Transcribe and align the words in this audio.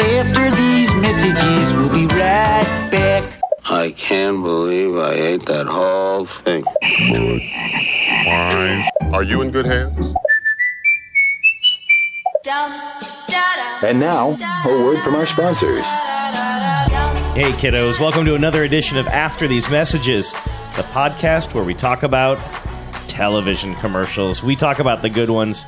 After 0.00 0.50
these 0.56 0.90
messages, 0.94 1.74
we'll 1.74 1.92
be 1.92 2.06
right 2.06 2.88
back. 2.90 3.38
I 3.66 3.90
can't 3.90 4.42
believe 4.42 4.96
I 4.96 5.12
ate 5.12 5.44
that 5.44 5.66
whole 5.66 6.24
thing. 6.24 6.64
Are 9.12 9.22
you 9.22 9.42
in 9.42 9.50
good 9.50 9.66
hands? 9.66 10.14
And 13.82 14.00
now, 14.00 14.38
a 14.64 14.82
word 14.82 15.02
from 15.04 15.16
our 15.16 15.26
sponsors. 15.26 15.82
Hey, 17.34 17.50
kiddos, 17.52 18.00
welcome 18.00 18.24
to 18.24 18.34
another 18.34 18.62
edition 18.62 18.96
of 18.96 19.06
After 19.06 19.46
These 19.46 19.68
Messages, 19.68 20.32
the 20.32 20.88
podcast 20.94 21.52
where 21.52 21.62
we 21.64 21.74
talk 21.74 22.04
about 22.04 22.38
television 23.06 23.74
commercials. 23.74 24.42
We 24.42 24.56
talk 24.56 24.78
about 24.78 25.02
the 25.02 25.10
good 25.10 25.28
ones, 25.28 25.66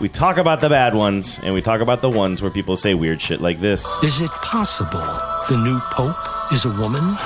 we 0.00 0.08
talk 0.08 0.36
about 0.36 0.60
the 0.60 0.68
bad 0.68 0.94
ones, 0.94 1.40
and 1.42 1.54
we 1.54 1.60
talk 1.60 1.80
about 1.80 2.02
the 2.02 2.10
ones 2.10 2.40
where 2.40 2.50
people 2.50 2.76
say 2.76 2.94
weird 2.94 3.20
shit 3.20 3.40
like 3.40 3.60
this. 3.60 3.84
Is 4.02 4.20
it 4.20 4.30
possible 4.30 5.00
the 5.48 5.56
new 5.56 5.80
pope 5.90 6.52
is 6.52 6.64
a 6.64 6.70
woman? 6.70 7.16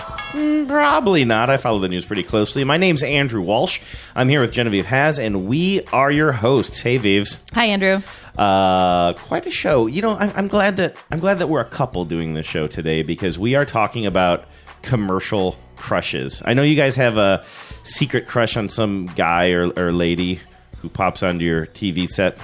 Probably 0.67 1.25
not. 1.27 1.51
I 1.51 1.59
follow 1.59 1.79
the 1.80 1.89
news 1.89 2.07
pretty 2.07 2.23
closely. 2.23 2.65
My 2.65 2.79
name's 2.79 3.03
Andrew 3.03 3.43
Walsh. 3.43 3.80
I'm 4.15 4.29
here 4.29 4.41
with 4.41 4.53
Genevieve 4.53 4.87
Has, 4.87 5.19
and 5.19 5.47
we 5.47 5.85
are 5.93 6.11
your 6.11 6.33
hosts. 6.33 6.80
Hey, 6.80 6.97
Vives. 6.97 7.41
Hi, 7.53 7.66
Andrew. 7.66 8.01
Uh, 8.37 9.13
quite 9.15 9.45
a 9.45 9.51
show. 9.51 9.87
You 9.87 10.01
know, 10.01 10.16
I'm, 10.16 10.33
I'm 10.35 10.49
glad 10.49 10.79
that 10.79 10.97
I'm 11.11 11.21
glad 11.21 11.39
that 11.41 11.49
we're 11.49 11.61
a 11.61 11.66
couple 11.66 12.07
doing 12.07 12.33
this 12.33 12.47
show 12.47 12.66
today 12.66 13.02
because 13.02 13.39
we 13.39 13.55
are 13.55 13.66
talking 13.66 14.07
about 14.07 14.47
commercial 14.80 15.57
crushes. 15.77 16.41
I 16.47 16.55
know 16.55 16.63
you 16.63 16.77
guys 16.77 16.97
have 16.97 17.19
a 17.19 17.45
secret 17.83 18.27
crush 18.27 18.57
on 18.57 18.71
some 18.71 19.07
guy 19.07 19.51
or, 19.51 19.71
or 19.79 19.93
lady 19.93 20.41
who 20.79 20.89
pops 20.89 21.23
onto 21.23 21.45
your 21.45 21.66
TV 21.66 22.09
set 22.09 22.39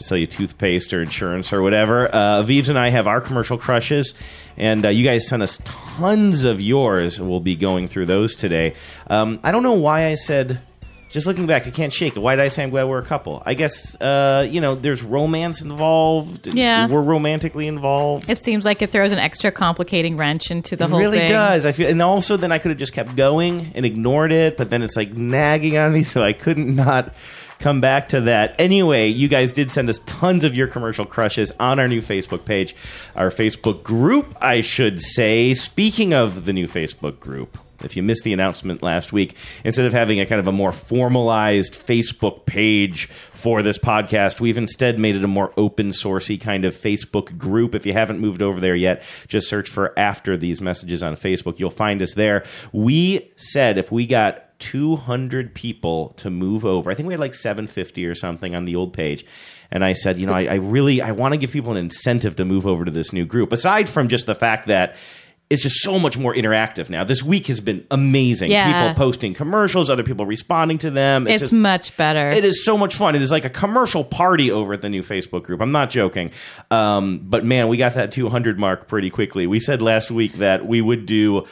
to 0.00 0.06
sell 0.06 0.18
you 0.18 0.26
toothpaste 0.26 0.92
or 0.92 1.02
insurance 1.02 1.52
or 1.52 1.62
whatever. 1.62 2.12
Uh, 2.14 2.44
and 2.48 2.78
I 2.78 2.88
have 2.88 3.06
our 3.06 3.20
commercial 3.20 3.58
crushes, 3.58 4.14
and 4.56 4.84
uh, 4.84 4.88
you 4.88 5.04
guys 5.04 5.28
sent 5.28 5.42
us 5.42 5.60
tons 5.64 6.44
of 6.44 6.60
yours. 6.60 7.20
We'll 7.20 7.40
be 7.40 7.54
going 7.54 7.86
through 7.86 8.06
those 8.06 8.34
today. 8.34 8.74
Um, 9.08 9.40
I 9.42 9.52
don't 9.52 9.62
know 9.62 9.74
why 9.74 10.06
I 10.06 10.14
said. 10.14 10.60
Just 11.10 11.26
looking 11.26 11.48
back, 11.48 11.66
I 11.66 11.70
can't 11.70 11.92
shake 11.92 12.14
it. 12.14 12.20
Why 12.20 12.36
did 12.36 12.44
I 12.44 12.46
say 12.46 12.62
I'm 12.62 12.70
glad 12.70 12.84
we're 12.84 13.00
a 13.00 13.04
couple? 13.04 13.42
I 13.44 13.54
guess 13.54 14.00
uh, 14.00 14.46
you 14.48 14.60
know 14.60 14.76
there's 14.76 15.02
romance 15.02 15.60
involved. 15.60 16.54
Yeah. 16.54 16.86
we're 16.88 17.02
romantically 17.02 17.66
involved. 17.66 18.30
It 18.30 18.44
seems 18.44 18.64
like 18.64 18.80
it 18.80 18.90
throws 18.90 19.10
an 19.10 19.18
extra 19.18 19.50
complicating 19.50 20.16
wrench 20.16 20.52
into 20.52 20.76
the 20.76 20.86
whole 20.86 21.00
It 21.00 21.02
whole 21.02 21.10
really 21.10 21.18
thing. 21.18 21.30
does. 21.32 21.66
I 21.66 21.72
feel, 21.72 21.88
and 21.90 22.00
also 22.00 22.36
then 22.36 22.52
I 22.52 22.58
could 22.58 22.68
have 22.70 22.78
just 22.78 22.92
kept 22.92 23.16
going 23.16 23.72
and 23.74 23.84
ignored 23.84 24.30
it, 24.30 24.56
but 24.56 24.70
then 24.70 24.84
it's 24.84 24.94
like 24.94 25.12
nagging 25.12 25.76
on 25.76 25.92
me, 25.92 26.04
so 26.04 26.22
I 26.22 26.32
couldn't 26.32 26.76
not 26.76 27.12
come 27.60 27.80
back 27.80 28.08
to 28.08 28.22
that. 28.22 28.54
Anyway, 28.58 29.06
you 29.08 29.28
guys 29.28 29.52
did 29.52 29.70
send 29.70 29.88
us 29.88 30.00
tons 30.06 30.42
of 30.42 30.56
your 30.56 30.66
commercial 30.66 31.06
crushes 31.06 31.52
on 31.60 31.78
our 31.78 31.86
new 31.86 32.00
Facebook 32.00 32.44
page, 32.44 32.74
our 33.14 33.30
Facebook 33.30 33.82
group, 33.82 34.34
I 34.40 34.62
should 34.62 35.00
say. 35.00 35.54
Speaking 35.54 36.12
of 36.12 36.46
the 36.46 36.52
new 36.52 36.66
Facebook 36.66 37.20
group. 37.20 37.58
If 37.82 37.96
you 37.96 38.02
missed 38.02 38.24
the 38.24 38.34
announcement 38.34 38.82
last 38.82 39.10
week, 39.10 39.36
instead 39.64 39.86
of 39.86 39.94
having 39.94 40.20
a 40.20 40.26
kind 40.26 40.38
of 40.38 40.46
a 40.46 40.52
more 40.52 40.70
formalized 40.70 41.72
Facebook 41.72 42.44
page 42.44 43.06
for 43.06 43.62
this 43.62 43.78
podcast, 43.78 44.38
we've 44.38 44.58
instead 44.58 44.98
made 44.98 45.16
it 45.16 45.24
a 45.24 45.28
more 45.28 45.50
open 45.56 45.90
sourcey 45.90 46.38
kind 46.38 46.66
of 46.66 46.76
Facebook 46.76 47.38
group. 47.38 47.74
If 47.74 47.86
you 47.86 47.94
haven't 47.94 48.20
moved 48.20 48.42
over 48.42 48.60
there 48.60 48.74
yet, 48.74 49.02
just 49.28 49.48
search 49.48 49.68
for 49.68 49.98
after 49.98 50.36
these 50.36 50.60
messages 50.60 51.02
on 51.02 51.16
Facebook. 51.16 51.58
You'll 51.58 51.70
find 51.70 52.02
us 52.02 52.12
there. 52.12 52.44
We 52.72 53.32
said 53.36 53.78
if 53.78 53.90
we 53.90 54.04
got 54.06 54.49
200 54.60 55.54
people 55.54 56.10
to 56.18 56.30
move 56.30 56.64
over, 56.64 56.90
I 56.90 56.94
think 56.94 57.06
we 57.08 57.12
had 57.14 57.20
like 57.20 57.34
750 57.34 58.06
or 58.06 58.14
something 58.14 58.54
on 58.54 58.64
the 58.64 58.76
old 58.76 58.92
page. 58.92 59.24
And 59.72 59.84
I 59.84 59.92
said, 59.92 60.18
you 60.18 60.26
know, 60.26 60.32
I, 60.32 60.44
I 60.44 60.54
really 60.54 61.00
I 61.00 61.12
want 61.12 61.32
to 61.32 61.38
give 61.38 61.50
people 61.52 61.70
an 61.72 61.76
incentive 61.76 62.36
to 62.36 62.44
move 62.44 62.66
over 62.66 62.84
to 62.84 62.90
this 62.90 63.12
new 63.12 63.24
group. 63.24 63.52
Aside 63.52 63.88
from 63.88 64.08
just 64.08 64.26
the 64.26 64.34
fact 64.34 64.66
that 64.66 64.96
it's 65.48 65.64
just 65.64 65.80
so 65.82 65.98
much 65.98 66.16
more 66.16 66.32
interactive 66.32 66.88
now. 66.90 67.02
This 67.02 67.24
week 67.24 67.48
has 67.48 67.58
been 67.58 67.84
amazing. 67.90 68.52
Yeah. 68.52 68.66
People 68.72 68.94
posting 68.94 69.34
commercials, 69.34 69.90
other 69.90 70.04
people 70.04 70.24
responding 70.24 70.78
to 70.78 70.90
them. 70.90 71.26
It's 71.26 71.40
just- 71.40 71.52
much 71.52 71.96
better. 71.96 72.30
it 72.30 72.44
is 72.44 72.64
so 72.64 72.78
much 72.78 72.94
fun. 72.94 73.16
It 73.16 73.22
is 73.22 73.32
like 73.32 73.44
a 73.44 73.50
commercial 73.50 74.04
party 74.04 74.52
over 74.52 74.74
at 74.74 74.80
the 74.82 74.88
new 74.88 75.02
Facebook 75.02 75.42
group. 75.42 75.60
I'm 75.60 75.72
not 75.72 75.90
joking. 75.90 76.30
Um, 76.70 77.18
but 77.24 77.44
man, 77.44 77.66
we 77.66 77.78
got 77.78 77.94
that 77.94 78.12
200 78.12 78.60
mark 78.60 78.86
pretty 78.86 79.10
quickly. 79.10 79.48
We 79.48 79.58
said 79.58 79.82
last 79.82 80.12
week 80.12 80.34
that 80.34 80.66
we 80.66 80.80
would 80.80 81.04
do 81.04 81.46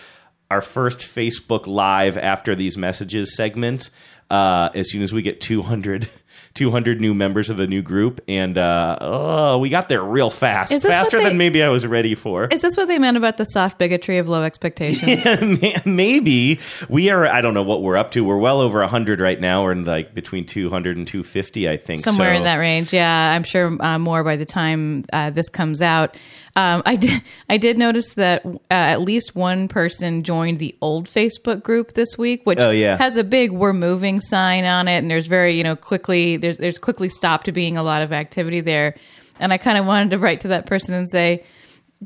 our 0.50 0.60
first 0.60 0.98
Facebook 1.00 1.66
Live 1.66 2.16
after 2.16 2.54
these 2.54 2.76
messages 2.78 3.36
segment 3.36 3.90
uh, 4.30 4.70
as 4.74 4.90
soon 4.90 5.02
as 5.02 5.12
we 5.12 5.22
get 5.22 5.40
200. 5.40 6.08
200 6.54 7.00
new 7.00 7.14
members 7.14 7.50
of 7.50 7.56
the 7.56 7.68
new 7.68 7.82
group, 7.82 8.20
and 8.26 8.58
uh, 8.58 8.96
oh, 9.00 9.58
we 9.58 9.68
got 9.68 9.88
there 9.88 10.02
real 10.02 10.30
fast, 10.30 10.72
Is 10.72 10.82
this 10.82 10.90
what 10.90 10.96
faster 10.96 11.18
they- 11.18 11.24
than 11.28 11.38
maybe 11.38 11.62
I 11.62 11.68
was 11.68 11.86
ready 11.86 12.16
for. 12.16 12.46
Is 12.50 12.62
this 12.62 12.76
what 12.76 12.88
they 12.88 12.98
meant 12.98 13.16
about 13.16 13.36
the 13.36 13.44
soft 13.44 13.78
bigotry 13.78 14.18
of 14.18 14.28
low 14.28 14.42
expectations? 14.42 15.60
maybe 15.86 16.58
we 16.88 17.10
are 17.10 17.26
i 17.26 17.40
don't 17.40 17.54
know 17.54 17.62
what 17.62 17.82
we're 17.82 17.96
up 17.96 18.10
to 18.12 18.24
we're 18.24 18.38
well 18.38 18.60
over 18.60 18.80
100 18.80 19.20
right 19.20 19.40
now 19.40 19.62
we're 19.62 19.72
in 19.72 19.84
like 19.84 20.14
between 20.14 20.44
200 20.44 20.96
and 20.96 21.06
250 21.06 21.68
i 21.68 21.76
think 21.76 22.00
Somewhere 22.00 22.32
So- 22.32 22.38
in 22.38 22.42
that 22.44 22.56
range. 22.56 22.92
Yeah, 22.92 23.30
I'm 23.32 23.44
sure 23.44 23.76
uh, 23.80 23.98
more 23.98 24.24
by 24.24 24.34
the 24.36 24.46
time 24.46 25.04
uh, 25.12 25.30
this 25.30 25.48
comes 25.48 25.80
out. 25.80 26.16
Um, 26.58 26.82
I 26.84 26.96
did. 26.96 27.22
I 27.48 27.56
did 27.56 27.78
notice 27.78 28.14
that 28.14 28.44
uh, 28.44 28.58
at 28.68 29.00
least 29.00 29.36
one 29.36 29.68
person 29.68 30.24
joined 30.24 30.58
the 30.58 30.74
old 30.80 31.08
Facebook 31.08 31.62
group 31.62 31.92
this 31.92 32.18
week, 32.18 32.44
which 32.44 32.58
Oh, 32.58 32.70
yeah. 32.70 32.96
has 32.96 33.16
a 33.16 33.22
big 33.22 33.52
"We're 33.52 33.72
moving" 33.72 34.20
sign 34.20 34.64
on 34.64 34.88
it, 34.88 34.98
and 34.98 35.08
there's 35.08 35.28
very 35.28 35.54
you 35.56 35.62
know 35.62 35.76
quickly 35.76 36.36
there's 36.36 36.58
there's 36.58 36.78
quickly 36.78 37.08
stopped 37.10 37.52
being 37.52 37.76
a 37.76 37.84
lot 37.84 38.02
of 38.02 38.12
activity 38.12 38.60
there, 38.60 38.96
and 39.38 39.52
I 39.52 39.58
kind 39.58 39.78
of 39.78 39.86
wanted 39.86 40.10
to 40.10 40.18
write 40.18 40.40
to 40.42 40.48
that 40.48 40.66
person 40.66 40.94
and 40.94 41.08
say. 41.08 41.44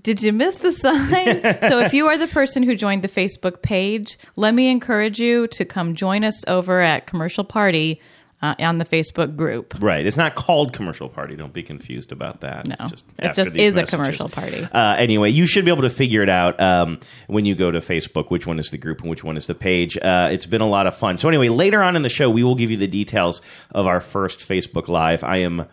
Did 0.00 0.22
you 0.22 0.32
miss 0.32 0.56
the 0.56 0.72
sign? 0.72 1.42
so, 1.68 1.78
if 1.80 1.92
you 1.92 2.06
are 2.06 2.16
the 2.16 2.26
person 2.26 2.62
who 2.62 2.74
joined 2.74 3.02
the 3.02 3.08
Facebook 3.08 3.60
page, 3.60 4.16
let 4.36 4.54
me 4.54 4.70
encourage 4.70 5.18
you 5.18 5.46
to 5.48 5.66
come 5.66 5.94
join 5.94 6.24
us 6.24 6.42
over 6.48 6.80
at 6.80 7.06
Commercial 7.06 7.44
Party 7.44 8.00
uh, 8.42 8.54
on 8.58 8.78
the 8.78 8.84
Facebook 8.84 9.36
group. 9.36 9.74
right. 9.80 10.04
It's 10.04 10.16
not 10.16 10.34
called 10.34 10.72
commercial 10.72 11.08
party. 11.08 11.36
Don't 11.36 11.52
be 11.52 11.62
confused 11.62 12.12
about 12.12 12.40
that. 12.40 12.66
No, 12.68 12.74
It's 12.80 12.90
just 12.90 13.04
it 13.18 13.34
just 13.34 13.56
is 13.56 13.76
a 13.76 13.84
commercial 13.86 14.28
party. 14.28 14.64
uh, 14.64 14.96
anyway 14.98 15.30
you 15.30 15.46
should 15.46 15.64
be 15.64 15.70
able 15.70 15.82
to 15.82 15.90
figure 15.90 16.22
it 16.22 16.28
out 16.28 16.60
um, 16.60 16.98
when 17.28 17.44
you 17.44 17.54
go 17.54 17.70
to 17.70 17.78
facebook 17.78 18.30
which 18.30 18.46
one 18.46 18.58
is 18.58 18.70
the 18.70 18.78
group 18.78 19.00
and 19.00 19.08
which 19.08 19.22
one 19.24 19.36
is 19.36 19.46
the 19.46 19.54
page. 19.54 19.96
Uh, 19.96 20.28
it's 20.32 20.46
been 20.46 20.60
a 20.60 20.68
lot 20.68 20.86
of 20.86 20.94
fun. 20.96 21.16
So 21.18 21.28
anyway 21.28 21.48
later 21.48 21.82
on 21.82 21.96
in 21.96 22.02
the 22.02 22.08
show 22.08 22.28
we 22.28 22.42
will 22.42 22.56
give 22.56 22.70
you 22.70 22.76
the 22.76 22.86
details 22.88 23.40
of 23.70 23.86
our 23.86 24.00
first 24.00 24.40
facebook 24.40 24.88
live. 24.88 25.22
I 25.24 25.38
am 25.38 25.66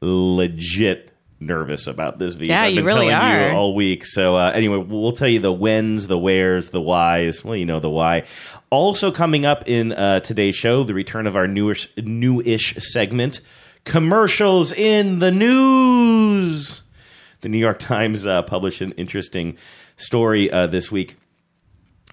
legit 0.00 1.09
nervous 1.40 1.86
about 1.86 2.18
this 2.18 2.34
video. 2.34 2.54
Yeah, 2.54 2.62
I've 2.62 2.74
you 2.74 2.80
been 2.80 2.84
really 2.84 3.08
telling 3.08 3.14
are. 3.14 3.50
you 3.50 3.56
all 3.56 3.74
week. 3.74 4.04
So 4.04 4.36
uh, 4.36 4.52
anyway, 4.54 4.76
we'll 4.76 5.12
tell 5.12 5.28
you 5.28 5.40
the 5.40 5.52
whens, 5.52 6.06
the 6.06 6.18
wheres, 6.18 6.68
the 6.70 6.80
whys. 6.80 7.42
Well, 7.42 7.56
you 7.56 7.66
know 7.66 7.80
the 7.80 7.90
why. 7.90 8.24
Also 8.68 9.10
coming 9.10 9.46
up 9.46 9.64
in 9.66 9.92
uh, 9.92 10.20
today's 10.20 10.54
show, 10.54 10.84
the 10.84 10.94
return 10.94 11.26
of 11.26 11.36
our 11.36 11.48
newish, 11.48 11.88
newish 11.96 12.76
segment, 12.76 13.40
commercials 13.84 14.70
in 14.72 15.18
the 15.18 15.30
news. 15.30 16.82
The 17.40 17.48
New 17.48 17.58
York 17.58 17.78
Times 17.78 18.26
uh, 18.26 18.42
published 18.42 18.82
an 18.82 18.92
interesting 18.92 19.56
story 19.96 20.50
uh, 20.50 20.66
this 20.66 20.92
week 20.92 21.16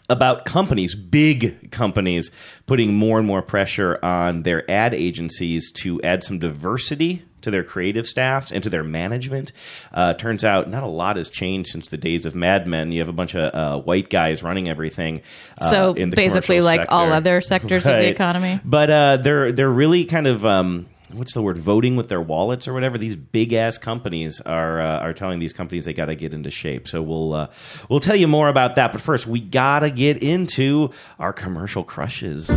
about 0.10 0.46
companies, 0.46 0.96
big 0.96 1.70
companies, 1.70 2.32
putting 2.66 2.94
more 2.94 3.18
and 3.18 3.28
more 3.28 3.42
pressure 3.42 4.00
on 4.02 4.44
their 4.44 4.70
ad 4.72 4.94
agencies 4.94 5.70
to 5.74 6.02
add 6.02 6.24
some 6.24 6.40
diversity 6.40 7.27
to 7.42 7.52
their 7.52 7.64
creative 7.64 8.08
staffs 8.08 8.52
and 8.52 8.64
to 8.64 8.70
their 8.70 8.84
management. 8.84 9.52
Uh, 9.94 10.14
turns 10.14 10.44
out 10.44 10.70
not 10.70 10.84
a 10.84 10.88
lot 10.88 11.18
has 11.18 11.30
changed 11.30 11.70
since 11.70 11.88
the 11.88 11.98
days 11.98 12.26
of 12.26 12.36
Mad 12.36 12.68
Men. 12.68 12.92
You 12.92 13.00
have 13.00 13.10
a 13.10 13.14
bunch 13.14 13.36
of 13.36 13.54
uh, 13.54 13.82
white 13.82 14.10
guys 14.10 14.44
running 14.44 14.68
everything. 14.68 15.22
Uh, 15.62 15.70
So 15.70 15.94
in 15.94 16.10
the 16.10 16.16
basically, 16.16 16.58
commercial 16.58 16.66
like 16.80 16.92
all 16.92 17.14
other 17.14 17.42
sectors 17.42 17.86
of 17.88 17.94
the 17.96 18.10
economy. 18.10 18.60
But 18.66 18.90
uh, 18.90 19.18
they're 19.18 19.52
they're 19.52 19.70
really 19.70 20.06
kind 20.06 20.28
of 20.28 20.46
um, 20.46 20.88
what's 21.12 21.34
the 21.34 21.42
word 21.42 21.58
voting 21.58 21.96
with 21.96 22.10
their 22.10 22.22
wallets 22.22 22.68
or 22.68 22.74
whatever. 22.74 22.98
These 22.98 23.16
big 23.16 23.54
ass 23.54 23.78
companies 23.78 24.42
are 24.42 24.82
uh, 24.82 25.00
are 25.00 25.14
telling 25.14 25.40
these 25.40 25.54
companies 25.54 25.86
they 25.86 25.94
got 25.94 26.08
to 26.08 26.16
get 26.16 26.34
into 26.34 26.50
shape. 26.52 26.88
So 26.88 27.02
we'll 27.02 27.34
uh, 27.34 27.48
we'll 27.90 28.00
tell 28.00 28.16
you 28.16 28.28
more 28.28 28.50
about 28.50 28.76
that. 28.76 28.92
But 28.92 29.02
first, 29.02 29.28
we 29.28 29.40
gotta 29.40 29.90
get 29.90 30.22
into 30.24 30.90
our 31.20 31.34
commercial 31.34 31.84
crushes. 31.84 32.50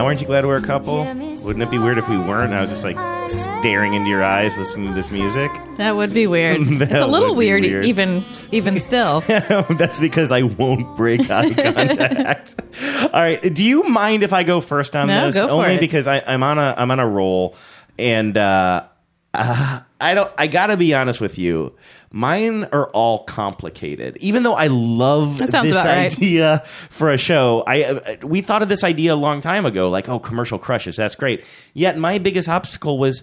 Now, 0.00 0.06
aren't 0.06 0.20
you 0.22 0.26
glad 0.26 0.46
we're 0.46 0.56
a 0.56 0.62
couple? 0.62 0.98
Wouldn't 1.04 1.62
it 1.62 1.70
be 1.70 1.76
weird 1.76 1.98
if 1.98 2.08
we 2.08 2.16
weren't? 2.16 2.54
I 2.54 2.62
was 2.62 2.70
just 2.70 2.84
like 2.84 2.96
staring 3.28 3.92
into 3.92 4.08
your 4.08 4.22
eyes, 4.24 4.56
listening 4.56 4.88
to 4.88 4.94
this 4.94 5.10
music. 5.10 5.50
That 5.76 5.96
would 5.96 6.12
be 6.12 6.26
weird. 6.26 6.60
It's 6.82 6.92
a 6.92 7.06
little 7.06 7.34
weird, 7.34 7.62
weird. 7.62 7.84
even 7.86 8.22
even 8.52 8.78
still. 8.88 9.20
That's 9.20 9.98
because 9.98 10.30
I 10.32 10.42
won't 10.42 10.94
break 10.96 11.30
eye 11.30 11.52
contact. 11.54 12.54
All 13.02 13.08
right. 13.12 13.40
Do 13.54 13.64
you 13.64 13.82
mind 13.84 14.22
if 14.22 14.32
I 14.34 14.42
go 14.42 14.60
first 14.60 14.94
on 14.96 15.08
No, 15.08 15.26
this? 15.30 15.36
Only 15.36 15.74
it. 15.74 15.80
because 15.80 16.06
I, 16.06 16.20
I'm 16.26 16.42
on 16.42 16.58
a 16.58 16.74
I'm 16.76 16.90
on 16.90 17.00
a 17.00 17.06
roll, 17.06 17.56
and 17.98 18.36
uh, 18.36 18.84
uh, 19.32 19.80
I 20.00 20.14
don't. 20.14 20.30
I 20.36 20.46
gotta 20.48 20.76
be 20.76 20.92
honest 20.94 21.20
with 21.20 21.38
you. 21.38 21.74
Mine 22.12 22.64
are 22.72 22.88
all 22.88 23.24
complicated. 23.24 24.16
Even 24.16 24.42
though 24.42 24.54
I 24.54 24.66
love 24.66 25.38
this 25.38 25.50
about 25.50 25.70
right. 25.70 26.12
idea 26.12 26.64
for 26.88 27.10
a 27.10 27.16
show, 27.16 27.62
I 27.66 27.84
uh, 27.84 28.16
we 28.22 28.40
thought 28.40 28.62
of 28.62 28.68
this 28.68 28.82
idea 28.82 29.14
a 29.14 29.16
long 29.16 29.40
time 29.40 29.64
ago. 29.64 29.88
Like, 29.88 30.08
oh, 30.08 30.18
commercial 30.18 30.58
crushes. 30.58 30.96
That's 30.96 31.14
great. 31.14 31.44
Yet 31.72 31.98
my 31.98 32.18
biggest 32.18 32.48
obstacle 32.48 32.98
was 32.98 33.22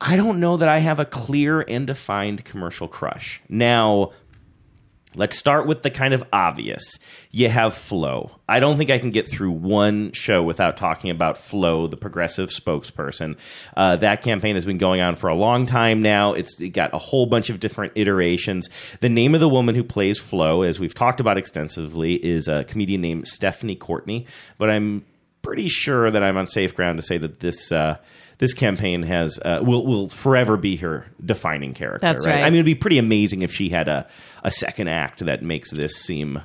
I 0.00 0.16
don't 0.16 0.40
know 0.40 0.56
that 0.56 0.68
I 0.68 0.78
have 0.78 0.98
a 0.98 1.04
clear 1.04 1.60
and 1.60 1.86
defined 1.86 2.44
commercial 2.44 2.88
crush. 2.88 3.42
Now, 3.48 4.12
Let's 5.16 5.36
start 5.36 5.66
with 5.66 5.82
the 5.82 5.90
kind 5.90 6.14
of 6.14 6.22
obvious. 6.32 7.00
You 7.32 7.48
have 7.48 7.74
Flo. 7.74 8.30
I 8.48 8.60
don't 8.60 8.78
think 8.78 8.90
I 8.90 8.98
can 9.00 9.10
get 9.10 9.28
through 9.28 9.50
one 9.50 10.12
show 10.12 10.40
without 10.40 10.76
talking 10.76 11.10
about 11.10 11.36
Flo, 11.36 11.88
the 11.88 11.96
progressive 11.96 12.50
spokesperson. 12.50 13.36
Uh, 13.76 13.96
that 13.96 14.22
campaign 14.22 14.54
has 14.54 14.64
been 14.64 14.78
going 14.78 15.00
on 15.00 15.16
for 15.16 15.28
a 15.28 15.34
long 15.34 15.66
time 15.66 16.00
now. 16.00 16.34
It's 16.34 16.60
it 16.60 16.68
got 16.68 16.94
a 16.94 16.98
whole 16.98 17.26
bunch 17.26 17.50
of 17.50 17.58
different 17.58 17.92
iterations. 17.96 18.68
The 19.00 19.08
name 19.08 19.34
of 19.34 19.40
the 19.40 19.48
woman 19.48 19.74
who 19.74 19.82
plays 19.82 20.20
Flo, 20.20 20.62
as 20.62 20.78
we've 20.78 20.94
talked 20.94 21.18
about 21.18 21.36
extensively, 21.36 22.14
is 22.14 22.46
a 22.46 22.62
comedian 22.62 23.00
named 23.00 23.26
Stephanie 23.26 23.76
Courtney. 23.76 24.26
But 24.58 24.70
I'm 24.70 25.04
pretty 25.42 25.66
sure 25.66 26.12
that 26.12 26.22
I'm 26.22 26.36
on 26.36 26.46
safe 26.46 26.72
ground 26.72 26.98
to 26.98 27.02
say 27.02 27.18
that 27.18 27.40
this. 27.40 27.72
Uh, 27.72 27.96
this 28.40 28.54
campaign 28.54 29.02
has 29.02 29.38
uh, 29.44 29.60
will 29.62 29.86
will 29.86 30.08
forever 30.08 30.56
be 30.56 30.76
her 30.76 31.04
defining 31.22 31.74
character. 31.74 32.00
That's 32.00 32.26
right. 32.26 32.40
I 32.42 32.44
mean, 32.44 32.54
it'd 32.54 32.64
be 32.64 32.74
pretty 32.74 32.96
amazing 32.96 33.42
if 33.42 33.52
she 33.52 33.68
had 33.68 33.86
a 33.86 34.08
a 34.42 34.50
second 34.50 34.88
act 34.88 35.24
that 35.26 35.42
makes 35.42 35.70
this 35.70 35.94
seem, 35.94 36.40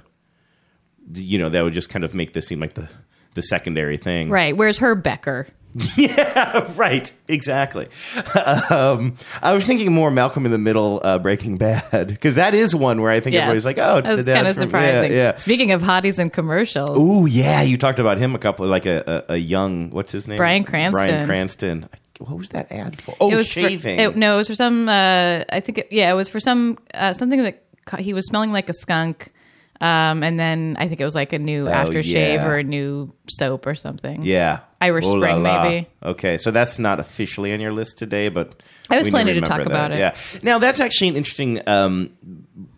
you 1.13 1.39
know, 1.39 1.47
that 1.47 1.63
would 1.63 1.73
just 1.73 1.87
kind 1.87 2.03
of 2.03 2.13
make 2.13 2.33
this 2.33 2.47
seem 2.47 2.59
like 2.59 2.73
the 2.73 2.89
the 3.33 3.41
secondary 3.41 3.97
thing. 3.97 4.29
Right. 4.29 4.55
Where's 4.55 4.77
her 4.79 4.93
Becker? 4.93 5.47
Yeah. 5.97 6.71
Right. 6.75 7.11
Exactly. 7.27 7.87
um, 8.69 9.15
I 9.41 9.53
was 9.53 9.65
thinking 9.65 9.91
more 9.93 10.09
Malcolm 10.11 10.45
in 10.45 10.51
the 10.51 10.57
Middle, 10.57 11.01
uh, 11.03 11.19
Breaking 11.19 11.57
Bad, 11.57 12.07
because 12.07 12.35
that 12.35 12.53
is 12.55 12.73
one 12.75 13.01
where 13.01 13.11
I 13.11 13.19
think 13.19 13.33
Yes. 13.33 13.41
everybody's 13.43 13.65
like, 13.65 13.77
oh, 13.77 13.97
it's 13.97 14.09
the 14.09 14.17
That's 14.17 14.35
kind 14.37 14.47
of 14.47 14.55
surprising. 14.55 15.11
Yeah. 15.11 15.17
yeah. 15.17 15.35
Speaking 15.35 15.71
of 15.71 15.81
hotties 15.81 16.19
and 16.19 16.31
commercials, 16.31 16.97
Ooh, 16.97 17.25
yeah. 17.25 17.61
You 17.61 17.77
talked 17.77 17.99
about 17.99 18.17
him 18.17 18.35
a 18.35 18.39
couple, 18.39 18.67
like 18.67 18.85
a, 18.85 19.23
a, 19.29 19.33
a 19.33 19.37
young, 19.37 19.89
what's 19.91 20.11
his 20.11 20.27
name? 20.27 20.37
Bryan 20.37 20.63
Cranston. 20.63 20.91
Bryan 20.93 21.25
Cranston. 21.25 21.89
What 22.19 22.37
was 22.37 22.49
that 22.49 22.71
ad 22.71 23.01
for? 23.01 23.13
Oh, 23.19 23.29
it 23.31 23.35
was 23.35 23.51
for- 23.51 23.59
shaving. 23.61 23.99
it- 23.99 24.15
no, 24.15 24.35
it 24.35 24.37
was 24.37 24.47
for 24.47 24.55
some. 24.55 24.87
Uh, 24.87 25.43
I 25.49 25.59
think. 25.59 25.79
It, 25.79 25.87
yeah, 25.91 26.09
it 26.09 26.15
was 26.15 26.29
for 26.29 26.39
some 26.39 26.77
uh, 26.93 27.11
something 27.11 27.43
that 27.43 27.63
ca- 27.83 27.97
he 27.97 28.13
was 28.13 28.25
smelling 28.27 28.53
like 28.53 28.69
a 28.69 28.73
skunk. 28.73 29.33
Um, 29.81 30.23
and 30.23 30.39
then 30.39 30.77
I 30.79 30.87
think 30.87 31.01
it 31.01 31.03
was 31.03 31.15
like 31.15 31.33
a 31.33 31.39
new 31.39 31.65
aftershave 31.65 31.95
Oh, 32.15 32.33
yeah. 32.35 32.47
or 32.47 32.55
a 32.57 32.63
new 32.63 33.13
soap 33.27 33.67
or 33.67 33.75
something. 33.75 34.23
Yeah. 34.23 34.59
Irish 34.85 35.05
Oh 35.05 35.13
la 35.13 35.27
Spring, 35.27 35.43
la. 35.43 35.63
maybe. 35.63 35.87
Okay, 36.03 36.37
so 36.37 36.51
that's 36.51 36.77
not 36.77 36.99
officially 36.99 37.53
on 37.53 37.59
your 37.59 37.71
list 37.71 37.97
today, 37.97 38.29
but 38.29 38.61
I 38.89 38.99
was 38.99 39.09
planning 39.09 39.33
to 39.33 39.41
remember 39.41 39.63
talk 39.63 39.65
about 39.65 39.91
it. 39.91 39.99
Yeah. 39.99 40.15
Now 40.43 40.59
that's 40.59 40.79
actually 40.79 41.09
an 41.09 41.15
interesting 41.15 41.61
um, 41.67 42.11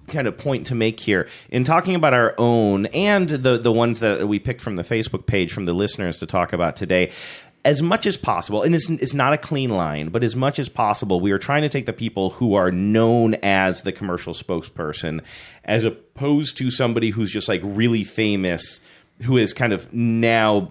kind 0.07 0.27
of 0.27 0.37
point 0.37 0.67
to 0.67 0.75
make 0.75 0.99
here 0.99 1.27
in 1.49 1.63
talking 1.63 1.95
about 1.95 2.13
our 2.13 2.33
own 2.37 2.85
and 2.87 3.29
the 3.29 3.57
the 3.57 3.71
ones 3.71 3.99
that 3.99 4.27
we 4.27 4.39
picked 4.39 4.61
from 4.61 4.77
the 4.77 4.83
Facebook 4.83 5.25
page 5.25 5.51
from 5.51 5.65
the 5.65 5.73
listeners 5.73 6.19
to 6.19 6.25
talk 6.25 6.53
about 6.53 6.75
today. 6.75 7.11
As 7.65 7.81
much 7.81 8.05
as 8.05 8.15
possible, 8.15 8.61
and 8.63 8.73
it's, 8.73 8.89
it's 8.89 9.13
not 9.13 9.33
a 9.33 9.37
clean 9.37 9.71
line, 9.71 10.07
but 10.07 10.23
as 10.23 10.37
much 10.37 10.57
as 10.57 10.69
possible, 10.69 11.19
we 11.19 11.31
are 11.31 11.39
trying 11.39 11.63
to 11.63 11.69
take 11.69 11.85
the 11.85 11.91
people 11.91 12.29
who 12.29 12.53
are 12.53 12.71
known 12.71 13.33
as 13.43 13.81
the 13.81 13.91
commercial 13.91 14.33
spokesperson, 14.33 15.19
as 15.65 15.83
opposed 15.83 16.57
to 16.59 16.71
somebody 16.71 17.09
who's 17.09 17.29
just 17.29 17.49
like 17.49 17.59
really 17.65 18.05
famous 18.05 18.79
who 19.23 19.37
is 19.37 19.51
kind 19.53 19.73
of 19.73 19.91
now 19.93 20.69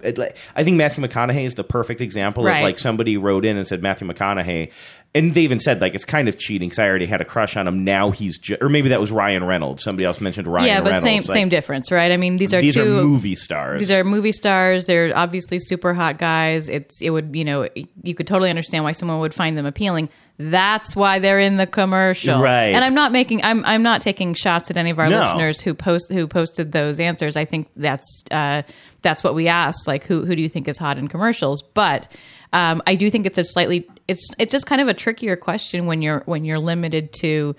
I 0.55 0.63
think 0.63 0.77
Matthew 0.77 1.03
McConaughey 1.03 1.45
is 1.45 1.55
the 1.55 1.63
perfect 1.65 1.99
example 2.01 2.43
Right. 2.45 2.57
of 2.59 2.63
like 2.63 2.79
somebody 2.79 3.17
wrote 3.17 3.43
in 3.45 3.57
and 3.57 3.67
said 3.67 3.81
Matthew 3.81 4.07
McConaughey 4.07 4.71
and 5.13 5.33
they 5.33 5.41
even 5.41 5.59
said 5.59 5.81
like 5.81 5.95
it's 5.95 6.05
kind 6.05 6.29
of 6.29 6.37
cheating 6.37 6.69
because 6.69 6.79
I 6.79 6.87
already 6.87 7.07
had 7.07 7.19
a 7.19 7.25
crush 7.25 7.57
on 7.57 7.67
him 7.67 7.83
now 7.83 8.11
he's 8.11 8.37
ju- 8.37 8.57
or 8.61 8.69
maybe 8.69 8.89
that 8.89 9.01
was 9.01 9.11
Ryan 9.11 9.43
Reynolds 9.43 9.83
somebody 9.83 10.05
else 10.05 10.21
mentioned 10.21 10.47
Ryan 10.47 10.65
Reynolds. 10.65 10.69
yeah, 10.69 10.79
but 10.81 10.85
Reynolds 10.85 11.03
same 11.03 11.21
Like, 11.23 11.35
same 11.37 11.49
difference, 11.49 11.91
right? 11.91 12.11
I 12.11 12.17
mean, 12.17 12.37
these 12.37 12.53
are 12.53 12.61
these 12.61 12.75
two 12.75 12.99
are 12.99 13.01
movie 13.03 13.35
stars 13.35 13.79
These 13.79 13.91
are 13.91 14.03
movie 14.05 14.31
stars. 14.31 14.85
They're 14.85 15.11
obviously 15.17 15.59
super 15.59 15.93
hot 15.93 16.17
guys. 16.17 16.69
It's 16.69 17.01
it 17.01 17.09
would 17.09 17.35
you 17.35 17.43
know 17.43 17.67
you 18.03 18.15
could 18.15 18.27
totally 18.27 18.49
understand 18.49 18.83
why 18.85 18.93
someone 18.93 19.19
would 19.19 19.33
find 19.33 19.57
them 19.57 19.65
appealing. 19.65 20.07
That's 20.39 20.95
why 20.95 21.17
they're 21.17 21.39
in 21.39 21.57
the 21.57 21.65
commercial, 21.65 22.39
Right. 22.39 22.67
And 22.75 22.85
I'm 22.85 22.93
not 22.93 23.11
making 23.11 23.43
I'm 23.43 23.65
I'm 23.65 23.81
not 23.81 24.01
taking 24.01 24.35
shots 24.35 24.69
at 24.69 24.77
any 24.77 24.91
of 24.91 24.99
our 24.99 25.09
No. 25.09 25.19
listeners 25.19 25.59
who 25.61 25.73
post 25.73 26.11
who 26.11 26.27
posted 26.27 26.71
those 26.71 26.99
answers. 26.99 27.35
I 27.35 27.45
think 27.45 27.69
that's 27.75 28.23
uh, 28.29 28.61
that's 29.01 29.23
what 29.23 29.33
we 29.33 29.47
asked. 29.47 29.87
Like 29.87 30.05
who 30.05 30.25
who 30.25 30.35
do 30.35 30.41
you 30.43 30.49
think 30.49 30.67
is 30.67 30.77
hot 30.77 30.99
in 30.99 31.07
commercials? 31.07 31.63
But 31.63 32.07
um, 32.53 32.83
I 32.85 32.93
do 32.95 33.09
think 33.09 33.25
it's 33.25 33.39
a 33.39 33.43
slightly 33.43 33.87
it's 34.07 34.29
it's 34.37 34.51
just 34.51 34.67
kind 34.67 34.79
of 34.79 34.87
a 34.87 34.93
trickier 34.93 35.35
question 35.35 35.87
when 35.87 36.03
you're 36.03 36.21
when 36.27 36.45
you're 36.45 36.59
limited 36.59 37.13
to 37.21 37.55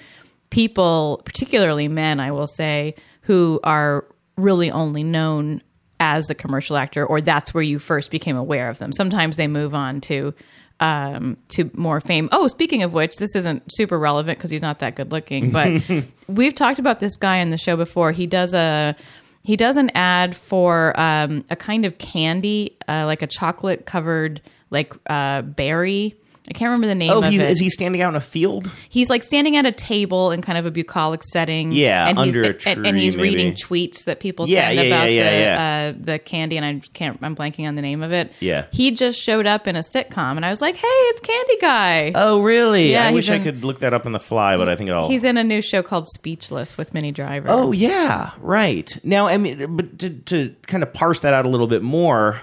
people, 0.51 1.21
particularly 1.25 1.89
men, 1.89 2.21
I 2.21 2.31
will 2.31 2.47
say, 2.47 2.95
who 3.23 3.61
are 3.65 4.05
really 4.37 4.71
only 4.71 5.05
known 5.05 5.63
as 6.01 6.31
a 6.31 6.35
commercial 6.35 6.77
actor, 6.77 7.05
or 7.05 7.21
that's 7.21 7.53
where 7.53 7.63
you 7.63 7.79
first 7.81 8.11
became 8.11 8.37
aware 8.37 8.71
of 8.71 8.79
them. 8.79 8.93
Sometimes 8.93 9.37
they 9.37 9.49
move 9.49 9.75
on 9.75 10.01
to 10.03 10.33
um, 10.81 11.37
to 11.49 11.71
more 11.75 12.01
fame. 12.01 12.29
Oh, 12.33 12.47
speaking 12.49 12.83
of 12.83 12.95
which, 12.95 13.17
this 13.17 13.35
isn't 13.35 13.63
super 13.73 13.99
relevant 13.99 14.39
because 14.39 14.51
he's 14.51 14.63
not 14.63 14.79
that 14.79 14.97
good 14.97 15.11
looking, 15.13 15.51
but 15.51 15.83
we've 16.29 16.55
talked 16.55 16.79
about 16.79 17.01
this 17.01 17.17
guy 17.17 17.37
in 17.37 17.51
the 17.51 17.59
show 17.59 17.77
before. 17.77 18.13
He 18.13 18.27
does 18.27 18.55
a 18.55 18.95
he 19.43 19.57
does 19.57 19.77
an 19.77 19.91
ad 19.95 20.37
for 20.37 20.99
um, 21.01 21.45
a 21.49 21.57
kind 21.57 21.85
of 21.85 21.97
candy, 21.99 22.77
uh, 22.87 23.07
like 23.07 23.23
a 23.23 23.27
chocolate 23.27 23.87
covered 23.87 24.43
like 24.71 24.93
uh, 25.09 25.43
berry. 25.43 26.15
I 26.49 26.53
can't 26.55 26.69
remember 26.69 26.87
the 26.87 26.95
name 26.95 27.11
oh 27.11 27.23
of 27.23 27.31
he's, 27.31 27.43
it 27.43 27.51
is 27.51 27.61
he 27.61 27.69
standing 27.69 28.01
out 28.01 28.09
in 28.11 28.17
a 28.17 28.21
field 28.21 28.71
he's 28.89 29.11
like 29.11 29.23
standing 29.23 29.57
at 29.57 29.67
a 29.67 29.73
table 29.73 30.31
in 30.31 30.41
kind 30.43 30.59
of 30.59 30.67
a 30.67 30.71
bucolic 30.71 31.23
setting. 31.23 31.73
Yeah, 31.73 32.09
and 32.09 32.19
he's, 32.19 32.37
under 32.37 32.51
a 32.51 32.57
and, 32.67 32.87
and 32.87 32.97
he's 32.97 33.15
tree, 33.15 33.23
reading 33.23 33.53
tweets 33.55 34.05
that 34.05 34.21
people 34.21 34.49
Yeah, 34.49 34.69
send 34.69 34.77
yeah, 34.77 34.83
about 34.83 35.13
yeah, 35.13 35.93
the. 35.93 35.99
Uh, 35.99 35.99
the 35.99 36.19
candy, 36.19 36.57
and 36.57 36.65
I 36.65 36.81
can't. 36.93 37.19
I'm 37.23 37.35
blanking 37.37 37.67
on 37.69 37.75
the 37.75 37.83
name 37.83 38.03
of 38.03 38.13
it. 38.13 38.33
Yeah. 38.41 38.67
he 38.73 38.91
just 38.91 39.21
showed 39.21 39.47
up 39.47 39.67
in 39.67 39.77
a 39.77 39.81
sitcom, 39.81 40.37
and 40.37 40.45
I 40.45 40.51
was 40.51 40.61
like, 40.61 40.77
"Hey, 40.77 40.87
it's 40.87 41.21
Candy 41.21 41.57
Guy." 41.61 42.13
oh 42.15 42.41
really 42.41 42.93
Yeah, 42.93 43.05
I 43.05 43.07
he's 43.09 43.15
wish 43.15 43.31
I 43.31 43.39
could 43.39 43.65
look 43.65 43.81
that 43.81 43.95
up 43.95 44.07
on 44.07 44.13
the 44.13 44.21
fly 44.21 44.57
but 44.57 44.69
I 44.69 44.77
think 44.77 44.91
it'll 44.91 45.09
He's 45.09 45.25
in 45.25 45.37
a 45.37 45.45
new 45.45 45.61
show 45.61 45.83
called 45.83 46.07
Speechless 46.09 46.77
with 46.79 46.95
Minnie 46.95 47.13
Driver. 47.13 47.47
Oh 47.51 47.73
yeah, 47.73 48.33
right. 48.41 48.91
Now, 49.05 49.27
I 49.27 49.37
mean, 49.37 49.77
but 49.77 49.99
to, 50.01 50.11
to 50.11 50.55
kind 50.67 50.83
of 50.83 50.93
parse 50.93 51.21
that 51.21 51.35
out 51.35 51.47
a 51.47 51.49
little 51.49 51.67
bit 51.67 51.83
more, 51.83 52.41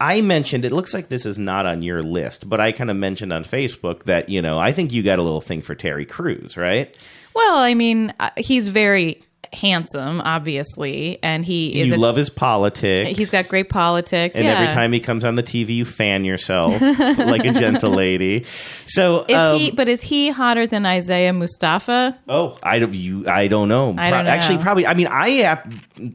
I 0.00 0.20
mentioned 0.20 0.64
it 0.64 0.72
looks 0.72 0.92
like 0.92 1.08
this 1.08 1.24
is 1.24 1.38
not 1.38 1.66
on 1.66 1.82
your 1.82 2.02
list, 2.02 2.48
but 2.48 2.60
I 2.60 2.72
kind 2.72 2.90
of 2.90 2.96
mentioned 2.96 3.32
on 3.32 3.44
Facebook 3.44 4.04
that 4.04 4.28
you 4.28 4.42
know 4.42 4.58
I 4.58 4.72
think 4.72 4.92
you 4.92 5.02
got 5.02 5.18
a 5.18 5.22
little 5.22 5.40
thing 5.40 5.60
for 5.60 5.74
Terry 5.74 6.04
Crews, 6.06 6.56
right? 6.56 6.96
well, 7.34 7.56
I 7.56 7.74
mean, 7.74 8.12
uh, 8.20 8.30
he's 8.36 8.68
very 8.68 9.20
handsome, 9.54 10.20
obviously, 10.20 11.18
and 11.22 11.44
he 11.44 11.80
is. 11.80 11.88
you 11.88 11.94
a- 11.94 11.96
love 11.96 12.16
his 12.16 12.30
politics. 12.30 13.16
He's 13.16 13.30
got 13.30 13.48
great 13.48 13.68
politics, 13.68 14.34
And 14.34 14.44
yeah. 14.44 14.52
every 14.52 14.68
time 14.74 14.92
he 14.92 15.00
comes 15.00 15.24
on 15.24 15.36
the 15.36 15.42
TV, 15.42 15.70
you 15.70 15.84
fan 15.84 16.24
yourself 16.24 16.80
like 16.80 17.44
a 17.44 17.52
gentle 17.52 17.92
lady. 17.92 18.44
So, 18.86 19.22
Is 19.22 19.36
um, 19.36 19.58
he? 19.58 19.70
But 19.70 19.88
is 19.88 20.02
he 20.02 20.30
hotter 20.30 20.66
than 20.66 20.84
Isaiah 20.86 21.32
Mustafa? 21.32 22.18
Oh, 22.28 22.58
I 22.62 22.78
don't. 22.78 22.94
You, 22.94 23.28
I 23.28 23.48
don't 23.48 23.68
know. 23.68 23.94
I 23.96 24.10
don't 24.10 24.24
know. 24.24 24.30
Actually, 24.30 24.58
probably. 24.58 24.86
I 24.86 24.94
mean, 24.94 25.08
I 25.10 25.62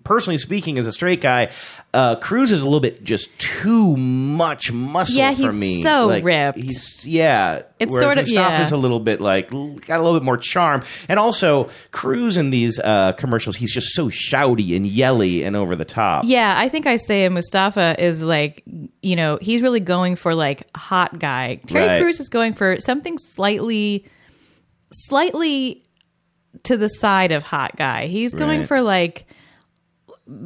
personally 0.03 0.37
speaking, 0.37 0.77
as 0.77 0.87
a 0.87 0.91
straight 0.91 1.21
guy, 1.21 1.51
uh, 1.93 2.15
Crews 2.17 2.51
is 2.51 2.61
a 2.61 2.65
little 2.65 2.79
bit 2.79 3.03
just 3.03 3.29
too 3.39 3.97
much 3.97 4.71
muscle 4.71 5.15
Yeah, 5.15 5.33
for 5.33 5.51
he's 5.51 5.53
me. 5.53 5.81
so 5.83 6.05
Like, 6.05 6.23
ripped. 6.23 6.59
He's 6.59 7.05
yeah. 7.07 7.63
It's 7.79 7.91
whereas 7.91 8.05
sort 8.05 8.17
of- 8.19 8.25
Mustafa's 8.27 8.71
yeah. 8.71 8.77
a 8.77 8.79
little 8.79 8.99
bit 8.99 9.19
like 9.21 9.49
got 9.49 9.99
a 9.99 10.03
little 10.03 10.13
bit 10.19 10.23
more 10.23 10.37
charm, 10.37 10.83
and 11.07 11.19
also 11.19 11.69
Crews 11.91 12.37
in 12.37 12.51
these 12.51 12.77
uh, 12.79 13.13
commercials, 13.13 13.55
he's 13.55 13.73
just 13.73 13.87
so 13.95 14.07
shouty 14.09 14.75
and 14.75 14.85
yelly 14.85 15.43
and 15.43 15.55
over 15.55 15.75
the 15.75 15.85
top. 15.85 16.25
Yeah, 16.27 16.55
I 16.57 16.69
think 16.69 16.85
Isaiah 16.85 17.29
Mustafa 17.31 17.95
is 17.97 18.21
like, 18.21 18.61
you 19.01 19.15
know, 19.15 19.39
he's 19.41 19.61
really 19.63 19.79
going 19.79 20.15
for 20.15 20.35
like 20.35 20.67
hot 20.77 21.17
guy. 21.17 21.55
Terry 21.67 21.87
Right. 21.87 22.01
Crews 22.01 22.19
is 22.19 22.29
going 22.29 22.53
for 22.53 22.79
something 22.81 23.17
slightly, 23.17 24.05
slightly 24.91 25.83
to 26.63 26.77
the 26.77 26.87
side 26.89 27.31
of 27.31 27.43
hot 27.43 27.75
guy. 27.77 28.07
He's 28.07 28.33
going 28.33 28.59
Right. 28.59 28.67
for 28.67 28.81
like, 28.81 29.25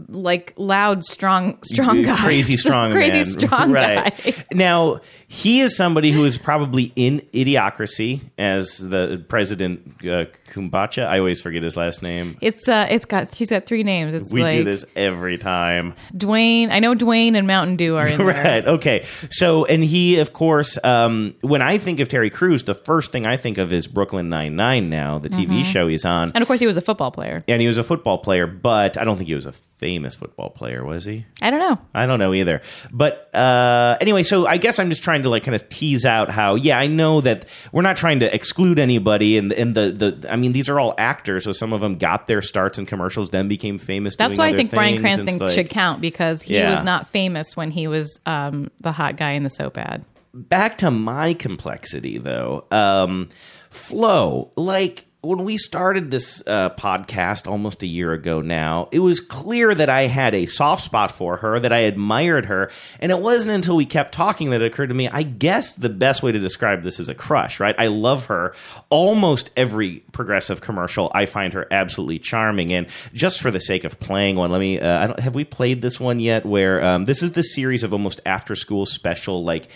like 0.10 0.54
loud, 0.58 1.04
strong, 1.04 1.58
strong 1.64 2.02
guy, 2.04 2.18
crazy 2.24 2.56
strong, 2.58 2.92
crazy 2.92 3.18
man. 3.18 3.26
strong 3.26 3.72
right. 3.72 4.16
guy. 4.24 4.34
Now 4.54 5.02
he 5.28 5.62
is 5.62 5.76
somebody 5.76 6.12
who 6.12 6.26
is 6.26 6.38
probably 6.38 6.94
in 6.96 7.20
Idiocracy 7.34 8.22
as 8.38 8.78
the 8.78 9.24
president 9.28 10.06
uh, 10.08 10.26
Camacho. 10.52 11.04
I 11.04 11.18
always 11.20 11.42
forget 11.42 11.64
his 11.64 11.76
last 11.76 12.04
name. 12.04 12.38
It's 12.40 12.68
uh, 12.70 12.88
it's 12.90 13.06
got 13.06 13.34
he's 13.36 13.50
got 13.50 13.66
three 13.66 13.84
names. 13.84 14.14
It's 14.14 14.32
We 14.32 14.44
like 14.44 14.54
do 14.54 14.64
this 14.64 14.86
every 14.96 15.38
time. 15.38 15.96
Dwayne. 16.16 16.70
I 16.72 16.80
know 16.80 16.94
Dwayne 16.96 17.36
and 17.36 17.48
Mountain 17.48 17.78
Dew 17.78 17.96
are 17.98 18.08
in 18.08 18.18
there. 18.20 18.28
Right. 18.28 18.66
Okay. 18.68 19.04
So, 19.32 19.66
and 19.66 19.84
he, 19.84 20.20
of 20.20 20.34
course, 20.34 20.78
um, 20.84 21.34
when 21.42 21.62
I 21.62 21.78
think 21.78 22.00
of 22.00 22.08
Terry 22.08 22.30
Crews, 22.30 22.64
the 22.64 22.76
first 22.76 23.12
thing 23.12 23.26
I 23.26 23.36
think 23.38 23.58
of 23.58 23.74
is 23.74 23.88
Brooklyn 23.88 24.30
Nine 24.30 24.56
Nine. 24.56 24.90
Now, 24.90 25.18
the 25.20 25.30
TV 25.30 25.44
Mm-hmm. 25.54 25.62
show 25.64 25.88
he's 25.88 26.06
on, 26.06 26.32
And 26.34 26.42
of 26.42 26.48
course, 26.48 26.60
he 26.60 26.66
was 26.68 26.78
a 26.78 26.82
football 26.82 27.12
player. 27.12 27.44
and 27.48 27.62
he 27.62 27.68
was 27.68 27.78
a 27.78 27.84
football 27.84 28.18
player, 28.20 28.48
but 28.48 28.98
I 28.98 29.04
don't 29.04 29.18
think 29.18 29.28
he 29.28 29.36
was 29.36 29.46
a 29.46 29.52
famous 29.84 30.16
football 30.16 30.50
player, 30.50 30.86
was 30.86 31.04
he? 31.04 31.26
I 31.42 31.52
don't 31.52 31.60
know. 31.60 31.78
I 31.94 32.06
don't 32.06 32.20
know 32.20 32.34
either. 32.34 32.62
But 32.90 33.30
uh, 33.36 33.98
anyway, 34.00 34.24
so 34.24 34.48
I 34.48 34.56
guess 34.56 34.80
I'm 34.80 34.90
just 34.90 35.04
trying 35.04 35.24
to 35.24 35.30
like 35.30 35.44
kind 35.44 35.56
of 35.56 35.68
tease 35.68 36.06
out 36.06 36.32
how, 36.32 36.56
yeah, 36.56 36.80
I 36.80 36.88
know 36.88 37.20
that 37.20 37.50
we're 37.74 37.82
not 37.82 37.98
trying 37.98 38.22
to 38.22 38.34
exclude 38.34 38.80
anybody, 38.80 39.38
and 39.38 39.52
and 39.52 39.76
the 39.76 39.92
the 40.22 40.32
I 40.32 40.38
mean 40.38 40.54
these 40.54 40.70
are 40.70 40.80
all 40.80 40.96
actors, 40.98 41.44
so 41.44 41.52
some 41.52 41.74
of 41.74 41.82
them 41.82 41.98
got 41.98 42.28
their 42.28 42.42
starts 42.42 42.78
in 42.80 42.86
commercials, 42.86 43.32
then 43.32 43.50
became 43.50 43.78
famous. 43.78 44.16
That's 44.16 44.38
why 44.38 44.48
I 44.48 44.54
think 44.54 44.72
Bryan. 44.72 45.02
Cranston 45.02 45.38
like- 45.40 45.54
should 45.54 45.70
count 45.70 46.00
because 46.00 46.42
he 46.42 46.56
Yeah. 46.56 46.72
was 46.72 46.84
not 46.84 47.08
famous 47.08 47.58
when 47.58 47.70
he 47.72 47.88
was 47.88 48.18
um, 48.26 48.72
the 48.80 48.94
hot 48.94 49.18
guy 49.18 49.32
in 49.32 49.44
the 49.44 49.50
soap 49.50 49.78
ad. 49.78 50.06
back 50.34 50.78
to 50.80 50.90
my 50.92 51.34
complexity 51.34 52.18
though 52.18 52.66
um 52.72 53.28
flo 53.70 54.52
like 54.56 55.06
when 55.24 55.46
we 55.46 55.56
started 55.56 56.12
this 56.12 56.44
uh, 56.46 56.70
podcast 56.72 57.50
almost 57.50 57.82
a 57.82 57.88
year 57.88 58.12
ago 58.12 58.42
now, 58.42 58.90
it 58.92 59.00
was 59.00 59.22
clear 59.22 59.74
that 59.74 59.88
I 59.88 60.02
had 60.02 60.36
a 60.36 60.48
soft 60.48 60.84
spot 60.84 61.14
for 61.14 61.38
her, 61.38 61.62
that 61.62 61.72
I 61.72 61.80
admired 61.80 62.48
her. 62.48 62.70
And 63.00 63.10
it 63.10 63.22
wasn't 63.22 63.52
until 63.52 63.78
we 63.78 63.86
kept 63.86 64.14
talking 64.14 64.50
that 64.50 64.62
it 64.62 64.66
occurred 64.66 64.88
to 64.88 64.94
me, 64.94 65.08
I 65.08 65.24
guess 65.24 65.76
the 65.76 65.88
best 65.88 66.24
way 66.24 66.34
to 66.34 66.40
describe 66.40 66.84
this 66.84 67.00
is 67.00 67.08
a 67.08 67.16
crush, 67.16 67.62
right? 67.62 67.74
I 67.80 67.88
love 67.88 68.26
her. 68.26 68.54
Almost 68.90 69.52
every 69.56 70.04
progressive 70.12 70.60
commercial, 70.60 71.10
I 71.16 71.26
find 71.26 71.54
her 71.54 71.68
absolutely 71.72 72.20
charming. 72.20 72.74
And 72.74 72.88
just 73.14 73.42
for 73.42 73.50
the 73.50 73.62
sake 73.62 73.86
of 73.86 74.02
playing 74.02 74.36
one, 74.36 74.52
let 74.52 74.60
me, 74.60 74.82
uh, 74.82 75.22
have 75.22 75.36
we 75.36 75.46
played 75.46 75.82
this 75.82 76.02
one 76.02 76.20
yet? 76.20 76.46
Where 76.46 76.84
um, 76.84 77.06
this 77.06 77.24
is 77.24 77.32
the 77.32 77.44
series 77.44 77.84
of 77.84 77.94
almost 77.94 78.20
after 78.26 78.56
school 78.56 78.86
special, 78.86 79.46
like, 79.46 79.70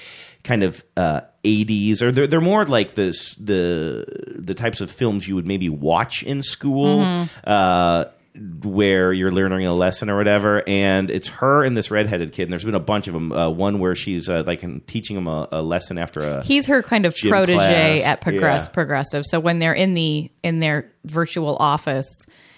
kind 0.44 0.64
of 0.64 0.84
uh, 0.96 1.22
80s 1.48 2.02
or 2.02 2.12
they're, 2.12 2.28
they're 2.28 2.42
more 2.42 2.66
like 2.66 2.96
this 2.96 3.36
the 3.36 4.06
the 4.36 4.54
types 4.54 4.82
of 4.82 4.92
films 4.92 5.28
you 5.28 5.36
would 5.36 5.46
maybe 5.46 5.70
watch 5.70 6.24
in 6.24 6.44
school 6.44 7.28
uh, 7.46 8.06
where 8.64 9.12
you're 9.14 9.32
learning 9.32 9.66
a 9.66 9.74
lesson 9.74 10.10
or 10.10 10.18
whatever 10.18 10.64
and 10.68 11.10
it's 11.10 11.28
her 11.28 11.64
and 11.64 11.76
this 11.76 11.90
redheaded 11.90 12.32
kid 12.34 12.44
and 12.44 12.52
there's 12.52 12.66
been 12.66 12.76
a 12.76 12.80
bunch 12.80 13.08
of 13.08 13.14
them 13.14 13.32
uh, 13.32 13.50
one 13.50 13.80
where 13.80 13.96
she's 13.96 14.30
uh, 14.30 14.44
like 14.46 14.64
teaching 14.86 15.18
him 15.18 15.28
a, 15.28 15.48
a 15.52 15.62
lesson 15.62 15.98
after 15.98 16.20
a 16.20 16.44
He's 16.44 16.66
her 16.68 16.84
kind 16.84 17.06
of 17.06 17.16
protege 17.16 17.56
class, 17.56 18.04
at 18.04 18.22
Progress 18.22 18.66
yeah. 18.66 18.74
Progressive. 18.74 19.24
So 19.26 19.40
when 19.40 19.60
they're 19.60 19.74
in 19.74 19.94
the 19.94 20.30
in 20.44 20.60
their 20.60 20.92
virtual 21.06 21.56
office, 21.58 22.08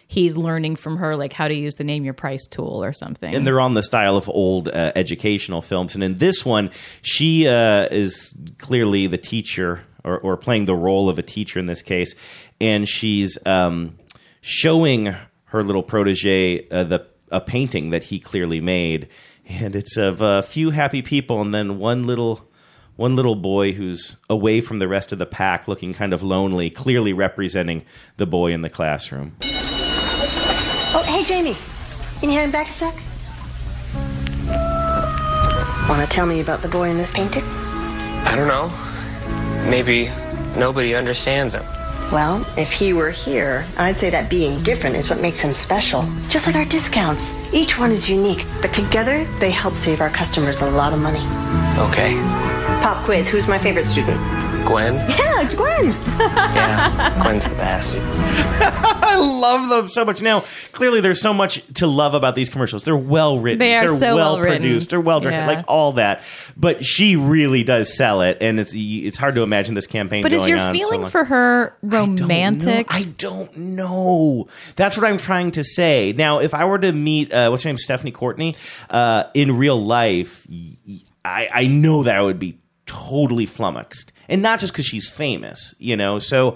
he's 0.09 0.35
learning 0.35 0.75
from 0.75 0.97
her 0.97 1.15
like 1.15 1.31
how 1.31 1.47
to 1.47 1.53
use 1.53 1.75
the 1.75 1.83
name 1.83 2.03
your 2.03 2.15
price 2.15 2.47
tool 2.47 2.83
or 2.83 2.91
something. 2.91 3.33
and 3.33 3.45
they're 3.45 3.61
on 3.61 3.75
the 3.75 3.83
style 3.83 4.17
of 4.17 4.27
old 4.27 4.67
uh, 4.67 4.91
educational 4.95 5.61
films. 5.61 5.93
And 5.93 6.03
in 6.03 6.17
this 6.17 6.43
one, 6.43 6.71
she 7.03 7.47
uh, 7.47 7.87
is 7.91 8.33
clearly 8.57 9.05
the 9.05 9.19
teacher 9.19 9.81
or, 10.03 10.17
or 10.17 10.35
playing 10.35 10.65
the 10.65 10.75
role 10.75 11.09
of 11.09 11.19
a 11.19 11.21
teacher 11.21 11.59
in 11.59 11.67
this 11.67 11.83
case, 11.83 12.15
and 12.59 12.89
she's 12.89 13.37
um, 13.45 13.99
showing 14.41 15.15
her 15.45 15.63
little 15.63 15.83
protege 15.83 16.67
uh, 16.69 16.83
the 16.83 17.07
a 17.31 17.39
painting 17.39 17.91
that 17.91 18.05
he 18.05 18.19
clearly 18.19 18.59
made, 18.59 19.07
and 19.45 19.75
it's 19.75 19.95
of 19.95 20.21
a 20.21 20.41
few 20.41 20.71
happy 20.71 21.03
people, 21.03 21.39
and 21.39 21.53
then 21.53 21.77
one 21.77 22.03
little. 22.03 22.45
One 22.95 23.15
little 23.15 23.37
boy 23.37 23.71
who's 23.71 24.17
away 24.29 24.59
from 24.59 24.79
the 24.79 24.87
rest 24.89 25.13
of 25.13 25.19
the 25.19 25.25
pack, 25.25 25.69
looking 25.69 25.93
kind 25.93 26.11
of 26.11 26.21
lonely, 26.21 26.69
clearly 26.69 27.13
representing 27.13 27.85
the 28.17 28.27
boy 28.27 28.51
in 28.51 28.61
the 28.61 28.69
classroom. 28.69 29.37
Oh, 30.91 31.03
hey, 31.05 31.23
Jamie. 31.23 31.55
Can 32.19 32.31
you 32.31 32.39
hand 32.39 32.51
back 32.51 32.67
a 32.67 32.71
sec? 32.71 32.95
Want 35.87 36.01
to 36.01 36.15
tell 36.15 36.25
me 36.25 36.41
about 36.41 36.63
the 36.63 36.67
boy 36.67 36.89
in 36.89 36.97
this 36.97 37.11
painting? 37.11 37.43
I 37.43 38.33
don't 38.35 38.47
know. 38.47 38.71
Maybe 39.69 40.09
nobody 40.57 40.95
understands 40.95 41.53
him. 41.53 41.63
Well, 42.11 42.43
if 42.57 42.71
he 42.71 42.93
were 42.93 43.11
here, 43.11 43.67
I'd 43.77 43.99
say 43.99 44.09
that 44.09 44.31
being 44.31 44.63
different 44.63 44.95
is 44.95 45.11
what 45.11 45.21
makes 45.21 45.39
him 45.41 45.53
special. 45.53 46.09
Just 46.27 46.47
like 46.47 46.55
our 46.55 46.65
discounts. 46.65 47.37
Each 47.53 47.77
one 47.77 47.91
is 47.91 48.09
unique, 48.09 48.43
but 48.59 48.73
together 48.73 49.25
they 49.39 49.51
help 49.51 49.75
save 49.75 50.01
our 50.01 50.09
customers 50.09 50.61
a 50.61 50.71
lot 50.71 50.91
of 50.91 50.99
money. 50.99 51.23
Okay. 51.77 52.15
Pop 52.81 53.05
quiz 53.05 53.29
who's 53.29 53.47
my 53.47 53.59
favorite 53.59 53.85
student? 53.85 54.19
Gwen? 54.65 54.93
Yeah, 54.95 55.41
it's 55.41 55.55
Gwen. 55.55 55.95
Yeah. 56.19 57.17
Gwen's 57.21 57.45
the 57.45 57.55
best. 57.55 57.97
I 58.03 59.15
love 59.15 59.69
them 59.69 59.87
so 59.87 60.03
much. 60.03 60.21
Now, 60.21 60.43
clearly, 60.73 60.99
there's 60.99 61.21
so 61.21 61.33
much 61.33 61.65
to 61.75 61.87
love 61.87 62.13
about 62.13 62.35
these 62.35 62.49
commercials. 62.49 62.83
They're 62.83 62.97
well 62.97 63.39
written. 63.39 63.59
They 63.59 63.75
are 63.75 63.87
They're 63.87 63.97
so 63.97 64.15
well 64.15 64.37
produced. 64.37 64.89
They're 64.89 64.99
well 64.99 65.21
directed. 65.21 65.41
Yeah. 65.41 65.47
Like 65.47 65.65
all 65.67 65.93
that. 65.93 66.23
But 66.57 66.83
she 66.83 67.15
really 67.15 67.63
does 67.63 67.95
sell 67.95 68.21
it, 68.21 68.37
and 68.41 68.59
it's 68.59 68.73
it's 68.75 69.17
hard 69.17 69.35
to 69.35 69.41
imagine 69.41 69.75
this 69.75 69.87
campaign. 69.87 70.23
but 70.23 70.33
is 70.33 70.39
going 70.39 70.49
your 70.49 70.59
on 70.59 70.75
so 70.75 70.79
feeling 70.79 71.01
long. 71.03 71.09
for 71.09 71.23
her 71.23 71.73
romantic? 71.81 72.87
I 72.89 73.03
don't 73.03 73.55
know. 73.55 74.47
That's 74.75 74.97
what 74.97 75.05
I'm 75.05 75.17
trying 75.17 75.51
to 75.51 75.63
say. 75.63 76.13
Now, 76.17 76.39
if 76.39 76.53
I 76.53 76.65
were 76.65 76.79
to 76.79 76.91
meet, 76.91 77.31
uh, 77.31 77.49
what's 77.49 77.63
her 77.63 77.69
name, 77.69 77.77
Stephanie 77.77 78.11
Courtney, 78.11 78.55
uh, 78.89 79.25
in 79.33 79.57
real 79.57 79.81
life, 79.81 80.45
I, 81.23 81.49
I 81.53 81.67
know 81.67 82.03
that 82.03 82.15
I 82.15 82.21
would 82.21 82.39
be 82.39 82.59
totally 82.85 83.45
flummoxed, 83.45 84.11
and 84.29 84.41
not 84.41 84.59
just 84.61 84.71
because 84.71 84.85
she's 84.85 85.09
famous, 85.09 85.75
you 85.79 85.97
know. 85.97 86.19
So. 86.19 86.55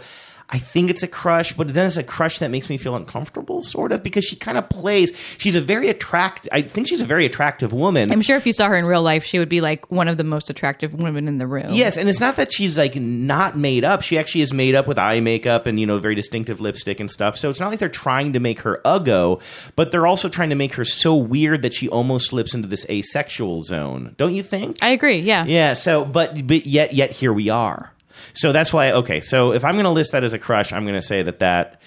I 0.53 0.59
think 0.59 0.91
it's 0.91 1.01
a 1.01 1.07
crush, 1.07 1.53
but 1.53 1.73
then 1.73 1.87
it's 1.87 1.97
a 1.97 2.03
crush 2.03 2.37
that 2.37 2.51
makes 2.51 2.69
me 2.69 2.77
feel 2.77 2.95
uncomfortable, 2.95 3.63
sort 3.63 3.91
of, 3.91 4.03
because 4.03 4.23
she 4.23 4.35
kind 4.35 4.55
of 4.55 4.69
plays. 4.69 5.11
She's 5.39 5.55
a 5.55 5.61
very 5.61 5.89
attractive. 5.89 6.49
I 6.53 6.61
think 6.61 6.87
she's 6.87 7.01
a 7.01 7.05
very 7.05 7.25
attractive 7.25 7.73
woman. 7.73 8.11
I'm 8.11 8.21
sure 8.21 8.37
if 8.37 8.45
you 8.45 8.53
saw 8.53 8.67
her 8.67 8.77
in 8.77 8.85
real 8.85 9.01
life, 9.01 9.23
she 9.23 9.39
would 9.39 9.49
be 9.49 9.61
like 9.61 9.89
one 9.89 10.07
of 10.07 10.17
the 10.17 10.23
most 10.23 10.51
attractive 10.51 10.93
women 10.93 11.27
in 11.27 11.39
the 11.39 11.47
room. 11.47 11.69
Yes, 11.69 11.97
and 11.97 12.07
it's 12.07 12.19
not 12.19 12.35
that 12.35 12.53
she's 12.53 12.77
like 12.77 12.95
not 12.95 13.57
made 13.57 13.83
up. 13.83 14.03
She 14.03 14.19
actually 14.19 14.41
is 14.41 14.53
made 14.53 14.75
up 14.75 14.87
with 14.87 14.99
eye 14.99 15.21
makeup 15.21 15.65
and 15.65 15.79
you 15.79 15.87
know 15.87 15.97
very 15.97 16.13
distinctive 16.13 16.61
lipstick 16.61 16.99
and 16.99 17.09
stuff. 17.09 17.35
So 17.35 17.49
it's 17.49 17.59
not 17.59 17.71
like 17.71 17.79
they're 17.79 17.89
trying 17.89 18.33
to 18.33 18.39
make 18.39 18.59
her 18.59 18.79
uggo, 18.85 19.41
but 19.75 19.89
they're 19.89 20.05
also 20.05 20.29
trying 20.29 20.49
to 20.49 20.55
make 20.55 20.75
her 20.75 20.85
so 20.85 21.15
weird 21.15 21.63
that 21.63 21.73
she 21.73 21.89
almost 21.89 22.27
slips 22.27 22.53
into 22.53 22.67
this 22.67 22.85
asexual 22.91 23.63
zone. 23.63 24.13
Don't 24.19 24.35
you 24.35 24.43
think? 24.43 24.77
I 24.83 24.89
agree. 24.89 25.17
Yeah. 25.17 25.45
Yeah. 25.45 25.73
So, 25.73 26.05
but 26.05 26.45
but 26.45 26.67
yet 26.67 26.93
yet 26.93 27.09
here 27.09 27.33
we 27.33 27.49
are. 27.49 27.92
So 28.33 28.51
that's 28.51 28.71
why. 28.73 28.91
Okay. 28.91 29.21
So 29.21 29.53
if 29.53 29.63
I'm 29.65 29.73
going 29.75 29.83
to 29.85 29.89
list 29.89 30.11
that 30.11 30.23
as 30.23 30.33
a 30.33 30.39
crush, 30.39 30.71
I'm 30.73 30.83
going 30.85 30.99
to 30.99 31.05
say 31.05 31.23
that 31.23 31.39
that 31.39 31.81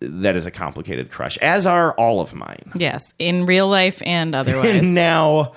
that 0.00 0.36
is 0.36 0.46
a 0.46 0.50
complicated 0.50 1.10
crush, 1.10 1.36
as 1.38 1.66
are 1.66 1.92
all 1.94 2.20
of 2.20 2.34
mine. 2.34 2.72
Yes, 2.74 3.02
in 3.18 3.46
real 3.46 3.68
life 3.68 4.02
and 4.04 4.34
otherwise. 4.34 4.70
And 4.70 4.94
now 4.94 5.52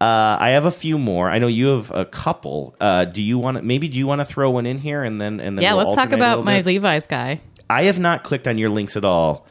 uh, 0.00 0.36
I 0.38 0.50
have 0.50 0.66
a 0.66 0.70
few 0.70 0.98
more. 0.98 1.28
I 1.30 1.38
know 1.38 1.48
you 1.48 1.68
have 1.68 1.90
a 1.90 2.04
couple. 2.04 2.76
Uh, 2.80 3.04
do 3.06 3.20
you 3.22 3.38
want 3.38 3.56
to? 3.56 3.62
Maybe 3.62 3.88
do 3.88 3.98
you 3.98 4.06
want 4.06 4.20
to 4.20 4.24
throw 4.24 4.50
one 4.50 4.66
in 4.66 4.78
here 4.78 5.02
and 5.02 5.20
then 5.20 5.40
and 5.40 5.58
then 5.58 5.62
yeah, 5.62 5.74
we'll 5.74 5.84
let's 5.84 5.96
talk 5.96 6.12
about 6.12 6.44
my? 6.44 6.60
Levi's 6.60 7.06
guy. 7.06 7.40
I 7.70 7.84
have 7.84 7.98
not 7.98 8.24
clicked 8.24 8.46
on 8.46 8.56
your 8.58 8.68
links 8.70 8.96
at 8.96 9.04
all. 9.04 9.46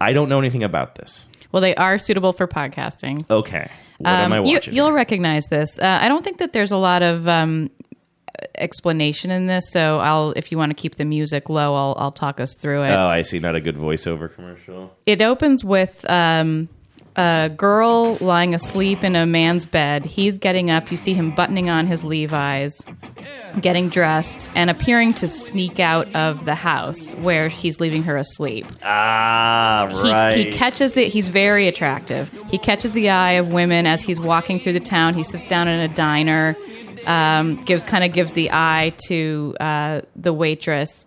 I 0.00 0.12
don't 0.12 0.28
know 0.28 0.38
anything 0.40 0.64
about 0.64 0.96
this. 0.96 1.28
Well, 1.52 1.60
they 1.60 1.74
are 1.76 1.98
suitable 1.98 2.32
for 2.32 2.48
podcasting. 2.48 3.28
Okay, 3.30 3.70
what 3.98 4.10
am 4.10 4.32
I 4.32 4.38
Um, 4.38 4.46
you, 4.46 4.54
watching? 4.54 4.74
you'll 4.74 4.92
recognize 4.92 5.44
this. 5.48 5.78
Uh, 5.78 5.98
I 6.02 6.08
don't 6.08 6.24
think 6.24 6.38
that 6.38 6.52
there's 6.52 6.72
a 6.72 6.76
lot 6.76 7.02
of 7.02 7.28
um, 7.28 7.70
explanation 8.54 9.30
in 9.30 9.46
this, 9.46 9.70
so 9.70 9.98
I'll 9.98 10.32
if 10.32 10.50
you 10.52 10.58
want 10.58 10.70
to 10.70 10.74
keep 10.74 10.96
the 10.96 11.04
music 11.04 11.48
low, 11.48 11.74
I'll 11.74 11.94
I'll 11.98 12.12
talk 12.12 12.40
us 12.40 12.54
through 12.56 12.82
it. 12.84 12.90
oh, 12.90 13.06
I 13.06 13.22
see. 13.22 13.38
Not 13.38 13.54
a 13.56 13.60
good 13.60 13.76
voiceover 13.76 14.32
commercial. 14.34 14.94
It 15.06 15.20
opens 15.22 15.64
with 15.64 16.08
um, 16.10 16.68
a 17.16 17.50
girl 17.54 18.16
lying 18.20 18.54
asleep 18.54 19.04
in 19.04 19.16
a 19.16 19.26
man's 19.26 19.66
bed. 19.66 20.04
He's 20.06 20.38
getting 20.38 20.70
up. 20.70 20.90
You 20.90 20.96
see 20.96 21.12
him 21.14 21.34
buttoning 21.34 21.68
on 21.68 21.86
his 21.86 22.02
Levi's, 22.02 22.74
getting 23.60 23.90
dressed, 23.90 24.46
and 24.54 24.70
appearing 24.70 25.12
to 25.14 25.28
sneak 25.28 25.78
out 25.78 26.14
of 26.16 26.46
the 26.46 26.54
house 26.54 27.12
where 27.16 27.48
he's 27.50 27.80
leaving 27.80 28.02
her 28.04 28.16
asleep. 28.16 28.66
Ah, 28.82 29.88
He, 29.90 30.10
right. 30.10 30.36
he 30.36 30.52
catches 30.52 30.94
the. 30.94 31.04
He's 31.04 31.28
very 31.28 31.68
attractive. 31.68 32.32
He 32.50 32.56
catches 32.58 32.92
the 32.92 33.10
eye 33.10 33.32
of 33.32 33.52
women 33.52 33.86
as 33.86 34.02
he's 34.02 34.20
walking 34.20 34.58
through 34.58 34.72
the 34.74 34.80
town. 34.80 35.12
He 35.14 35.22
sits 35.24 35.44
down 35.44 35.68
in 35.68 35.78
a 35.80 35.94
diner, 35.94 36.56
um, 37.06 37.62
gives 37.64 37.84
kind 37.84 38.04
of 38.04 38.12
gives 38.12 38.32
the 38.32 38.50
eye 38.52 38.92
to 39.06 39.56
uh, 39.60 40.00
the 40.16 40.32
waitress. 40.32 41.06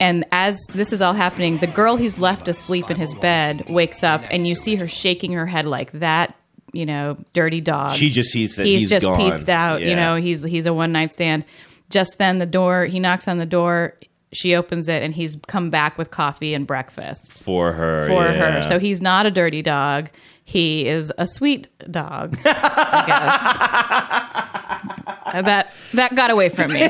And 0.00 0.24
as 0.32 0.58
this 0.72 0.92
is 0.94 1.02
all 1.02 1.12
happening, 1.12 1.58
the 1.58 1.66
girl 1.66 1.96
he's 1.96 2.18
left 2.18 2.48
asleep 2.48 2.90
in 2.90 2.96
his 2.96 3.12
bed 3.14 3.68
wakes 3.68 4.02
up, 4.02 4.22
and 4.30 4.46
you 4.46 4.54
see 4.54 4.76
her 4.76 4.88
shaking 4.88 5.32
her 5.32 5.46
head 5.46 5.66
like 5.66 5.92
that. 5.92 6.34
You 6.72 6.86
know, 6.86 7.18
dirty 7.32 7.60
dog. 7.60 7.96
She 7.96 8.10
just 8.10 8.30
sees 8.30 8.54
that 8.56 8.64
he's, 8.64 8.82
he's 8.82 8.90
just 8.90 9.04
gone. 9.04 9.18
pieced 9.18 9.50
out. 9.50 9.82
You 9.82 9.96
know, 9.96 10.16
he's 10.16 10.42
he's 10.42 10.66
a 10.66 10.72
one 10.72 10.92
night 10.92 11.12
stand. 11.12 11.44
Just 11.90 12.16
then, 12.18 12.38
the 12.38 12.46
door. 12.46 12.86
He 12.86 13.00
knocks 13.00 13.28
on 13.28 13.38
the 13.38 13.46
door. 13.46 13.94
She 14.32 14.54
opens 14.54 14.88
it, 14.88 15.02
and 15.02 15.12
he's 15.12 15.36
come 15.48 15.68
back 15.68 15.98
with 15.98 16.10
coffee 16.10 16.54
and 16.54 16.66
breakfast 16.66 17.42
for 17.42 17.72
her. 17.72 18.06
for 18.06 18.24
yeah. 18.24 18.52
her. 18.52 18.62
So 18.62 18.78
he's 18.78 19.02
not 19.02 19.26
a 19.26 19.30
dirty 19.30 19.60
dog. 19.60 20.08
He 20.44 20.88
is 20.88 21.12
a 21.18 21.26
sweet 21.26 21.68
dog. 21.90 22.38
I 22.44 23.04
guess. 24.86 24.96
that 25.44 25.72
that 25.94 26.14
got 26.14 26.30
away 26.30 26.48
from 26.48 26.72
me. 26.72 26.88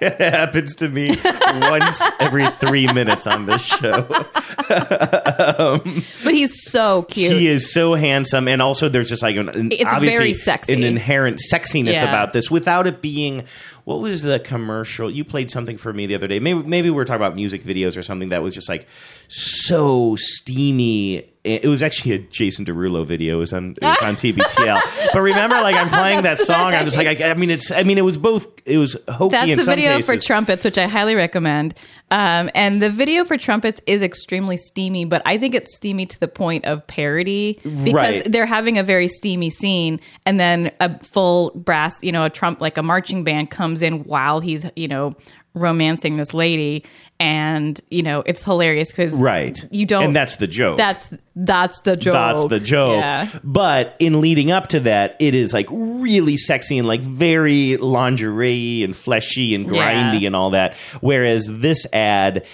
it 0.00 0.20
happens 0.20 0.74
to 0.76 0.88
me 0.88 1.16
once 1.60 2.02
every 2.20 2.46
three 2.46 2.92
minutes 2.92 3.26
on 3.26 3.46
this 3.46 3.62
show. 3.62 4.06
Um, 4.66 6.02
but 6.24 6.32
he's 6.32 6.62
so 6.70 7.02
cute. 7.02 7.32
He 7.36 7.48
is 7.48 7.70
so 7.72 7.94
handsome, 7.94 8.48
and 8.48 8.62
also 8.62 8.88
there's 8.88 9.10
just 9.10 9.22
like 9.22 9.36
an, 9.36 9.50
an 9.50 9.70
It's 9.72 9.84
obviously 9.84 10.16
very 10.16 10.32
sexy. 10.34 10.72
an 10.72 10.82
inherent 10.82 11.38
sexiness 11.52 11.92
Yeah. 11.92 12.04
about 12.08 12.32
this, 12.32 12.50
without 12.50 12.86
it 12.86 13.02
being 13.02 13.42
what 13.84 14.00
was 14.00 14.22
the 14.22 14.38
commercial? 14.40 15.10
You 15.10 15.24
played 15.24 15.50
something 15.50 15.76
for 15.76 15.92
me 15.92 16.06
the 16.06 16.14
other 16.14 16.26
day. 16.26 16.40
Maybe 16.40 16.62
maybe 16.62 16.90
we 16.90 16.96
were 16.96 17.04
talking 17.04 17.20
about 17.22 17.34
music 17.36 17.62
videos 17.62 17.96
or 17.96 18.02
something 18.02 18.30
that 18.30 18.42
was 18.42 18.54
just 18.54 18.68
like 18.68 18.86
so 19.28 20.16
steamy. 20.18 21.30
It 21.44 21.66
was 21.66 21.82
actually 21.82 22.12
a 22.12 22.18
Jason 22.20 22.64
Derulo 22.64 23.04
video. 23.04 23.36
It 23.36 23.40
was 23.40 23.52
on 23.52 23.72
it 23.72 23.84
was 23.84 24.02
on 24.02 24.14
TBTL. 24.16 25.10
but 25.12 25.20
remember, 25.20 25.56
like 25.56 25.74
I'm 25.74 25.90
playing 25.90 26.22
that 26.22 26.38
song. 26.38 26.72
I'm 26.72 26.86
just 26.86 26.96
like, 26.96 27.20
I, 27.20 27.30
I 27.30 27.34
mean, 27.34 27.50
it's. 27.50 27.70
I 27.70 27.82
mean, 27.82 27.98
it 27.98 28.04
was 28.04 28.16
both. 28.16 28.46
It 28.64 28.78
was 28.78 28.96
hokey 29.08 29.32
That's 29.32 29.56
the 29.56 29.64
video 29.70 30.00
for 30.00 30.16
trumpets, 30.16 30.64
which 30.64 30.78
I 30.78 30.86
highly 30.86 31.14
recommend. 31.14 31.74
Um, 32.10 32.48
and 32.54 32.80
the 32.80 32.88
video 32.88 33.24
for 33.26 33.36
trumpets 33.36 33.82
is 33.86 34.00
extremely 34.02 34.56
steamy, 34.56 35.04
but 35.04 35.20
I 35.26 35.36
think 35.36 35.54
it's 35.54 35.74
steamy 35.76 36.06
to 36.06 36.20
the 36.20 36.28
point 36.28 36.64
of 36.64 36.86
parody 36.86 37.58
because 37.62 37.92
Right. 37.92 38.32
they're 38.32 38.46
having 38.46 38.78
a 38.78 38.82
very 38.82 39.08
steamy 39.08 39.50
scene, 39.50 40.00
and 40.24 40.40
then 40.40 40.70
a 40.80 41.02
full 41.04 41.50
brass, 41.54 42.02
you 42.02 42.12
know, 42.12 42.24
a 42.24 42.30
trump 42.30 42.60
like 42.62 42.78
a 42.78 42.82
marching 42.82 43.22
band 43.24 43.50
comes 43.50 43.73
in 43.82 44.04
while 44.04 44.40
he's, 44.40 44.66
you 44.76 44.88
know, 44.88 45.14
romancing 45.54 46.16
this 46.16 46.34
lady, 46.34 46.84
and 47.20 47.80
you 47.90 48.02
know, 48.02 48.22
it's 48.26 48.42
hilarious 48.42 48.90
because 48.90 49.14
right. 49.14 49.64
you 49.70 49.86
don't, 49.86 50.04
and 50.04 50.16
that's 50.16 50.36
the 50.36 50.48
joke. 50.48 50.76
that's 50.76 51.10
that's 51.36 51.80
the 51.82 51.96
joke. 51.96 52.12
That's 52.12 52.48
the 52.48 52.60
joke. 52.60 53.00
Yeah. 53.00 53.28
But 53.44 53.94
in 54.00 54.20
leading 54.20 54.50
up 54.50 54.68
to 54.68 54.80
that, 54.80 55.16
it 55.20 55.34
is 55.34 55.52
like 55.52 55.68
really 55.70 56.36
sexy 56.36 56.78
and 56.78 56.88
like 56.88 57.02
very 57.02 57.76
lingerie 57.76 58.82
and 58.82 58.96
fleshy 58.96 59.54
and 59.54 59.66
grindy 59.66 60.20
Yeah. 60.22 60.26
and 60.26 60.36
all 60.36 60.50
that. 60.50 60.74
Whereas 61.00 61.46
this 61.48 61.86
ad 61.92 62.44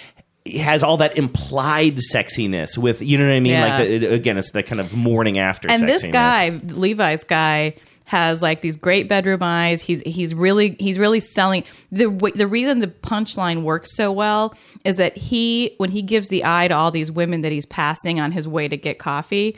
has 0.58 0.82
all 0.82 0.96
that 0.98 1.16
implied 1.18 1.98
sexiness 2.14 2.76
with 2.76 3.02
you 3.02 3.18
know 3.18 3.26
what 3.26 3.34
I 3.34 3.40
mean? 3.40 3.52
Yeah. 3.52 3.78
Like 3.78 3.88
the, 3.88 3.94
it- 3.94 4.12
again, 4.12 4.36
it's 4.38 4.52
the 4.52 4.62
kind 4.62 4.80
of 4.80 4.92
morning 4.92 5.38
after. 5.38 5.70
and 5.70 5.88
this 5.88 6.02
guy 6.06 6.60
levi's 6.66 7.24
guy 7.24 7.74
has 8.10 8.42
like 8.42 8.60
these 8.60 8.76
great 8.76 9.08
bedroom 9.08 9.40
eyes 9.40 9.80
he's 9.80 10.00
he's 10.00 10.34
really 10.34 10.74
he's 10.80 10.98
really 10.98 11.20
selling 11.20 11.62
the 11.92 12.10
w- 12.10 12.34
the 12.34 12.48
reason 12.48 12.80
the 12.80 12.88
punchline 12.88 13.62
works 13.62 13.94
so 13.94 14.10
well 14.10 14.52
is 14.84 14.96
that 14.96 15.16
he 15.16 15.74
when 15.78 15.90
he 15.92 16.02
gives 16.02 16.26
the 16.26 16.44
eye 16.44 16.66
to 16.66 16.74
all 16.74 16.90
these 16.90 17.08
women 17.12 17.42
that 17.42 17.52
he's 17.52 17.66
passing 17.66 18.18
on 18.18 18.32
his 18.32 18.48
way 18.48 18.66
to 18.66 18.76
get 18.76 18.98
coffee 18.98 19.56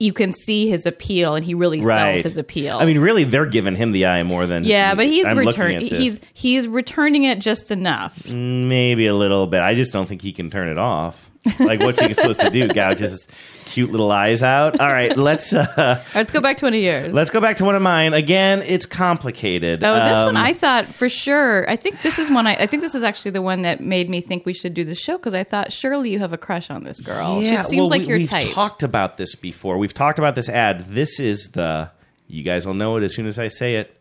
you 0.00 0.12
can 0.12 0.32
see 0.32 0.68
his 0.68 0.84
appeal 0.86 1.34
and 1.34 1.44
he 1.44 1.54
really 1.54 1.80
Right. 1.80 2.12
sells 2.12 2.22
his 2.22 2.38
appeal 2.38 2.76
I 2.78 2.84
mean, 2.84 3.00
really, 3.00 3.24
they're 3.24 3.46
giving 3.46 3.74
him 3.74 3.90
the 3.92 4.04
eye 4.06 4.22
more 4.22 4.46
than 4.46 4.64
yeah 4.64 4.94
but 4.94 5.06
he's 5.06 5.24
returning 5.34 5.80
he's 5.86 6.20
he's 6.34 6.68
returning 6.68 7.24
it 7.24 7.38
just 7.38 7.70
enough 7.70 8.28
maybe 8.28 9.06
a 9.06 9.14
little 9.14 9.46
bit. 9.46 9.60
I 9.60 9.74
just 9.74 9.92
don't 9.92 10.06
think 10.06 10.20
he 10.22 10.32
can 10.32 10.50
turn 10.50 10.68
it 10.68 10.78
off. 10.78 11.27
Like, 11.58 11.80
what's 11.80 12.00
he 12.00 12.14
supposed 12.14 12.40
to 12.40 12.50
do? 12.50 12.68
Gouge 12.68 12.98
his 12.98 13.28
cute 13.64 13.90
little 13.90 14.10
eyes 14.10 14.42
out? 14.42 14.80
All 14.80 14.88
right, 14.88 15.16
let's. 15.16 15.52
Uh, 15.52 16.02
let's 16.14 16.30
go 16.32 16.40
back 16.40 16.56
20 16.56 16.80
years 16.80 17.14
Let's 17.14 17.30
go 17.30 17.40
back 17.40 17.58
to 17.58 17.64
one 17.64 17.74
of 17.74 17.82
mine. 17.82 18.14
Again, 18.14 18.62
it's 18.62 18.86
complicated. 18.86 19.84
Oh, 19.84 19.94
this 19.94 20.22
one 20.22 20.36
Um, 20.36 20.44
I 20.44 20.54
thought 20.54 20.86
for 20.86 21.08
sure. 21.08 21.68
I 21.68 21.76
think 21.76 22.02
this 22.02 22.18
is 22.18 22.30
one. 22.30 22.46
I, 22.46 22.54
I 22.54 22.66
think 22.66 22.82
this 22.82 22.94
is 22.94 23.02
actually 23.02 23.32
the 23.32 23.42
one 23.42 23.62
that 23.62 23.80
made 23.80 24.08
me 24.08 24.20
think 24.20 24.46
we 24.46 24.52
should 24.52 24.74
do 24.74 24.84
the 24.84 24.94
show 24.94 25.16
because 25.16 25.34
I 25.34 25.44
thought 25.44 25.72
surely 25.72 26.10
you 26.10 26.18
have 26.20 26.32
a 26.32 26.38
crush 26.38 26.70
on 26.70 26.84
this 26.84 27.00
girl. 27.00 27.40
she 27.40 27.56
seems 27.56 27.82
well, 27.82 27.88
like 27.88 28.02
we, 28.02 28.08
your 28.08 28.18
we've 28.18 28.28
type. 28.28 28.48
talked 28.50 28.82
about 28.82 29.16
this 29.16 29.34
before. 29.34 29.78
We've 29.78 29.94
talked 29.94 30.18
about 30.18 30.34
this 30.34 30.48
ad. 30.48 30.86
This 30.86 31.20
is 31.20 31.48
the. 31.48 31.90
You 32.30 32.42
guys 32.42 32.66
will 32.66 32.74
know 32.74 32.96
it 32.98 33.02
as 33.04 33.14
soon 33.14 33.26
as 33.26 33.38
I 33.38 33.48
say 33.48 33.76
it. 33.76 33.97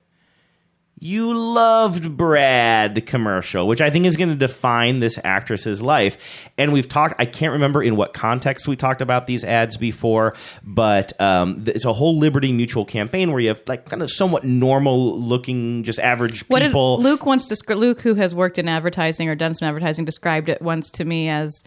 You 0.99 1.33
loved 1.33 2.17
Brad 2.17 3.05
commercial, 3.05 3.67
which 3.67 3.81
I 3.81 3.91
think 3.91 4.07
is 4.07 4.17
going 4.17 4.29
to 4.29 4.35
define 4.35 4.99
this 4.99 5.19
actress's 5.23 5.79
life. 5.79 6.49
And 6.57 6.73
we've 6.73 6.89
talked, 6.89 7.21
I 7.21 7.25
can't 7.25 7.53
remember 7.53 7.83
in 7.83 7.95
what 7.95 8.13
context 8.13 8.67
we 8.67 8.75
talked 8.75 9.01
about 9.01 9.27
these 9.27 9.43
ads 9.43 9.77
before, 9.77 10.35
but 10.63 11.19
um, 11.21 11.63
it's 11.67 11.85
a 11.85 11.93
whole 11.93 12.17
Liberty 12.17 12.51
Mutual 12.51 12.83
campaign 12.83 13.31
where 13.31 13.39
you 13.39 13.49
have 13.49 13.61
like 13.67 13.85
kind 13.85 14.01
of 14.01 14.09
somewhat 14.09 14.43
normal 14.43 15.19
looking, 15.19 15.83
just 15.83 15.99
average 15.99 16.47
what 16.49 16.59
did 16.59 16.69
people. 16.69 16.97
Luke 16.97 17.27
once 17.27 17.47
described? 17.47 17.79
Luke, 17.79 18.01
who 18.01 18.15
has 18.15 18.33
worked 18.33 18.57
in 18.57 18.67
advertising 18.67 19.29
or 19.29 19.35
done 19.35 19.53
some 19.53 19.67
advertising, 19.67 20.03
described 20.03 20.49
it 20.49 20.63
once 20.63 20.89
to 20.91 21.05
me 21.05 21.29
as. 21.29 21.63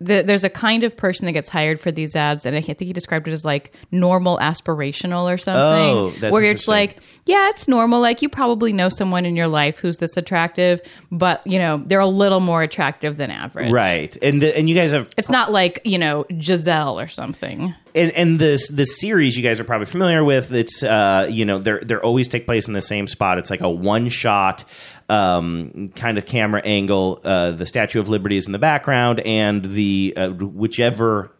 The, 0.00 0.22
there's 0.22 0.44
a 0.44 0.50
kind 0.50 0.82
of 0.82 0.96
person 0.96 1.26
that 1.26 1.32
gets 1.32 1.50
hired 1.50 1.78
for 1.78 1.92
these 1.92 2.16
ads, 2.16 2.46
and 2.46 2.56
I 2.56 2.62
think 2.62 2.78
he 2.80 2.92
described 2.92 3.28
it 3.28 3.32
as 3.32 3.44
like 3.44 3.72
normal 3.90 4.38
aspirational 4.38 5.32
or 5.32 5.36
something. 5.36 5.60
Oh, 5.62 6.10
that's 6.18 6.32
where 6.32 6.42
it's 6.42 6.66
like, 6.66 6.96
yeah, 7.26 7.50
it's 7.50 7.68
normal. 7.68 8.00
Like 8.00 8.22
you 8.22 8.30
probably 8.30 8.72
know 8.72 8.88
someone 8.88 9.26
in 9.26 9.36
your 9.36 9.46
life 9.48 9.78
who's 9.78 9.98
this 9.98 10.16
attractive, 10.16 10.80
but 11.12 11.46
you 11.46 11.58
know 11.58 11.82
they're 11.84 12.00
a 12.00 12.06
little 12.06 12.40
more 12.40 12.62
attractive 12.62 13.18
than 13.18 13.30
average. 13.30 13.70
Right. 13.70 14.16
And, 14.22 14.40
the, 14.40 14.56
and 14.56 14.68
you 14.70 14.74
guys 14.74 14.92
have 14.92 15.10
It's 15.18 15.28
not 15.28 15.52
like 15.52 15.80
you 15.84 15.98
know 15.98 16.24
Gisele 16.38 16.98
or 16.98 17.06
something. 17.08 17.74
and 17.94 18.10
and 18.12 18.38
this 18.38 18.68
this 18.70 18.98
series 18.98 19.36
you 19.36 19.42
guys 19.42 19.60
are 19.60 19.64
probably 19.64 19.86
familiar 19.86 20.24
with. 20.24 20.50
It's 20.52 20.82
uh 20.82 21.26
you 21.30 21.44
know 21.44 21.58
they're 21.58 21.80
they're 21.84 22.02
always 22.02 22.26
take 22.26 22.46
place 22.46 22.66
in 22.66 22.72
the 22.72 22.80
same 22.82 23.06
spot. 23.06 23.36
It's 23.38 23.50
like 23.50 23.60
a 23.60 23.68
one 23.68 24.08
shot 24.08 24.64
um 25.10 25.90
kind 25.96 26.16
of 26.16 26.24
camera 26.24 26.62
angle. 26.64 27.20
Uh, 27.24 27.50
the 27.50 27.66
Statue 27.66 28.00
of 28.00 28.08
Liberty 28.08 28.36
is 28.36 28.46
in 28.46 28.52
the 28.52 28.58
background, 28.58 29.20
and 29.20 29.64
the 29.64 30.14
uh, 30.16 30.28
whichever. 30.30 31.32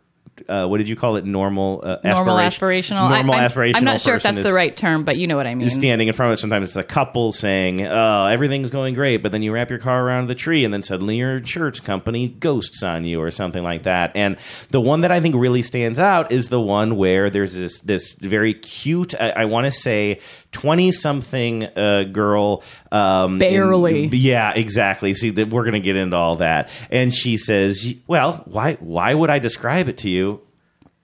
Uh, 0.48 0.66
what 0.66 0.79
did 0.79 0.88
you 0.88 0.96
call 0.96 1.16
it? 1.16 1.24
Normal, 1.24 1.83
uh, 1.85 1.98
Normal 2.05 2.38
aspiration- 2.38 2.96
aspirational. 2.96 3.11
Normal 3.11 3.35
I, 3.35 3.38
I'm, 3.44 3.50
aspirational. 3.50 3.76
I'm 3.76 3.85
not 3.85 4.00
sure 4.00 4.14
if 4.16 4.22
that's 4.22 4.40
the 4.40 4.53
right 4.53 4.76
term, 4.76 5.05
but 5.05 5.18
you 5.18 5.26
know 5.26 5.37
what 5.37 5.46
I 5.46 5.55
mean. 5.55 5.66
is 5.66 5.72
standing 5.74 6.09
in 6.09 6.14
front 6.14 6.33
of 6.33 6.38
it. 6.38 6.40
Sometimes 6.40 6.68
it's 6.68 6.76
a 6.76 6.83
couple 6.83 7.33
saying, 7.33 7.85
"Oh, 7.87 8.26
everything's 8.26 8.70
going 8.70 8.94
great," 8.94 9.18
but 9.18 9.33
then 9.33 9.42
you 9.42 9.53
wrap 9.53 9.70
your 9.70 9.79
car 9.79 10.05
around 10.05 10.29
the 10.29 10.35
tree, 10.35 10.64
and 10.64 10.72
then 10.72 10.83
suddenly 10.83 11.16
your 11.16 11.38
insurance 11.38 11.81
company 11.81 12.29
ghosts 12.29 12.83
on 12.83 13.05
you, 13.05 13.20
or 13.20 13.31
something 13.31 13.62
like 13.62 13.83
that. 13.85 14.12
And 14.14 14.37
the 14.70 14.81
one 14.81 15.00
that 15.03 15.11
I 15.11 15.20
think 15.20 15.35
really 15.35 15.62
stands 15.62 15.98
out 15.98 16.31
is 16.33 16.48
the 16.48 16.61
one 16.61 16.96
where 16.96 17.31
there's 17.31 17.55
this 17.55 17.81
this 17.81 18.14
very 18.14 18.55
cute, 18.55 19.14
I, 19.20 19.31
I 19.31 19.44
want 19.46 19.64
to 19.66 19.72
say, 19.72 20.20
twenty 20.53 20.92
something 20.92 21.64
uh, 21.64 22.05
girl, 22.05 22.62
um, 22.92 23.35
in- 23.35 23.38
Barely. 23.38 24.07
yeah, 24.07 24.53
exactly. 24.55 25.14
See, 25.14 25.31
we're 25.31 25.62
going 25.64 25.72
to 25.72 25.81
get 25.81 25.96
into 25.96 26.16
all 26.16 26.37
that, 26.37 26.68
and 26.90 27.12
she 27.12 27.37
says, 27.37 27.94
"Well, 28.07 28.42
why 28.46 28.74
why 28.74 29.14
would 29.14 29.31
I 29.31 29.38
describe 29.38 29.88
it 29.88 29.98
to 29.98 30.09
you 30.09 30.30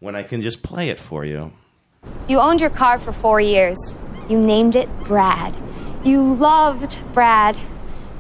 when 0.00 0.14
I 0.14 0.22
can 0.22 0.40
just 0.40 0.62
play 0.62 0.88
it 0.88 0.98
for 0.98 1.24
you?" 1.24 1.52
You 2.28 2.38
owned 2.40 2.61
your 2.61 2.70
car 2.70 2.98
for 2.98 3.12
four 3.12 3.40
years. 3.40 3.96
You 4.28 4.38
named 4.38 4.76
it 4.76 4.88
Brad. 5.04 5.54
You 6.04 6.35
loved 6.35 6.98
Brad. 7.12 7.56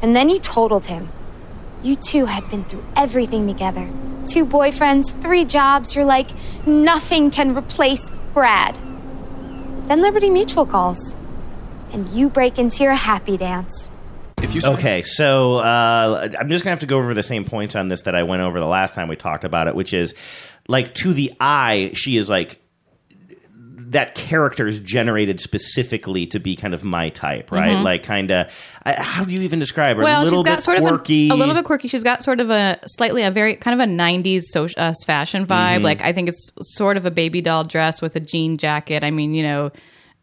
And 0.02 0.14
then 0.14 0.28
you 0.28 0.38
totaled 0.38 0.86
him. 0.86 1.08
You 1.82 1.96
two 1.96 2.26
had 2.26 2.48
been 2.50 2.64
through 2.64 2.84
everything 2.96 3.46
together 3.46 3.88
two 4.26 4.44
boyfriends, 4.44 5.10
three 5.22 5.44
jobs. 5.44 5.94
You're 5.94 6.04
like, 6.04 6.28
nothing 6.66 7.30
can 7.30 7.56
replace 7.56 8.10
Brad. 8.34 8.76
Then 9.86 10.02
Liberty 10.02 10.30
Mutual 10.30 10.66
calls. 10.66 11.14
And 11.92 12.08
you 12.08 12.28
break 12.28 12.58
into 12.58 12.82
your 12.82 12.94
happy 12.94 13.36
dance. 13.36 13.90
If 14.42 14.54
you 14.54 14.60
Okay, 14.62 15.02
so 15.02 15.54
uh, 15.54 16.28
I'm 16.38 16.48
just 16.48 16.62
gonna 16.62 16.72
have 16.72 16.80
to 16.80 16.86
go 16.86 16.98
over 16.98 17.14
the 17.14 17.22
same 17.22 17.44
points 17.44 17.74
on 17.74 17.88
this 17.88 18.02
that 18.02 18.14
I 18.14 18.22
went 18.22 18.42
over 18.42 18.60
the 18.60 18.66
last 18.66 18.94
time 18.94 19.08
we 19.08 19.16
talked 19.16 19.44
about 19.44 19.66
it, 19.66 19.74
which 19.74 19.94
is 19.94 20.14
like 20.68 20.94
to 20.96 21.12
the 21.12 21.32
eye, 21.40 21.90
she 21.94 22.16
is 22.16 22.28
like 22.28 22.60
that 23.90 24.14
character 24.16 24.66
is 24.66 24.80
generated 24.80 25.38
specifically 25.38 26.26
to 26.26 26.40
be 26.40 26.56
kind 26.56 26.74
of 26.74 26.82
my 26.82 27.08
type, 27.08 27.52
right? 27.52 27.76
Mhm. 27.76 27.82
Like 27.84 28.02
kind 28.02 28.30
of 28.30 28.52
how 28.84 29.24
do 29.24 29.32
you 29.32 29.42
even 29.42 29.58
describe 29.58 29.96
her? 29.96 30.02
well, 30.02 30.22
a 30.22 30.24
little 30.24 30.40
she's 30.40 30.44
got 30.44 30.56
bit 30.56 30.62
sort 30.64 30.78
quirky, 30.78 31.28
of 31.28 31.32
a, 31.32 31.34
a 31.34 31.38
little 31.38 31.54
bit 31.54 31.64
quirky. 31.64 31.88
She's 31.88 32.02
got 32.02 32.22
sort 32.22 32.40
of 32.40 32.50
a 32.50 32.78
slightly 32.86 33.22
a 33.22 33.30
very 33.30 33.54
kind 33.56 33.80
of 33.80 33.88
a 33.88 33.90
'90s 33.90 34.42
so, 34.50 34.68
uh, 34.76 34.92
fashion 35.06 35.46
vibe. 35.46 35.80
Mhm. 35.80 35.84
Like 35.84 36.02
I 36.02 36.12
think 36.12 36.28
it's 36.28 36.50
sort 36.62 36.96
of 36.96 37.06
a 37.06 37.10
baby 37.10 37.40
doll 37.40 37.64
dress 37.64 38.02
with 38.02 38.16
a 38.16 38.20
jean 38.20 38.58
jacket. 38.58 39.04
I 39.04 39.10
mean, 39.12 39.34
you 39.34 39.44
know, 39.44 39.70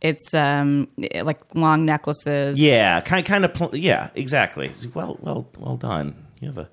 it's 0.02 0.34
um 0.34 0.90
like 1.22 1.40
long 1.56 1.86
necklaces. 1.86 2.60
Yeah, 2.60 3.00
kind 3.02 3.26
kind 3.26 3.46
of 3.46 3.54
pl- 3.54 3.76
yeah, 3.78 4.10
exactly. 4.14 4.72
Well, 4.94 5.18
well, 5.22 5.48
well 5.58 5.78
done. 5.78 6.16
You 6.42 6.50
have 6.50 6.58
a 6.58 6.70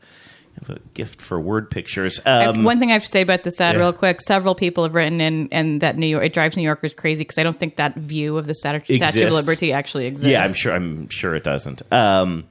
have 0.58 0.76
a 0.76 0.80
gift 0.94 1.20
for 1.20 1.40
word 1.40 1.70
pictures. 1.70 2.20
Um, 2.26 2.64
One 2.64 2.78
thing 2.78 2.90
I 2.90 2.94
have 2.94 3.02
to 3.02 3.08
say 3.08 3.22
about 3.22 3.44
this 3.44 3.60
ad, 3.60 3.74
yeah. 3.74 3.80
real 3.80 3.92
quick. 3.92 4.20
Several 4.20 4.54
people 4.54 4.84
have 4.84 4.94
written 4.94 5.20
in, 5.20 5.48
and 5.52 5.80
that 5.80 5.96
New 5.96 6.06
York 6.06 6.24
it 6.24 6.32
drives 6.32 6.56
New 6.56 6.62
Yorkers 6.62 6.92
crazy 6.92 7.22
because 7.22 7.38
I 7.38 7.42
don't 7.42 7.58
think 7.58 7.76
that 7.76 7.94
view 7.94 8.36
of 8.36 8.46
the 8.46 8.54
Statue, 8.54 8.96
Statue 8.96 9.26
of 9.26 9.32
Liberty 9.32 9.72
actually 9.72 10.06
exists. 10.06 10.30
Yeah, 10.30 10.42
I'm 10.42 10.54
sure. 10.54 10.72
I'm 10.72 11.08
sure 11.08 11.34
it 11.34 11.44
doesn't. 11.44 11.82
Um, 11.92 12.44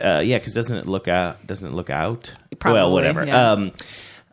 uh, 0.00 0.22
yeah, 0.24 0.38
because 0.38 0.54
doesn't 0.54 0.76
it 0.76 0.86
look 0.86 1.08
out? 1.08 1.46
Doesn't 1.46 1.66
it 1.66 1.72
look 1.72 1.90
out? 1.90 2.34
Probably, 2.58 2.80
well, 2.80 2.92
whatever. 2.92 3.24
yeah. 3.24 3.52
Um, 3.52 3.72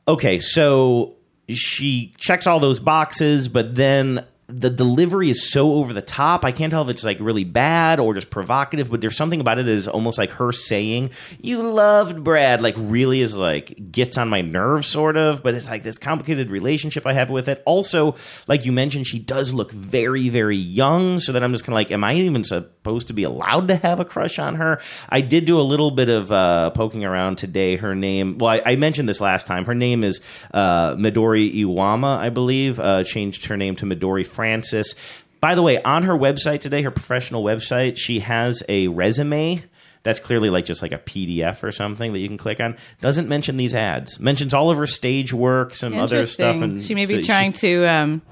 okay, 0.07 0.39
so 0.39 1.15
she 1.49 2.13
checks 2.17 2.47
all 2.47 2.59
those 2.59 2.79
boxes, 2.79 3.47
but 3.47 3.75
then 3.75 4.25
the 4.51 4.69
delivery 4.69 5.29
is 5.29 5.51
so 5.51 5.73
over 5.73 5.93
the 5.93 6.01
top. 6.01 6.43
I 6.43 6.51
can't 6.51 6.71
tell 6.71 6.83
if 6.83 6.89
it's 6.89 7.03
like 7.03 7.19
really 7.19 7.43
bad 7.43 7.99
or 7.99 8.13
just 8.13 8.29
provocative, 8.29 8.91
but 8.91 9.01
there's 9.01 9.15
something 9.15 9.39
about 9.39 9.59
it 9.59 9.65
that 9.65 9.71
is 9.71 9.87
almost 9.87 10.17
like 10.17 10.31
her 10.31 10.51
saying, 10.51 11.11
You 11.39 11.61
loved 11.61 12.23
Brad, 12.23 12.61
like 12.61 12.75
really 12.77 13.21
is 13.21 13.37
like 13.37 13.91
gets 13.91 14.17
on 14.17 14.29
my 14.29 14.41
nerves, 14.41 14.87
sort 14.87 15.17
of, 15.17 15.41
but 15.43 15.55
it's 15.55 15.69
like 15.69 15.83
this 15.83 15.97
complicated 15.97 16.49
relationship 16.49 17.05
I 17.05 17.13
have 17.13 17.29
with 17.29 17.47
it. 17.47 17.61
Also, 17.65 18.15
like 18.47 18.65
you 18.65 18.71
mentioned, 18.71 19.07
she 19.07 19.19
does 19.19 19.53
look 19.53 19.71
very, 19.71 20.29
very 20.29 20.57
young. 20.57 21.19
So 21.19 21.31
then 21.31 21.43
I'm 21.43 21.51
just 21.51 21.63
kind 21.63 21.73
of 21.73 21.77
like, 21.77 21.91
Am 21.91 22.03
I 22.03 22.15
even 22.15 22.43
supposed 22.43 23.07
to 23.07 23.13
be 23.13 23.23
allowed 23.23 23.67
to 23.69 23.75
have 23.77 23.99
a 23.99 24.05
crush 24.05 24.39
on 24.39 24.55
her? 24.55 24.81
I 25.09 25.21
did 25.21 25.45
do 25.45 25.59
a 25.59 25.61
little 25.61 25.91
bit 25.91 26.09
of 26.09 26.31
uh, 26.31 26.71
poking 26.71 27.05
around 27.05 27.37
today. 27.37 27.77
Her 27.77 27.95
name, 27.95 28.37
well, 28.37 28.51
I, 28.51 28.73
I 28.73 28.75
mentioned 28.75 29.07
this 29.07 29.21
last 29.21 29.47
time. 29.47 29.65
Her 29.65 29.75
name 29.75 30.03
is 30.03 30.21
uh, 30.53 30.95
Midori 30.95 31.53
Iwama, 31.55 32.17
I 32.17 32.29
believe. 32.29 32.79
Uh, 32.79 33.03
changed 33.03 33.45
her 33.45 33.57
name 33.57 33.75
to 33.77 33.85
Midori 33.85 34.25
Francis. 34.41 34.95
By 35.39 35.53
the 35.53 35.61
way, 35.61 35.79
on 35.83 36.03
her 36.03 36.13
website 36.13 36.61
today, 36.61 36.81
her 36.81 36.89
professional 36.89 37.43
website, 37.43 37.97
she 37.97 38.19
has 38.21 38.63
a 38.67 38.87
resume 38.87 39.63
that's 40.01 40.19
clearly 40.19 40.49
like 40.49 40.65
just 40.65 40.81
like 40.81 40.91
a 40.91 40.97
PDF 40.97 41.61
or 41.61 41.71
something 41.71 42.11
that 42.13 42.19
you 42.19 42.27
can 42.27 42.39
click 42.39 42.59
on. 42.59 42.75
Doesn't 43.01 43.29
mention 43.29 43.57
these 43.57 43.75
ads. 43.75 44.19
Mentions 44.19 44.51
all 44.51 44.71
of 44.71 44.77
her 44.77 44.87
stage 44.87 45.31
work, 45.31 45.75
some 45.75 45.95
other 45.95 46.25
stuff. 46.25 46.55
And 46.55 46.81
she 46.81 46.95
may 46.95 47.05
be 47.05 47.21
so 47.21 47.27
trying 47.27 47.53
to. 47.53 47.85
Um, 47.85 48.23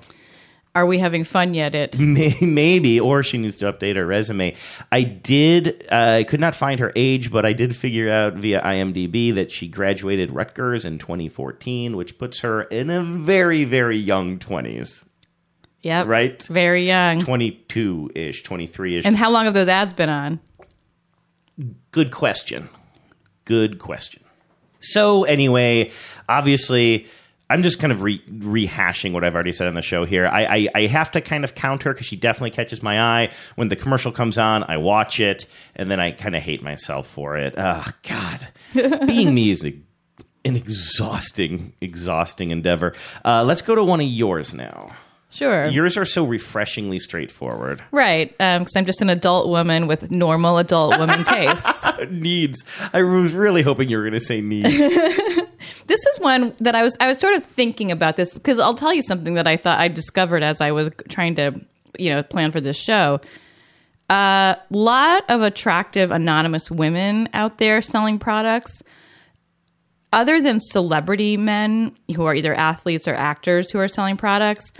are 0.73 0.85
we 0.87 0.97
having 0.97 1.25
fun 1.25 1.53
yet? 1.53 1.75
It 1.75 1.99
maybe 2.41 2.99
or 2.99 3.21
she 3.21 3.37
needs 3.37 3.57
to 3.57 3.71
update 3.71 3.95
her 3.95 4.05
resume 4.05 4.55
i 4.91 5.01
did 5.01 5.85
uh, 5.91 6.17
i 6.19 6.23
could 6.23 6.39
not 6.39 6.55
find 6.55 6.79
her 6.79 6.91
age 6.95 7.31
but 7.31 7.45
i 7.45 7.53
did 7.53 7.75
figure 7.75 8.09
out 8.09 8.35
via 8.35 8.61
imdb 8.61 9.33
that 9.33 9.51
she 9.51 9.67
graduated 9.67 10.29
rutgers 10.31 10.85
in 10.85 10.99
2014 10.99 11.97
which 11.97 12.17
puts 12.17 12.41
her 12.41 12.61
in 12.63 12.89
a 12.89 13.03
very 13.03 13.65
very 13.65 13.97
young 13.97 14.37
20s 14.37 15.03
Yep. 15.81 16.07
right? 16.07 16.43
Very 16.43 16.85
young. 16.85 17.21
22-ish 17.21 18.43
23-ish 18.43 19.05
And 19.05 19.15
how 19.15 19.29
long 19.31 19.45
have 19.45 19.53
those 19.53 19.69
ads 19.69 19.93
been 19.93 20.09
on? 20.09 20.39
good 21.91 22.11
question. 22.11 22.69
Good 23.45 23.79
question. 23.79 24.23
So 24.79 25.23
anyway 25.25 25.91
obviously 26.29 27.07
i'm 27.49 27.63
just 27.63 27.79
kind 27.79 27.91
of 27.91 28.01
re- 28.03 28.21
rehashing 28.29 29.11
what 29.11 29.23
i've 29.23 29.33
already 29.33 29.51
said 29.51 29.67
on 29.67 29.73
the 29.73 29.81
show 29.81 30.05
here. 30.05 30.25
I, 30.27 30.45
I, 30.45 30.67
I 30.75 30.81
have 30.87 31.11
to 31.11 31.21
kind 31.21 31.43
of 31.43 31.55
counter 31.55 31.91
because 31.93 32.05
she 32.07 32.15
definitely 32.15 32.51
catches 32.51 32.81
my 32.83 33.01
eye. 33.01 33.31
When 33.55 33.67
the 33.69 33.75
commercial 33.75 34.11
comes 34.11 34.37
on 34.37 34.63
i 34.63 34.77
watch 34.77 35.19
it 35.19 35.47
and 35.75 35.89
then 35.91 35.99
i 35.99 36.11
kind 36.11 36.35
of 36.35 36.43
hate 36.43 36.61
myself 36.61 37.07
for 37.07 37.35
it. 37.37 37.55
Oh 37.57 37.85
god. 38.07 38.47
Being 39.07 39.33
me 39.33 39.51
is 39.51 39.65
a, 39.65 39.75
an 40.45 40.55
exhausting 40.55 41.73
exhausting 41.81 42.51
endeavor. 42.51 42.93
Uh, 43.25 43.43
let's 43.43 43.61
go 43.61 43.75
to 43.75 43.83
one 43.83 43.99
of 43.99 44.07
yours 44.07 44.53
now 44.53 44.91
Sure. 45.31 45.67
yours 45.67 45.95
are 45.95 46.05
so 46.05 46.25
refreshingly 46.25 46.99
straightforward 46.99 47.83
right. 47.91 48.31
Because 48.37 48.75
I'm 48.75 48.85
just 48.85 49.01
an 49.01 49.09
adult 49.09 49.47
woman 49.47 49.87
with 49.87 50.09
normal 50.09 50.57
adult 50.57 50.97
woman 50.97 51.23
tastes. 51.25 51.87
needs 52.09 52.65
i 52.93 53.01
was 53.03 53.33
really 53.33 53.61
hoping 53.61 53.89
you 53.89 53.97
were 53.97 54.03
going 54.03 54.13
to 54.13 54.19
say 54.19 54.41
needs 54.41 54.67
This 55.89 56.05
is 56.05 56.19
one 56.19 56.53
that 56.59 56.75
I 56.75 56.83
was 56.83 56.95
I 56.99 57.07
was 57.07 57.17
sort 57.17 57.35
of 57.35 57.43
thinking 57.43 57.91
about 57.91 58.15
this 58.15 58.37
because 58.37 58.59
I'll 58.59 58.75
tell 58.75 58.93
you 58.93 59.01
something 59.01 59.33
that 59.33 59.47
I 59.47 59.57
thought 59.57 59.79
I 59.79 59.87
discovered 59.87 60.43
as 60.43 60.61
I 60.61 60.71
was 60.71 60.91
trying 61.09 61.33
to 61.35 61.59
you 61.97 62.11
know 62.11 62.21
plan 62.21 62.51
for 62.51 62.61
this 62.61 62.77
show. 62.77 63.19
A 64.07 64.13
uh, 64.13 64.55
lot 64.69 65.23
of 65.29 65.41
attractive 65.41 66.11
anonymous 66.11 66.69
women 66.69 67.27
out 67.33 67.57
there 67.57 67.81
selling 67.81 68.19
products. 68.19 68.83
Other 70.13 70.41
than 70.41 70.59
celebrity 70.59 71.37
men 71.37 71.95
who 72.15 72.25
are 72.25 72.35
either 72.35 72.53
athletes 72.53 73.07
or 73.07 73.15
actors 73.15 73.71
who 73.71 73.79
are 73.79 73.87
selling 73.87 74.17
products, 74.17 74.71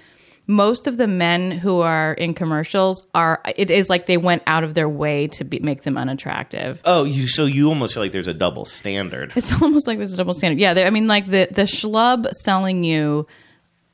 most 0.49 0.87
of 0.87 0.97
the 0.97 1.07
men 1.07 1.51
who 1.51 1.81
are 1.81 2.13
in 2.13 2.33
commercials 2.33 3.07
are 3.13 3.39
it 3.55 3.69
is 3.69 3.87
like 3.87 4.07
they 4.07 4.17
went 4.17 4.41
out 4.47 4.63
of 4.63 4.73
their 4.73 4.89
way 4.89 5.27
to 5.27 5.43
be, 5.43 5.59
make 5.59 5.83
them 5.83 5.95
unattractive. 5.95 6.81
Oh, 6.85 7.03
you 7.03 7.27
so 7.27 7.45
you 7.45 7.69
almost 7.69 7.93
feel 7.93 8.01
like 8.01 8.11
there's 8.11 8.25
a 8.25 8.33
double 8.33 8.65
standard. 8.65 9.31
It's 9.35 9.53
almost 9.61 9.85
like 9.85 9.99
there's 9.99 10.11
a 10.11 10.17
double 10.17 10.33
standard. 10.33 10.59
Yeah, 10.59 10.71
I 10.87 10.89
mean, 10.89 11.05
like 11.05 11.27
the 11.27 11.47
the 11.51 11.61
schlub 11.61 12.27
selling 12.41 12.83
you 12.83 13.27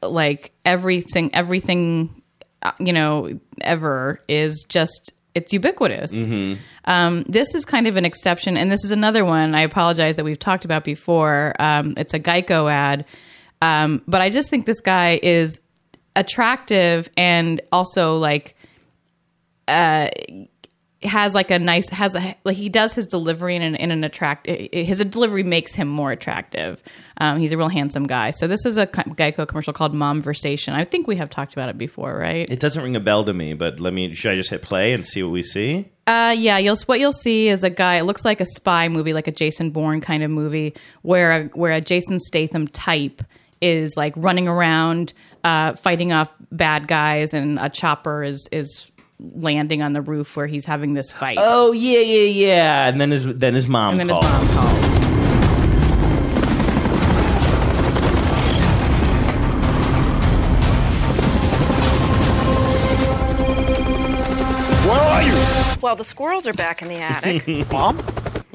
like 0.02 0.54
everything, 0.64 1.30
everything, 1.36 2.22
uh, 2.62 2.72
you 2.80 2.94
know, 2.94 3.38
ever 3.60 4.22
is 4.30 4.66
just 4.70 5.12
it's 5.34 5.52
ubiquitous. 5.52 6.14
Um, 6.86 7.26
this 7.28 7.54
is 7.54 7.66
kind 7.66 7.86
of 7.86 7.98
an 7.98 8.06
exception, 8.06 8.56
and 8.56 8.72
this 8.72 8.86
is 8.86 8.92
another 8.92 9.26
one. 9.26 9.56
I 9.56 9.62
apologize 9.62 10.16
that 10.16 10.24
we've 10.24 10.40
talked 10.40 10.64
about 10.64 10.86
before. 10.86 11.54
Um, 11.60 11.96
it's 11.98 12.14
a 12.14 12.20
Geico 12.20 12.72
ad, 12.72 13.04
um, 13.62 14.04
but 14.08 14.22
I 14.22 14.30
just 14.30 14.50
think 14.50 14.66
this 14.66 14.80
guy 14.80 15.20
is 15.22 15.60
attractive 16.16 17.10
and 17.18 17.62
also 17.72 18.18
like 18.18 18.56
uh 19.68 20.10
has 21.06 21.34
like 21.34 21.52
a 21.52 21.60
nice 21.60 21.90
has 21.90 22.16
a 22.16 22.36
like 22.44 22.56
he 22.56 22.70
does 22.70 22.94
his 22.94 23.06
delivery 23.06 23.56
in 23.56 23.62
an, 23.62 23.76
in 23.76 23.92
an 23.92 24.04
attract 24.04 24.48
his 24.48 25.00
delivery 25.06 25.44
makes 25.44 25.76
him 25.76 25.88
more 25.88 26.12
attractive. 26.12 26.82
Um, 27.18 27.38
he's 27.38 27.54
a 27.54 27.58
real 27.58 27.70
handsome 27.70 28.08
guy. 28.08 28.32
So 28.32 28.48
this 28.48 28.66
is 28.66 28.78
a 28.78 28.88
Geico 28.88 29.48
commercial 29.48 29.72
called 29.72 29.94
Momversation. 29.94 30.74
I 30.74 30.84
think 30.84 31.08
we 31.08 31.16
have 31.16 31.30
talked 31.30 31.54
about 31.54 31.70
it 31.70 31.78
before, 31.78 32.18
right? 32.18 32.50
It 32.50 32.60
doesn't 32.60 32.82
ring 32.82 32.96
a 32.96 33.00
bell 33.00 33.24
to 33.24 33.34
me, 33.34 33.54
but 33.54 33.80
let 33.80 33.94
me. 33.94 34.14
Should 34.14 34.32
I 34.32 34.36
just 34.36 34.50
hit 34.50 34.62
play 34.62 34.94
and 34.94 35.06
see 35.06 35.24
what 35.24 35.32
we 35.32 35.42
see? 35.42 35.90
Uh, 36.08 36.36
yeah, 36.38 36.58
you'll 36.58 36.78
what 36.86 37.00
you'll 37.00 37.14
see 37.14 37.48
is 37.48 37.64
a 37.64 37.70
guy. 37.70 37.96
It 37.96 38.04
looks 38.04 38.26
like 38.26 38.42
a 38.42 38.46
spy 38.46 38.90
movie, 38.90 39.14
like 39.14 39.28
a 39.28 39.32
Jason 39.32 39.72
Bourne 39.72 40.02
kind 40.02 40.24
of 40.24 40.32
movie, 40.32 40.74
where 41.04 41.32
a, 41.32 41.44
where 41.50 41.72
a 41.72 41.82
Jason 41.82 42.20
Statham 42.20 42.68
type 42.68 43.22
is 43.62 43.96
like 43.98 44.14
running 44.16 44.48
around, 44.48 45.14
uh, 45.44 45.76
fighting 45.76 46.12
off 46.12 46.34
bad 46.52 46.88
guys, 46.88 47.34
and 47.34 47.60
a 47.60 47.70
chopper 47.70 48.24
is 48.24 48.48
is 48.52 48.92
landing 49.20 49.82
on 49.82 49.94
the 49.94 50.02
roof 50.02 50.36
where 50.36 50.48
he's 50.48 50.66
having 50.66 50.94
this 50.94 51.12
fight. 51.12 51.38
Oh 51.40 51.72
yeah, 51.72 52.00
yeah, 52.00 52.48
yeah. 52.48 52.88
And 52.88 53.00
then 53.00 53.12
his 53.12 53.26
then 53.38 53.54
his 53.54 53.68
mom. 53.68 54.00
and 54.00 54.10
then 54.10 54.10
calls. 54.10 54.26
his 54.26 54.34
mom 54.34 54.48
calls. 54.50 54.96
Where 64.86 65.00
are 65.00 65.24
you? 65.24 65.34
Well, 65.82 65.96
the 65.96 66.04
squirrels 66.04 66.48
are 66.48 66.54
back 66.54 66.84
in 66.84 66.90
the 66.90 66.98
attic. 67.02 67.70
Mom? 67.72 67.98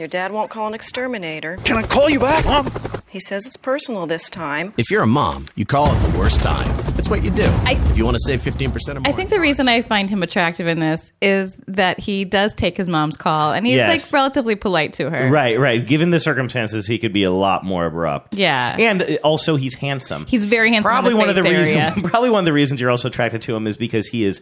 Your 0.00 0.08
dad 0.08 0.32
won't 0.32 0.50
call 0.50 0.66
an 0.66 0.72
exterminator. 0.72 1.58
Can 1.62 1.76
I 1.76 1.82
call 1.82 2.08
you 2.08 2.18
back, 2.20 2.46
Mom? 2.46 2.72
He 3.06 3.20
says 3.20 3.46
it's 3.46 3.58
personal 3.58 4.06
this 4.06 4.30
time. 4.30 4.72
If 4.78 4.90
you're 4.90 5.02
a 5.02 5.06
mom, 5.06 5.44
you 5.56 5.66
call 5.66 5.92
it 5.94 5.98
the 5.98 6.18
worst 6.18 6.42
time. 6.42 6.74
That's 6.94 7.10
what 7.10 7.22
you 7.22 7.30
do. 7.30 7.44
I, 7.44 7.78
if 7.90 7.98
you 7.98 8.06
want 8.06 8.14
to 8.16 8.22
save 8.24 8.40
15% 8.40 8.96
or 8.96 9.00
more. 9.00 9.02
I 9.04 9.12
think 9.12 9.28
the 9.28 9.40
reason 9.40 9.68
I 9.68 9.82
find 9.82 10.08
him 10.08 10.22
attractive 10.22 10.66
in 10.68 10.78
this 10.80 11.12
is 11.20 11.54
that 11.66 12.00
he 12.00 12.24
does 12.24 12.54
take 12.54 12.78
his 12.78 12.88
mom's 12.88 13.18
call, 13.18 13.52
and 13.52 13.66
he's 13.66 13.76
Yes. 13.76 14.10
like 14.10 14.18
relatively 14.18 14.54
polite 14.56 14.94
to 14.94 15.10
her. 15.10 15.28
Right, 15.28 15.58
right. 15.60 15.86
Given 15.86 16.08
the 16.08 16.20
circumstances, 16.20 16.86
he 16.86 16.96
could 16.98 17.12
be 17.12 17.24
a 17.24 17.30
lot 17.30 17.62
more 17.62 17.84
abrupt. 17.84 18.36
Yeah. 18.36 18.76
and 18.78 19.02
uh, 19.02 19.06
also 19.22 19.56
he's 19.56 19.74
handsome. 19.74 20.24
He's 20.24 20.46
very 20.46 20.70
handsome. 20.70 20.88
probably 20.88 21.10
in 21.10 21.16
the 21.16 21.20
one 21.20 21.28
of 21.28 21.34
the 21.36 21.42
face 21.42 21.72
reasons. 21.74 22.02
Probably 22.10 22.30
one 22.30 22.38
of 22.38 22.44
the 22.46 22.54
reasons 22.54 22.80
you're 22.80 22.90
also 22.90 23.08
attracted 23.08 23.42
to 23.42 23.54
him 23.54 23.66
is 23.66 23.76
because 23.76 24.06
he 24.08 24.24
is 24.24 24.40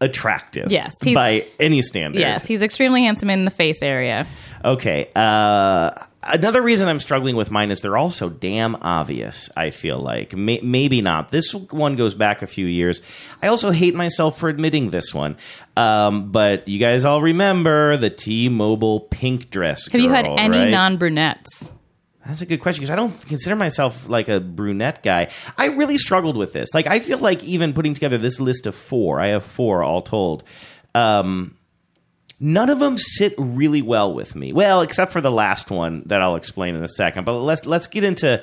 attractive. 0.00 0.70
Yes, 0.70 0.94
he's- 1.02 1.14
by 1.14 1.46
any 1.60 1.80
standard. 1.82 2.20
Yes, 2.20 2.46
he's 2.46 2.62
extremely 2.62 3.02
handsome 3.04 3.30
in 3.30 3.44
the 3.44 3.50
face 3.50 3.82
area. 3.82 4.26
Okay. 4.64 5.08
Uh, 5.14 5.90
another 6.22 6.62
reason 6.62 6.88
I'm 6.88 7.00
struggling 7.00 7.36
with 7.36 7.50
mine 7.50 7.70
is 7.70 7.80
they're 7.82 7.96
all 7.96 8.10
so 8.10 8.28
damn 8.28 8.76
obvious. 8.76 9.50
I 9.56 9.70
feel 9.70 9.98
like 9.98 10.34
May- 10.34 10.60
maybe 10.62 11.00
not. 11.00 11.30
This 11.30 11.52
one 11.54 11.96
goes 11.96 12.14
back 12.14 12.42
a 12.42 12.46
few 12.46 12.66
years. 12.66 13.02
I 13.42 13.48
also 13.48 13.70
hate 13.70 13.94
myself 13.94 14.38
for 14.38 14.48
admitting 14.48 14.90
this 14.90 15.12
one, 15.14 15.36
um, 15.76 16.32
but 16.32 16.66
you 16.66 16.78
guys 16.78 17.04
all 17.04 17.20
remember 17.22 17.96
the 17.96 18.10
T-Mobile 18.10 19.00
pink 19.00 19.50
dress. 19.50 19.86
Have 19.92 20.00
you 20.00 20.10
had 20.10 20.26
any 20.26 20.58
right? 20.58 20.70
non-brunettes? 20.70 21.70
That's 22.26 22.40
a 22.40 22.46
good 22.46 22.60
question 22.60 22.80
because 22.80 22.90
I 22.90 22.96
don't 22.96 23.20
consider 23.26 23.54
myself 23.54 24.08
like 24.08 24.28
a 24.28 24.40
brunette 24.40 25.02
guy. 25.02 25.30
I 25.58 25.66
really 25.66 25.98
struggled 25.98 26.36
with 26.36 26.52
this. 26.54 26.70
Like, 26.72 26.86
I 26.86 26.98
feel 27.00 27.18
like 27.18 27.44
even 27.44 27.74
putting 27.74 27.92
together 27.92 28.16
this 28.16 28.40
list 28.40 28.66
of 28.66 28.74
four, 28.74 29.20
I 29.20 29.28
have 29.28 29.44
four 29.44 29.82
all 29.82 30.00
told. 30.00 30.42
Um, 30.94 31.56
none 32.40 32.70
of 32.70 32.78
them 32.78 32.96
sit 32.96 33.34
really 33.36 33.82
well 33.82 34.14
with 34.14 34.34
me. 34.34 34.52
Well, 34.52 34.80
except 34.80 35.12
for 35.12 35.20
the 35.20 35.30
last 35.30 35.70
one 35.70 36.02
that 36.06 36.22
I'll 36.22 36.36
explain 36.36 36.74
in 36.74 36.82
a 36.82 36.88
second. 36.88 37.24
But 37.24 37.38
let's 37.40 37.66
let's 37.66 37.88
get 37.88 38.04
into 38.04 38.42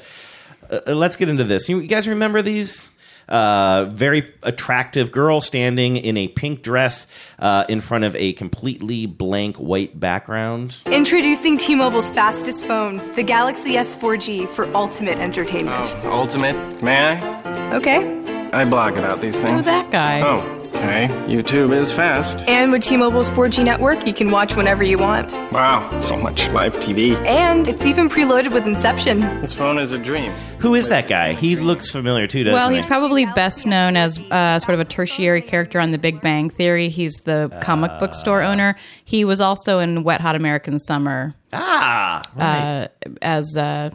uh, 0.69 0.81
let's 0.93 1.15
get 1.15 1.29
into 1.29 1.43
this. 1.43 1.67
You, 1.67 1.79
you 1.79 1.87
guys 1.87 2.07
remember 2.07 2.41
these? 2.41 2.91
Uh, 3.29 3.85
very 3.89 4.33
attractive 4.43 5.11
girl 5.11 5.41
standing 5.41 5.97
in 5.97 6.17
a 6.17 6.27
pink 6.27 6.61
dress 6.63 7.07
uh, 7.39 7.65
in 7.69 7.79
front 7.79 8.03
of 8.03 8.15
a 8.15 8.33
completely 8.33 9.05
blank 9.05 9.57
white 9.57 9.99
background. 9.99 10.77
Introducing 10.87 11.57
T-Mobile's 11.57 12.11
fastest 12.11 12.65
phone, 12.65 12.97
the 13.15 13.23
Galaxy 13.23 13.73
S4G 13.73 14.47
for 14.47 14.65
ultimate 14.75 15.19
entertainment. 15.19 15.75
Oh, 16.03 16.11
ultimate? 16.11 16.81
May 16.83 17.17
I? 17.17 17.75
Okay? 17.75 18.49
I 18.53 18.65
block 18.65 18.97
it 18.97 19.03
out 19.03 19.21
these 19.21 19.39
things. 19.39 19.57
Who's 19.57 19.65
that 19.65 19.91
guy? 19.91 20.21
Oh, 20.21 20.60
okay. 20.75 21.07
YouTube 21.27 21.73
is 21.73 21.91
fast. 21.91 22.39
And 22.47 22.71
with 22.71 22.83
T-Mobile's 22.83 23.29
4G 23.29 23.63
network, 23.63 24.05
you 24.05 24.13
can 24.13 24.31
watch 24.31 24.55
whenever 24.55 24.83
you 24.83 24.97
want. 24.97 25.31
Wow, 25.51 25.97
so 25.99 26.17
much 26.17 26.49
live 26.49 26.75
TV. 26.75 27.15
And 27.25 27.67
it's 27.67 27.85
even 27.85 28.09
preloaded 28.09 28.53
with 28.53 28.65
Inception. 28.65 29.19
This 29.41 29.53
phone 29.53 29.77
is 29.77 29.91
a 29.91 29.97
dream. 29.97 30.31
Who 30.59 30.75
is 30.75 30.89
that 30.89 31.07
guy? 31.07 31.33
He 31.33 31.55
looks 31.55 31.89
familiar 31.89 32.27
too, 32.27 32.39
doesn't 32.39 32.53
Well, 32.53 32.69
he? 32.69 32.75
he's 32.75 32.85
probably 32.85 33.25
best 33.25 33.65
known 33.65 33.97
as 33.97 34.19
uh, 34.31 34.59
sort 34.59 34.73
of 34.73 34.79
a 34.79 34.85
tertiary 34.85 35.41
character 35.41 35.79
on 35.79 35.91
The 35.91 35.97
Big 35.97 36.21
Bang 36.21 36.49
Theory. 36.49 36.89
He's 36.89 37.15
the 37.23 37.49
comic 37.61 37.97
book 37.99 38.13
store 38.13 38.41
owner. 38.41 38.75
He 39.03 39.25
was 39.25 39.41
also 39.41 39.79
in 39.79 40.03
Wet 40.03 40.21
Hot 40.21 40.35
American 40.35 40.79
Summer 40.79 41.33
ah, 41.53 42.21
right. 42.35 42.83
uh, 43.05 43.09
as 43.21 43.57
uh, 43.57 43.89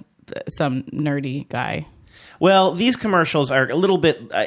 some 0.49 0.83
nerdy 0.85 1.49
guy. 1.49 1.87
Well, 2.41 2.75
these 2.75 2.97
commercials 2.97 3.51
are 3.51 3.69
a 3.69 3.75
little 3.77 3.99
bit. 3.99 4.21
I 4.33 4.47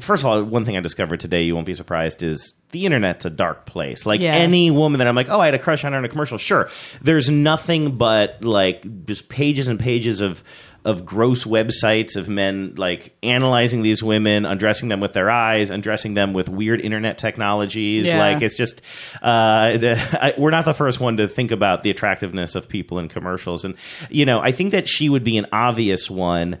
first 0.00 0.22
of 0.22 0.26
all, 0.26 0.42
one 0.44 0.64
thing 0.64 0.76
I 0.76 0.80
discovered 0.80 1.20
today, 1.20 1.42
you 1.42 1.54
won't 1.54 1.66
be 1.66 1.74
surprised, 1.74 2.22
is 2.22 2.54
the 2.70 2.86
internet's 2.86 3.24
a 3.24 3.30
dark 3.30 3.66
place. 3.66 4.06
Like 4.06 4.20
Yeah. 4.20 4.34
any 4.34 4.70
woman 4.70 4.98
that 4.98 5.08
I'm 5.08 5.14
like, 5.16 5.28
oh, 5.28 5.40
I 5.40 5.46
had 5.46 5.54
a 5.54 5.58
crush 5.58 5.84
on 5.84 5.92
her 5.92 5.98
in 5.98 6.04
a 6.04 6.08
commercial. 6.08 6.38
Sure, 6.38 6.68
there's 7.02 7.28
nothing 7.30 7.96
but 7.96 8.42
like 8.44 9.06
just 9.06 9.28
pages 9.28 9.68
and 9.68 9.78
pages 9.80 10.20
of 10.20 10.42
of 10.82 11.04
gross 11.04 11.44
websites 11.44 12.16
of 12.16 12.26
men 12.26 12.72
like 12.76 13.14
analyzing 13.22 13.82
these 13.82 14.02
women, 14.02 14.46
undressing 14.46 14.88
them 14.88 14.98
with 14.98 15.12
their 15.12 15.28
eyes, 15.30 15.68
undressing 15.68 16.14
them 16.14 16.32
with 16.32 16.48
weird 16.48 16.80
internet 16.80 17.18
technologies. 17.18 18.06
Yeah. 18.06 18.18
Like 18.18 18.40
it's 18.42 18.54
just 18.56 18.80
uh, 19.20 19.72
the- 19.76 19.98
I, 20.24 20.32
we're 20.38 20.50
not 20.50 20.64
the 20.64 20.72
first 20.72 20.98
one 20.98 21.18
to 21.18 21.28
think 21.28 21.50
about 21.50 21.82
the 21.82 21.90
attractiveness 21.90 22.54
of 22.54 22.66
people 22.68 22.98
in 22.98 23.08
commercials, 23.08 23.64
and 23.66 23.74
you 24.08 24.24
know, 24.24 24.40
I 24.40 24.52
think 24.52 24.70
that 24.72 24.88
she 24.88 25.08
would 25.10 25.24
be 25.24 25.36
an 25.36 25.46
obvious 25.52 26.08
one 26.10 26.56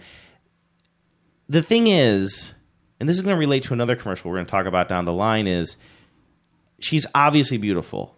the 1.50 1.62
thing 1.62 1.88
is, 1.88 2.54
and 3.00 3.08
this 3.08 3.16
is 3.16 3.22
going 3.22 3.34
to 3.34 3.38
relate 3.38 3.64
to 3.64 3.72
another 3.72 3.96
commercial 3.96 4.30
we're 4.30 4.36
going 4.36 4.46
to 4.46 4.50
talk 4.50 4.66
about 4.66 4.88
down 4.88 5.04
the 5.04 5.12
line, 5.12 5.48
is 5.48 5.76
she's 6.78 7.06
obviously 7.12 7.58
beautiful. 7.58 8.14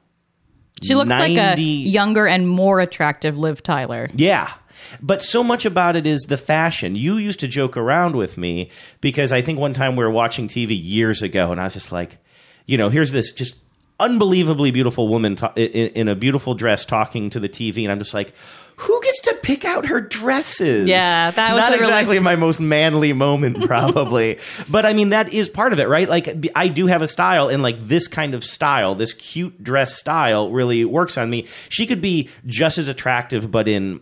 She 0.83 0.95
looks 0.95 1.11
like 1.11 1.38
a 1.38 1.61
younger 1.61 2.27
and 2.27 2.47
more 2.47 2.81
attractive 2.81 3.38
Liv 3.38 3.62
Tyler. 3.62 4.11
Yeah. 4.14 4.53
But 5.01 5.23
so 5.23 5.42
much 5.42 5.64
about 5.64 5.97
it 5.97 6.07
is 6.07 6.23
the 6.23 6.37
fashion. 6.37 6.95
You 6.95 7.16
used 7.16 7.40
to 7.40 7.49
joke 7.49 7.77
around 7.77 8.16
with 8.16 8.37
me 8.37 8.71
because 9.01 9.33
I 9.33 9.40
think 9.40 9.59
one 9.59 9.73
time 9.73 9.97
we 9.97 10.05
were 10.05 10.11
watching 10.11 10.47
TV 10.47 10.79
years 10.79 11.23
ago 11.23 11.53
and 11.53 11.61
I 11.61 11.64
was 11.64 11.75
just 11.75 11.92
like, 11.92 12.18
you 12.66 12.77
know, 12.77 12.90
here's 12.90 13.12
this 13.12 13.33
just 13.33 13.57
unbelievably 14.03 14.71
beautiful 14.71 15.09
woman 15.09 15.37
in, 15.57 15.62
in 15.91 16.09
a 16.09 16.15
beautiful 16.15 16.55
dress 16.55 16.85
talking 16.85 17.31
to 17.31 17.41
the 17.41 17.49
TV 17.49 17.83
and 17.85 17.93
I'm 17.93 17.99
just 17.99 18.15
like, 18.15 18.35
who 18.77 19.01
gets 19.03 19.21
to 19.23 19.35
pick 19.43 19.65
out 19.65 19.87
her 19.87 20.01
dresses? 20.01 20.88
Yeah, 20.88 21.31
that 21.31 21.53
was 21.55 21.61
not 21.61 21.69
a 21.73 21.77
really- 21.77 21.85
exactly 21.85 22.19
my 22.19 22.37
most 22.37 22.59
manly 22.59 23.12
moment, 23.12 23.62
probably. 23.67 24.38
but 24.69 24.85
I 24.87 24.93
mean, 24.93 25.11
that 25.11 25.33
is 25.33 25.49
part 25.49 25.73
of 25.73 25.79
it, 25.79 25.88
right? 25.88 26.09
Like, 26.09 26.29
I 26.57 26.69
do 26.69 26.87
have 26.87 27.03
a 27.03 27.07
style, 27.07 27.49
and 27.49 27.62
like 27.62 27.79
this 27.79 28.09
kind 28.09 28.35
of 28.35 28.43
style, 28.43 28.95
this 28.95 29.12
cute 29.12 29.62
dress 29.62 29.95
style, 29.95 30.51
really 30.51 30.85
works 30.85 31.17
on 31.17 31.31
me. 31.31 31.47
She 31.69 31.87
could 31.87 32.01
be 32.01 32.29
just 32.47 32.79
as 32.79 32.88
attractive, 32.88 33.51
but 33.51 33.69
in, 33.69 34.01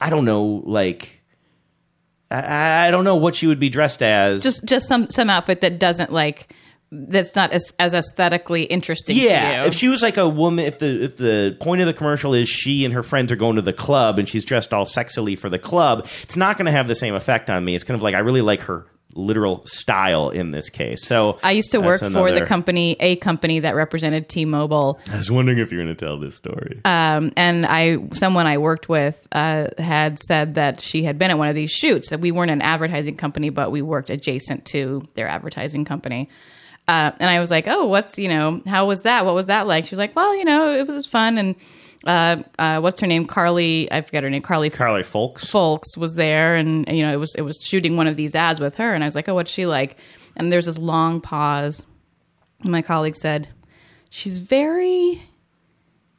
I 0.00 0.10
don't 0.10 0.24
know, 0.24 0.62
like, 0.66 1.22
I, 2.30 2.88
I 2.88 2.90
don't 2.90 3.04
know 3.04 3.16
what 3.16 3.36
she 3.36 3.46
would 3.46 3.60
be 3.60 3.68
dressed 3.70 4.02
as. 4.02 4.42
Just 4.42 4.64
just 4.64 4.86
some 4.86 5.06
some 5.06 5.30
outfit 5.30 5.60
that 5.62 5.78
doesn't 5.78 6.12
like 6.12 6.52
that's 6.92 7.36
not 7.36 7.52
as, 7.52 7.72
as 7.78 7.94
aesthetically 7.94 8.64
interesting 8.64 9.16
yeah, 9.16 9.54
to 9.54 9.60
you. 9.60 9.66
if 9.68 9.74
she 9.74 9.88
was 9.88 10.02
like 10.02 10.16
a 10.16 10.28
woman, 10.28 10.64
if 10.64 10.78
the 10.80 11.04
if 11.04 11.16
the 11.16 11.56
point 11.60 11.80
of 11.80 11.86
the 11.86 11.92
commercial 11.92 12.34
is 12.34 12.48
she 12.48 12.84
and 12.84 12.92
her 12.94 13.02
friends 13.02 13.30
are 13.30 13.36
going 13.36 13.56
to 13.56 13.62
the 13.62 13.72
club 13.72 14.18
and 14.18 14.28
she's 14.28 14.44
dressed 14.44 14.74
all 14.74 14.86
sexily 14.86 15.38
for 15.38 15.48
the 15.48 15.58
club, 15.58 16.08
it's 16.22 16.36
not 16.36 16.56
going 16.56 16.66
to 16.66 16.72
have 16.72 16.88
the 16.88 16.94
same 16.94 17.14
effect 17.14 17.48
on 17.48 17.64
me. 17.64 17.74
It's 17.74 17.84
kind 17.84 17.96
of 17.96 18.02
like 18.02 18.14
I 18.14 18.20
really 18.20 18.42
like 18.42 18.62
her 18.62 18.86
literal 19.14 19.64
style 19.66 20.30
in 20.30 20.50
this 20.50 20.70
case. 20.70 21.04
So 21.04 21.38
I 21.42 21.52
used 21.52 21.72
to 21.72 21.80
work 21.80 22.00
that's 22.00 22.12
for 22.12 22.30
the 22.30 22.44
company, 22.44 22.96
a 23.00 23.16
company 23.16 23.60
that 23.60 23.74
represented 23.74 24.28
T-Mobile, 24.28 25.00
I 25.10 25.16
was 25.16 25.30
wondering 25.30 25.58
if 25.58 25.72
you're 25.72 25.82
going 25.82 25.94
to 25.94 26.04
tell 26.04 26.18
this 26.18 26.36
story. 26.36 26.80
um, 26.84 27.32
and 27.36 27.66
I 27.66 27.98
someone 28.12 28.46
I 28.46 28.58
worked 28.58 28.88
with 28.88 29.26
uh, 29.32 29.68
had 29.78 30.18
said 30.18 30.54
that 30.54 30.80
she 30.80 31.02
had 31.02 31.18
been 31.18 31.30
at 31.30 31.38
one 31.38 31.48
of 31.48 31.54
these 31.54 31.70
shoots. 31.70 32.10
That 32.10 32.20
we 32.20 32.32
weren't 32.32 32.50
an 32.50 32.62
advertising 32.62 33.16
company, 33.16 33.50
but 33.50 33.70
we 33.70 33.82
worked 33.82 34.10
adjacent 34.10 34.64
to 34.66 35.06
their 35.14 35.28
advertising 35.28 35.84
company. 35.84 36.28
Uh, 36.90 37.12
and 37.20 37.30
I 37.30 37.38
was 37.38 37.52
like, 37.52 37.68
"Oh, 37.68 37.86
what's 37.86 38.18
you 38.18 38.26
know, 38.26 38.60
how 38.66 38.84
was 38.84 39.02
that? 39.02 39.24
What 39.24 39.36
was 39.36 39.46
that 39.46 39.68
like?" 39.68 39.84
She 39.84 39.90
was 39.94 39.98
like, 39.98 40.16
"Well, 40.16 40.34
you 40.34 40.44
know, 40.44 40.72
it 40.72 40.88
was 40.88 41.06
fun." 41.06 41.38
And 41.38 41.54
uh, 42.04 42.42
uh, 42.58 42.80
what's 42.80 43.00
her 43.00 43.06
name? 43.06 43.26
Carly, 43.26 43.90
I 43.92 44.00
forget 44.00 44.24
her 44.24 44.30
name. 44.30 44.42
Carly 44.42 44.70
Carly 44.70 45.04
Foulkes. 45.04 45.48
Foulkes 45.48 45.96
was 45.96 46.14
there, 46.14 46.56
and, 46.56 46.88
you 46.88 47.04
know, 47.04 47.12
it 47.12 47.16
was 47.18 47.32
it 47.36 47.42
was 47.42 47.62
shooting 47.62 47.96
one 47.96 48.08
of 48.08 48.16
these 48.16 48.34
ads 48.34 48.58
with 48.58 48.74
her, 48.74 48.92
and 48.92 49.04
I 49.04 49.06
was 49.06 49.14
like, 49.14 49.28
"Oh, 49.28 49.34
what's 49.34 49.52
she 49.52 49.66
like?" 49.66 49.98
And 50.36 50.52
there's 50.52 50.66
this 50.66 50.78
long 50.78 51.20
pause. 51.20 51.86
And 52.62 52.72
my 52.72 52.82
colleague 52.82 53.14
said, 53.14 53.48
"She's 54.08 54.40
very 54.40 55.22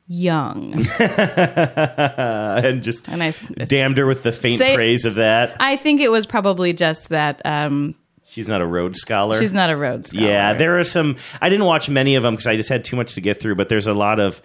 young." 0.08 0.74
and 1.00 2.82
just 2.82 3.10
and 3.10 3.22
I 3.22 3.32
damned 3.66 3.98
her 3.98 4.08
with 4.08 4.24
the 4.24 4.32
faint 4.32 4.60
Say- 4.60 4.76
praise 4.76 5.04
of 5.04 5.16
that. 5.16 5.58
I 5.60 5.76
think 5.76 6.00
it 6.00 6.12
was 6.12 6.26
probably 6.26 6.72
just 6.72 7.10
that 7.10 7.42
um, 7.44 7.96
She's 8.32 8.48
not 8.48 8.62
a 8.62 8.66
Rhodes 8.66 9.00
scholar. 9.02 9.38
she's 9.38 9.54
not 9.54 9.70
a 9.70 9.76
Rhodes 9.76 10.08
scholar. 10.10 10.26
Yeah, 10.26 10.54
there 10.54 10.80
are 10.80 10.84
some. 10.86 11.18
I 11.42 11.50
didn't 11.50 11.66
watch 11.66 11.90
many 11.90 12.16
of 12.16 12.24
them 12.24 12.34
because 12.36 12.48
I 12.48 12.56
just 12.56 12.70
had 12.70 12.86
too 12.86 12.96
much 12.96 13.16
to 13.16 13.22
get 13.22 13.40
through. 13.42 13.56
But 13.56 13.68
there's 13.68 13.88
a 13.88 13.94
lot 13.94 14.20
of, 14.22 14.42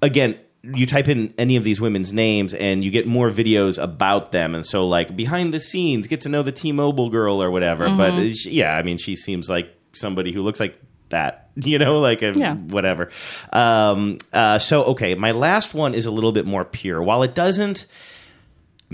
again, 0.00 0.38
you 0.62 0.86
type 0.86 1.08
in 1.08 1.34
any 1.36 1.56
of 1.56 1.64
these 1.64 1.80
women's 1.80 2.12
names 2.12 2.54
and 2.54 2.84
you 2.84 2.90
get 2.92 3.06
more 3.08 3.30
videos 3.30 3.82
about 3.82 4.30
them. 4.32 4.54
And 4.54 4.64
so, 4.64 4.86
like 4.86 5.16
behind 5.16 5.52
the 5.52 5.58
scenes, 5.60 6.06
get 6.06 6.20
to 6.22 6.28
know 6.28 6.42
the 6.44 6.52
T-Mobile 6.52 7.10
girl 7.10 7.42
or 7.42 7.50
whatever. 7.50 7.84
But 7.96 8.12
Mhm. 8.12 8.30
uh, 8.30 8.34
she- 8.34 8.50
yeah, 8.52 8.74
I 8.76 8.82
mean, 8.82 8.96
she 8.98 9.16
seems 9.16 9.48
like 9.50 9.68
somebody 9.94 10.32
who 10.32 10.42
looks 10.42 10.60
like 10.60 10.78
that. 11.08 11.48
You 11.56 11.78
know, 11.78 12.00
like 12.00 12.22
a, 12.22 12.32
Yeah. 12.36 12.54
whatever. 12.54 13.10
Um, 13.52 14.18
uh, 14.32 14.58
so 14.58 14.84
okay, 14.84 15.14
my 15.14 15.30
last 15.32 15.74
one 15.74 15.94
is 15.94 16.06
a 16.06 16.10
little 16.10 16.32
bit 16.32 16.46
more 16.46 16.64
pure. 16.64 17.02
While 17.02 17.22
it 17.24 17.34
doesn't 17.34 17.86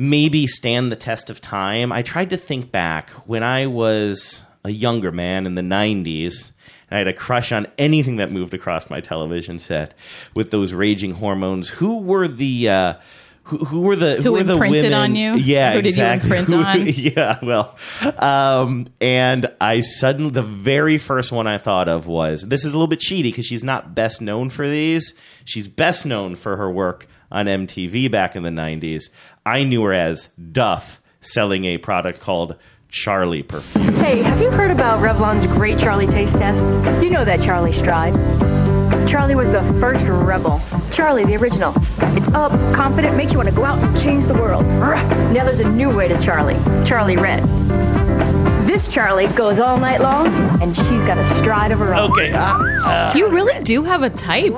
maybe 0.00 0.46
stand 0.46 0.90
the 0.90 0.96
test 0.96 1.28
of 1.28 1.40
time. 1.40 1.92
I 1.92 2.02
tried 2.02 2.30
to 2.30 2.36
think 2.36 2.72
back 2.72 3.10
when 3.26 3.42
I 3.42 3.66
was 3.66 4.42
a 4.64 4.70
younger 4.70 5.12
man 5.12 5.46
in 5.46 5.54
the 5.54 5.62
90s. 5.62 6.52
And 6.90 6.96
I 6.96 6.98
had 6.98 7.08
a 7.08 7.12
crush 7.12 7.52
on 7.52 7.66
anything 7.78 8.16
that 8.16 8.32
moved 8.32 8.54
across 8.54 8.88
my 8.90 9.00
television 9.00 9.58
set 9.58 9.94
with 10.34 10.50
those 10.50 10.72
raging 10.72 11.14
hormones. 11.14 11.68
Who 11.68 12.00
were 12.00 12.26
the 12.26 12.68
uh, 12.68 12.94
who, 13.44 13.58
who 13.58 13.80
were 13.82 13.96
the 13.96 14.16
Who 14.22 14.32
were 14.32 14.42
the 14.42 14.56
women? 14.56 14.92
on 14.92 15.14
you? 15.14 15.34
Yeah, 15.34 15.74
Who 15.74 15.82
did 15.82 15.96
you 15.96 16.02
exactly. 16.04 16.38
imprint 16.38 16.66
on? 16.66 16.86
yeah, 16.86 17.38
well, 17.42 17.76
um, 18.18 18.88
and 19.00 19.52
I 19.60 19.80
suddenly 19.80 20.30
the 20.30 20.42
very 20.42 20.98
first 20.98 21.30
one 21.30 21.46
I 21.46 21.58
thought 21.58 21.88
of 21.88 22.06
was 22.06 22.42
this 22.42 22.64
is 22.64 22.72
a 22.72 22.76
little 22.76 22.88
bit 22.88 23.00
cheaty 23.00 23.24
because 23.24 23.46
she's 23.46 23.64
not 23.64 23.94
best 23.94 24.20
known 24.22 24.50
for 24.50 24.66
these. 24.68 25.14
She's 25.44 25.68
best 25.68 26.06
known 26.06 26.36
for 26.36 26.56
her 26.56 26.70
work 26.70 27.06
on 27.30 27.46
MTV 27.46 28.10
back 28.10 28.36
in 28.36 28.42
the 28.42 28.50
'90s. 28.50 29.10
I 29.46 29.64
knew 29.64 29.82
her 29.84 29.92
as 29.92 30.28
Duff 30.52 31.00
selling 31.20 31.64
a 31.64 31.78
product 31.78 32.20
called 32.20 32.56
Charlie 32.88 33.42
perfume. 33.42 33.94
Hey, 33.94 34.22
have 34.22 34.40
you 34.40 34.50
heard 34.50 34.70
about 34.70 35.00
Revlon's 35.00 35.46
Great 35.46 35.78
Charlie 35.78 36.06
Taste 36.06 36.34
Test? 36.34 36.60
You 37.02 37.10
know 37.10 37.24
that 37.24 37.40
Charlie 37.40 37.72
Stride. 37.72 38.14
Charlie 39.08 39.34
was 39.34 39.50
the 39.50 39.62
first 39.80 40.04
rebel. 40.06 40.60
Charlie, 40.92 41.24
the 41.24 41.36
original. 41.36 41.72
It's 42.16 42.28
up, 42.28 42.52
confident, 42.74 43.16
makes 43.16 43.32
you 43.32 43.38
want 43.38 43.48
to 43.48 43.54
go 43.54 43.64
out 43.64 43.82
and 43.82 44.00
change 44.00 44.26
the 44.26 44.34
world. 44.34 44.64
Now 44.66 45.44
there's 45.44 45.60
a 45.60 45.68
new 45.68 45.94
way 45.94 46.08
to 46.08 46.20
Charlie. 46.22 46.56
Charlie 46.86 47.16
Red. 47.16 47.42
This 48.66 48.86
Charlie 48.88 49.26
goes 49.28 49.58
all 49.58 49.78
night 49.78 50.00
long, 50.00 50.26
and 50.62 50.76
she's 50.76 50.86
got 51.04 51.18
a 51.18 51.26
stride 51.40 51.72
of 51.72 51.78
her 51.80 51.94
own. 51.94 52.12
Okay, 52.12 52.32
uh, 52.34 53.12
you 53.16 53.28
really 53.28 53.62
do 53.64 53.82
have 53.82 54.02
a 54.02 54.10
type 54.10 54.52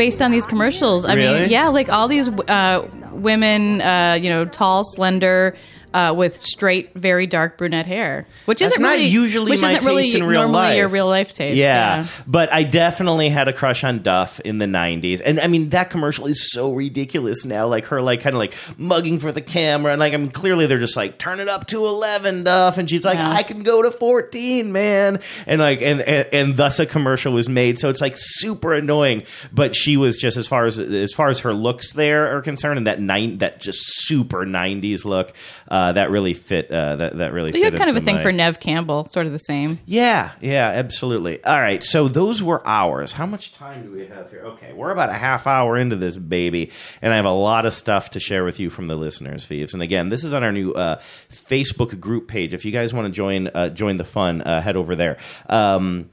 based 0.00 0.22
on 0.22 0.30
these 0.30 0.46
commercials. 0.46 1.04
I 1.04 1.12
Really? 1.12 1.40
mean, 1.40 1.50
yeah, 1.50 1.68
like 1.68 1.90
all 1.90 2.08
these 2.08 2.30
uh, 2.30 2.88
women, 3.12 3.82
uh, 3.82 4.16
you 4.18 4.30
know, 4.30 4.46
tall, 4.46 4.82
slender. 4.82 5.54
Uh, 5.92 6.14
with 6.16 6.36
straight, 6.36 6.94
very 6.94 7.26
dark 7.26 7.58
brunette 7.58 7.86
hair, 7.86 8.24
which 8.44 8.60
That's 8.60 8.72
isn't 8.74 8.82
not 8.82 8.90
really 8.92 9.06
usually 9.06 9.50
which 9.50 9.60
my 9.60 9.70
isn't 9.72 9.84
really 9.84 10.04
taste 10.04 10.18
in 10.18 10.22
real 10.22 10.42
normally 10.42 10.58
life. 10.60 10.76
your 10.76 10.86
real 10.86 11.06
life 11.08 11.32
taste. 11.32 11.56
Yeah, 11.56 12.06
but 12.28 12.52
I 12.52 12.62
definitely 12.62 13.28
had 13.28 13.48
a 13.48 13.52
crush 13.52 13.82
on 13.82 14.00
Duff 14.02 14.38
in 14.40 14.58
the 14.58 14.66
'90s, 14.66 15.20
and 15.24 15.40
I 15.40 15.48
mean 15.48 15.70
that 15.70 15.90
commercial 15.90 16.26
is 16.26 16.52
so 16.52 16.72
ridiculous 16.72 17.44
now. 17.44 17.66
Like 17.66 17.86
her, 17.86 18.00
like 18.00 18.20
kind 18.20 18.36
of 18.36 18.38
like 18.38 18.54
mugging 18.78 19.18
for 19.18 19.32
the 19.32 19.40
camera, 19.40 19.90
and 19.90 19.98
like 19.98 20.14
I 20.14 20.16
mean 20.18 20.30
clearly 20.30 20.66
they're 20.66 20.78
just 20.78 20.96
like 20.96 21.18
turn 21.18 21.40
it 21.40 21.48
up 21.48 21.66
to 21.68 21.84
11, 21.84 22.44
Duff, 22.44 22.78
and 22.78 22.88
she's 22.88 23.04
like 23.04 23.18
Yeah. 23.18 23.28
I 23.28 23.42
can 23.42 23.64
go 23.64 23.82
to 23.82 23.90
14, 23.90 24.70
man, 24.70 25.18
and 25.46 25.60
like 25.60 25.82
and, 25.82 26.00
and 26.02 26.28
and 26.32 26.56
thus 26.56 26.78
a 26.78 26.86
commercial 26.86 27.32
was 27.32 27.48
made. 27.48 27.80
So 27.80 27.88
it's 27.88 28.00
like 28.00 28.14
super 28.16 28.74
annoying, 28.74 29.24
but 29.52 29.74
she 29.74 29.96
was 29.96 30.18
just 30.18 30.36
as 30.36 30.46
far 30.46 30.66
as 30.66 30.78
as 30.78 31.12
far 31.12 31.30
as 31.30 31.40
her 31.40 31.52
looks 31.52 31.94
there 31.94 32.36
are 32.36 32.42
concerned, 32.42 32.78
and 32.78 32.86
that 32.86 33.00
nine 33.00 33.38
that 33.38 33.60
just 33.60 33.80
super 34.06 34.46
'90s 34.46 35.04
look 35.04 35.32
uh, 35.68 35.79
that 35.92 36.10
really 36.10 36.34
fit. 36.34 36.70
Uh, 36.70 36.96
that 36.96 37.18
that 37.18 37.32
really 37.32 37.48
You 37.48 37.62
fit 37.62 37.72
had 37.72 37.76
kind 37.76 37.90
of 37.90 37.96
a 37.96 38.00
thing 38.00 38.16
my- 38.16 38.22
for 38.22 38.32
Neve 38.32 38.60
Campbell, 38.60 39.04
sort 39.06 39.26
of 39.26 39.32
the 39.32 39.38
same. 39.38 39.78
yeah, 39.86 40.32
yeah, 40.40 40.68
absolutely. 40.68 41.42
All 41.44 41.58
right, 41.58 41.82
so 41.82 42.08
those 42.08 42.42
were 42.42 42.62
ours. 42.66 43.12
How 43.12 43.26
much 43.26 43.52
time 43.52 43.82
do 43.84 43.90
we 43.92 44.06
have 44.06 44.30
here? 44.30 44.40
Okay, 44.42 44.72
we're 44.72 44.90
about 44.90 45.08
a 45.10 45.14
half 45.14 45.46
hour 45.46 45.76
into 45.76 45.96
this 45.96 46.16
baby, 46.16 46.70
and 47.02 47.12
I 47.12 47.16
have 47.16 47.24
a 47.24 47.30
lot 47.30 47.66
of 47.66 47.74
stuff 47.74 48.10
to 48.10 48.20
share 48.20 48.44
with 48.44 48.60
you 48.60 48.70
from 48.70 48.86
the 48.86 48.96
listeners, 48.96 49.46
Thieves. 49.46 49.74
And 49.74 49.82
again, 49.82 50.08
this 50.08 50.24
is 50.24 50.32
on 50.34 50.44
our 50.44 50.52
new 50.52 50.72
uh, 50.72 51.00
Facebook 51.30 51.98
group 52.00 52.28
page. 52.28 52.54
If 52.54 52.64
you 52.64 52.72
guys 52.72 52.92
want 52.94 53.06
to 53.06 53.12
join 53.12 53.48
uh, 53.54 53.68
join 53.70 53.96
the 53.96 54.04
fun, 54.04 54.42
uh, 54.42 54.60
head 54.60 54.76
over 54.76 54.94
there. 54.96 55.18
Um, 55.48 56.10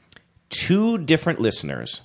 two 0.49 0.97
different 0.97 1.39
listeners, 1.41 2.01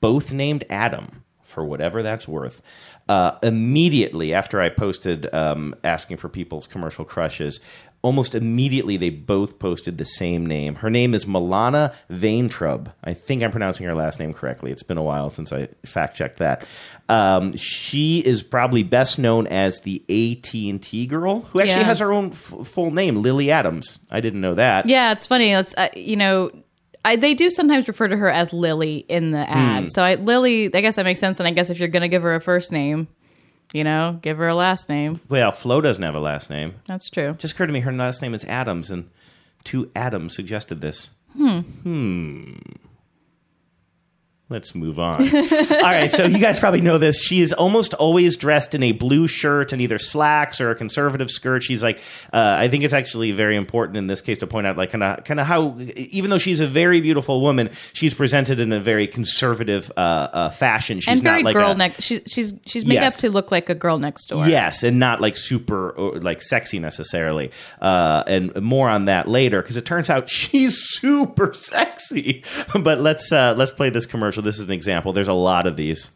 both 0.00 0.32
named 0.32 0.64
Adam 0.68 1.22
for 1.42 1.64
whatever 1.64 2.02
that's 2.02 2.28
worth. 2.28 2.60
Uh, 3.08 3.38
immediately 3.42 4.34
after 4.34 4.60
I 4.60 4.68
posted 4.68 5.32
um, 5.32 5.74
asking 5.84 6.16
for 6.16 6.28
people's 6.28 6.66
commercial 6.66 7.04
crushes, 7.04 7.60
almost 8.02 8.34
immediately 8.34 8.96
they 8.96 9.10
both 9.10 9.60
posted 9.60 9.96
the 9.98 10.04
same 10.04 10.44
name. 10.44 10.74
Her 10.76 10.90
name 10.90 11.14
is 11.14 11.24
Milana 11.24 11.94
Vaintrub. 12.10 12.92
I 13.04 13.14
think 13.14 13.42
I'm 13.44 13.50
pronouncing 13.52 13.86
her 13.86 13.94
last 13.94 14.18
name 14.18 14.34
correctly. 14.34 14.72
It's 14.72 14.82
been 14.82 14.98
a 14.98 15.02
while 15.04 15.30
since 15.30 15.52
I 15.52 15.68
fact 15.84 16.16
checked 16.16 16.38
that. 16.38 16.64
Um, 17.08 17.56
she 17.56 18.18
is 18.20 18.42
probably 18.42 18.82
best 18.82 19.18
known 19.20 19.46
as 19.46 19.80
the 19.82 20.02
AT 20.08 20.52
and 20.68 20.82
T 20.82 21.06
girl, 21.06 21.40
who 21.52 21.60
actually 21.60 21.76
Yeah. 21.80 21.84
has 21.84 22.00
her 22.00 22.12
own 22.12 22.32
f- 22.32 22.66
full 22.66 22.90
name, 22.90 23.22
Lily 23.22 23.52
Adams. 23.52 24.00
I 24.10 24.20
didn't 24.20 24.40
know 24.40 24.54
that. 24.54 24.88
Yeah, 24.88 25.12
it's 25.12 25.28
funny. 25.28 25.52
It's 25.52 25.74
uh, 25.76 25.88
you 25.94 26.16
know, 26.16 26.50
I, 27.06 27.14
they 27.14 27.34
do 27.34 27.50
sometimes 27.50 27.86
refer 27.86 28.08
to 28.08 28.16
her 28.16 28.28
as 28.28 28.52
Lily 28.52 28.96
in 29.08 29.30
the 29.30 29.48
ad. 29.48 29.84
Hmm. 29.84 29.88
So 29.90 30.02
I, 30.02 30.16
Lily, 30.16 30.74
I 30.74 30.80
guess 30.80 30.96
that 30.96 31.04
makes 31.04 31.20
sense. 31.20 31.38
And 31.38 31.46
I 31.46 31.52
guess 31.52 31.70
if 31.70 31.78
you're 31.78 31.88
going 31.88 32.02
to 32.02 32.08
give 32.08 32.24
her 32.24 32.34
a 32.34 32.40
first 32.40 32.72
name, 32.72 33.06
you 33.72 33.84
know, 33.84 34.18
give 34.22 34.38
her 34.38 34.48
a 34.48 34.56
last 34.56 34.88
name. 34.88 35.20
Well, 35.28 35.52
Flo 35.52 35.80
doesn't 35.80 36.02
have 36.02 36.16
a 36.16 36.20
last 36.20 36.50
name. 36.50 36.74
That's 36.86 37.08
true. 37.08 37.34
Just 37.38 37.54
occurred 37.54 37.68
to 37.68 37.72
me 37.72 37.80
her 37.80 37.92
last 37.92 38.22
name 38.22 38.34
is 38.34 38.42
Adams, 38.44 38.90
and 38.90 39.08
two 39.62 39.88
Adams 39.94 40.34
suggested 40.34 40.80
this. 40.80 41.10
Hmm. 41.36 41.60
Hmm. 41.60 42.54
Let's 44.48 44.76
move 44.76 45.00
on. 45.00 45.22
All 45.22 45.80
right, 45.82 46.08
so 46.12 46.24
you 46.24 46.38
guys 46.38 46.60
probably 46.60 46.80
know 46.80 46.98
this. 46.98 47.20
She 47.20 47.40
is 47.40 47.52
almost 47.52 47.94
always 47.94 48.36
dressed 48.36 48.76
in 48.76 48.82
a 48.84 48.92
blue 48.92 49.26
shirt 49.26 49.72
and 49.72 49.82
either 49.82 49.98
slacks 49.98 50.60
or 50.60 50.70
a 50.70 50.76
conservative 50.76 51.32
skirt. 51.32 51.64
She's 51.64 51.82
like, 51.82 51.98
uh, 52.32 52.54
I 52.56 52.68
think 52.68 52.84
it's 52.84 52.94
actually 52.94 53.32
very 53.32 53.56
important 53.56 53.96
in 53.96 54.06
this 54.06 54.20
case 54.20 54.38
to 54.38 54.46
point 54.46 54.68
out, 54.68 54.76
like, 54.76 54.90
kind 54.92 55.02
of, 55.02 55.24
kind 55.24 55.40
of 55.40 55.46
how, 55.46 55.76
even 55.96 56.30
though 56.30 56.38
she's 56.38 56.60
a 56.60 56.66
very 56.68 57.00
beautiful 57.00 57.40
woman, 57.40 57.70
she's 57.92 58.14
presented 58.14 58.60
in 58.60 58.72
a 58.72 58.78
very 58.78 59.08
conservative 59.08 59.90
uh, 59.96 60.00
uh, 60.32 60.50
fashion. 60.50 61.00
She's 61.00 61.08
and 61.14 61.22
very 61.24 61.42
not 61.42 61.44
like 61.46 61.54
girl 61.56 61.74
next. 61.74 62.04
She, 62.04 62.20
she's 62.26 62.54
she's 62.66 62.86
made 62.86 62.94
Yes. 62.94 63.16
up 63.16 63.20
to 63.22 63.30
look 63.30 63.50
like 63.50 63.68
a 63.68 63.74
girl 63.74 63.98
next 63.98 64.28
door. 64.28 64.46
Yes, 64.46 64.84
and 64.84 65.00
not 65.00 65.20
like 65.20 65.36
super 65.36 65.90
or, 65.90 66.20
like 66.20 66.40
sexy 66.40 66.78
necessarily. 66.78 67.50
Uh, 67.82 68.22
and 68.28 68.54
more 68.62 68.88
on 68.88 69.06
that 69.06 69.26
later 69.26 69.60
because 69.60 69.76
it 69.76 69.84
turns 69.86 70.08
out 70.08 70.28
she's 70.36 70.78
super 70.78 71.52
sexy. 71.52 72.44
but 72.80 73.00
let's 73.00 73.32
uh, 73.32 73.52
let's 73.56 73.72
play 73.72 73.90
this 73.90 74.06
commercial. 74.06 74.35
So 74.36 74.42
this 74.42 74.58
is 74.58 74.66
an 74.66 74.72
example. 74.72 75.14
There's 75.14 75.28
a 75.28 75.32
lot 75.32 75.66
of 75.66 75.76
these. 75.76 76.10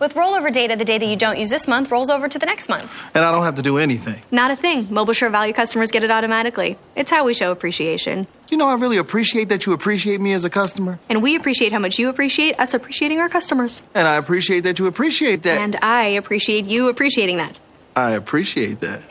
With 0.00 0.14
rollover 0.14 0.50
data, 0.50 0.74
the 0.74 0.86
data 0.86 1.04
you 1.04 1.16
don't 1.16 1.38
use 1.38 1.50
this 1.50 1.68
month 1.68 1.90
rolls 1.90 2.08
over 2.08 2.26
to 2.26 2.38
the 2.38 2.46
next 2.46 2.70
month. 2.70 2.90
And 3.14 3.26
I 3.26 3.30
don't 3.30 3.44
have 3.44 3.56
to 3.56 3.62
do 3.62 3.76
anything. 3.76 4.22
Not 4.30 4.50
a 4.50 4.56
thing. 4.56 4.86
Mobile 4.88 5.12
Sure 5.12 5.28
Value 5.28 5.52
customers 5.52 5.90
get 5.90 6.02
it 6.02 6.10
automatically. 6.10 6.78
It's 6.96 7.10
how 7.10 7.26
we 7.26 7.34
show 7.34 7.52
appreciation. 7.52 8.26
You 8.50 8.56
know, 8.56 8.68
I 8.68 8.74
really 8.76 8.96
appreciate 8.96 9.50
that 9.50 9.66
you 9.66 9.74
appreciate 9.74 10.18
me 10.18 10.32
as 10.32 10.46
a 10.46 10.50
customer. 10.50 10.98
And 11.10 11.22
we 11.22 11.36
appreciate 11.36 11.72
how 11.72 11.78
much 11.78 11.98
you 11.98 12.08
appreciate 12.08 12.58
us 12.58 12.72
appreciating 12.72 13.20
our 13.20 13.28
customers. 13.28 13.82
And 13.94 14.08
I 14.08 14.14
appreciate 14.16 14.60
that 14.60 14.78
you 14.78 14.86
appreciate 14.86 15.42
that. 15.42 15.58
And 15.58 15.76
I 15.82 16.04
appreciate 16.04 16.66
you 16.66 16.88
appreciating 16.88 17.36
that. 17.36 17.60
I 17.94 18.12
appreciate 18.12 18.80
that. 18.80 19.02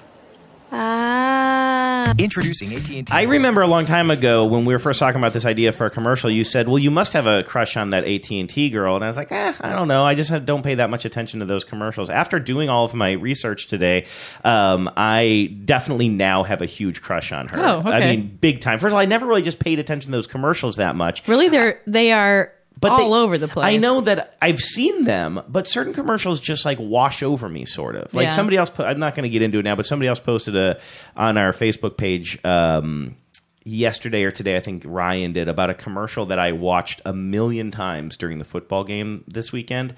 Ah. 0.72 2.14
Introducing 2.18 2.74
AT&T. 2.74 3.06
I 3.12 3.24
remember 3.24 3.62
a 3.62 3.68
long 3.68 3.86
time 3.86 4.10
ago 4.10 4.46
when 4.46 4.66
we 4.66 4.74
were 4.74 4.80
first 4.80 5.00
talking 5.00 5.20
about 5.20 5.34
this 5.34 5.46
idea 5.46 5.72
for 5.72 5.86
a 5.86 5.90
commercial. 5.90 6.30
You 6.30 6.44
said, 6.44 6.68
"Well, 6.68 6.80
you 6.80 6.92
must 6.92 7.14
have 7.14 7.26
a 7.26 7.44
crush 7.44 7.78
on 7.78 7.92
that 7.92 8.06
AT 8.06 8.40
and 8.40 8.50
T 8.50 8.70
girl," 8.70 8.96
and 8.96 9.04
I 9.04 9.08
was 9.08 9.18
like, 9.18 9.32
eh, 9.32 9.54
"I 9.62 9.70
don't 9.74 9.88
know. 9.88 10.06
I 10.06 10.16
just 10.16 10.46
don't 10.46 10.64
pay 10.64 10.76
that 10.76 10.90
much 10.90 11.06
attention 11.06 11.40
to 11.40 11.46
those 11.46 11.64
commercials." 11.64 12.10
After 12.10 12.40
doing 12.40 12.70
all 12.70 12.86
of 12.86 12.94
my 12.94 13.12
research 13.14 13.68
today, 13.68 14.06
um, 14.44 14.90
I 14.98 15.56
definitely 15.66 16.10
now 16.10 16.44
have 16.44 16.62
a 16.62 16.66
huge 16.66 17.02
crush 17.02 17.32
on 17.32 17.48
her. 17.50 17.60
Oh, 17.60 17.80
okay. 17.80 17.92
I 17.92 18.00
mean, 18.16 18.38
big 18.42 18.62
time. 18.62 18.80
First 18.80 18.92
of 18.92 18.96
all, 18.96 19.00
I 19.00 19.06
never 19.06 19.26
really 19.26 19.42
just 19.42 19.60
paid 19.60 19.80
attention 19.80 20.12
to 20.12 20.18
those 20.18 20.28
commercials 20.28 20.78
that 20.78 20.96
much. 20.96 21.28
Really, 21.28 21.50
they're 21.50 21.80
they 21.88 22.12
are 22.12 22.52
But 22.80 22.92
all 22.94 23.12
they- 23.12 23.18
over 23.18 23.38
the 23.38 23.48
place. 23.48 23.66
I 23.66 23.78
know 23.78 24.02
that 24.02 24.36
I've 24.42 24.60
seen 24.60 25.04
them, 25.04 25.42
but 25.48 25.68
certain 25.68 25.94
commercials 25.94 26.40
just 26.42 26.66
like 26.66 26.80
wash 26.80 27.22
over 27.22 27.48
me, 27.48 27.66
sort 27.66 27.96
of. 27.96 28.14
Like 28.14 28.30
Yeah. 28.30 28.36
somebody 28.36 28.58
else. 28.58 28.70
Po- 28.72 28.86
I'm 28.86 28.98
not 29.00 29.14
going 29.16 29.24
to 29.24 29.30
get 29.30 29.42
into 29.44 29.60
it 29.60 29.64
now, 29.64 29.76
but 29.76 29.86
somebody 29.86 30.08
else 30.08 30.20
posted 30.20 30.56
a 30.56 30.80
on 31.16 31.38
our 31.38 31.52
Facebook 31.54 31.98
page 31.98 32.44
um, 32.44 33.16
yesterday 33.64 34.24
or 34.24 34.32
today. 34.32 34.56
I 34.58 34.60
think 34.62 34.84
Ryan 34.86 35.32
did 35.34 35.48
about 35.48 35.70
a 35.70 35.74
commercial 35.76 36.26
that 36.28 36.40
I 36.40 36.54
watched 36.54 37.02
a 37.06 37.14
million 37.14 37.70
times 37.70 38.18
during 38.18 38.40
the 38.40 38.46
football 38.46 38.84
game 38.84 39.24
this 39.28 39.52
weekend. 39.52 39.94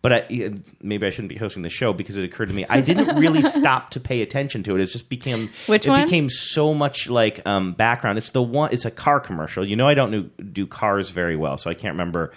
But 0.00 0.12
I, 0.12 0.52
maybe 0.80 1.06
I 1.06 1.10
shouldn't 1.10 1.30
be 1.30 1.36
hosting 1.36 1.62
the 1.62 1.68
show 1.68 1.92
because 1.92 2.16
it 2.16 2.24
occurred 2.24 2.50
to 2.50 2.54
me 2.54 2.64
I 2.68 2.80
didn't 2.80 3.16
really 3.16 3.42
stop 3.58 3.90
to 3.90 4.00
pay 4.00 4.22
attention 4.22 4.62
to 4.64 4.76
it. 4.76 4.80
It 4.80 4.86
just 4.86 5.08
became 5.08 5.50
Which 5.66 5.86
it 5.86 5.90
one? 5.90 6.04
became 6.04 6.30
so 6.30 6.72
much 6.72 7.08
like 7.08 7.44
um, 7.46 7.72
background. 7.72 8.16
It's 8.16 8.30
the 8.30 8.42
one. 8.42 8.72
It's 8.72 8.84
a 8.84 8.92
car 8.92 9.18
commercial. 9.18 9.66
You 9.66 9.74
know, 9.74 9.88
I 9.88 9.94
don't 9.94 10.10
do, 10.10 10.22
do 10.44 10.66
cars 10.66 11.10
very 11.10 11.34
well, 11.36 11.58
so 11.58 11.68
I 11.68 11.74
can't 11.74 11.94
remember 11.94 12.32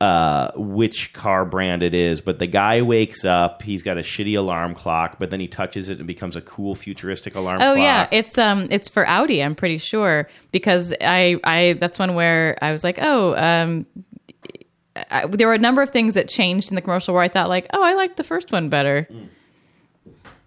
uh, 0.00 0.50
which 0.54 1.12
car 1.12 1.44
brand 1.44 1.82
it 1.82 1.94
is. 1.94 2.20
But 2.20 2.38
the 2.38 2.46
guy 2.46 2.80
wakes 2.82 3.24
up. 3.24 3.62
He's 3.62 3.82
got 3.82 3.98
a 3.98 4.00
shitty 4.00 4.36
alarm 4.38 4.74
clock, 4.74 5.16
but 5.18 5.30
then 5.30 5.40
he 5.40 5.48
touches 5.48 5.88
it 5.88 5.94
and 5.94 6.02
it 6.02 6.06
becomes 6.06 6.36
a 6.36 6.40
cool 6.40 6.74
futuristic 6.74 7.34
alarm. 7.34 7.60
Oh 7.60 7.74
clock. 7.74 7.78
yeah, 7.78 8.08
it's 8.10 8.38
um 8.38 8.68
it's 8.70 8.88
for 8.88 9.06
Audi. 9.06 9.42
I'm 9.42 9.54
pretty 9.54 9.78
sure 9.78 10.28
because 10.52 10.94
I 11.00 11.38
I 11.44 11.74
that's 11.74 11.98
one 11.98 12.14
where 12.14 12.56
I 12.62 12.72
was 12.72 12.82
like, 12.82 12.98
oh, 13.00 13.36
um, 13.36 13.84
I, 15.10 15.26
there 15.26 15.46
were 15.46 15.54
a 15.54 15.58
number 15.58 15.82
of 15.82 15.90
things 15.90 16.14
that 16.14 16.28
changed 16.28 16.70
in 16.70 16.74
the 16.74 16.82
commercial 16.82 17.14
where 17.14 17.22
I 17.22 17.28
thought 17.28 17.48
like, 17.48 17.66
oh, 17.72 17.82
I 17.82 17.94
like 17.94 18.16
the 18.16 18.24
first 18.24 18.50
one 18.52 18.68
better. 18.68 19.06
Mm. 19.10 19.28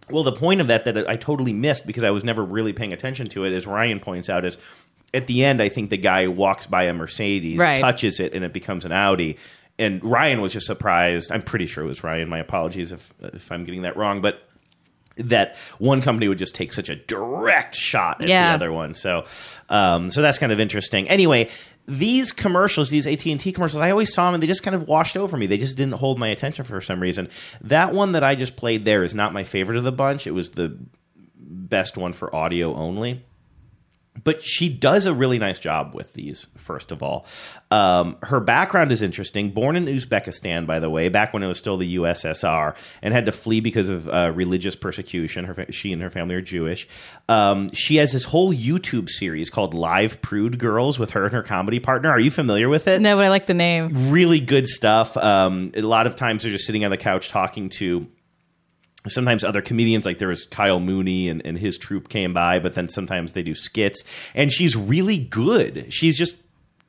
Well, 0.09 0.23
the 0.23 0.33
point 0.33 0.59
of 0.61 0.67
that 0.67 0.83
that 0.85 1.09
I 1.09 1.15
totally 1.15 1.53
missed 1.53 1.87
because 1.87 2.03
I 2.03 2.11
was 2.11 2.23
never 2.23 2.43
really 2.43 2.73
paying 2.73 2.91
attention 2.93 3.29
to 3.29 3.45
it, 3.45 3.53
as 3.53 3.65
Ryan 3.65 3.99
points 3.99 4.29
out, 4.29 4.43
is 4.45 4.57
at 5.13 5.27
the 5.27 5.45
end. 5.45 5.61
I 5.61 5.69
think 5.69 5.89
the 5.89 5.97
guy 5.97 6.27
walks 6.27 6.67
by 6.67 6.83
a 6.83 6.93
Mercedes, 6.93 7.57
Right. 7.57 7.79
touches 7.79 8.19
it, 8.19 8.33
and 8.33 8.43
it 8.43 8.51
becomes 8.53 8.83
an 8.85 8.91
Audi. 8.91 9.37
And 9.79 10.03
Ryan 10.03 10.41
was 10.41 10.53
just 10.53 10.67
surprised. 10.67 11.31
I'm 11.31 11.41
pretty 11.41 11.65
sure 11.65 11.83
it 11.83 11.87
was 11.87 12.03
Ryan. 12.03 12.27
My 12.29 12.39
apologies 12.39 12.91
if 12.91 13.13
if 13.21 13.51
I'm 13.51 13.63
getting 13.63 13.83
that 13.83 13.95
wrong, 13.97 14.21
but 14.21 14.41
that 15.17 15.55
one 15.77 16.01
company 16.01 16.27
would 16.27 16.37
just 16.37 16.55
take 16.55 16.73
such 16.73 16.89
a 16.89 16.95
direct 16.95 17.75
shot 17.75 18.21
at 18.23 18.29
Yeah. 18.29 18.49
the 18.49 18.53
other 18.55 18.71
one. 18.71 18.93
So, 18.93 19.25
um, 19.69 20.09
so 20.09 20.21
that's 20.21 20.39
kind 20.39 20.51
of 20.51 20.59
interesting. 20.59 21.07
Anyway, 21.09 21.49
these 21.85 22.31
commercials, 22.31 22.89
these 22.89 23.05
AT 23.05 23.25
and 23.31 23.39
T 23.39 23.51
commercials, 23.51 23.81
I 23.81 23.91
always 23.91 24.13
saw 24.13 24.25
them 24.27 24.35
and 24.35 24.43
they 24.43 24.47
just 24.47 24.63
kind 24.63 24.73
of 24.75 24.87
washed 24.87 25.17
over 25.17 25.35
me. 25.37 25.45
They 25.47 25.57
just 25.57 25.77
didn't 25.77 25.95
hold 25.95 26.17
my 26.17 26.29
attention 26.29 26.65
for 26.65 26.79
some 26.81 26.99
reason. 26.99 27.29
That 27.61 27.93
one 27.93 28.13
that 28.13 28.23
I 28.23 28.35
just 28.35 28.55
played 28.55 28.85
there 28.85 29.03
is 29.03 29.13
not 29.13 29.33
my 29.33 29.43
favorite 29.43 29.77
of 29.77 29.83
the 29.83 29.91
bunch. 29.91 30.25
It 30.25 30.31
was 30.31 30.49
the 30.51 30.77
best 31.37 31.97
one 31.97 32.13
for 32.13 32.33
audio 32.35 32.73
only. 32.73 33.23
But 34.23 34.43
she 34.43 34.69
does 34.69 35.07
a 35.07 35.13
really 35.13 35.39
nice 35.39 35.57
job 35.57 35.95
with 35.95 36.13
these, 36.13 36.45
first 36.55 36.91
of 36.91 37.01
all. 37.01 37.25
Um, 37.71 38.15
her 38.21 38.39
background 38.39 38.91
is 38.91 39.01
interesting. 39.01 39.49
Born 39.49 39.75
in 39.75 39.85
Uzbekistan, 39.85 40.67
by 40.67 40.77
the 40.79 40.89
way, 40.89 41.09
back 41.09 41.33
when 41.33 41.41
it 41.41 41.47
was 41.47 41.57
still 41.57 41.77
the 41.77 41.95
USSR, 41.95 42.75
and 43.01 43.11
had 43.13 43.25
to 43.25 43.31
flee 43.31 43.59
because 43.59 43.89
of 43.89 44.07
uh, 44.07 44.31
religious 44.35 44.75
persecution. 44.75 45.45
Her, 45.45 45.55
fa- 45.55 45.71
she 45.71 45.91
and 45.91 46.01
her 46.03 46.11
family 46.11 46.35
are 46.35 46.41
Jewish. 46.41 46.87
Um, 47.27 47.71
she 47.73 47.95
has 47.95 48.11
this 48.11 48.25
whole 48.25 48.53
YouTube 48.53 49.09
series 49.09 49.49
called 49.49 49.73
Live 49.73 50.21
Prude 50.21 50.59
Girls 50.59 50.99
with 50.99 51.11
her 51.11 51.23
and 51.23 51.33
her 51.33 51.41
comedy 51.43 51.79
partner. 51.79 52.09
Are 52.09 52.19
you 52.19 52.29
familiar 52.31 52.69
with 52.69 52.87
it? 52.87 53.01
No, 53.01 53.15
but 53.15 53.25
I 53.25 53.29
like 53.29 53.47
the 53.47 53.55
name. 53.55 54.11
really 54.11 54.39
good 54.39 54.67
stuff. 54.67 55.17
Um, 55.17 55.71
a 55.73 55.81
lot 55.81 56.05
of 56.05 56.15
times 56.15 56.43
they're 56.43 56.51
just 56.51 56.65
sitting 56.67 56.85
on 56.85 56.91
the 56.91 56.97
couch 56.97 57.29
talking 57.29 57.69
to 57.79 58.07
sometimes 59.07 59.43
other 59.43 59.61
comedians 59.61 60.05
like 60.05 60.19
there 60.19 60.27
was 60.27 60.45
kyle 60.45 60.79
mooney 60.79 61.29
and, 61.29 61.45
and 61.45 61.57
his 61.57 61.77
troupe 61.77 62.09
came 62.09 62.33
by 62.33 62.59
but 62.59 62.73
then 62.73 62.87
sometimes 62.87 63.33
they 63.33 63.43
do 63.43 63.55
skits 63.55 64.03
and 64.33 64.51
she's 64.51 64.75
really 64.75 65.17
good 65.17 65.91
she's 65.93 66.17
just 66.17 66.35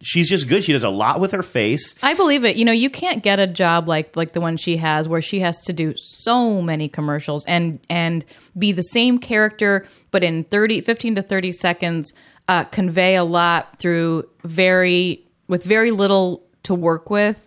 she's 0.01 0.29
just 0.29 0.49
good 0.49 0.63
she 0.63 0.73
does 0.73 0.85
a 0.85 0.91
lot 0.91 1.21
with 1.21 1.33
her 1.33 1.43
face 1.43 1.95
I 2.03 2.15
believe 2.15 2.45
it. 2.45 2.57
You 2.57 2.65
know, 2.67 2.73
you 2.73 2.91
can't 2.91 3.23
get 3.23 3.41
a 3.41 3.47
job 3.47 3.89
like 3.89 4.17
like 4.17 4.33
the 4.33 4.41
one 4.41 4.59
she 4.59 4.77
has 4.77 5.09
where 5.09 5.23
she 5.23 5.41
has 5.41 5.59
to 5.63 5.73
do 5.73 5.95
so 5.97 6.61
many 6.61 6.89
commercials 6.89 7.45
and 7.47 7.81
and 7.89 8.25
be 8.59 8.73
the 8.73 8.83
same 8.83 9.19
character 9.19 9.87
but 10.11 10.23
in 10.23 10.45
30 10.45 10.83
15 10.83 11.15
to 11.15 11.23
30 11.23 11.53
seconds 11.53 12.13
uh, 12.49 12.65
convey 12.65 13.17
a 13.17 13.25
lot 13.25 13.79
through 13.79 14.29
very 14.43 15.25
with 15.49 15.65
very 15.65 15.91
little 15.91 16.45
to 16.65 16.75
work 16.75 17.11
with. 17.11 17.41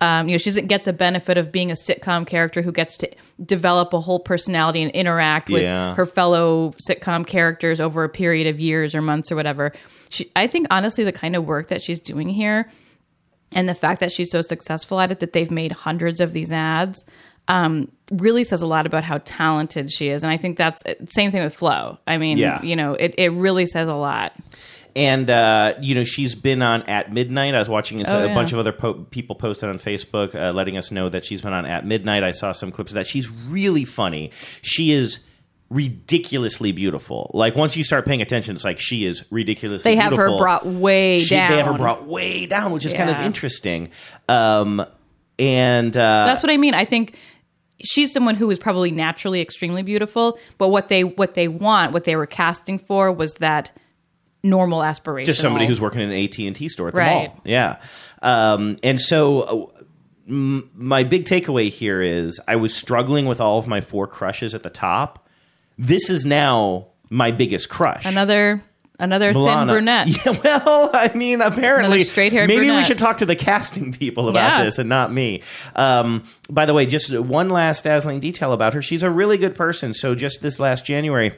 Um, 0.00 0.28
you 0.28 0.34
know, 0.34 0.38
she 0.38 0.50
doesn't 0.50 0.66
get 0.66 0.84
the 0.84 0.92
benefit 0.92 1.38
of 1.38 1.50
being 1.52 1.70
a 1.70 1.74
sitcom 1.74 2.26
character 2.26 2.60
who 2.62 2.72
gets 2.72 2.96
to 2.98 3.10
develop 3.44 3.92
a 3.94 4.00
whole 4.00 4.18
personality 4.20 4.82
and 4.82 4.90
interact 4.90 5.48
with 5.48 5.62
Yeah. 5.62 5.94
her 5.94 6.04
fellow 6.04 6.74
sitcom 6.88 7.26
characters 7.26 7.80
over 7.80 8.04
a 8.04 8.08
period 8.08 8.46
of 8.46 8.60
years 8.60 8.94
or 8.94 9.00
months 9.00 9.32
or 9.32 9.36
whatever. 9.36 9.72
She, 10.10 10.30
I 10.36 10.46
think 10.46 10.66
honestly, 10.70 11.04
the 11.04 11.12
kind 11.12 11.34
of 11.36 11.46
work 11.46 11.68
that 11.68 11.80
she's 11.80 12.00
doing 12.00 12.28
here 12.28 12.70
and 13.52 13.68
the 13.68 13.74
fact 13.74 14.00
that 14.00 14.12
she's 14.12 14.30
so 14.30 14.42
successful 14.42 15.00
at 15.00 15.10
it 15.10 15.20
that 15.20 15.32
they've 15.32 15.50
made 15.50 15.72
hundreds 15.72 16.20
of 16.20 16.32
these 16.32 16.52
ads 16.52 17.04
um, 17.46 17.90
really 18.10 18.42
says 18.44 18.62
a 18.62 18.66
lot 18.66 18.86
about 18.86 19.04
how 19.04 19.18
talented 19.24 19.90
she 19.92 20.08
is. 20.08 20.22
And 20.22 20.32
I 20.32 20.36
think 20.36 20.58
that's 20.58 20.82
same 21.08 21.30
thing 21.30 21.44
with 21.44 21.54
Flo. 21.54 21.98
I 22.06 22.18
mean, 22.18 22.36
Yeah. 22.38 22.60
you 22.62 22.74
know, 22.74 22.94
it, 22.94 23.14
it 23.16 23.30
really 23.32 23.66
says 23.66 23.88
a 23.88 23.94
lot. 23.94 24.32
And 24.96 25.28
uh, 25.30 25.74
you 25.80 25.94
know 25.94 26.04
she's 26.04 26.34
been 26.34 26.62
on 26.62 26.82
at 26.82 27.12
midnight 27.12 27.54
i 27.54 27.58
was 27.58 27.68
watching 27.68 28.00
a, 28.00 28.04
Oh, 28.08 28.18
a 28.24 28.26
yeah. 28.28 28.34
bunch 28.34 28.52
of 28.52 28.58
other 28.58 28.72
po- 28.72 28.94
people 29.10 29.34
posted 29.36 29.68
on 29.68 29.78
facebook 29.78 30.34
uh, 30.34 30.52
letting 30.52 30.76
us 30.76 30.90
know 30.90 31.08
that 31.08 31.24
she's 31.24 31.42
been 31.42 31.52
on 31.52 31.66
at 31.66 31.84
midnight 31.86 32.22
i 32.22 32.30
saw 32.30 32.52
some 32.52 32.70
clips 32.70 32.90
of 32.90 32.94
that 32.94 33.06
she's 33.06 33.28
really 33.30 33.84
funny 33.84 34.30
she 34.62 34.92
is 34.92 35.18
ridiculously 35.70 36.70
beautiful 36.72 37.30
like 37.34 37.56
once 37.56 37.76
you 37.76 37.82
start 37.82 38.04
paying 38.06 38.22
attention 38.22 38.54
it's 38.54 38.64
like 38.64 38.78
she 38.78 39.04
is 39.04 39.24
ridiculously 39.32 39.90
They 39.92 39.96
have 39.96 40.14
her 40.16 40.36
brought 40.36 40.66
way 40.66 41.18
She- 41.18 41.34
down. 41.34 41.50
They 41.50 41.56
have 41.56 41.66
her 41.66 41.74
brought 41.74 42.06
way 42.06 42.46
down, 42.46 42.70
which 42.70 42.84
is 42.84 42.92
kind 42.92 43.10
of 43.10 43.16
interesting. 43.20 43.90
Um, 44.28 44.84
and 45.38 45.96
uh, 45.96 46.26
That's 46.26 46.42
what 46.42 46.52
I 46.52 46.56
mean. 46.58 46.74
I 46.74 46.84
think 46.84 47.16
she's 47.82 48.12
someone 48.12 48.36
who 48.36 48.48
is 48.50 48.58
probably 48.58 48.92
naturally 48.92 49.40
extremely 49.40 49.82
beautiful, 49.82 50.38
but 50.58 50.68
what 50.68 50.88
they 50.88 51.02
what 51.02 51.34
they 51.34 51.48
want, 51.48 51.92
what 51.92 52.04
they 52.04 52.14
were 52.14 52.26
casting 52.26 52.78
for, 52.78 53.10
was 53.10 53.34
that 53.34 53.72
normal 54.44 54.84
aspiration. 54.84 55.26
just 55.26 55.40
somebody 55.40 55.66
who's 55.66 55.80
working 55.80 56.00
in 56.00 56.12
an 56.12 56.16
AT 56.24 56.38
and 56.46 56.54
T 56.54 56.68
store 56.68 56.88
at 56.88 56.94
the 56.94 57.00
Right. 57.00 57.28
mall. 57.30 57.40
Yeah, 57.44 57.76
um, 58.22 58.76
and 58.84 59.00
so 59.00 59.40
uh, 59.42 59.82
m- 60.28 60.70
my 60.74 61.02
big 61.02 61.24
takeaway 61.24 61.70
here 61.70 62.00
is 62.00 62.40
I 62.46 62.56
was 62.56 62.72
struggling 62.74 63.26
with 63.26 63.40
all 63.40 63.58
of 63.58 63.66
my 63.66 63.80
four 63.80 64.06
crushes 64.06 64.54
at 64.54 64.62
the 64.62 64.70
top. 64.70 65.26
This 65.78 66.08
is 66.10 66.24
now 66.24 66.88
my 67.10 67.30
biggest 67.32 67.68
crush. 67.68 68.04
another 68.06 68.62
another 69.00 69.34
thin 69.34 69.66
brunette. 69.66 70.06
Yeah, 70.24 70.38
well, 70.44 70.90
I 70.94 71.10
mean, 71.14 71.40
apparently, 71.40 72.04
straight-haired 72.04 72.46
maybe 72.48 72.70
we 72.70 72.82
should 72.84 72.98
talk 72.98 73.18
to 73.18 73.26
the 73.26 73.34
casting 73.34 73.92
people 73.92 74.28
about 74.28 74.58
Yeah. 74.58 74.64
this 74.64 74.78
and 74.78 74.88
not 74.88 75.12
me. 75.12 75.42
Um, 75.74 76.22
by 76.48 76.64
the 76.64 76.74
way, 76.74 76.86
just 76.86 77.16
one 77.18 77.48
last 77.50 77.82
dazzling 77.84 78.20
detail 78.20 78.52
about 78.52 78.72
her: 78.74 78.82
she's 78.82 79.02
a 79.02 79.10
really 79.10 79.36
good 79.36 79.54
person. 79.56 79.94
So, 79.94 80.14
just 80.14 80.42
this 80.42 80.60
last 80.60 80.86
January. 80.86 81.32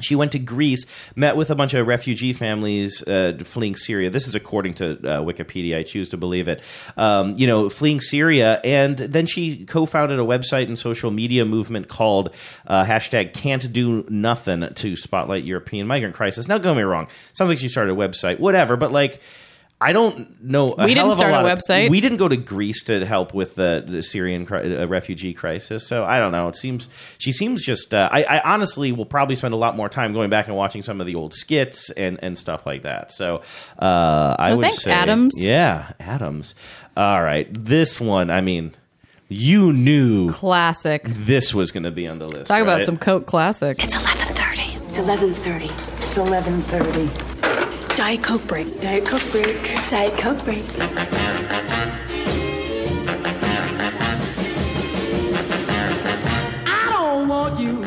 She 0.00 0.16
went 0.16 0.32
to 0.32 0.40
Greece, 0.40 0.86
met 1.14 1.36
with 1.36 1.50
a 1.50 1.54
bunch 1.54 1.72
of 1.72 1.86
refugee 1.86 2.32
families 2.32 3.00
uh, 3.06 3.38
fleeing 3.44 3.76
Syria. 3.76 4.10
This 4.10 4.26
is 4.26 4.34
according 4.34 4.74
to 4.74 4.92
uh, 4.92 5.20
Wikipedia. 5.22 5.78
I 5.78 5.84
choose 5.84 6.08
to 6.08 6.16
believe 6.16 6.48
it. 6.48 6.60
Um, 6.96 7.34
you 7.36 7.46
know, 7.46 7.70
fleeing 7.70 8.00
Syria, 8.00 8.60
and 8.64 8.98
then 8.98 9.26
she 9.26 9.64
co-founded 9.66 10.18
a 10.18 10.24
website 10.24 10.66
and 10.66 10.76
social 10.76 11.12
media 11.12 11.44
movement 11.44 11.86
called 11.86 12.34
uh, 12.66 12.84
hashtag 12.84 13.34
Can't 13.34 13.72
Do 13.72 14.04
Nothing 14.08 14.74
to 14.74 14.96
spotlight 14.96 15.44
European 15.44 15.86
migrant 15.86 16.16
crisis. 16.16 16.48
Now, 16.48 16.58
don't 16.58 16.74
get 16.74 16.78
me 16.78 16.82
wrong. 16.82 17.06
Sounds 17.32 17.48
like 17.48 17.58
she 17.58 17.68
started 17.68 17.92
a 17.92 17.96
website, 17.96 18.40
whatever. 18.40 18.76
But 18.76 18.90
like, 18.90 19.20
I 19.84 19.92
don't 19.92 20.42
know. 20.42 20.72
a 20.72 20.86
We 20.86 20.94
hell 20.94 21.06
didn't 21.06 21.06
of 21.10 21.14
start 21.14 21.30
a 21.30 21.34
lot 21.34 21.46
of- 21.46 21.58
website. 21.58 21.90
we 21.90 22.00
didn't 22.00 22.18
go 22.18 22.26
to 22.28 22.36
Greece 22.36 22.82
to 22.84 23.04
help 23.04 23.34
with 23.34 23.54
the, 23.54 23.84
the 23.86 24.02
Syrian 24.02 24.46
cri- 24.46 24.76
uh, 24.76 24.86
refugee 24.86 25.34
crisis. 25.34 25.86
So 25.86 26.04
I 26.04 26.18
don't 26.18 26.32
know. 26.32 26.48
It 26.48 26.56
seems 26.56 26.88
she 27.18 27.32
seems 27.32 27.62
just. 27.64 27.92
Uh, 27.92 28.08
I, 28.10 28.24
I 28.24 28.52
honestly 28.54 28.92
will 28.92 29.06
probably 29.06 29.36
spend 29.36 29.52
a 29.54 29.58
lot 29.58 29.76
more 29.76 29.88
time 29.88 30.12
going 30.12 30.30
back 30.30 30.46
and 30.48 30.56
watching 30.56 30.82
some 30.82 31.00
of 31.00 31.06
the 31.06 31.14
old 31.14 31.34
skits 31.34 31.90
and, 31.90 32.18
and 32.22 32.38
stuff 32.38 32.64
like 32.66 32.82
that. 32.84 33.12
So 33.12 33.42
uh, 33.78 34.36
I 34.38 34.48
Well, 34.50 34.56
would 34.58 34.62
thanks, 34.64 34.82
say, 34.84 34.92
Adams. 34.92 35.34
Yeah, 35.36 35.92
Adams. 36.00 36.54
All 36.96 37.22
right, 37.22 37.46
this 37.52 38.00
one. 38.00 38.30
I 38.30 38.40
mean, 38.40 38.72
you 39.28 39.72
knew 39.72 40.30
Classic. 40.30 41.02
this 41.04 41.52
was 41.54 41.72
going 41.72 41.82
to 41.84 41.90
be 41.90 42.06
on 42.06 42.18
the 42.18 42.28
list. 42.28 42.46
Talk 42.46 42.62
about 42.62 42.80
some 42.82 42.96
Coke 42.96 43.26
classic. 43.26 43.82
It's 43.82 43.94
11:30. 43.94 44.88
It's 44.88 44.98
11:30. 44.98 45.64
It's 46.08 46.18
11:30. 46.18 47.33
Diet 48.04 48.22
Coke 48.22 48.46
break. 48.46 48.80
Diet 48.82 49.06
Coke 49.06 49.32
break. 49.32 49.88
Diet 49.88 50.12
Coke 50.18 50.44
break. 50.44 50.62
I 56.66 56.90
don't 56.92 57.28
want 57.28 57.58
you 57.58 57.80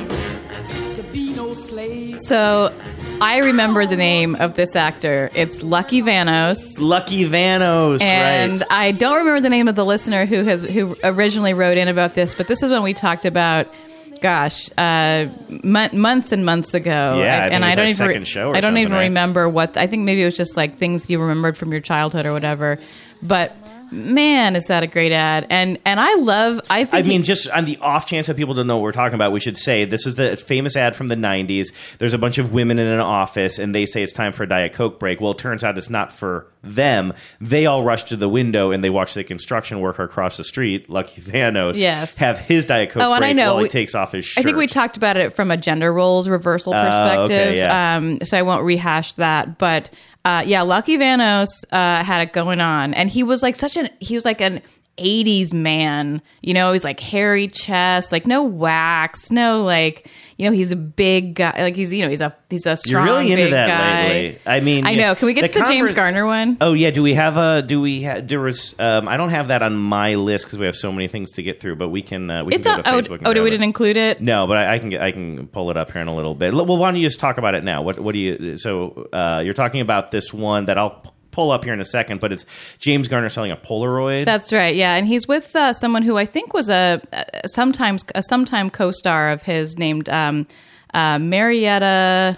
to 0.95 1.03
be 1.11 1.36
no 1.36 1.53
slave. 1.53 2.20
So 2.20 2.76
I 3.22 3.38
remember 3.41 3.86
the 3.86 3.95
name 3.95 4.34
of 4.38 4.55
this 4.55 4.76
actor. 4.76 5.30
It's 5.36 5.61
Lucky 5.61 6.01
Vanous. 6.01 6.80
Lucky 6.80 7.26
Vanous, 7.26 8.01
right. 8.01 8.07
And 8.07 8.59
right? 8.59 8.72
I 8.72 8.93
don't 8.93 9.20
remember 9.20 9.41
the 9.41 9.49
name 9.49 9.68
of 9.68 9.76
the 9.76 9.86
listener 9.86 10.26
who 10.26 10.43
has 10.45 10.63
who 10.63 10.95
originally 11.03 11.53
wrote 11.53 11.78
in 11.78 11.88
about 11.88 12.15
this, 12.15 12.34
but 12.34 12.47
this 12.47 12.63
is 12.63 12.72
when 12.72 12.82
we 12.82 12.95
talked 12.95 13.26
about 13.26 13.72
gosh, 14.18 14.70
uh, 14.78 15.28
mon- 15.63 15.97
months 15.97 16.32
and 16.32 16.45
months 16.45 16.74
ago. 16.74 17.22
Yeah, 17.22 17.38
I 17.38 17.49
think 17.49 17.53
and 17.53 17.63
it 17.63 17.68
was 17.68 17.72
I 17.72 17.76
don't 17.76 17.86
even 17.86 17.95
second 17.95 18.28
show 18.28 18.49
or 18.49 18.55
I 18.55 18.61
don't 18.61 18.78
even 18.78 18.93
right? 18.93 19.03
remember 19.03 19.47
what 19.49 19.78
I 19.78 19.88
think 19.88 20.03
maybe 20.03 20.22
it 20.22 20.26
was 20.26 20.38
just 20.38 20.57
like 20.57 20.78
things 20.78 21.09
you 21.09 21.20
remembered 21.20 21.57
from 21.57 21.72
your 21.72 21.82
childhood 21.82 22.26
or 22.26 22.34
whatever. 22.34 22.80
But 23.28 23.55
man, 23.91 24.55
is 24.55 24.65
that 24.65 24.83
a 24.83 24.88
great 24.88 25.11
ad. 25.11 25.47
And 25.49 25.77
and 25.85 25.99
I 25.99 26.13
love 26.15 26.59
I 26.69 26.79
I 26.81 26.85
think 26.85 27.05
he- 27.05 27.11
mean, 27.11 27.23
just 27.23 27.49
on 27.49 27.65
the 27.65 27.77
off 27.79 28.05
chance 28.07 28.27
that 28.27 28.38
people 28.38 28.53
don't 28.53 28.67
know 28.67 28.77
what 28.77 28.83
we're 28.83 28.91
talking 28.91 29.15
about, 29.15 29.31
we 29.31 29.39
should 29.39 29.57
say 29.57 29.85
this 29.85 30.05
is 30.05 30.15
the 30.15 30.35
famous 30.38 30.75
ad 30.75 30.95
from 30.95 31.07
the 31.07 31.15
90s. 31.15 31.67
There's 31.97 32.13
a 32.13 32.17
bunch 32.17 32.38
of 32.38 32.53
women 32.53 32.79
in 32.79 32.88
an 32.88 32.99
office, 32.99 33.59
and 33.59 33.73
they 33.73 33.85
say 33.85 34.03
it's 34.03 34.13
time 34.13 34.33
for 34.33 34.43
a 34.43 34.47
Diet 34.47 34.73
Coke 34.73 34.99
break. 34.99 35.21
Well, 35.21 35.31
it 35.31 35.38
turns 35.38 35.63
out 35.63 35.77
it's 35.77 35.89
not 35.89 36.11
for 36.11 36.47
them. 36.63 37.13
They 37.39 37.65
all 37.65 37.83
rush 37.83 38.03
to 38.05 38.15
the 38.17 38.27
window 38.27 38.71
and 38.71 38.83
they 38.83 38.89
watch 38.89 39.13
the 39.13 39.23
construction 39.23 39.79
worker 39.79 40.03
across 40.03 40.38
the 40.38 40.43
street, 40.43 40.89
Lucky 40.89 41.21
Vanous, 41.21 41.77
Yes. 41.77 42.17
have 42.17 42.39
his 42.39 42.65
Diet 42.65 42.89
Coke 42.89 43.03
Oh, 43.03 43.13
and 43.13 43.21
break 43.21 43.29
I 43.29 43.33
know. 43.33 43.45
while 43.53 43.57
he 43.59 43.63
We- 43.63 43.69
takes 43.69 43.95
off 43.95 44.11
his 44.11 44.25
shirt. 44.25 44.41
I 44.41 44.43
think 44.43 44.57
we 44.57 44.67
talked 44.67 44.97
about 44.97 45.15
it 45.17 45.33
from 45.33 45.49
a 45.49 45.55
gender 45.57 45.93
roles 45.93 46.27
reversal 46.27 46.73
Oh, 46.73 46.81
perspective. 46.83 47.39
okay, 47.47 47.57
yeah. 47.57 47.95
um, 47.97 48.19
so 48.23 48.38
I 48.38 48.41
won't 48.41 48.63
rehash 48.63 49.13
that. 49.13 49.57
But 49.57 49.89
uh, 50.28 50.41
yeah, 50.41 50.61
Lucky 50.61 50.97
Vanous 50.97 51.63
uh, 51.71 52.03
had 52.03 52.19
it 52.19 52.34
going 52.34 52.59
on, 52.59 52.93
and 52.93 53.09
he 53.09 53.23
was 53.23 53.41
like 53.41 53.55
such 53.55 53.78
an 53.78 53.89
he 53.99 54.15
was 54.15 54.25
like 54.25 54.41
an. 54.41 54.61
80s 54.99 55.53
man, 55.53 56.23
you 56.41 56.55
know, 56.55 56.71
he's 56.71 56.84
like 56.84 56.99
hairy 56.99 57.47
chest, 57.47 58.11
like 58.11 58.25
no 58.25 58.41
wax, 58.41 59.30
no 59.30 59.63
like, 59.63 60.09
you 60.38 60.47
know, 60.47 60.55
he's 60.55 60.71
a 60.71 60.75
big 60.75 61.33
guy, 61.35 61.51
like 61.57 61.75
he's, 61.75 61.91
you 61.91 62.03
know, 62.03 62.09
he's 62.09 62.21
a 62.21 62.35
he's 62.49 62.65
a 62.67 62.69
You're 62.69 62.77
strong 62.77 63.05
really 63.07 63.31
into 63.31 63.43
big 63.45 63.51
that 63.53 63.67
guy. 63.67 64.07
lately. 64.09 64.41
I 64.45 64.59
mean, 64.59 64.85
I 64.85 64.93
know. 64.95 65.15
Can 65.15 65.25
we 65.25 65.33
get 65.33 65.51
to 65.51 65.59
the 65.59 65.65
James 65.65 65.93
Garner 65.93 66.25
one? 66.27 66.57
Oh 66.61 66.73
yeah, 66.73 66.91
do 66.91 67.01
we 67.01 67.15
have 67.15 67.38
a? 67.38 67.61
Do 67.63 67.81
we? 67.81 68.03
Ha- 68.03 68.21
there 68.23 68.39
was. 68.39 68.75
Um, 68.77 69.07
I 69.07 69.17
don't 69.17 69.29
have 69.29 69.47
that 69.47 69.61
on 69.63 69.75
my 69.75 70.13
list 70.15 70.45
because 70.45 70.59
we 70.59 70.65
have 70.67 70.75
so 70.75 70.91
many 70.91 71.07
things 71.07 71.31
to 71.33 71.43
get 71.43 71.59
through. 71.59 71.77
But 71.77 71.89
we 71.89 72.01
can. 72.03 72.29
Uh, 72.29 72.43
we 72.43 72.53
It's 72.53 72.65
can 72.65 72.77
go 72.77 72.81
to 72.83 72.89
Oh, 72.89 73.01
Facebook. 73.01 73.17
and 73.19 73.27
oh, 73.38 73.43
we 73.43 73.49
didn't 73.49 73.63
include 73.63 73.97
it. 73.97 74.21
No, 74.21 74.45
but 74.45 74.57
I, 74.57 74.75
I 74.75 74.79
can 74.79 74.89
get, 74.89 75.01
I 75.01 75.11
can 75.11 75.47
pull 75.47 75.71
it 75.71 75.77
up 75.77 75.91
here 75.91 76.01
in 76.03 76.07
a 76.07 76.15
little 76.15 76.35
bit. 76.35 76.53
Well, 76.53 76.65
why 76.65 76.91
don't 76.91 76.99
you 77.01 77.07
just 77.07 77.19
talk 77.19 77.38
about 77.39 77.55
it 77.55 77.63
now? 77.63 77.81
What 77.81 77.99
what 77.99 78.13
do 78.13 78.19
you? 78.19 78.57
So 78.57 79.07
uh, 79.11 79.41
you're 79.43 79.53
talking 79.55 79.81
about 79.81 80.11
this 80.11 80.31
one 80.31 80.65
that 80.65 80.77
I'll 80.77 81.01
pull 81.38 81.51
up 81.51 81.63
here 81.63 81.73
in 81.73 81.79
a 81.79 81.85
second, 81.85 82.19
but 82.19 82.33
it's 82.33 82.47
James 82.79 83.07
Garner 83.07 83.29
selling 83.29 83.51
a 83.51 83.55
Polaroid. 83.55 84.25
That's 84.25 84.51
right. 84.51 84.75
Yeah, 84.75 84.95
and 84.95 85.05
he's 85.07 85.27
with 85.27 85.55
uh, 85.55 85.71
someone 85.71 86.01
who 86.01 86.17
I 86.17 86.25
think 86.25 86.51
was 86.51 86.67
a, 86.67 86.99
a 87.13 87.47
sometimes 87.47 88.03
a 88.15 88.23
sometime 88.23 88.71
co-star 88.71 89.29
of 89.29 89.43
his 89.43 89.77
named 89.77 90.09
um, 90.09 90.47
uh, 90.95 91.19
Marietta 91.19 92.38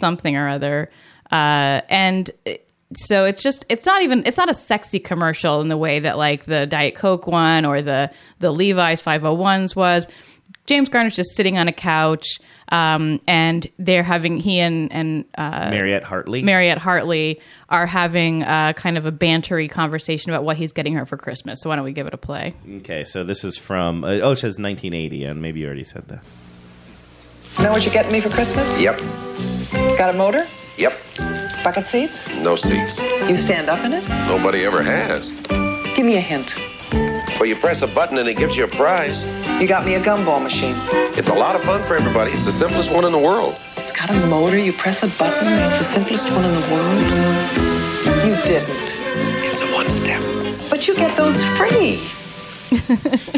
something 0.00 0.34
or 0.36 0.48
other, 0.48 0.90
uh, 1.30 1.82
and. 1.88 2.30
it- 2.46 2.66
so 2.94 3.24
it's 3.24 3.42
just 3.42 3.64
it's 3.70 3.86
not 3.86 4.02
even 4.02 4.22
it's 4.26 4.36
not 4.36 4.50
a 4.50 4.54
sexy 4.54 5.00
commercial 5.00 5.62
in 5.62 5.68
the 5.68 5.78
way 5.78 5.98
that 6.00 6.18
like 6.18 6.44
the 6.44 6.66
Diet 6.66 6.94
Coke 6.94 7.26
one 7.26 7.64
or 7.64 7.80
the 7.80 8.10
the 8.40 8.50
Levi's 8.52 9.00
501s 9.00 9.74
was. 9.74 10.06
James 10.66 10.90
Garner's 10.90 11.16
just 11.16 11.34
sitting 11.34 11.56
on 11.56 11.68
a 11.68 11.72
couch, 11.72 12.26
um, 12.68 13.20
and 13.26 13.66
they're 13.78 14.02
having 14.02 14.38
he 14.38 14.60
and 14.60 14.92
and 14.92 15.24
uh, 15.36 15.70
Mariette 15.70 16.04
Hartley. 16.04 16.42
Mariette 16.42 16.78
Hartley 16.78 17.40
are 17.68 17.86
having 17.86 18.42
uh, 18.42 18.72
kind 18.74 18.96
of 18.98 19.06
a 19.06 19.12
bantery 19.12 19.68
conversation 19.70 20.30
about 20.30 20.44
what 20.44 20.56
he's 20.56 20.72
getting 20.72 20.94
her 20.94 21.06
for 21.06 21.16
Christmas. 21.16 21.60
So 21.60 21.68
why 21.70 21.76
don't 21.76 21.84
we 21.84 21.92
give 21.92 22.06
it 22.06 22.14
a 22.14 22.18
play? 22.18 22.54
okay, 22.76 23.04
so 23.04 23.24
this 23.24 23.44
is 23.44 23.56
from. 23.56 24.04
Uh, 24.04 24.18
oh, 24.22 24.32
it 24.32 24.36
says 24.36 24.58
1980, 24.58 25.24
and 25.24 25.42
maybe 25.42 25.60
you 25.60 25.66
already 25.66 25.84
said 25.84 26.06
that. 26.08 26.22
Know 27.58 27.70
what 27.72 27.82
you're 27.84 27.92
getting 27.92 28.12
me 28.12 28.20
for 28.20 28.30
Christmas? 28.30 28.66
Yep. 28.78 28.98
Got 29.98 30.14
a 30.14 30.14
motor? 30.14 30.46
Yep. 30.78 30.98
Bucket 31.62 31.86
seats? 31.86 32.28
No 32.36 32.56
seats. 32.56 32.98
You 32.98 33.36
stand 33.36 33.68
up 33.68 33.84
in 33.84 33.92
it? 33.92 34.08
Nobody 34.26 34.64
ever 34.64 34.82
has. 34.82 35.30
Give 35.94 36.06
me 36.06 36.16
a 36.16 36.20
hint. 36.20 36.50
Well, 37.38 37.46
you 37.46 37.56
press 37.56 37.82
a 37.82 37.86
button 37.88 38.18
and 38.18 38.28
it 38.28 38.34
gives 38.36 38.56
you 38.56 38.64
a 38.64 38.68
prize. 38.68 39.22
You 39.60 39.66
got 39.66 39.84
me 39.84 39.94
a 39.94 40.00
gumball 40.00 40.40
machine. 40.42 40.74
It's 41.18 41.28
a 41.28 41.34
lot 41.34 41.56
of 41.56 41.62
fun 41.64 41.82
for 41.86 41.96
everybody. 41.96 42.30
It's 42.32 42.44
the 42.44 42.52
simplest 42.52 42.90
one 42.92 43.04
in 43.04 43.10
the 43.12 43.18
world. 43.18 43.56
It's 43.76 43.90
got 43.92 44.10
a 44.10 44.26
motor. 44.26 44.56
You 44.58 44.72
press 44.72 45.02
a 45.02 45.08
button. 45.08 45.48
It's 45.52 45.70
the 45.72 45.84
simplest 45.84 46.30
one 46.30 46.44
in 46.44 46.52
the 46.54 46.60
world. 46.72 46.98
You 48.24 48.36
didn't. 48.42 48.70
It's 49.44 49.60
a 49.60 49.72
one 49.74 49.88
step. 49.90 50.22
But 50.70 50.86
you 50.86 50.94
get 50.94 51.16
those 51.16 51.42
free. 51.58 52.08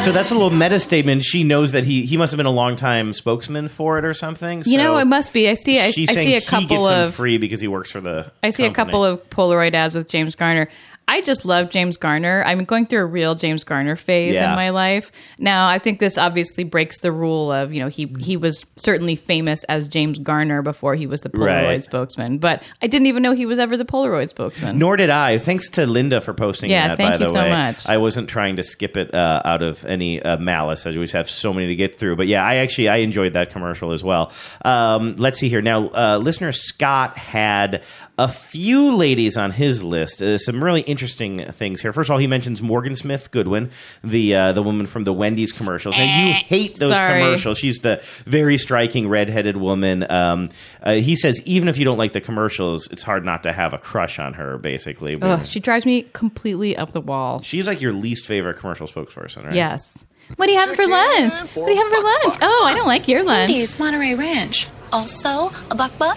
So 0.00 0.12
that's 0.12 0.30
a 0.30 0.34
little 0.34 0.50
meta 0.50 0.80
statement. 0.80 1.24
She 1.24 1.44
knows 1.44 1.72
that 1.72 1.84
he 1.84 2.06
he 2.06 2.16
must 2.16 2.32
have 2.32 2.38
been 2.38 2.46
a 2.46 2.50
long 2.50 2.74
time 2.74 3.12
spokesman 3.12 3.68
for 3.68 3.98
it 3.98 4.04
or 4.04 4.14
something. 4.14 4.62
you 4.64 4.78
know, 4.78 4.96
it 4.96 5.04
must 5.04 5.32
be. 5.34 5.48
I 5.48 5.54
see. 5.54 5.78
I, 5.78 5.86
I 5.86 5.90
she's 5.90 6.10
saying 6.10 6.26
see 6.26 6.34
a 6.36 6.40
he 6.40 6.46
couple 6.46 6.66
gets 6.78 6.88
them 6.88 7.08
of. 7.08 7.14
free 7.14 7.36
because 7.36 7.60
he 7.60 7.68
works 7.68 7.90
for 7.90 8.00
the. 8.00 8.32
I 8.42 8.48
see 8.50 8.64
a 8.64 8.70
couple 8.72 9.04
of 9.04 9.28
Polaroid 9.30 9.74
ads 9.74 9.94
with 9.94 10.08
James 10.08 10.34
Garner. 10.34 10.68
I 11.12 11.22
just 11.22 11.44
love 11.44 11.70
James 11.70 11.96
Garner. 11.96 12.44
I'm 12.46 12.64
going 12.64 12.86
through 12.86 13.00
a 13.00 13.06
real 13.06 13.34
James 13.34 13.64
Garner 13.64 13.96
phase 13.96 14.36
Yeah. 14.36 14.50
in 14.50 14.56
my 14.56 14.70
life. 14.70 15.10
Now, 15.38 15.66
I 15.66 15.78
think 15.80 15.98
this 15.98 16.16
obviously 16.16 16.62
breaks 16.62 17.00
the 17.00 17.10
rule 17.10 17.50
of, 17.50 17.72
you 17.74 17.80
know, 17.80 17.88
he 17.88 18.14
he 18.20 18.36
was 18.36 18.64
certainly 18.76 19.16
famous 19.16 19.64
as 19.64 19.88
James 19.88 20.20
Garner 20.20 20.62
before 20.62 20.94
he 20.94 21.08
was 21.08 21.22
the 21.22 21.28
Polaroid 21.28 21.64
Right. 21.66 21.82
spokesman, 21.84 22.38
but 22.38 22.62
I 22.80 22.86
didn't 22.86 23.08
even 23.08 23.24
know 23.24 23.32
he 23.32 23.44
was 23.44 23.58
ever 23.58 23.76
the 23.76 23.84
Polaroid 23.84 24.28
spokesman. 24.28 24.78
Nor 24.78 24.96
did 24.96 25.10
I. 25.10 25.38
Thanks 25.38 25.68
to 25.70 25.84
Linda 25.86 26.20
for 26.20 26.32
posting 26.32 26.70
Yeah, 26.70 26.88
that. 26.88 26.96
thank 26.96 27.10
by 27.12 27.16
the 27.16 27.24
you 27.24 27.32
so 27.32 27.40
way. 27.40 27.50
much. 27.50 27.88
I 27.88 27.96
wasn't 27.96 28.28
trying 28.28 28.54
to 28.56 28.62
skip 28.62 28.96
it 28.96 29.12
uh, 29.12 29.42
out 29.44 29.62
of 29.62 29.84
any 29.84 30.22
uh, 30.22 30.38
malice. 30.38 30.86
I 30.86 30.92
always 30.94 31.12
have 31.12 31.28
so 31.28 31.52
many 31.52 31.66
to 31.66 31.74
get 31.76 31.98
through. 31.98 32.14
But 32.16 32.28
yeah, 32.28 32.44
I 32.44 32.56
actually 32.56 32.88
I 32.88 32.98
enjoyed 32.98 33.32
that 33.32 33.50
commercial 33.50 33.90
as 33.92 34.04
well. 34.04 34.30
Um, 34.64 35.16
let's 35.16 35.38
see 35.38 35.48
here 35.48 35.60
now. 35.62 35.88
Uh, 35.88 36.18
listener 36.22 36.52
Scott 36.52 37.18
had 37.18 37.82
a 38.20 38.28
few 38.28 38.94
ladies 38.94 39.38
on 39.38 39.50
his 39.50 39.82
list. 39.82 40.20
Uh, 40.20 40.36
some 40.36 40.62
really 40.62 40.82
interesting 40.82 41.50
things 41.52 41.80
here. 41.80 41.90
First 41.92 42.10
of 42.10 42.12
all, 42.12 42.18
he 42.18 42.26
mentions 42.26 42.60
Morgan 42.60 42.94
Smith 42.94 43.30
Goodwin, 43.30 43.70
the 44.04 44.34
uh, 44.34 44.52
the 44.52 44.62
woman 44.62 44.86
from 44.86 45.04
the 45.04 45.12
Wendy's 45.12 45.52
commercials. 45.52 45.96
Now 45.96 46.26
you 46.26 46.32
hate 46.34 46.76
those 46.76 46.92
Sorry. 46.92 47.20
commercials. 47.20 47.56
She's 47.58 47.78
the 47.78 48.02
very 48.26 48.58
striking 48.58 49.08
redheaded 49.08 49.56
woman. 49.56 50.04
Um, 50.10 50.48
uh, 50.82 50.94
he 50.96 51.16
says 51.16 51.40
even 51.46 51.68
if 51.68 51.78
you 51.78 51.84
don't 51.86 51.96
like 51.98 52.12
the 52.12 52.20
commercials, 52.20 52.88
it's 52.88 53.02
hard 53.02 53.24
not 53.24 53.42
to 53.44 53.52
have 53.52 53.72
a 53.72 53.78
crush 53.78 54.18
on 54.18 54.34
her. 54.34 54.58
Basically, 54.58 55.16
Ugh, 55.20 55.46
she 55.46 55.58
drives 55.58 55.86
me 55.86 56.02
completely 56.12 56.76
up 56.76 56.92
the 56.92 57.00
wall. 57.00 57.40
she's 57.42 57.66
like 57.66 57.80
your 57.80 57.92
least 57.94 58.26
favorite 58.26 58.58
commercial 58.58 58.86
spokesperson, 58.86 59.44
right? 59.46 59.54
Yes. 59.54 59.96
What 60.36 60.46
do 60.46 60.52
you 60.52 60.58
have 60.58 60.74
for 60.76 60.86
lunch? 60.86 61.40
What 61.56 61.66
do 61.66 61.72
you 61.72 61.82
have 61.82 61.90
for 61.92 62.02
lunch? 62.04 62.38
Oh, 62.42 62.64
I 62.68 62.74
don't 62.76 62.86
like 62.86 63.08
your 63.08 63.22
lunch. 63.22 63.48
Wendy's 63.48 63.78
Monterey 63.80 64.14
Ranch. 64.14 64.68
Also, 64.92 65.50
a 65.70 65.74
buck 65.74 65.96
buck. 65.98 66.16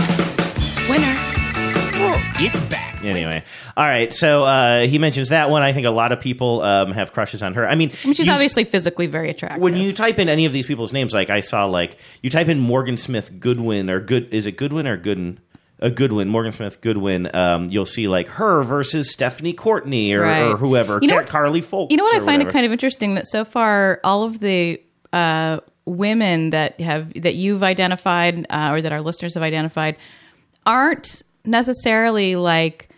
Winner. 0.90 1.43
It's 2.40 2.62
back. 2.62 3.04
Anyway, 3.04 3.44
all 3.78 3.84
right. 3.86 4.12
So 4.14 4.44
uh, 4.44 4.82
he 4.88 4.98
mentions 4.98 5.30
that 5.30 5.50
one. 5.50 5.62
I 5.62 5.72
think 5.74 5.86
a 5.86 5.90
lot 5.92 6.12
of 6.12 6.20
people 6.20 6.62
um, 6.62 6.92
have 6.92 7.12
crushes 7.12 7.42
on 7.44 7.54
her. 7.54 7.68
I 7.68 7.76
mean, 7.76 7.92
I 8.04 8.08
mean, 8.08 8.14
she's 8.16 8.28
you- 8.28 8.34
obviously 8.34 8.64
physically 8.64 9.08
very 9.08 9.30
attractive. 9.30 9.62
when 9.62 9.76
you 9.76 9.94
type 9.94 10.20
in 10.20 10.30
any 10.30 10.46
of 10.46 10.54
these 10.54 10.66
people's 10.66 10.94
names, 10.94 11.14
like 11.14 11.30
I 11.30 11.40
saw, 11.42 11.66
like 11.66 11.98
you 12.22 12.30
type 12.30 12.48
in 12.48 12.60
Morgan 12.60 12.98
Smith 12.98 13.40
Goodwin 13.40 13.90
or 13.90 14.00
Good, 14.00 14.34
is 14.34 14.46
it 14.46 14.58
Goodwin 14.58 14.88
or 14.88 14.98
Gooden? 14.98 15.38
A 15.80 15.90
Goodwin, 15.90 16.30
Morgan 16.30 16.54
Smith 16.54 16.80
Goodwin. 16.80 17.30
Um, 17.36 17.70
you'll 17.70 17.86
see 17.86 18.08
like 18.08 18.28
her 18.30 18.64
versus 18.64 19.12
Stephanie 19.12 19.52
Courtney 19.52 20.14
or, 20.14 20.22
Right. 20.22 20.42
or 20.44 20.56
whoever, 20.56 21.00
You 21.02 21.10
know 21.10 21.16
Car- 21.16 21.24
Carly 21.26 21.62
Foulkes. 21.62 21.92
You 21.92 21.98
know 21.98 22.06
what 22.06 22.22
I 22.22 22.26
find 22.26 22.42
it 22.42 22.48
kind 22.50 22.66
of 22.66 22.72
interesting 22.72 23.16
that 23.16 23.28
so 23.28 23.44
far 23.44 24.00
all 24.06 24.24
of 24.24 24.40
the 24.40 24.82
uh, 25.12 25.60
women 25.86 26.52
that 26.52 26.80
have 26.80 27.14
that 27.24 27.36
you've 27.36 27.64
identified 27.64 28.46
uh, 28.50 28.70
or 28.72 28.82
that 28.82 28.94
our 28.94 29.02
listeners 29.02 29.34
have 29.34 29.44
identified 29.44 29.98
aren't 30.66 31.22
necessarily 31.46 32.36
like 32.36 32.90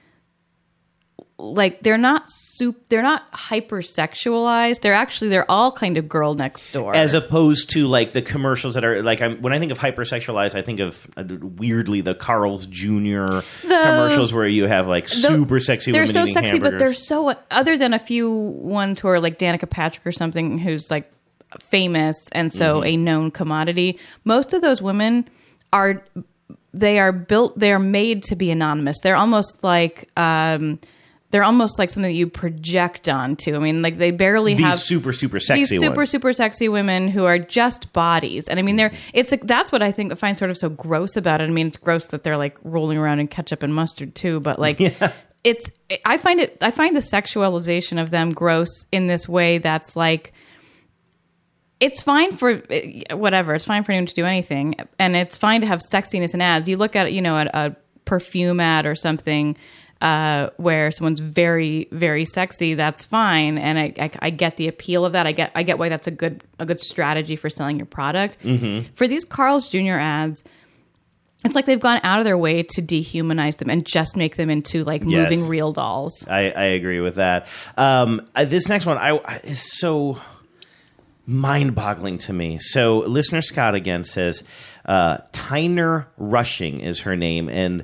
like 1.38 1.82
they're 1.82 1.98
not 1.98 2.24
soup 2.28 2.88
they're 2.88 3.02
not 3.02 3.30
hypersexualized 3.34 4.80
they're 4.80 4.94
actually 4.94 5.28
they're 5.30 5.50
all 5.52 5.70
kind 5.70 5.98
of 5.98 6.08
girl 6.08 6.34
next 6.34 6.72
door 6.72 6.96
as 6.96 7.14
opposed 7.14 7.70
to 7.72 7.88
like 7.88 8.14
the 8.14 8.22
commercials 8.22 8.76
that 8.76 8.86
are 8.86 9.04
like 9.04 9.22
I'm, 9.22 9.42
when 9.42 9.52
I 9.52 9.60
think 9.60 9.74
of 9.74 9.78
hypersexualized, 9.78 10.56
I 10.56 10.62
think 10.62 10.80
of 10.80 11.08
uh, 11.18 11.26
weirdly 11.42 12.00
the 12.00 12.16
Carl's 12.16 12.66
Jr. 12.68 13.42
commercials 13.62 14.34
where 14.34 14.48
you 14.48 14.66
have 14.68 14.88
like 14.88 15.10
super 15.10 15.60
sexy 15.60 15.92
they're 15.92 16.08
so 16.08 16.26
sexy 16.26 16.58
but 16.60 16.80
they're 16.80 16.94
so 16.94 17.36
other 17.52 17.78
than 17.78 17.94
a 17.94 18.00
few 18.00 18.32
ones 18.32 19.02
who 19.02 19.10
are 19.10 19.20
like 19.20 19.38
danica 19.38 19.70
patrick 19.70 20.08
or 20.08 20.14
something 20.14 20.58
who's 20.58 20.90
like 20.90 21.12
famous 21.60 22.16
and 22.32 22.52
so 22.52 22.78
Mm-hmm. 22.78 22.86
a 22.88 22.98
known 22.98 23.32
commodity 23.32 24.00
most 24.24 24.54
of 24.54 24.62
those 24.62 24.82
women 24.82 25.28
are 25.74 26.04
they 26.80 27.00
are 27.00 27.12
built 27.12 27.58
they're 27.58 27.80
made 27.80 28.24
to 28.24 28.36
be 28.36 28.52
anonymous 28.52 28.98
they're 29.02 29.16
almost 29.16 29.64
like 29.64 30.10
um 30.18 30.80
they're 31.36 31.44
almost 31.44 31.78
like 31.78 31.90
something 31.90 32.10
that 32.10 32.18
you 32.18 32.28
project 32.28 33.10
onto. 33.10 33.58
I 33.58 33.60
mean, 33.60 33.82
like 33.82 33.98
they 33.98 34.12
barely 34.12 34.54
These 34.54 34.66
have 34.66 34.80
super, 34.80 35.12
super 35.12 35.42
sexy 35.42 35.62
these 35.62 35.82
super 35.82 35.98
ones. 35.98 36.10
super 36.10 36.32
sexy 36.32 36.70
women 36.70 37.10
who 37.10 37.26
are 37.26 37.38
just 37.38 37.92
bodies. 37.92 38.48
And 38.48 38.58
I 38.58 38.62
mean, 38.62 38.78
they're 38.78 38.94
it's 39.14 39.32
like 39.32 39.46
that's 39.46 39.70
what 39.70 39.84
I 39.84 39.92
think 39.92 40.14
I 40.14 40.16
find 40.16 40.38
sort 40.38 40.50
of 40.50 40.58
so 40.58 40.70
gross 40.70 41.18
about 41.18 41.42
it. 41.42 41.46
I 41.46 41.48
mean, 41.48 41.68
it's 41.68 41.76
gross 41.76 42.08
that 42.08 42.24
they're 42.24 42.38
like 42.38 42.58
rolling 42.64 42.98
around 42.98 43.20
in 43.20 43.28
ketchup 43.28 43.64
and 43.64 43.76
mustard 43.76 44.16
too, 44.16 44.40
but 44.40 44.60
like 44.60 44.80
it's 45.44 45.70
I 46.06 46.18
find 46.18 46.40
it 46.40 46.58
I 46.62 46.72
find 46.72 46.96
the 46.96 47.02
sexualization 47.02 48.02
of 48.02 48.12
them 48.12 48.32
gross 48.32 48.70
in 48.94 49.08
this 49.08 49.28
way 49.28 49.58
that's 49.58 49.98
like 49.98 50.32
it's 51.80 52.02
fine 52.02 52.32
for 52.32 52.62
whatever. 53.12 53.54
It's 53.56 53.66
fine 53.66 53.84
for 53.84 53.92
anyone 53.92 54.06
to 54.08 54.14
do 54.14 54.26
anything, 54.26 54.76
and 55.00 55.16
it's 55.16 55.36
fine 55.38 55.62
to 55.62 55.68
have 55.68 55.80
sexiness 55.92 56.34
in 56.34 56.42
ads. 56.42 56.70
You 56.70 56.78
look 56.78 56.96
at 56.96 57.12
you 57.14 57.22
know 57.22 57.38
at 57.38 57.48
a 57.56 57.76
perfume 58.06 58.60
ad 58.60 58.86
or 58.86 58.96
something 58.96 59.58
uh, 60.02 60.50
where 60.58 60.92
someone's 60.92 61.20
very 61.20 61.88
very 61.92 62.24
sexy. 62.26 62.74
That's 62.76 63.06
fine, 63.06 63.58
and 63.58 63.78
I, 63.80 63.94
I 64.00 64.12
I 64.20 64.30
get 64.30 64.58
the 64.58 64.68
appeal 64.68 65.06
of 65.06 65.14
that. 65.14 65.28
I 65.28 65.32
get 65.32 65.52
I 65.56 65.64
get 65.64 65.78
why 65.80 65.90
that's 65.90 66.08
a 66.08 66.12
good 66.12 66.44
a 66.60 66.66
good 66.66 66.80
strategy 66.80 67.36
for 67.36 67.50
selling 67.50 67.78
your 67.78 67.86
product. 67.88 68.38
Mhm. 68.44 68.88
For 68.96 69.08
these 69.08 69.26
Carl's 69.26 69.70
Jr. 69.70 69.98
ads. 70.00 70.44
It's 71.44 71.54
like 71.54 71.68
they've 71.68 71.80
gone 71.80 72.00
out 72.02 72.18
of 72.18 72.26
their 72.26 72.40
way 72.40 72.64
to 72.64 72.82
dehumanize 72.82 73.58
them 73.58 73.70
and 73.70 73.86
just 73.86 74.18
make 74.18 74.36
them 74.36 74.50
into 74.50 74.84
like 74.84 75.04
Yes. 75.06 75.30
moving 75.30 75.48
real 75.48 75.74
dolls. 75.74 76.26
I, 76.28 76.50
I 76.50 76.64
agree 76.74 77.00
with 77.02 77.16
that. 77.16 77.46
Um, 77.78 78.28
uh, 78.34 78.46
this 78.46 78.68
next 78.68 78.88
one 78.88 78.98
I, 78.98 79.12
I- 79.18 79.42
is 79.44 79.62
so 79.78 80.18
mind-boggling 81.26 82.18
to 82.20 82.34
me. 82.34 82.58
So, 82.60 83.00
listener 83.00 83.42
Scott 83.42 83.76
again 83.76 84.04
says 84.04 84.44
uh, 84.86 85.18
Tyner 85.32 86.06
Rushing 86.18 86.80
is 86.80 87.02
her 87.02 87.16
name, 87.16 87.50
and 87.50 87.84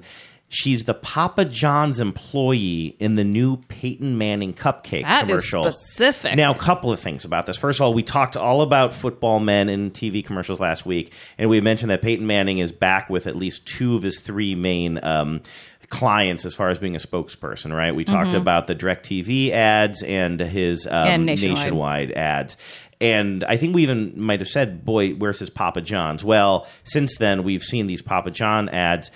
she's 0.49 0.83
the 0.83 0.93
Papa 0.93 1.45
John's 1.45 1.99
employee 1.99 2.95
in 2.99 3.15
the 3.15 3.23
new 3.23 3.57
Peyton 3.69 4.17
Manning 4.17 4.53
cupcake 4.53 5.03
That 5.03 5.27
commercial. 5.27 5.71
specific. 5.71 6.35
Now, 6.35 6.51
a 6.51 6.55
couple 6.57 6.91
of 6.91 6.99
things 6.99 7.23
about 7.25 7.45
this. 7.45 7.57
First 7.57 7.79
of 7.79 7.85
all, 7.85 7.93
we 7.93 8.03
talked 8.03 8.35
all 8.37 8.61
about 8.61 8.93
football 8.93 9.39
men 9.39 9.69
in 9.69 9.91
TV 9.91 10.23
commercials 10.23 10.59
last 10.59 10.85
week, 10.85 11.13
and 11.37 11.49
we 11.49 11.61
mentioned 11.61 11.89
that 11.89 12.01
Peyton 12.01 12.27
Manning 12.27 12.59
is 12.59 12.71
back 12.71 13.09
with 13.09 13.27
at 13.27 13.35
least 13.35 13.65
two 13.65 13.95
of 13.95 14.03
his 14.03 14.19
three 14.19 14.55
main. 14.55 14.99
Um, 15.03 15.41
clients 15.89 16.45
as 16.45 16.55
far 16.55 16.69
as 16.69 16.79
being 16.79 16.95
a 16.95 16.99
spokesperson 16.99 17.75
right 17.75 17.93
we 17.93 18.05
talked 18.05 18.29
Mhm. 18.31 18.37
about 18.39 18.65
the 18.67 18.73
direct 18.73 19.05
tv 19.05 19.51
ads 19.51 20.01
and 20.03 20.39
his 20.39 20.87
um, 20.87 20.93
And 20.93 21.25
Nationwide. 21.25 21.57
nationwide 21.59 22.11
ads 22.13 22.55
and 23.01 23.43
I 23.45 23.57
think 23.57 23.73
we 23.73 23.83
even 23.83 24.13
might 24.15 24.39
have 24.39 24.47
said, 24.47 24.85
boy, 24.85 25.13
where's 25.13 25.39
his 25.39 25.49
Papa 25.49 25.81
John's? 25.81 26.23
Well, 26.23 26.67
since 26.83 27.17
then, 27.17 27.43
we've 27.43 27.63
seen 27.63 27.87
these 27.87 28.01
Papa 28.01 28.29
John 28.29 28.69
ads. 28.69 29.09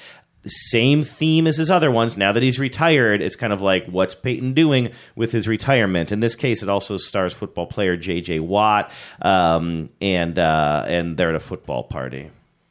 Same 0.47 1.03
theme 1.03 1.47
as 1.47 1.57
his 1.57 1.69
other 1.71 1.89
ones. 1.89 2.17
Now 2.17 2.31
that 2.31 2.43
he's 2.43 2.59
retired, 2.59 3.21
it's 3.21 3.35
kind 3.35 3.53
of 3.53 3.61
like, 3.61 3.85
what's 3.87 4.13
Peyton 4.15 4.53
doing 4.53 4.91
with 5.15 5.31
his 5.31 5.47
retirement? 5.47 6.11
In 6.11 6.19
this 6.19 6.35
case, 6.35 6.61
it 6.61 6.69
also 6.69 6.97
stars 6.97 7.33
football 7.33 7.67
player 7.67 7.95
J.J. 7.95 8.39
Watt, 8.39 8.91
um, 9.21 9.87
and 10.01 10.37
uh, 10.37 10.85
and 10.87 11.17
they're 11.17 11.29
at 11.29 11.35
a 11.35 11.39
football 11.39 11.83
party. 11.83 12.29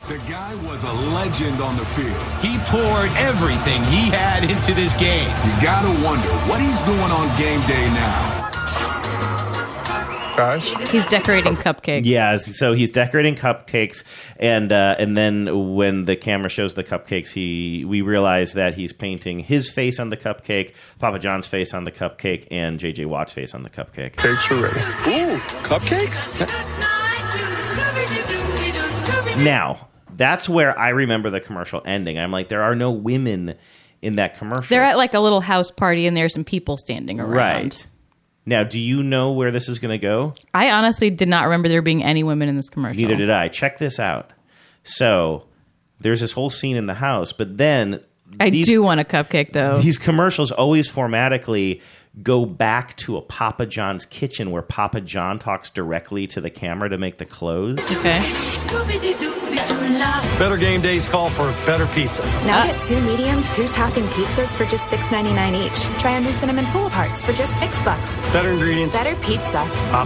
The 0.09 0.19
guy 0.29 0.55
was 0.67 0.85
a 0.85 0.93
legend 0.93 1.61
on 1.61 1.77
the 1.77 1.85
field. 1.85 2.15
He 2.43 2.59
poured 2.67 3.11
everything 3.17 3.83
he 3.85 4.11
had 4.11 4.45
into 4.45 4.75
this 4.75 4.95
game. 4.95 5.29
You 5.47 5.63
gotta 5.63 5.89
wonder 6.05 6.29
what 6.47 6.61
he's 6.61 6.81
doing 6.83 7.01
on 7.01 7.27
game 7.39 7.67
day 7.67 7.89
now. 7.95 8.44
Guys? 10.37 10.67
He's 10.91 11.07
decorating 11.07 11.55
cupcakes. 11.55 12.03
Yeah, 12.05 12.37
so 12.39 12.73
he's 12.73 12.91
decorating 12.91 13.37
cupcakes, 13.37 14.03
and 14.37 14.73
uh, 14.73 14.97
and 14.99 15.17
then 15.17 15.75
when 15.75 16.07
the 16.07 16.17
camera 16.17 16.49
shows 16.49 16.75
the 16.75 16.83
cupcakes, 16.85 17.33
he 17.33 17.85
we 17.85 18.01
realize 18.03 18.55
that 18.55 18.75
he's 18.75 18.93
painting 18.93 19.39
his 19.39 19.71
face 19.71 20.01
on 20.01 20.11
the 20.11 20.17
cupcake, 20.17 20.75
Papa 20.99 21.19
John's 21.19 21.47
face 21.47 21.73
on 21.73 21.85
the 21.85 21.93
cupcake, 21.93 22.49
and 22.51 22.81
JJ 22.81 23.07
Watt's 23.07 23.33
face 23.33 23.55
on 23.55 23.63
the 23.63 23.71
cupcake. 23.71 24.17
Cakes 24.17 24.51
are 24.51 24.63
ready. 24.63 24.81
Ooh, 24.81 25.39
cupcakes? 25.63 26.41
Now 29.45 29.89
that's 30.17 30.49
where 30.49 30.79
I 30.79 30.91
remember 30.91 31.31
the 31.31 31.41
commercial 31.41 31.83
ending. 31.85 32.19
I'm 32.19 32.31
like, 32.31 32.49
there 32.49 32.63
are 32.63 32.75
no 32.75 32.91
women 32.91 33.55
in 34.03 34.17
that 34.17 34.39
commercial. 34.39 34.67
They're 34.69 34.85
at 34.85 34.97
like 34.97 35.15
a 35.15 35.21
little 35.21 35.41
house 35.41 35.71
party 35.71 36.07
and 36.07 36.17
there's 36.17 36.35
some 36.35 36.45
people 36.45 36.77
standing 36.77 37.21
around. 37.21 37.33
right 37.33 37.87
now. 38.47 38.63
Do 38.65 38.79
you 38.79 39.03
know 39.03 39.33
where 39.33 39.51
this 39.51 39.69
is 39.69 39.79
going 39.79 39.91
to 39.99 40.03
go? 40.03 40.35
I 40.53 40.71
honestly 40.71 41.11
did 41.11 41.29
not 41.29 41.45
remember 41.45 41.69
there 41.69 41.83
being 41.83 42.03
any 42.03 42.23
women 42.23 42.49
in 42.49 42.57
this 42.57 42.69
commercial. 42.69 43.01
Neither 43.01 43.17
did 43.17 43.31
I. 43.31 43.49
Check 43.49 43.79
this 43.79 43.99
out. 43.99 44.31
So 44.85 45.47
there's 46.01 46.21
this 46.21 46.33
whole 46.33 46.51
scene 46.51 46.77
in 46.77 46.87
the 46.87 46.95
house, 46.95 47.33
but 47.33 47.57
then 47.59 48.01
I 48.41 48.51
these- 48.51 48.67
do 48.67 48.83
want 48.83 49.01
a 49.01 49.05
cupcake 49.05 49.53
though. 49.53 49.81
These 49.81 49.99
commercials 49.99 50.51
always 50.53 50.91
formatically 50.91 51.81
go 52.23 52.47
back 52.47 52.97
to 52.97 53.17
a 53.17 53.23
Papa 53.23 53.67
John's 53.67 54.07
kitchen 54.07 54.51
where 54.51 54.63
Papa 54.63 55.01
John 55.01 55.39
talks 55.39 55.69
directly 55.71 56.27
to 56.29 56.41
the 56.41 56.51
camera 56.51 56.89
to 56.89 56.97
make 56.99 57.19
the 57.19 57.25
clothes. 57.27 57.81
Okay. 57.97 58.21
Better 60.39 60.57
game 60.57 60.81
days 60.81 61.07
call 61.07 61.31
for 61.31 61.45
better 61.65 61.87
pizza. 61.87 62.25
Now 62.45 62.67
get 62.67 62.81
two 62.81 63.01
medium, 63.03 63.43
two 63.45 63.69
topping 63.69 64.05
pizzas 64.09 64.49
for 64.49 64.65
just 64.65 64.93
$6.99 64.93 65.55
each. 65.67 66.01
Try 66.01 66.15
our 66.15 66.21
new 66.21 66.33
cinnamon 66.33 66.67
pull 66.67 66.91
aparts 66.91 67.23
for 67.25 67.33
just 67.33 67.59
six 67.61 67.81
bucks. 67.83 68.21
Better 68.33 68.51
ingredients. 68.51 68.97
Better 68.97 69.15
pizza. 69.23 69.65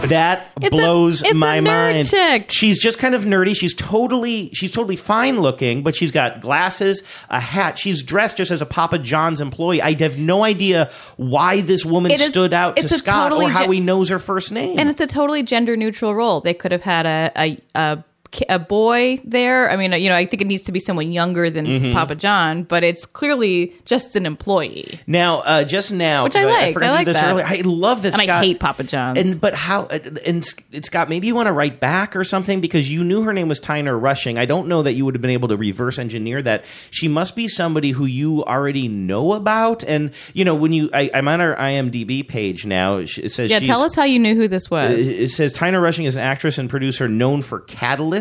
That 0.09 0.51
It's 0.61 0.67
a- 0.67 0.71
blows 0.71 1.23
it's 1.23 1.33
a 1.33 1.35
my 1.35 1.59
nerd 1.61 1.65
mind. 1.65 2.09
chick. 2.09 2.51
She's 2.53 2.83
just 2.83 2.99
kind 2.99 3.15
of 3.15 3.25
nerdy. 3.25 3.57
She's 3.57 3.75
totally 3.75 4.51
she's 4.53 4.71
totally 4.71 4.97
fine 4.97 5.41
looking, 5.41 5.83
but 5.83 5.97
she's 5.97 6.11
got 6.11 6.41
glasses, 6.43 7.03
a 7.31 7.41
hat. 7.41 7.79
She's 7.79 8.03
dressed 8.03 8.37
just 8.37 8.51
as 8.51 8.61
a 8.61 8.67
Papa 8.67 8.99
John's 8.99 9.41
employee. 9.41 9.81
I 9.81 9.97
have 10.01 10.19
no 10.19 10.45
idea 10.45 10.91
why 11.17 11.63
this 11.63 11.85
woman 11.87 11.98
It 12.07 12.21
is- 12.21 12.31
stood 12.31 12.53
out 12.55 12.77
to 12.77 12.83
it's 12.83 12.93
a 12.93 12.99
Scott 12.99 13.31
totally 13.31 13.47
or 13.47 13.51
how 13.51 13.71
he 13.71 13.81
knows 13.81 14.09
her 14.09 14.19
first 14.19 14.53
name. 14.53 14.79
And 14.79 14.89
it's 14.89 15.01
a 15.01 15.07
totally 15.07 15.43
gender 15.43 15.77
neutral 15.77 16.15
role. 16.15 16.41
They 16.41 16.55
could 16.55 16.73
have 16.73 16.83
had 16.83 17.07
a, 17.07 17.31
a, 17.37 17.59
a 17.75 18.05
a 18.49 18.59
boy 18.59 19.19
there. 19.25 19.71
I 19.71 19.77
mean, 19.77 19.93
you 19.93 20.09
know, 20.09 20.15
I 20.15 20.27
think 20.27 20.43
it 20.43 20.47
needs 20.47 20.65
to 20.65 20.73
be 20.73 20.81
someone 20.81 21.13
younger 21.13 21.49
than 21.51 21.67
Mhm. 21.67 21.93
Papa 21.93 22.15
John, 22.15 22.63
but 22.63 22.85
it's 22.85 23.07
clearly 23.07 23.73
just 23.85 24.17
an 24.17 24.27
employee. 24.27 24.99
Now, 25.07 25.39
uh, 25.41 25.65
just 25.65 25.91
now, 25.93 26.25
Which 26.25 26.37
I 26.37 26.45
like. 26.45 26.75
forgot 26.75 26.87
I 26.87 26.91
to 26.91 26.95
like 26.97 27.07
this 27.07 27.17
that. 27.17 27.31
earlier. 27.31 27.47
I 27.47 27.63
love 27.65 28.03
this. 28.03 28.19
And 28.19 28.31
I 28.31 28.41
hate 28.41 28.61
Papa 28.61 28.85
John's. 28.85 29.19
And 29.19 29.41
but 29.41 29.55
how? 29.55 29.87
And 29.87 30.19
and 30.19 30.85
Scott, 30.85 31.09
maybe 31.09 31.27
you 31.27 31.35
want 31.35 31.47
to 31.47 31.53
write 31.53 31.81
back 31.81 32.15
or 32.17 32.25
something 32.25 32.61
because 32.61 32.91
you 32.91 33.03
knew 33.05 33.23
her 33.23 33.33
name 33.33 33.49
was 33.49 33.61
Tyner 33.61 34.01
Rushing. 34.01 34.37
I 34.39 34.45
don't 34.45 34.69
know 34.69 34.83
that 34.83 34.93
you 34.93 35.05
would 35.05 35.15
have 35.15 35.23
been 35.23 35.31
able 35.31 35.49
to 35.49 35.57
reverse 35.57 35.99
engineer 35.99 36.43
that. 36.43 36.65
She 36.91 37.09
must 37.09 37.35
be 37.37 37.49
somebody 37.49 37.91
who 37.93 38.05
you 38.05 38.45
already 38.45 38.89
know 38.89 39.33
about. 39.33 39.83
And 39.85 40.11
you 40.35 40.45
know, 40.45 40.55
when 40.55 40.73
you, 40.73 40.91
I, 40.93 41.11
I'm 41.15 41.29
on 41.29 41.41
her 41.41 41.55
IMDb 41.59 42.27
page 42.27 42.67
now. 42.67 42.99
It 42.99 43.09
says, 43.09 43.51
yeah, 43.51 43.61
tell 43.61 43.83
us 43.83 43.95
how 43.95 44.05
you 44.05 44.19
knew 44.19 44.35
who 44.35 44.49
this 44.49 44.71
was. 44.71 45.01
it 45.01 45.21
it 45.21 45.31
says 45.31 45.55
Tyner 45.55 45.81
Rushing 45.83 46.05
is 46.05 46.17
an 46.17 46.23
actress 46.23 46.59
and 46.59 46.69
producer 46.69 47.09
known 47.09 47.43
for 47.43 47.61
Catalyst. 47.61 48.18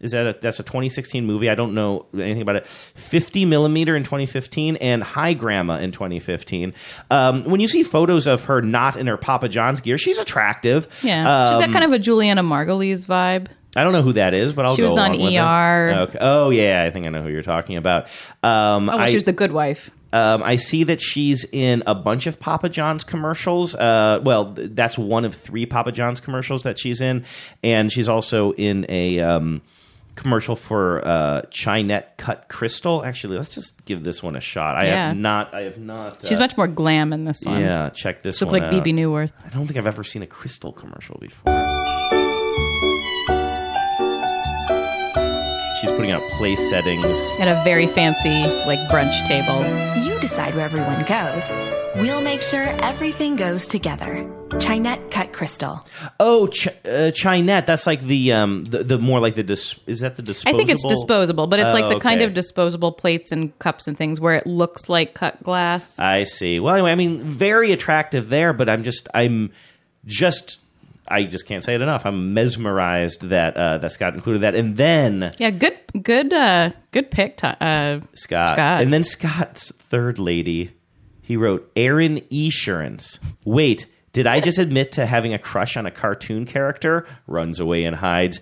Is 0.00 0.12
that 0.12 0.26
a, 0.26 0.38
that's 0.40 0.60
a 0.60 0.62
2016 0.62 1.26
movie? 1.26 1.50
I 1.50 1.56
don't 1.56 1.74
know 1.74 2.06
anything 2.14 2.42
about 2.42 2.54
it. 2.54 2.66
50 2.68 3.44
millimeter 3.46 3.96
in 3.96 4.04
2015 4.04 4.76
and 4.76 5.02
High 5.02 5.34
Grandma 5.34 5.78
in 5.78 5.90
2015. 5.90 6.72
Um, 7.10 7.42
when 7.44 7.58
you 7.60 7.66
see 7.66 7.82
photos 7.82 8.28
of 8.28 8.44
her 8.44 8.62
not 8.62 8.94
in 8.94 9.08
her 9.08 9.16
Papa 9.16 9.48
John's 9.48 9.80
gear, 9.80 9.98
she's 9.98 10.18
attractive. 10.18 10.86
yeah, 11.02 11.24
she's 11.50 11.54
Um, 11.56 11.60
got 11.64 11.72
kind 11.72 11.84
of 11.84 11.92
a 11.92 11.98
Julianna 11.98 12.44
Margulies 12.44 13.06
vibe. 13.06 13.48
I 13.76 13.82
don't 13.84 13.92
know 13.92 14.02
who 14.02 14.12
that 14.14 14.34
is, 14.34 14.52
but 14.52 14.64
I'll 14.64 14.76
She 14.76 14.82
go 14.82 14.86
was 14.86 14.98
on. 14.98 15.14
ER. 15.20 15.90
Okay. 16.08 16.18
Oh 16.20 16.50
yeah, 16.50 16.84
I 16.84 16.90
think 16.90 17.06
I 17.06 17.10
know 17.10 17.22
who 17.22 17.28
you're 17.28 17.42
talking 17.42 17.76
about. 17.76 18.04
Um, 18.44 18.88
Oh, 18.88 18.96
well, 18.96 18.98
I- 19.00 19.08
she 19.08 19.14
was 19.16 19.24
the 19.24 19.32
good 19.32 19.52
wife. 19.52 19.90
Um, 20.12 20.42
I 20.42 20.56
see 20.56 20.84
that 20.84 21.00
she's 21.00 21.44
in 21.52 21.82
a 21.86 21.94
bunch 21.94 22.26
of 22.26 22.40
Papa 22.40 22.68
John's 22.70 23.04
commercials. 23.04 23.74
Uh, 23.74 24.20
well, 24.22 24.54
th- 24.54 24.70
that's 24.72 24.96
one 24.96 25.24
of 25.24 25.34
three 25.34 25.66
Papa 25.66 25.92
John's 25.92 26.20
commercials 26.20 26.62
that 26.62 26.78
she's 26.78 27.00
in, 27.00 27.24
and 27.62 27.92
she's 27.92 28.08
also 28.08 28.52
in 28.54 28.86
a 28.88 29.20
um, 29.20 29.60
commercial 30.14 30.56
for 30.56 31.06
uh, 31.06 31.42
Chinet 31.50 32.16
Cut 32.16 32.46
Crystal. 32.48 33.04
Actually, 33.04 33.36
let's 33.36 33.54
just 33.54 33.84
give 33.84 34.02
this 34.02 34.22
one 34.22 34.34
a 34.34 34.40
shot. 34.40 34.76
I 34.76 34.86
Yeah. 34.86 35.08
have 35.08 35.16
not. 35.16 35.52
I 35.54 35.60
have 35.62 35.78
not. 35.78 36.22
She's 36.26 36.38
uh, 36.38 36.40
much 36.42 36.56
more 36.56 36.68
glam 36.68 37.12
in 37.12 37.24
this 37.24 37.42
one. 37.44 37.60
Yeah, 37.60 37.90
check 37.90 38.22
this. 38.22 38.38
She 38.38 38.44
looks 38.46 38.54
one 38.54 38.62
like 38.62 38.72
out. 38.72 38.82
Bebe 38.84 38.98
Neuwirth. 38.98 39.32
I 39.44 39.48
don't 39.50 39.66
think 39.66 39.76
I've 39.76 39.86
ever 39.86 40.04
seen 40.04 40.22
a 40.22 40.26
Crystal 40.26 40.72
commercial 40.72 41.18
before. 41.20 41.52
She's 45.80 45.90
putting 45.92 46.10
out 46.10 46.22
place 46.32 46.68
settings. 46.68 47.06
At 47.38 47.46
a 47.48 47.62
very 47.62 47.86
fancy, 47.86 48.42
like, 48.66 48.80
brunch 48.90 49.26
table. 49.28 49.64
You 50.04 50.18
decide 50.20 50.54
where 50.56 50.64
everyone 50.64 51.04
goes. 51.04 51.52
We'll 51.96 52.20
make 52.20 52.42
sure 52.42 52.64
everything 52.64 53.36
goes 53.36 53.68
together. 53.68 54.28
Chinet 54.58 55.10
Cut 55.10 55.32
Crystal. 55.32 55.86
Oh, 56.18 56.48
Ch- 56.48 56.68
uh, 56.84 57.10
Chinet. 57.12 57.66
That's 57.66 57.86
like 57.86 58.00
the 58.00 58.32
um 58.32 58.64
the, 58.64 58.82
the 58.82 58.98
more 58.98 59.20
like 59.20 59.34
the 59.34 59.42
dis- 59.42 59.78
is 59.86 60.00
that 60.00 60.16
the 60.16 60.22
disposable? 60.22 60.54
I 60.54 60.58
think 60.58 60.70
it's 60.70 60.84
disposable, 60.86 61.46
but 61.46 61.60
it's 61.60 61.72
like 61.72 61.84
Oh, 61.84 61.90
the 61.90 62.00
kind 62.00 62.22
of 62.22 62.34
disposable 62.34 62.92
plates 62.92 63.30
and 63.30 63.56
cups 63.58 63.86
and 63.86 63.96
things 63.96 64.20
where 64.20 64.34
it 64.34 64.46
looks 64.46 64.88
like 64.88 65.14
cut 65.14 65.42
glass. 65.42 65.98
I 65.98 66.24
see. 66.24 66.60
Well, 66.60 66.74
anyway, 66.74 66.92
I 66.92 66.94
mean, 66.94 67.22
very 67.24 67.72
attractive 67.72 68.30
there, 68.30 68.52
but 68.52 68.68
I'm 68.68 68.84
just 68.84 69.06
I'm 69.14 69.50
just 70.06 70.58
I 71.10 71.24
just 71.24 71.46
can't 71.46 71.64
say 71.64 71.74
it 71.74 71.80
enough. 71.80 72.04
I'm 72.06 72.34
mesmerized 72.34 73.22
that 73.28 73.56
uh, 73.56 73.78
that 73.78 73.92
Scott 73.92 74.14
included 74.14 74.40
that, 74.42 74.54
and 74.54 74.76
then 74.76 75.32
Yeah, 75.38 75.50
good, 75.50 75.78
good, 76.02 76.32
uh, 76.32 76.70
good 76.92 77.10
pick, 77.10 77.40
uh, 77.42 78.00
Scott, 78.14 78.50
Scott. 78.56 78.82
and 78.82 78.92
then 78.92 79.04
Scott's 79.04 79.72
third 79.76 80.18
lady. 80.18 80.70
He 81.22 81.36
wrote 81.36 81.70
Erin 81.76 82.22
Esurance. 82.30 83.18
Wait, 83.44 83.84
did 84.12 84.26
I 84.26 84.40
just 84.40 84.58
admit 84.58 84.92
to 84.92 85.04
having 85.06 85.34
a 85.34 85.38
crush 85.38 85.76
on 85.76 85.84
a 85.86 85.90
cartoon 85.90 86.46
character? 86.46 87.06
Runs 87.26 87.60
away 87.60 87.84
and 87.84 87.96
hides. 87.96 88.40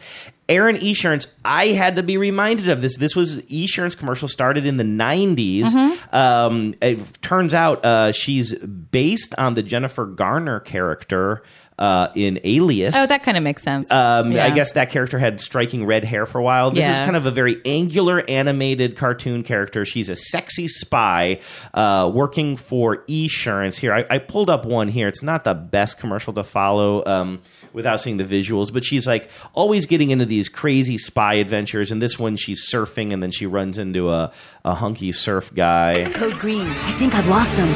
Erin 0.48 0.76
Esurance, 0.76 1.26
I 1.44 1.68
had 1.68 1.96
to 1.96 2.02
be 2.02 2.16
reminded 2.16 2.68
of 2.68 2.80
this. 2.80 2.96
This 2.96 3.16
was 3.16 3.36
Esurance 3.50 3.96
commercial 3.96 4.28
started 4.28 4.64
in 4.64 4.76
the 4.76 4.84
90s. 4.84 5.62
Mm-hmm. 5.64 6.14
Um, 6.14 6.74
it 6.80 7.00
turns 7.22 7.52
out 7.52 7.84
uh, 7.84 8.12
she's 8.12 8.54
based 8.54 9.34
on 9.38 9.54
the 9.54 9.62
Jennifer 9.62 10.06
Garner 10.06 10.60
character 10.60 11.42
uh, 11.78 12.08
in 12.14 12.40
Alias. 12.44 12.94
Oh, 12.96 13.06
that 13.06 13.22
kind 13.22 13.36
of 13.36 13.42
makes 13.42 13.62
sense. 13.62 13.90
Um, 13.90 14.32
Yeah. 14.32 14.46
I 14.46 14.50
guess 14.50 14.72
that 14.72 14.88
character 14.90 15.18
had 15.18 15.40
striking 15.40 15.84
red 15.84 16.04
hair 16.04 16.24
for 16.24 16.38
a 16.38 16.42
while. 16.42 16.70
This 16.70 16.86
is 16.88 16.98
kind 17.00 17.16
of 17.16 17.26
a 17.26 17.30
very 17.30 17.60
angular 17.66 18.22
animated 18.30 18.96
cartoon 18.96 19.42
character. 19.42 19.84
She's 19.84 20.08
a 20.08 20.16
sexy 20.16 20.68
spy 20.68 21.40
uh, 21.74 22.10
working 22.14 22.56
for 22.56 22.98
Esurance. 23.08 23.76
Here, 23.76 23.92
I, 23.92 24.06
I 24.08 24.18
pulled 24.18 24.48
up 24.48 24.64
one 24.64 24.88
here. 24.88 25.06
It's 25.08 25.22
not 25.22 25.44
the 25.44 25.52
best 25.54 25.98
commercial 25.98 26.32
to 26.34 26.44
follow 26.44 27.04
um, 27.04 27.42
without 27.76 28.00
seeing 28.00 28.16
the 28.16 28.24
visuals, 28.24 28.72
but 28.72 28.84
she's 28.84 29.06
like 29.06 29.30
always 29.52 29.84
getting 29.86 30.10
into 30.10 30.24
these 30.24 30.48
crazy 30.48 30.96
spy 30.96 31.34
adventures. 31.34 31.92
And 31.92 32.00
this 32.00 32.18
one, 32.18 32.34
she's 32.36 32.66
surfing, 32.68 33.12
and 33.12 33.22
then 33.22 33.30
she 33.30 33.46
runs 33.46 33.78
into 33.78 34.10
a, 34.10 34.32
a 34.64 34.74
hunky 34.74 35.12
surf 35.12 35.54
guy. 35.54 36.10
Code 36.14 36.38
Green. 36.38 36.66
I 36.66 36.92
think 36.92 37.14
I've 37.14 37.28
lost 37.28 37.56
him. 37.56 37.68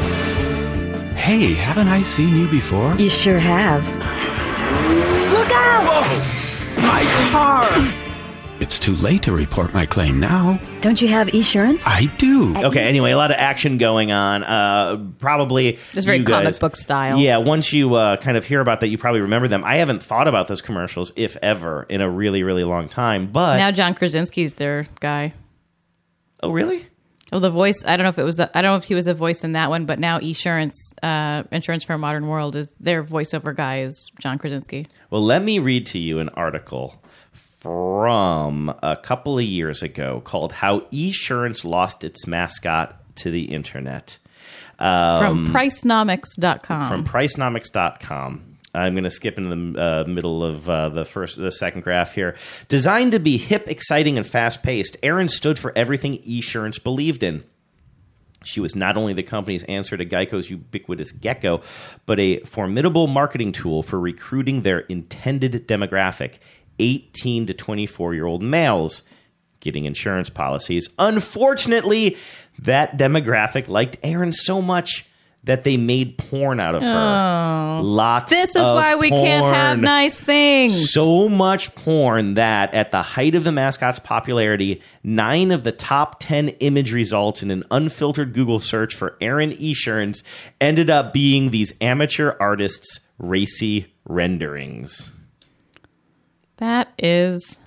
Hey, 1.15 1.53
haven't 1.53 1.89
I 1.89 2.03
seen 2.03 2.35
you 2.37 2.49
before? 2.49 2.95
You 2.95 3.11
sure 3.11 3.39
have. 3.39 3.87
Look 5.31 5.51
out! 5.53 5.85
Whoa! 5.85 6.83
My 6.83 7.03
car! 7.31 8.00
It's 8.61 8.79
too 8.79 8.95
late 8.97 9.23
to 9.23 9.33
report 9.33 9.73
my 9.73 9.87
claim 9.87 10.21
now. 10.21 10.61
Don't 10.83 11.01
you 11.01 11.09
have 11.09 11.33
insurance? 11.33 11.87
I 11.87 12.07
do. 12.19 12.55
Okay. 12.57 12.83
Anyway, 12.83 13.11
a 13.11 13.17
lot 13.17 13.31
of 13.31 13.39
action 13.39 13.79
going 13.79 14.13
on. 14.13 14.45
Uh, 14.45 15.07
probably 15.19 15.79
Just 15.93 16.07
very 16.07 16.19
you 16.19 16.25
comic 16.25 16.45
guys- 16.45 16.59
book 16.59 16.77
style. 16.77 17.19
Yeah. 17.19 17.39
Once 17.39 17.73
you 17.73 17.95
uh, 17.95 18.19
kind 18.19 18.37
of 18.37 18.45
hear 18.45 18.61
about 18.61 18.81
that, 18.81 18.89
you 18.89 18.99
probably 18.99 19.23
remember 19.23 19.49
them. 19.49 19.65
I 19.65 19.77
haven't 19.77 20.03
thought 20.03 20.29
about 20.29 20.47
those 20.49 20.61
commercials, 20.61 21.11
if 21.17 21.39
ever, 21.39 21.85
in 21.89 22.03
a 22.03 22.11
really, 22.11 22.43
really 22.43 22.65
long 22.65 22.89
time. 22.89 23.33
But 23.33 23.57
now 23.57 23.71
John 23.71 23.95
Krasinski's 23.95 24.55
their 24.55 24.87
guy. 25.01 25.33
oh, 26.43 26.51
really? 26.51 26.87
Well, 27.33 27.41
the 27.41 27.51
voice. 27.51 27.83
I 27.87 27.97
don't 27.97 28.05
know 28.05 28.11
if 28.11 28.19
it 28.19 28.25
was 28.25 28.37
the. 28.37 28.51
I 28.57 28.61
don't 28.61 28.73
know 28.73 28.77
if 28.77 28.85
he 28.85 28.95
was 28.95 29.07
the 29.07 29.15
voice 29.15 29.43
in 29.43 29.53
that 29.53 29.71
one, 29.71 29.87
but 29.87 29.99
now 29.99 30.19
Esurance, 30.19 30.75
uh, 31.03 31.45
Insurance 31.51 31.83
for 31.85 31.95
a 31.95 31.99
Modern 31.99 32.27
World, 32.27 32.57
is 32.57 32.69
their 32.79 33.05
voiceover 33.05 33.55
guy 33.57 33.83
is 33.83 34.11
John 34.21 34.37
Krasinski. 34.37 34.87
Well, 35.11 35.25
let 35.25 35.43
me 35.43 35.61
read 35.61 35.87
to 35.87 35.99
you 35.99 36.19
an 36.19 36.29
article 36.31 37.01
from 37.61 38.75
a 38.83 38.97
couple 38.97 39.39
of 39.39 39.45
years 39.45 39.83
ago 39.83 40.21
called 40.25 40.53
"How 40.53 40.81
Esurance 40.93 41.65
Lost 41.65 42.05
Its 42.05 42.27
Mascot 42.27 42.97
to 43.17 43.31
the 43.31 43.45
Internet." 43.45 44.19
From 44.79 44.87
Um, 44.87 45.47
Priceonomics.com. 45.49 46.89
from 46.89 47.05
priceonomics.com. 47.05 48.47
I'm 48.73 48.95
going 48.95 49.05
to 49.05 49.11
skip 49.11 49.37
into 49.37 49.73
the 49.75 49.81
uh, 49.83 50.05
middle 50.07 50.43
of 50.45 50.71
uh, 50.71 50.89
the 50.91 51.05
first, 51.05 51.37
the 51.37 51.51
second 51.51 51.83
graph 51.83 52.15
here. 52.15 52.37
Designed 52.69 53.13
to 53.13 53.19
be 53.19 53.37
hip, 53.37 53.69
exciting, 53.69 54.17
and 54.17 54.27
fast 54.27 54.63
paced, 54.63 54.97
Erin 55.03 55.29
stood 55.29 55.59
for 55.59 55.77
everything 55.77 56.19
Esurance 56.23 56.79
believed 56.83 57.23
in. 57.23 57.43
She 58.43 58.61
was 58.61 58.75
not 58.75 58.97
only 58.97 59.13
the 59.13 59.23
company's 59.25 59.65
answer 59.65 59.99
to 59.99 60.05
Geico's 60.07 60.49
ubiquitous 60.49 61.13
gecko, 61.13 61.61
but 62.07 62.19
a 62.19 62.39
formidable 62.45 63.07
marketing 63.07 63.53
tool 63.53 63.83
for 63.83 64.01
recruiting 64.01 64.63
their 64.63 64.79
intended 64.81 65.69
demographic 65.69 66.39
18 66.81 67.47
to 67.47 67.55
24 67.55 68.15
year 68.15 68.27
old 68.27 68.43
males 68.43 69.03
getting 69.61 69.85
insurance 69.85 70.31
policies. 70.31 70.89
Unfortunately, 70.99 72.17
that 72.59 72.97
demographic 72.97 73.69
liked 73.69 73.99
Erin 74.03 74.33
so 74.33 74.61
much 74.61 75.07
that 75.45 75.65
they 75.65 75.77
made 75.79 76.19
porn 76.19 76.61
out 76.61 76.75
of 76.75 76.83
her. 76.83 76.89
Oh. 76.89 77.81
Lots 77.83 78.31
This 78.31 78.55
is 78.55 78.63
of 78.63 78.75
why 78.75 78.97
we 78.97 79.09
can't 79.09 79.45
have 79.45 79.79
nice 79.79 80.21
things. 80.21 80.93
So 80.93 81.31
much 81.31 81.75
porn 81.75 82.35
that 82.35 82.75
at 82.75 82.91
the 82.91 83.01
height 83.01 83.35
of 83.35 83.45
the 83.45 83.53
mascot's 83.53 83.99
popularity, 83.99 84.83
nine 85.03 85.51
of 85.51 85.65
the 85.65 85.73
top 85.73 86.21
10 86.21 86.51
image 86.61 86.93
results 86.93 87.43
in 87.43 87.51
an 87.51 87.65
unfiltered 87.71 88.35
Google 88.35 88.61
search 88.61 88.95
for 88.95 89.17
Erin 89.21 89.53
Esurance 89.53 90.23
ended 90.61 90.91
up 90.91 91.15
being 91.15 91.51
these 91.51 91.73
amateur 91.81 92.37
artists' 92.39 93.01
racy 93.19 93.95
renderings. 94.05 95.13
That 96.61 96.93
is 96.99 97.59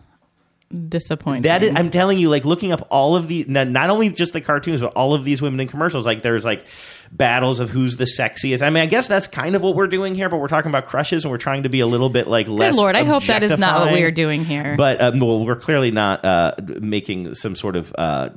disappointing. 0.90 1.44
That 1.44 1.64
is, 1.64 1.76
I'm 1.76 1.90
telling 1.90 2.18
you, 2.18 2.30
like 2.30 2.46
looking 2.46 2.72
up 2.72 2.88
all 2.90 3.16
of 3.16 3.28
the 3.28 3.46
not, 3.48 3.90
only 3.90 4.10
just 4.10 4.34
the 4.34 4.42
cartoons, 4.42 4.82
but 4.82 4.94
all 4.94 5.14
of 5.14 5.24
these 5.24 5.42
women 5.42 5.60
in 5.60 5.68
commercials. 5.68 6.06
Like 6.06 6.24
there's 6.24 6.46
like 6.46 6.66
battles 7.12 7.60
of 7.60 7.70
who's 7.70 7.98
the 7.98 8.06
sexiest. 8.06 8.62
I 8.62 8.70
mean, 8.70 8.84
I 8.84 8.86
guess 8.86 9.08
that's 9.08 9.28
kind 9.28 9.56
of 9.56 9.62
what 9.62 9.76
we're 9.76 9.88
doing 9.88 10.16
here, 10.16 10.30
but 10.30 10.38
we're 10.38 10.48
talking 10.48 10.70
about 10.70 10.88
crushes 10.88 11.26
and 11.26 11.32
we're 11.32 11.38
trying 11.38 11.64
to 11.64 11.70
be 11.70 11.80
a 11.80 11.88
little 11.88 12.10
bit 12.10 12.28
like 12.28 12.48
less. 12.48 12.76
Good 12.76 12.82
lord, 12.82 12.96
I 12.96 13.04
hope 13.04 13.24
that 13.24 13.44
is 13.44 13.58
not 13.58 13.82
what 13.82 13.94
we 13.94 14.04
are 14.04 14.12
doing 14.12 14.46
here. 14.46 14.76
But 14.78 15.02
um, 15.02 15.20
well, 15.20 15.46
we're 15.46 15.56
clearly 15.56 15.92
not 15.92 16.24
uh, 16.26 16.56
making 16.80 17.36
some 17.36 17.56
sort 17.56 17.76
of 17.76 17.94
uh, 17.98 18.30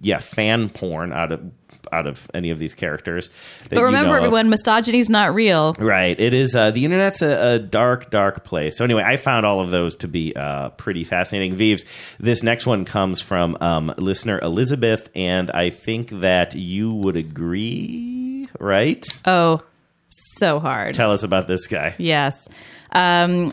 yeah 0.00 0.20
fan 0.20 0.70
porn 0.70 1.12
out 1.12 1.32
of 1.32 1.63
out 1.92 2.06
of 2.06 2.30
any 2.34 2.50
of 2.50 2.58
these 2.58 2.74
characters. 2.74 3.30
but 3.68 3.78
you 3.78 3.84
remember, 3.84 4.10
know 4.10 4.16
of. 4.18 4.24
everyone, 4.24 4.50
misogyny's 4.50 5.10
not 5.10 5.34
real. 5.34 5.74
Right. 5.78 6.18
It 6.18 6.34
is. 6.34 6.54
Uh, 6.54 6.70
the 6.70 6.84
internet's 6.84 7.22
a, 7.22 7.54
a 7.54 7.58
dark, 7.58 8.10
dark 8.10 8.44
place. 8.44 8.76
So 8.76 8.84
anyway, 8.84 9.02
I 9.04 9.16
found 9.16 9.46
all 9.46 9.60
of 9.60 9.70
those 9.70 9.96
to 9.96 10.08
be 10.08 10.34
uh, 10.34 10.70
pretty 10.70 11.04
fascinating. 11.04 11.54
Vives, 11.54 11.84
this 12.18 12.42
next 12.42 12.66
one 12.66 12.84
comes 12.84 13.20
from 13.20 13.56
um, 13.60 13.92
listener 13.98 14.38
Elizabeth, 14.40 15.10
and 15.14 15.50
I 15.50 15.70
think 15.70 16.10
that 16.10 16.54
you 16.54 16.90
would 16.90 17.16
agree, 17.16 18.48
right? 18.58 19.04
Oh, 19.26 19.62
so 20.08 20.60
hard. 20.60 20.94
Tell 20.94 21.12
us 21.12 21.22
about 21.22 21.46
this 21.46 21.66
guy. 21.66 21.94
Yes. 21.98 22.48
Um, 22.92 23.52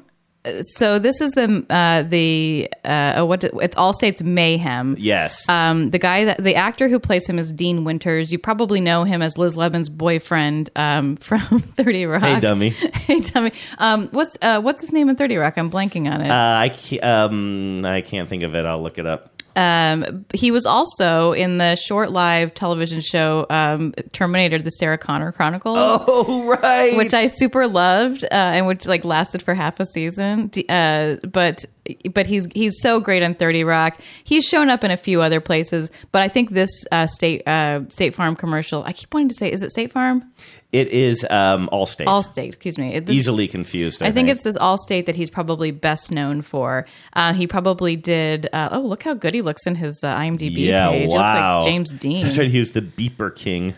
so 0.64 0.98
this 0.98 1.22
is 1.22 1.32
the 1.32 1.66
uh, 1.70 2.02
the 2.04 2.72
uh, 2.84 3.14
oh, 3.18 3.26
what 3.26 3.44
it's 3.44 3.76
Allstate's 3.76 4.24
Mayhem. 4.24 4.96
Yes. 4.98 5.48
Um, 5.48 5.92
the 5.92 6.00
guy 6.00 6.26
that 6.26 6.44
the 6.44 6.56
actor 6.56 6.88
who 6.88 7.00
plays 7.00 7.28
him 7.28 7.38
is 7.38 7.52
Dean 7.52 7.84
Winters. 7.84 8.32
You 8.32 8.40
probably 8.40 8.82
know 8.82 9.04
him 9.04 9.22
as 9.22 9.38
Liz 9.38 9.56
Lemon's 9.56 9.90
boyfriend 9.90 10.72
um, 10.76 11.16
from 11.18 11.42
Thirty 11.42 12.06
Rock. 12.06 12.24
Hey, 12.24 12.40
dummy. 12.40 12.70
hey, 12.94 13.20
dummy. 13.20 13.52
Um, 13.78 14.08
what's 14.10 14.38
uh, 14.42 14.62
what's 14.62 14.82
his 14.82 14.92
name 14.92 15.10
in 15.10 15.16
Thirty 15.16 15.38
Rock? 15.38 15.58
I'm 15.58 15.70
blanking 15.70 16.12
on 16.12 16.22
it. 16.22 16.32
Uh, 16.32 16.60
I 16.60 16.70
can't, 16.70 17.04
um, 17.04 17.86
I 17.86 18.02
can't 18.02 18.28
think 18.28 18.44
of 18.44 18.56
it. 18.56 18.66
I'll 18.66 18.82
look 18.82 18.98
it 18.98 19.06
up. 19.06 19.31
Um, 19.56 20.26
he 20.34 20.52
was 20.52 20.66
also 20.66 21.34
in 21.34 21.58
the 21.58 21.76
short 21.76 22.12
live 22.12 22.54
television 22.54 23.02
show 23.02 23.46
um, 23.50 23.94
Terminator: 24.14 24.60
The 24.60 24.72
Sarah 24.72 24.98
Connor 24.98 25.32
Chronicles. 25.32 25.72
Oh, 26.14 26.48
right. 26.48 26.96
which 26.98 27.14
I 27.14 27.28
super 27.28 27.68
loved, 27.68 28.24
uh, 28.24 28.28
and 28.32 28.68
which 28.68 28.86
like 28.86 29.06
lasted 29.06 29.42
for 29.42 29.54
half 29.54 29.80
a 29.80 29.86
season. 29.86 30.52
Uh, 30.68 31.16
but 31.28 31.66
but 32.14 32.28
he's 32.28 32.48
he's 32.54 32.80
so 32.82 33.00
great 33.00 33.24
on 33.24 33.34
Thirty 33.34 33.64
Rock. 33.64 34.00
He's 34.24 34.46
shown 34.46 34.70
up 34.70 34.84
in 34.84 34.92
a 34.92 34.98
few 34.98 35.22
other 35.22 35.42
places, 35.42 35.90
but 36.12 36.22
I 36.22 36.28
think 36.28 36.52
this 36.52 36.70
uh, 36.92 37.08
state 37.08 37.48
uh, 37.48 37.88
State 37.90 38.14
Farm 38.14 38.36
commercial. 38.36 38.84
I 38.84 38.94
keep 38.94 39.14
wanting 39.14 39.30
to 39.30 39.36
say, 39.36 39.52
is 39.52 39.62
it 39.62 39.72
State 39.72 39.92
Farm? 39.92 40.24
It 40.72 40.88
is 40.88 41.26
um, 41.30 41.68
Allstate. 41.74 42.06
Allstate, 42.06 42.48
excuse 42.48 42.78
me. 42.78 42.98
This- 43.00 43.16
Easily 43.16 43.48
confused. 43.48 44.02
I, 44.02 44.08
I 44.08 44.12
think 44.12 44.30
it's 44.30 44.44
this 44.44 44.58
Allstate 44.58 45.06
that 45.08 45.16
he's 45.16 45.30
probably 45.30 45.72
best 45.72 46.12
known 46.14 46.42
for. 46.42 46.86
Uh, 47.14 47.34
he 47.34 47.46
probably 47.46 47.98
did. 47.98 48.48
Uh, 48.54 48.70
oh, 48.72 48.80
look 48.80 49.04
how 49.04 49.14
good 49.14 49.34
he 49.34 49.42
looks 49.42 49.68
in 49.68 49.76
his 49.76 50.02
uh, 50.04 50.16
IMDb 50.16 50.68
yeah, 50.68 50.90
page. 50.90 51.10
Wow. 51.12 51.60
like 51.60 51.66
James 51.68 51.92
Dean. 51.92 52.24
That's 52.24 52.38
right. 52.38 52.50
He 52.50 52.60
was 52.60 52.72
the 52.72 52.82
Beeper 52.82 53.36
King. 53.36 53.76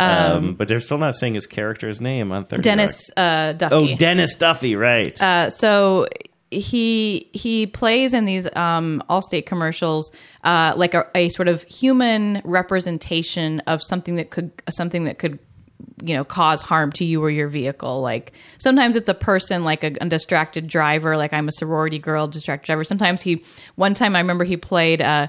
Um, 0.00 0.54
but 0.54 0.68
they're 0.68 0.80
still 0.80 0.98
not 0.98 1.14
saying 1.14 1.34
his 1.34 1.46
character's 1.46 2.00
name 2.00 2.32
on 2.32 2.44
30 2.44 2.62
Dennis 2.62 3.10
uh, 3.16 3.52
Duffy. 3.52 3.74
Oh, 3.74 3.96
Dennis 3.96 4.34
Duffy, 4.34 4.74
right. 4.74 5.20
Uh, 5.22 5.50
so 5.50 6.08
he 6.52 7.30
he 7.32 7.66
plays 7.66 8.14
in 8.14 8.24
these 8.24 8.46
um, 8.56 9.02
Allstate 9.08 9.46
commercials 9.46 10.10
uh, 10.44 10.74
like 10.76 10.94
a, 10.94 11.06
a 11.14 11.28
sort 11.30 11.48
of 11.48 11.62
human 11.64 12.40
representation 12.44 13.60
of 13.60 13.82
something 13.82 14.16
that 14.16 14.30
could 14.30 14.52
something 14.70 15.04
that 15.04 15.18
could 15.18 15.38
you 16.02 16.14
know 16.14 16.24
cause 16.24 16.62
harm 16.62 16.92
to 16.92 17.04
you 17.04 17.22
or 17.22 17.30
your 17.30 17.48
vehicle. 17.48 18.00
Like 18.00 18.32
sometimes 18.58 18.96
it's 18.96 19.08
a 19.08 19.14
person 19.14 19.64
like 19.64 19.82
a, 19.84 19.92
a 20.00 20.08
distracted 20.08 20.66
driver 20.66 21.16
like 21.16 21.32
i'm 21.32 21.48
a 21.48 21.52
sorority 21.52 21.98
girl 21.98 22.26
distracted 22.26 22.66
driver. 22.66 22.84
Sometimes 22.84 23.22
he 23.22 23.44
one 23.76 23.94
time 23.94 24.16
i 24.16 24.20
remember 24.20 24.44
he 24.44 24.56
played 24.56 25.00
uh 25.00 25.28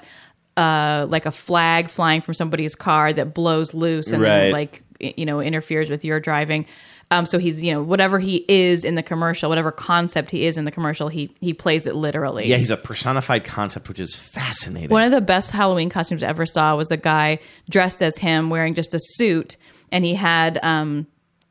uh 0.58 1.08
like 1.10 1.26
a 1.26 1.32
flag 1.32 1.90
flying 1.90 2.22
from 2.22 2.34
somebody's 2.34 2.76
car 2.76 3.12
that 3.14 3.34
blows 3.34 3.74
loose 3.74 4.12
and 4.12 4.24
then, 4.24 4.52
like 4.52 4.84
you 5.00 5.26
know 5.26 5.40
interferes 5.40 5.90
with 5.90 6.06
your 6.06 6.20
driving 6.20 6.66
um, 7.14 7.26
so 7.26 7.38
he's, 7.38 7.62
you 7.62 7.72
know, 7.72 7.84
whatever 7.84 8.18
he 8.18 8.44
is 8.48 8.84
in 8.84 8.96
the 8.96 9.04
commercial, 9.04 9.50
whatever 9.50 9.72
concept 9.72 10.32
he 10.32 10.46
is 10.46 10.58
in 10.58 10.66
the 10.66 10.72
commercial, 10.72 11.10
he 11.10 11.34
he 11.40 11.54
plays 11.54 11.86
it 11.86 11.96
literally. 11.96 12.48
yeah, 12.48 12.58
he's 12.58 12.72
a 12.72 12.78
personified 12.78 13.44
concept, 13.44 13.88
which 13.88 14.00
is 14.00 14.16
fascinating. 14.16 14.90
One 14.90 15.04
of 15.04 15.12
the 15.12 15.22
best 15.22 15.52
Halloween 15.52 15.90
costumes 15.90 16.24
I 16.24 16.28
ever 16.28 16.46
saw 16.46 16.76
was 16.76 16.92
a 16.92 16.98
guy 16.98 17.40
dressed 17.70 18.02
as 18.02 18.18
him 18.18 18.50
wearing 18.50 18.74
just 18.74 18.94
a 18.94 19.00
suit, 19.00 19.58
and 19.92 20.04
he 20.04 20.16
had 20.16 20.60
um, 20.64 21.06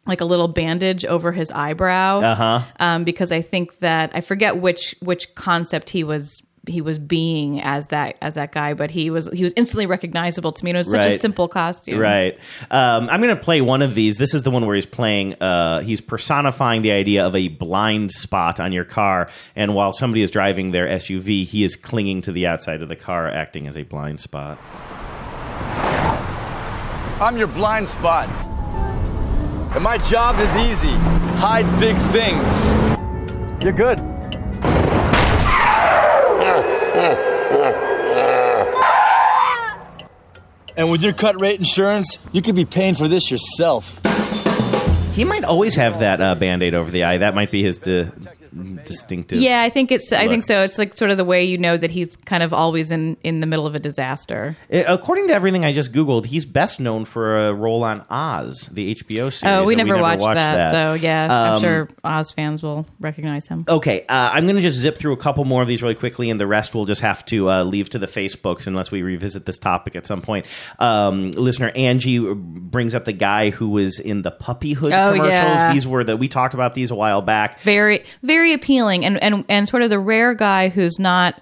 like 0.07 0.21
a 0.21 0.25
little 0.25 0.49
bandage 0.49 1.05
over 1.07 1.31
his 1.31 1.51
eyebrow. 1.53 2.21
Uh-huh. 2.21 2.63
Um, 2.81 3.05
because 3.05 3.31
I 3.31 3.43
think 3.43 3.79
that 3.79 4.11
I 4.15 4.21
forget 4.21 4.57
which 4.57 4.95
which 5.01 5.33
concept 5.35 5.91
he 5.91 6.03
was 6.03 6.43
he 6.67 6.81
was 6.81 6.99
being 6.99 7.61
as 7.61 7.89
that 7.89 8.17
as 8.21 8.35
that 8.35 8.53
guy, 8.53 8.75
but 8.75 8.91
he 8.91 9.11
was 9.11 9.29
he 9.33 9.45
was 9.45 9.53
instantly 9.57 9.87
recognizable 9.87 10.53
to 10.53 10.65
me. 10.65 10.71
And 10.71 10.77
it 10.77 10.81
was 10.81 10.91
such 10.91 11.13
a 11.13 11.19
simple 11.19 11.49
costume. 11.49 11.99
Right. 11.99 12.39
Um, 12.71 13.09
I'm 13.09 13.21
going 13.21 13.37
to 13.37 13.43
play 13.43 13.61
one 13.61 13.83
of 13.83 13.95
these. 13.95 14.19
This 14.19 14.35
is 14.35 14.43
the 14.43 14.51
one 14.51 14.67
where 14.67 14.77
he's 14.77 14.87
playing, 14.87 15.35
uh, 15.35 15.81
he's 15.81 16.01
personifying 16.01 16.83
the 16.83 16.93
idea 16.93 17.27
of 17.27 17.35
a 17.35 17.49
blind 17.49 18.13
spot 18.13 18.61
on 18.61 18.73
your 18.73 18.85
car. 18.85 19.31
And 19.57 19.75
while 19.75 19.93
somebody 19.93 20.23
is 20.23 20.31
driving 20.31 20.71
their 20.71 20.87
SUV, 20.87 21.45
he 21.45 21.65
is 21.65 21.77
clinging 21.77 22.23
to 22.23 22.33
the 22.33 22.47
outside 22.47 22.83
of 22.83 22.89
the 22.89 22.97
car, 22.97 23.29
acting 23.29 23.67
as 23.67 23.77
a 23.77 23.83
blind 23.83 24.21
spot. 24.21 24.59
I'm 27.21 27.37
your 27.37 27.49
blind 27.49 27.89
spot. 27.89 28.29
And 29.75 29.83
my 29.83 29.97
job 29.99 30.39
is 30.39 30.55
easy 30.57 30.97
hide 31.43 31.67
big 31.81 31.97
things. 32.13 32.69
You're 33.65 33.73
good. 33.73 34.12
And 40.77 40.91
with 40.91 41.03
your 41.03 41.13
cut 41.13 41.41
rate 41.41 41.59
insurance, 41.59 42.19
you 42.33 42.41
could 42.41 42.55
be 42.55 42.65
paying 42.65 42.95
for 42.95 43.07
this 43.09 43.31
yourself. 43.31 44.01
He 45.15 45.25
might 45.25 45.45
always 45.45 45.75
have 45.75 45.99
that 45.99 46.21
uh, 46.23 46.35
band 46.35 46.63
aid 46.63 46.75
over 46.75 46.91
the 46.91 47.05
eye. 47.05 47.19
That 47.19 47.35
might 47.35 47.51
be 47.51 47.63
his 47.63 47.79
di- 47.79 48.09
distinctive. 48.85 49.39
Yeah, 49.39 49.63
I 49.63 49.71
think 49.71 49.91
it's. 49.93 50.13
I 50.13 50.29
think 50.29 50.43
so. 50.43 50.63
It's 50.63 50.79
like 50.79 50.95
sort 50.97 51.11
of 51.11 51.17
the 51.17 51.25
way 51.25 51.43
you 51.45 51.59
know 51.59 51.77
that 51.77 51.91
he's 51.91 52.17
kind 52.17 52.43
of 52.43 52.53
always 52.53 52.91
in 52.91 53.17
in 53.23 53.41
the 53.41 53.47
middle 53.47 53.67
of 53.67 53.75
a 53.75 53.79
disaster. 53.79 54.57
Uh, 54.73 54.85
According 54.87 55.29
to 55.29 55.35
everything 55.35 55.65
I 55.65 55.73
just 55.73 55.93
Googled, 55.93 56.27
he's 56.27 56.45
best 56.45 56.81
known 56.81 57.05
for 57.05 57.49
a 57.49 57.55
role 57.55 57.85
on 57.85 58.05
Oz, 58.11 58.69
the 58.73 58.95
HBO 58.95 59.33
series. 59.33 59.43
Oh, 59.45 59.65
we 59.65 59.75
and 59.75 59.87
never, 59.87 60.01
watched, 60.01 60.23
that, 60.23 60.71
so 60.71 60.95
yeah, 60.95 61.25
I'm 61.31 61.55
Um, 61.57 61.63
sure 61.63 61.89
Oz 62.05 62.31
fans 62.31 62.63
will 62.63 62.87
recognize 63.01 63.49
him. 63.49 63.65
Okay, 63.69 64.03
uh, 64.09 64.31
I'm 64.33 64.45
going 64.45 64.57
to 64.57 64.63
just 64.63 64.79
zip 64.79 64.99
through 64.99 65.13
a 65.13 65.17
couple 65.17 65.45
more 65.45 65.63
of 65.63 65.69
these 65.69 65.83
really 65.83 65.95
quickly, 65.95 66.31
and 66.31 66.39
the 66.41 66.47
rest 66.47 66.75
we'll 66.75 66.85
just 66.85 67.01
have 67.01 67.25
to 67.27 67.51
uh, 67.51 67.63
leave 67.65 67.89
to 67.91 67.99
the 67.99 68.07
Facebooks 68.07 68.67
unless 68.67 68.91
we 68.91 69.03
revisit 69.03 69.47
this 69.47 69.59
topic 69.59 69.97
at 69.97 70.07
some 70.07 70.21
point. 70.23 70.47
Um, 70.79 71.33
listener 71.33 71.71
Angie 71.75 72.19
brings 72.19 72.95
up 72.95 73.05
the 73.05 73.13
guy 73.13 73.51
who 73.51 73.69
was 73.69 73.99
in 73.99 74.23
the 74.23 74.33
puppyhood 74.33 74.93
Oh, 74.93 75.13
commercials. 75.13 75.31
yeah. 75.33 75.73
These 75.73 75.87
were 75.87 76.05
the 76.05 76.17
we 76.17 76.29
talked 76.29 76.55
about 76.55 76.75
these 76.75 76.91
a 76.91 76.95
while 76.95 77.23
back. 77.23 77.61
Very, 77.61 78.05
very 78.23 78.42
appealing, 78.51 79.05
and 79.05 79.23
and 79.23 79.45
and 79.49 79.69
sort 79.69 79.83
of 79.83 79.91
the 79.91 80.01
rare 80.01 80.35
guy 80.35 80.69
who's 80.69 80.99
not 80.99 81.41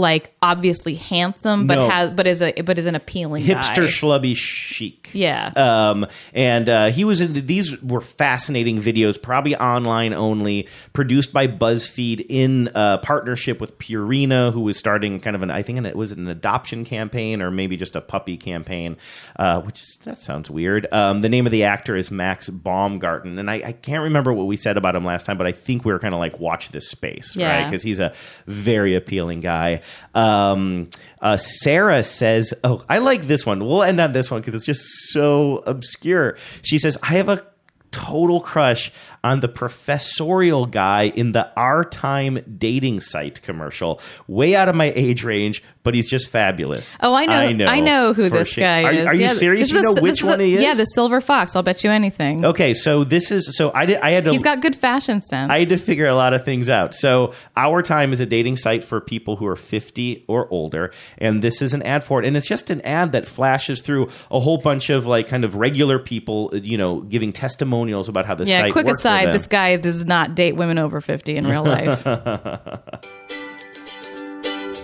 like 0.00 0.34
obviously 0.42 0.94
handsome, 0.96 1.66
but 1.66 1.74
No. 1.76 1.88
has 1.88 2.10
but 2.10 2.26
is 2.26 2.42
a 2.42 2.52
but 2.62 2.78
is 2.78 2.86
an 2.86 2.94
appealing 2.94 3.44
Hipster 3.44 3.76
guy. 3.76 3.82
schlubby 3.82 4.36
chic. 4.36 5.10
Yeah. 5.12 5.48
Um, 5.56 6.06
and 6.34 6.68
uh, 6.68 6.90
he 6.90 7.04
was 7.04 7.20
in 7.20 7.46
these 7.46 7.80
were 7.82 8.00
fascinating 8.00 8.80
videos, 8.80 9.20
probably 9.20 9.56
online 9.56 10.12
only, 10.14 10.68
produced 10.92 11.32
by 11.32 11.46
BuzzFeed 11.48 12.24
in 12.28 12.68
uh, 12.74 12.98
partnership 12.98 13.60
with 13.60 13.78
Purina, 13.78 14.52
who 14.52 14.60
was 14.60 14.78
starting 14.78 15.20
kind 15.20 15.36
of 15.36 15.42
an 15.42 15.50
I 15.50 15.62
think 15.62 15.78
an, 15.78 15.86
it 15.86 15.96
was 15.96 16.12
an 16.12 16.28
adoption 16.28 16.84
campaign 16.84 17.42
or 17.42 17.50
maybe 17.50 17.76
just 17.76 17.96
a 17.96 18.00
puppy 18.00 18.36
campaign, 18.36 18.96
uh, 19.36 19.60
which 19.62 19.80
is, 19.80 19.98
that 20.04 20.18
sounds 20.18 20.48
weird. 20.50 20.86
Um, 20.92 21.20
the 21.20 21.28
name 21.28 21.44
of 21.46 21.52
the 21.52 21.64
actor 21.64 21.96
is 21.96 22.10
Max 22.10 22.48
Baumgarten, 22.48 23.38
and 23.38 23.50
I, 23.50 23.54
I 23.66 23.72
can't 23.72 24.04
remember 24.04 24.32
what 24.32 24.46
we 24.46 24.56
said 24.56 24.76
about 24.76 24.94
him 24.96 25.04
last 25.04 25.26
time, 25.26 25.36
but 25.36 25.46
I 25.46 25.52
think 25.52 25.84
we 25.84 25.92
were 25.92 25.98
kind 25.98 26.14
of 26.14 26.20
like 26.20 26.38
watch 26.38 26.70
this 26.70 26.88
space, 26.88 27.36
right? 27.36 27.42
Yeah. 27.42 27.64
Because 27.64 27.82
he's 27.82 27.98
a 27.98 28.12
very 28.46 28.94
appealing 28.94 29.40
guy. 29.40 29.82
Um, 30.14 30.90
uh, 31.20 31.36
Sarah 31.36 32.02
says, 32.02 32.54
"Oh, 32.64 32.84
I 32.88 32.98
like 32.98 33.22
this 33.22 33.46
one. 33.46 33.64
We'll 33.64 33.82
end 33.82 34.00
on 34.00 34.12
this 34.12 34.30
one 34.30 34.40
because 34.40 34.54
it's 34.54 34.66
just 34.66 34.82
so 35.12 35.58
obscure." 35.66 36.36
She 36.62 36.78
says, 36.78 36.96
"I 37.02 37.14
have 37.14 37.28
a 37.28 37.44
total 37.92 38.40
crush 38.40 38.92
on 39.22 39.40
the 39.40 39.48
professorial 39.48 40.66
guy 40.66 41.04
in 41.14 41.32
the 41.32 41.52
Our 41.56 41.84
Time 41.84 42.40
dating 42.58 43.00
site 43.00 43.42
commercial. 43.42 44.00
Way 44.28 44.54
out 44.54 44.68
of 44.68 44.76
my 44.76 44.92
age 44.96 45.24
range, 45.24 45.62
but 45.82 45.94
he's 45.94 46.08
just 46.08 46.28
fabulous." 46.28 46.96
Oh, 47.00 47.14
I 47.14 47.26
know. 47.26 47.66
I 47.66 47.80
know, 47.80 48.12
who 48.12 48.28
this 48.28 48.48
sure. 48.48 48.62
guy 48.62 48.84
Are, 48.84 48.92
is. 48.92 49.06
are 49.06 49.14
you 49.14 49.20
Yeah, 49.22 49.32
serious? 49.34 49.70
You 49.70 49.82
know 49.82 49.94
the- 49.94 50.00
which 50.02 50.22
one 50.22 50.38
the- 50.38 50.44
he 50.44 50.56
is? 50.56 50.62
Yeah, 50.62 50.74
the 50.74 50.84
silver 50.84 51.20
fox. 51.20 51.56
I'll 51.56 51.62
bet 51.62 51.84
you 51.84 51.90
anything. 51.90 52.44
Okay, 52.44 52.74
so 52.74 53.04
this 53.04 53.30
is 53.30 53.56
so 53.56 53.70
I 53.74 53.86
did. 53.86 53.98
I 54.00 54.10
had 54.10 54.24
to. 54.24 54.30
He's 54.32 54.42
got 54.42 54.60
good 54.62 54.76
fashion 54.76 55.20
sense. 55.20 55.50
I 55.50 55.60
had 55.60 55.68
to 55.68 55.76
figure 55.76 56.06
a 56.06 56.14
lot 56.14 56.32
of 56.34 56.44
things 56.44 56.68
out. 56.68 56.94
So, 56.94 57.34
Our 57.56 57.82
Time 57.82 58.12
is 58.12 58.20
a 58.20 58.26
dating 58.26 58.56
site 58.56 58.84
for 58.84 59.00
people 59.00 59.36
who 59.36 59.46
are 59.46 59.56
50 59.56 60.24
or 60.28 60.48
older, 60.50 60.92
and 61.18 61.42
this 61.42 61.62
is 61.62 61.74
an 61.74 61.82
ad 61.82 62.04
for 62.04 62.22
it. 62.22 62.26
And 62.26 62.36
it's 62.36 62.48
just 62.48 62.70
an 62.70 62.80
ad 62.82 63.12
that 63.12 63.26
flashes 63.26 63.80
through 63.80 64.08
a 64.30 64.40
whole 64.40 64.58
bunch 64.58 64.90
of 64.90 65.06
like 65.06 65.28
kind 65.28 65.44
of 65.44 65.54
regular 65.54 65.98
people, 65.98 66.50
you 66.54 66.78
know, 66.78 67.00
giving 67.00 67.32
testimonials 67.32 68.08
about 68.08 68.26
how 68.26 68.34
the 68.34 68.44
yeah. 68.44 68.58
site 68.58 68.72
Quick 68.72 68.86
worked 68.86 69.00
for 69.10 69.20
aside: 69.22 69.34
this 69.34 69.46
guy 69.46 69.76
does 69.76 70.06
not 70.06 70.34
date 70.34 70.56
women 70.56 70.78
over 70.78 71.00
fifty 71.00 71.36
in 71.36 71.46
real 71.46 71.64
life. 71.64 72.06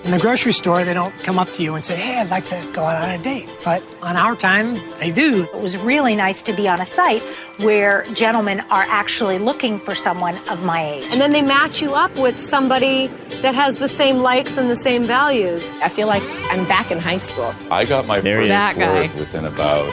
In 0.07 0.13
the 0.13 0.21
grocery 0.21 0.53
store, 0.53 0.85
they 0.85 0.95
don't 0.95 1.13
come 1.25 1.37
up 1.37 1.53
to 1.55 1.65
you 1.65 1.75
and 1.75 1.85
say, 1.85 1.97
hey, 1.97 2.21
I'd 2.21 2.31
like 2.31 2.47
to 2.47 2.71
go 2.73 2.85
out 2.85 3.03
on 3.03 3.11
a 3.11 3.19
date. 3.21 3.49
But 3.65 3.83
on 4.03 4.15
our 4.17 4.37
time, 4.37 4.75
they 5.01 5.11
do. 5.11 5.49
It 5.53 5.61
was 5.61 5.77
really 5.79 6.15
nice 6.15 6.45
to 6.45 6.53
be 6.53 6.69
on 6.69 6.81
a 6.81 6.85
site 6.87 7.25
where 7.59 8.05
gentlemen 8.15 8.61
are 8.71 8.85
actually 8.85 9.41
looking 9.41 9.81
for 9.81 9.97
someone 9.97 10.37
of 10.49 10.65
my 10.65 10.81
age. 10.81 11.07
And 11.11 11.21
then 11.21 11.33
they 11.33 11.43
match 11.43 11.83
you 11.83 11.97
up 11.97 12.17
with 12.17 12.39
somebody 12.39 13.09
that 13.43 13.57
has 13.57 13.79
the 13.79 13.89
same 13.89 14.19
likes 14.19 14.57
and 14.57 14.71
the 14.71 14.77
same 14.77 15.09
values. 15.09 15.73
I 15.83 15.89
feel 15.89 16.07
like 16.07 16.23
I'm 16.53 16.69
back 16.69 16.93
in 16.93 17.01
high 17.01 17.17
school. 17.17 17.53
I 17.69 17.85
got 17.85 18.07
my 18.07 18.21
There 18.21 18.39
first 18.47 18.79
is. 18.79 18.85
Flirt 18.85 19.15
within 19.17 19.45
about 19.45 19.91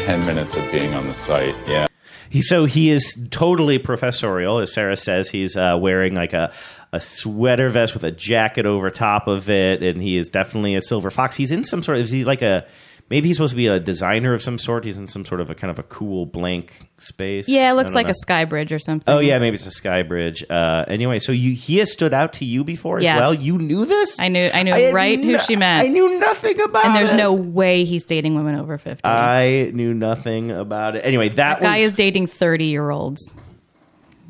10 0.00 0.26
minutes 0.26 0.54
of 0.58 0.70
being 0.70 0.92
on 0.92 1.06
the 1.06 1.14
site. 1.14 1.54
Yeah. 1.66 1.86
He, 2.30 2.42
so 2.42 2.64
he 2.64 2.90
is 2.90 3.16
totally 3.30 3.78
professorial, 3.78 4.58
as 4.58 4.72
Sarah 4.72 4.96
says. 4.96 5.30
He's 5.30 5.56
uh, 5.56 5.78
wearing 5.80 6.14
like 6.14 6.32
a, 6.32 6.52
a 6.92 7.00
sweater 7.00 7.68
vest 7.68 7.94
with 7.94 8.04
a 8.04 8.10
jacket 8.10 8.66
over 8.66 8.90
top 8.90 9.26
of 9.26 9.48
it, 9.48 9.82
and 9.82 10.02
he 10.02 10.16
is 10.16 10.28
definitely 10.28 10.74
a 10.74 10.80
silver 10.80 11.10
fox. 11.10 11.36
He's 11.36 11.52
in 11.52 11.64
some 11.64 11.82
sort 11.82 11.98
of 11.98 12.08
he's 12.08 12.26
like 12.26 12.42
a 12.42 12.66
maybe 13.08 13.28
he's 13.28 13.36
supposed 13.36 13.52
to 13.52 13.56
be 13.56 13.66
a 13.66 13.78
designer 13.78 14.34
of 14.34 14.42
some 14.42 14.58
sort. 14.58 14.84
He's 14.84 14.98
in 14.98 15.06
some 15.06 15.24
sort 15.24 15.40
of 15.40 15.50
a 15.50 15.54
kind 15.54 15.70
of 15.70 15.78
a 15.78 15.82
cool 15.82 16.26
blank 16.26 16.88
space. 16.98 17.48
Yeah, 17.48 17.70
it 17.70 17.74
looks 17.74 17.94
like 17.94 18.06
know. 18.06 18.12
a 18.12 18.14
sky 18.14 18.44
bridge 18.44 18.72
or 18.72 18.78
something. 18.78 19.12
Oh 19.12 19.18
yeah, 19.18 19.38
maybe 19.38 19.56
it's 19.56 19.66
a 19.66 19.70
sky 19.70 20.02
bridge. 20.02 20.44
Uh, 20.48 20.84
anyway, 20.88 21.18
so 21.18 21.32
you 21.32 21.52
he 21.52 21.78
has 21.78 21.92
stood 21.92 22.14
out 22.14 22.34
to 22.34 22.44
you 22.44 22.64
before 22.64 22.98
as 22.98 23.04
Yes. 23.04 23.18
well. 23.20 23.34
You 23.34 23.58
knew 23.58 23.84
this. 23.84 24.18
I 24.20 24.28
knew 24.28 24.50
I 24.52 24.62
knew 24.62 24.72
I 24.72 24.92
right 24.92 25.22
who 25.22 25.38
she 25.40 25.56
meant. 25.56 25.86
I 25.86 25.88
knew 25.88 26.18
nothing 26.18 26.60
about 26.60 26.84
it. 26.84 26.88
And 26.88 26.96
there's 26.96 27.10
it. 27.10 27.16
no 27.16 27.32
way 27.32 27.84
he's 27.84 28.04
dating 28.04 28.34
women 28.34 28.54
over 28.56 28.78
50. 28.78 29.02
I 29.04 29.70
knew 29.74 29.94
nothing 29.94 30.50
about 30.50 30.96
it. 30.96 31.00
Anyway, 31.04 31.28
that, 31.30 31.60
that 31.60 31.62
guy 31.62 31.78
was, 31.78 31.88
is 31.88 31.94
dating 31.94 32.26
30 32.26 32.64
year 32.66 32.90
olds. 32.90 33.34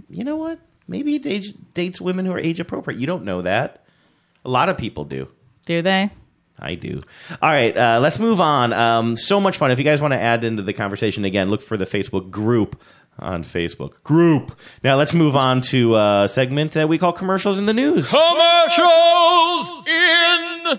You 0.09 0.24
know 0.24 0.37
what? 0.37 0.59
Maybe 0.89 1.12
he 1.12 1.18
dates, 1.18 1.53
dates 1.53 2.01
women 2.01 2.27
who 2.27 2.33
are 2.33 2.39
age 2.39 2.61
appropriate. 2.61 3.01
You 3.01 3.07
don't 3.07 3.24
know 3.24 3.43
that. 3.43 3.85
A 4.45 4.49
lot 4.49 4.68
of 4.68 4.79
people 4.79 5.05
do. 5.05 5.29
Do 5.64 5.83
they? 5.83 6.11
I 6.59 6.75
do. 6.75 7.03
All 7.43 7.51
right, 7.51 7.77
uh, 7.77 7.99
let's 8.01 8.19
move 8.19 8.41
on. 8.41 8.73
Um, 8.73 9.17
so 9.17 9.41
much 9.41 9.57
fun. 9.59 9.71
If 9.71 9.79
you 9.79 9.85
guys 9.85 10.01
want 10.01 10.13
to 10.13 10.21
add 10.21 10.45
into 10.45 10.63
the 10.63 10.73
conversation 10.73 11.25
again, 11.25 11.51
look 11.51 11.63
for 11.63 11.77
the 11.77 11.85
Facebook 11.85 12.31
group 12.31 12.81
on 13.19 13.43
Facebook. 13.43 14.03
Group. 14.05 14.59
Now 14.83 14.97
let's 14.97 15.15
move 15.15 15.37
on 15.37 15.61
to 15.63 15.97
a 15.97 16.29
segment 16.31 16.73
that 16.73 16.89
we 16.89 16.99
call 16.99 17.13
commercials 17.13 17.59
in 17.59 17.67
the 17.67 17.73
news. 17.73 18.11
Commercials 18.11 19.87
in 19.87 20.63
the 20.65 20.77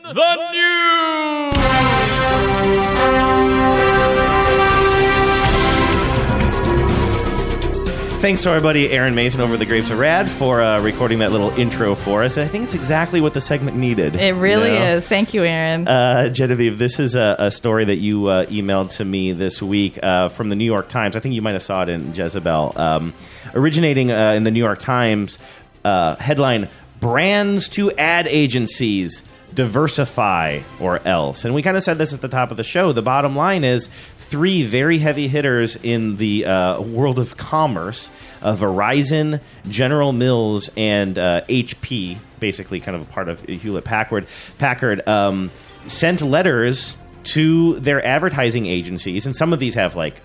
Thanks 8.19 8.41
to 8.41 8.51
our 8.51 8.59
buddy 8.59 8.89
Aaron 8.89 9.13
Mason 9.13 9.41
over 9.41 9.57
the 9.57 9.65
Grapes 9.65 9.91
of 9.91 9.99
Rad 9.99 10.27
for 10.27 10.59
uh, 10.59 10.81
recording 10.81 11.19
that 11.19 11.31
little 11.31 11.51
intro 11.51 11.93
for 11.93 12.23
us. 12.23 12.39
I 12.39 12.47
think 12.47 12.63
it's 12.63 12.73
exactly 12.73 13.21
what 13.21 13.35
the 13.35 13.39
segment 13.39 13.77
needed. 13.77 14.15
It 14.15 14.33
really 14.33 14.73
you 14.73 14.79
know? 14.79 14.95
is. 14.95 15.07
Thank 15.07 15.35
you, 15.35 15.43
Aaron. 15.43 15.87
Uh, 15.87 16.27
Genevieve, 16.29 16.79
this 16.79 16.97
is 16.99 17.13
a, 17.13 17.35
a 17.37 17.51
story 17.51 17.85
that 17.85 17.97
you 17.97 18.25
uh, 18.25 18.45
emailed 18.47 18.89
to 18.97 19.05
me 19.05 19.33
this 19.33 19.61
week 19.61 19.99
uh, 20.01 20.29
from 20.29 20.49
the 20.49 20.55
New 20.55 20.65
York 20.65 20.89
Times. 20.89 21.15
I 21.15 21.19
think 21.19 21.35
you 21.35 21.43
might 21.43 21.51
have 21.51 21.61
saw 21.61 21.83
it 21.83 21.89
in 21.89 22.15
Jezebel. 22.15 22.73
Um, 22.75 23.13
originating 23.53 24.11
uh, 24.11 24.31
in 24.31 24.43
the 24.43 24.51
New 24.51 24.63
York 24.63 24.79
Times, 24.79 25.37
uh, 25.85 26.15
headline 26.15 26.69
Brands 26.99 27.69
to 27.69 27.91
Ad 27.91 28.27
Agencies 28.27 29.21
Diversify 29.53 30.61
or 30.79 30.99
Else. 31.05 31.45
And 31.45 31.53
we 31.53 31.61
kind 31.61 31.77
of 31.77 31.83
said 31.83 31.97
this 31.97 32.13
at 32.13 32.21
the 32.21 32.27
top 32.27 32.51
of 32.51 32.57
the 32.57 32.63
show. 32.63 32.93
The 32.93 33.01
bottom 33.01 33.35
line 33.35 33.63
is 33.63 33.89
three 34.27 34.63
very 34.63 34.97
heavy 34.97 35.27
hitters 35.27 35.75
in 35.77 36.17
the 36.17 36.45
uh, 36.45 36.81
world 36.81 37.19
of 37.19 37.37
commerce 37.37 38.09
uh, 38.41 38.55
Verizon, 38.55 39.41
General 39.67 40.13
Mills, 40.13 40.69
and 40.77 41.17
uh, 41.17 41.41
HP, 41.49 42.17
basically 42.39 42.79
kind 42.79 42.95
of 42.95 43.01
a 43.01 43.05
part 43.11 43.29
of 43.29 43.41
Hewlett 43.41 43.83
Packard, 43.83 44.27
Packard 44.57 45.07
um, 45.07 45.51
sent 45.87 46.21
letters 46.21 46.97
to 47.25 47.79
their 47.79 48.03
advertising 48.05 48.65
agencies, 48.65 49.25
and 49.25 49.35
some 49.35 49.53
of 49.53 49.59
these 49.59 49.75
have 49.75 49.95
like 49.95 50.21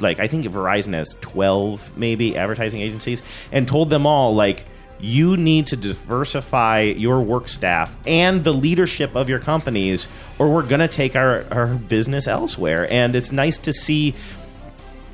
like 0.00 0.18
I 0.18 0.28
think 0.28 0.44
Verizon 0.46 0.92
has 0.92 1.16
12 1.22 1.96
maybe 1.96 2.36
advertising 2.36 2.80
agencies 2.80 3.22
and 3.50 3.66
told 3.66 3.88
them 3.88 4.06
all 4.06 4.34
like 4.34 4.66
you 5.00 5.36
need 5.36 5.66
to 5.68 5.76
diversify 5.76 6.80
your 6.80 7.20
work 7.20 7.48
staff 7.48 7.96
and 8.06 8.44
the 8.44 8.52
leadership 8.52 9.14
of 9.14 9.28
your 9.28 9.38
companies 9.38 10.08
or 10.38 10.52
we're 10.52 10.62
going 10.62 10.80
to 10.80 10.88
take 10.88 11.14
our, 11.14 11.44
our 11.50 11.66
business 11.66 12.26
elsewhere 12.26 12.90
and 12.90 13.14
it's 13.14 13.32
nice 13.32 13.58
to 13.58 13.72
see 13.72 14.14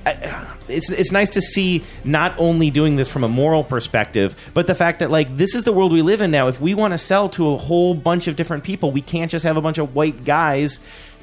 it's 0.05 0.91
it's 0.91 1.13
nice 1.13 1.31
to 1.31 1.41
see 1.41 1.85
not 2.05 2.35
only 2.39 2.71
doing 2.71 2.97
this 2.97 3.09
from 3.09 3.25
a 3.25 3.29
moral 3.29 3.63
perspective, 3.63 4.35
but 4.55 4.67
the 4.67 4.75
fact 4.75 4.99
that 4.99 5.11
like 5.11 5.37
this 5.37 5.55
is 5.55 5.65
the 5.65 5.73
world 5.73 5.93
we 5.93 6.03
live 6.03 6.21
in 6.21 6.31
now. 6.31 6.49
If 6.49 6.61
we 6.61 6.75
want 6.75 6.93
to 6.93 6.99
sell 6.99 7.29
to 7.31 7.53
a 7.53 7.59
whole 7.59 7.95
bunch 7.95 8.27
of 8.27 8.37
different 8.37 8.65
people, 8.65 8.91
we 8.91 9.01
can't 9.01 9.31
just 9.31 9.45
have 9.45 9.57
a 9.57 9.61
bunch 9.61 9.79
of 9.79 9.95
white 9.95 10.25
guys, 10.25 10.81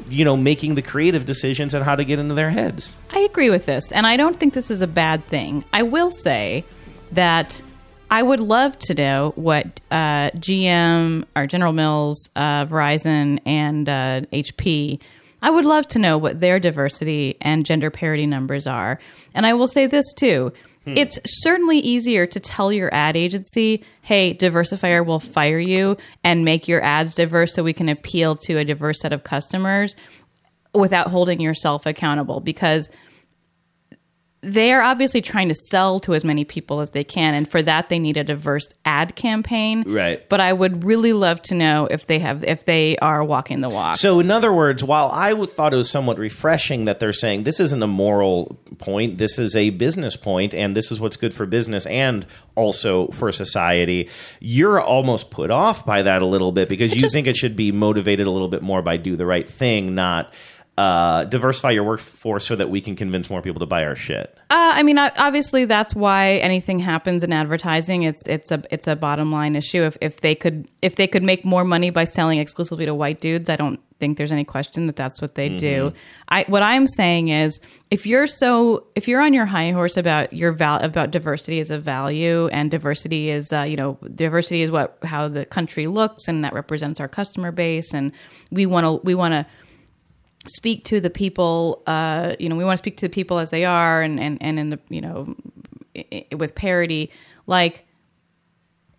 you 0.10 0.24
know, 0.24 0.38
making 0.38 0.76
the 0.76 0.82
creative 0.82 1.26
decisions 1.26 1.76
on 1.76 1.82
how 1.82 1.96
to 1.96 2.06
get 2.06 2.20
into 2.20 2.36
their 2.36 2.52
heads. 2.52 2.96
I 3.12 3.20
agree 3.20 3.50
with 3.50 3.66
this, 3.66 3.92
and 3.92 4.08
I 4.08 4.18
don't 4.18 4.38
think 4.38 4.54
this 4.54 4.72
is 4.72 4.82
a 4.82 4.88
bad 4.88 5.26
thing. 5.28 5.66
I 5.74 5.84
will 5.84 6.12
say 6.12 6.64
that 7.12 7.62
I 8.12 8.24
would 8.24 8.40
love 8.40 8.78
to 8.80 8.94
know 8.96 9.34
what 9.36 9.66
uh, 9.92 10.32
GM 10.32 11.26
or 11.36 11.48
General 11.48 11.74
Mills, 11.74 12.30
uh, 12.36 12.66
Verizon, 12.66 13.40
and 13.46 13.88
uh, 13.88 14.22
HP. 14.34 15.00
I 15.42 15.50
would 15.50 15.66
love 15.66 15.88
to 15.90 16.00
know 16.00 16.18
what 16.18 16.40
their 16.40 16.60
diversity 16.60 17.38
and 17.40 17.66
gender 17.66 17.92
parity 17.92 18.26
numbers 18.26 18.68
are. 18.68 19.00
And 19.34 19.46
I 19.46 19.54
will 19.54 19.68
say 19.68 19.86
this 19.86 20.14
too. 20.14 20.52
It's 20.96 21.20
certainly 21.24 21.78
easier 21.78 22.26
to 22.26 22.40
tell 22.40 22.74
your 22.74 22.92
ad 22.92 23.16
agency, 23.16 23.84
hey, 24.02 24.34
Diversifier 24.34 25.06
will 25.06 25.20
fire 25.20 25.60
you 25.60 25.98
and 26.24 26.44
make 26.44 26.68
your 26.68 26.82
ads 26.82 27.14
diverse 27.14 27.54
so 27.54 27.64
we 27.64 27.74
can 27.74 27.90
appeal 27.90 28.36
to 28.36 28.58
a 28.58 28.66
diverse 28.66 29.02
set 29.02 29.14
of 29.14 29.24
customers 29.24 29.96
without 30.74 31.08
holding 31.08 31.42
yourself 31.42 31.86
accountable 31.86 32.40
because 32.40 32.90
they 34.42 34.72
are 34.72 34.82
obviously 34.82 35.22
trying 35.22 35.50
to 35.50 35.56
sell 35.56 36.00
to 36.00 36.14
as 36.14 36.24
many 36.24 36.46
people 36.46 36.80
as 36.80 36.92
they 36.92 37.04
can 37.04 37.34
and 37.34 37.50
for 37.50 37.62
that 37.62 37.90
they 37.90 38.00
need 38.00 38.16
a 38.16 38.24
diverse 38.24 38.68
ad 38.86 39.16
campaign 39.16 39.84
Right. 39.86 40.28
but 40.30 40.40
i 40.40 40.54
would 40.54 40.84
really 40.86 41.12
love 41.14 41.42
to 41.44 41.56
know 41.56 41.88
if 41.92 42.08
they 42.08 42.20
have 42.20 42.44
if 42.46 42.64
they 42.66 42.98
are 42.98 43.22
walking 43.24 43.60
the 43.62 43.68
walk 43.70 43.98
So, 43.98 44.20
in 44.20 44.32
other 44.32 44.54
words, 44.54 44.84
while 44.84 45.10
I 45.12 45.34
thought 45.46 45.74
it 45.74 45.78
was 45.78 45.90
somewhat 45.90 46.18
refreshing 46.18 46.86
that 46.86 47.00
they're 47.00 47.12
saying 47.12 47.44
this 47.44 47.60
isn't 47.60 47.84
a 47.84 47.88
moral 47.88 48.58
point, 48.78 49.18
this 49.18 49.38
is 49.38 49.56
a 49.56 49.72
business 49.72 50.16
point, 50.16 50.54
and 50.54 50.76
this 50.76 50.92
is 50.92 51.02
what's 51.02 51.18
good 51.18 51.34
for 51.34 51.46
business 51.46 51.86
and 51.88 52.26
also 52.56 53.08
for 53.08 53.32
society, 53.32 54.10
you're 54.40 54.80
almost 54.80 55.30
put 55.32 55.52
off 55.52 55.86
by 55.86 56.02
that 56.04 56.22
a 56.22 56.26
little 56.26 56.52
bit 56.52 56.70
because 56.70 56.96
you 56.96 57.10
think 57.10 57.28
it 57.28 57.36
should 57.36 57.56
be 57.56 57.72
motivated 57.72 58.26
a 58.28 58.32
little 58.32 58.48
bit 58.48 58.62
more 58.62 58.82
by 58.82 58.96
do 58.98 59.16
the 59.16 59.26
right 59.26 59.50
thing, 59.50 59.96
not 59.96 60.34
uh, 60.80 61.26
diversify 61.26 61.72
your 61.72 61.84
workforce 61.84 62.48
so 62.48 62.56
that 62.56 62.70
we 62.70 62.80
can 62.80 62.96
convince 62.96 63.30
more 63.30 63.42
people 63.42 63.60
to 63.60 63.66
buy 63.66 63.84
our 63.84 63.96
shit. 63.96 64.34
Uh, 64.50 64.72
I 64.76 64.84
mean, 64.84 64.98
obviously, 64.98 65.66
that's 65.66 65.94
why 65.94 66.36
anything 66.36 66.80
happens 66.80 67.22
in 67.22 67.34
advertising. 67.34 68.04
It's 68.04 68.26
it's 68.28 68.50
a 68.50 68.64
it's 68.72 68.88
a 68.88 68.96
bottom 68.96 69.30
line 69.30 69.58
issue. 69.58 69.84
If 69.84 69.98
if 70.00 70.22
they 70.22 70.36
could 70.36 70.70
if 70.82 70.96
they 70.96 71.06
could 71.06 71.22
make 71.22 71.44
more 71.44 71.66
money 71.66 71.90
by 71.90 72.06
selling 72.06 72.40
exclusively 72.40 72.86
to 72.86 72.96
white 72.96 73.20
dudes, 73.20 73.50
I 73.50 73.58
don't 73.58 73.82
think 74.00 74.18
there's 74.18 74.32
any 74.32 74.46
question 74.46 74.88
that 74.88 74.96
that's 74.96 75.22
what 75.22 75.36
they 75.36 75.50
do. 75.50 75.90
Mhm. 75.90 75.94
I 76.30 76.46
what 76.48 76.64
I'm 76.64 76.88
saying 76.88 77.28
is, 77.28 77.60
if 77.92 78.08
you're 78.08 78.26
so 78.26 78.86
if 78.96 79.06
you're 79.10 79.20
on 79.22 79.34
your 79.34 79.46
high 79.46 79.72
horse 79.72 79.98
about 79.98 80.32
your 80.32 80.54
val 80.54 80.82
about 80.82 81.12
diversity 81.12 81.60
as 81.60 81.72
a 81.72 81.78
value 81.78 82.48
and 82.54 82.72
diversity 82.72 83.30
is 83.32 83.52
uh, 83.52 83.64
you 83.64 83.76
know 83.76 83.98
diversity 84.16 84.62
is 84.62 84.72
what 84.72 84.98
how 85.04 85.28
the 85.28 85.46
country 85.46 85.88
looks 85.88 86.30
and 86.30 86.46
that 86.46 86.54
represents 86.54 87.02
our 87.02 87.10
customer 87.10 87.52
base 87.52 87.94
and 87.94 88.14
we 88.50 88.66
want 88.66 88.86
to 88.86 89.06
we 89.06 89.14
want 89.14 89.34
to 89.34 89.46
speak 90.50 90.84
to 90.86 91.00
the 91.00 91.10
people 91.10 91.84
uh, 91.88 92.36
you 92.40 92.50
know 92.50 92.56
we 92.56 92.66
want 92.66 92.78
to 92.78 92.82
speak 92.82 92.98
to 92.98 93.06
the 93.06 93.14
people 93.14 93.40
as 93.40 93.50
they 93.50 93.66
are 93.66 94.02
and 94.02 94.20
and, 94.20 94.38
and 94.42 94.60
in 94.60 94.70
the 94.70 94.80
you 94.90 95.02
know 95.02 95.36
with 96.36 96.56
parity 96.56 97.12
like 97.48 97.86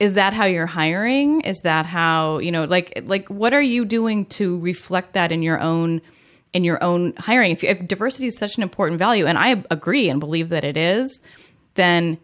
is 0.00 0.14
that 0.14 0.32
how 0.32 0.46
you're 0.46 0.66
hiring? 0.66 1.42
Is 1.42 1.60
that 1.60 1.84
how 1.84 2.38
you 2.38 2.50
know 2.50 2.64
like 2.64 3.02
like 3.04 3.28
what 3.28 3.52
are 3.52 3.62
you 3.62 3.84
doing 3.84 4.24
to 4.26 4.58
reflect 4.58 5.12
that 5.12 5.30
in 5.30 5.42
your 5.42 5.60
own 5.60 6.00
in 6.52 6.64
your 6.64 6.82
own 6.82 7.12
hiring? 7.18 7.52
If, 7.52 7.62
if 7.62 7.86
diversity 7.86 8.26
is 8.26 8.38
such 8.38 8.56
an 8.56 8.62
important 8.62 8.98
value 8.98 9.26
and 9.26 9.38
i 9.38 9.62
agree 9.70 10.08
and 10.08 10.18
believe 10.18 10.48
that 10.48 10.64
it 10.64 10.76
is 10.76 11.20
then 11.74 12.18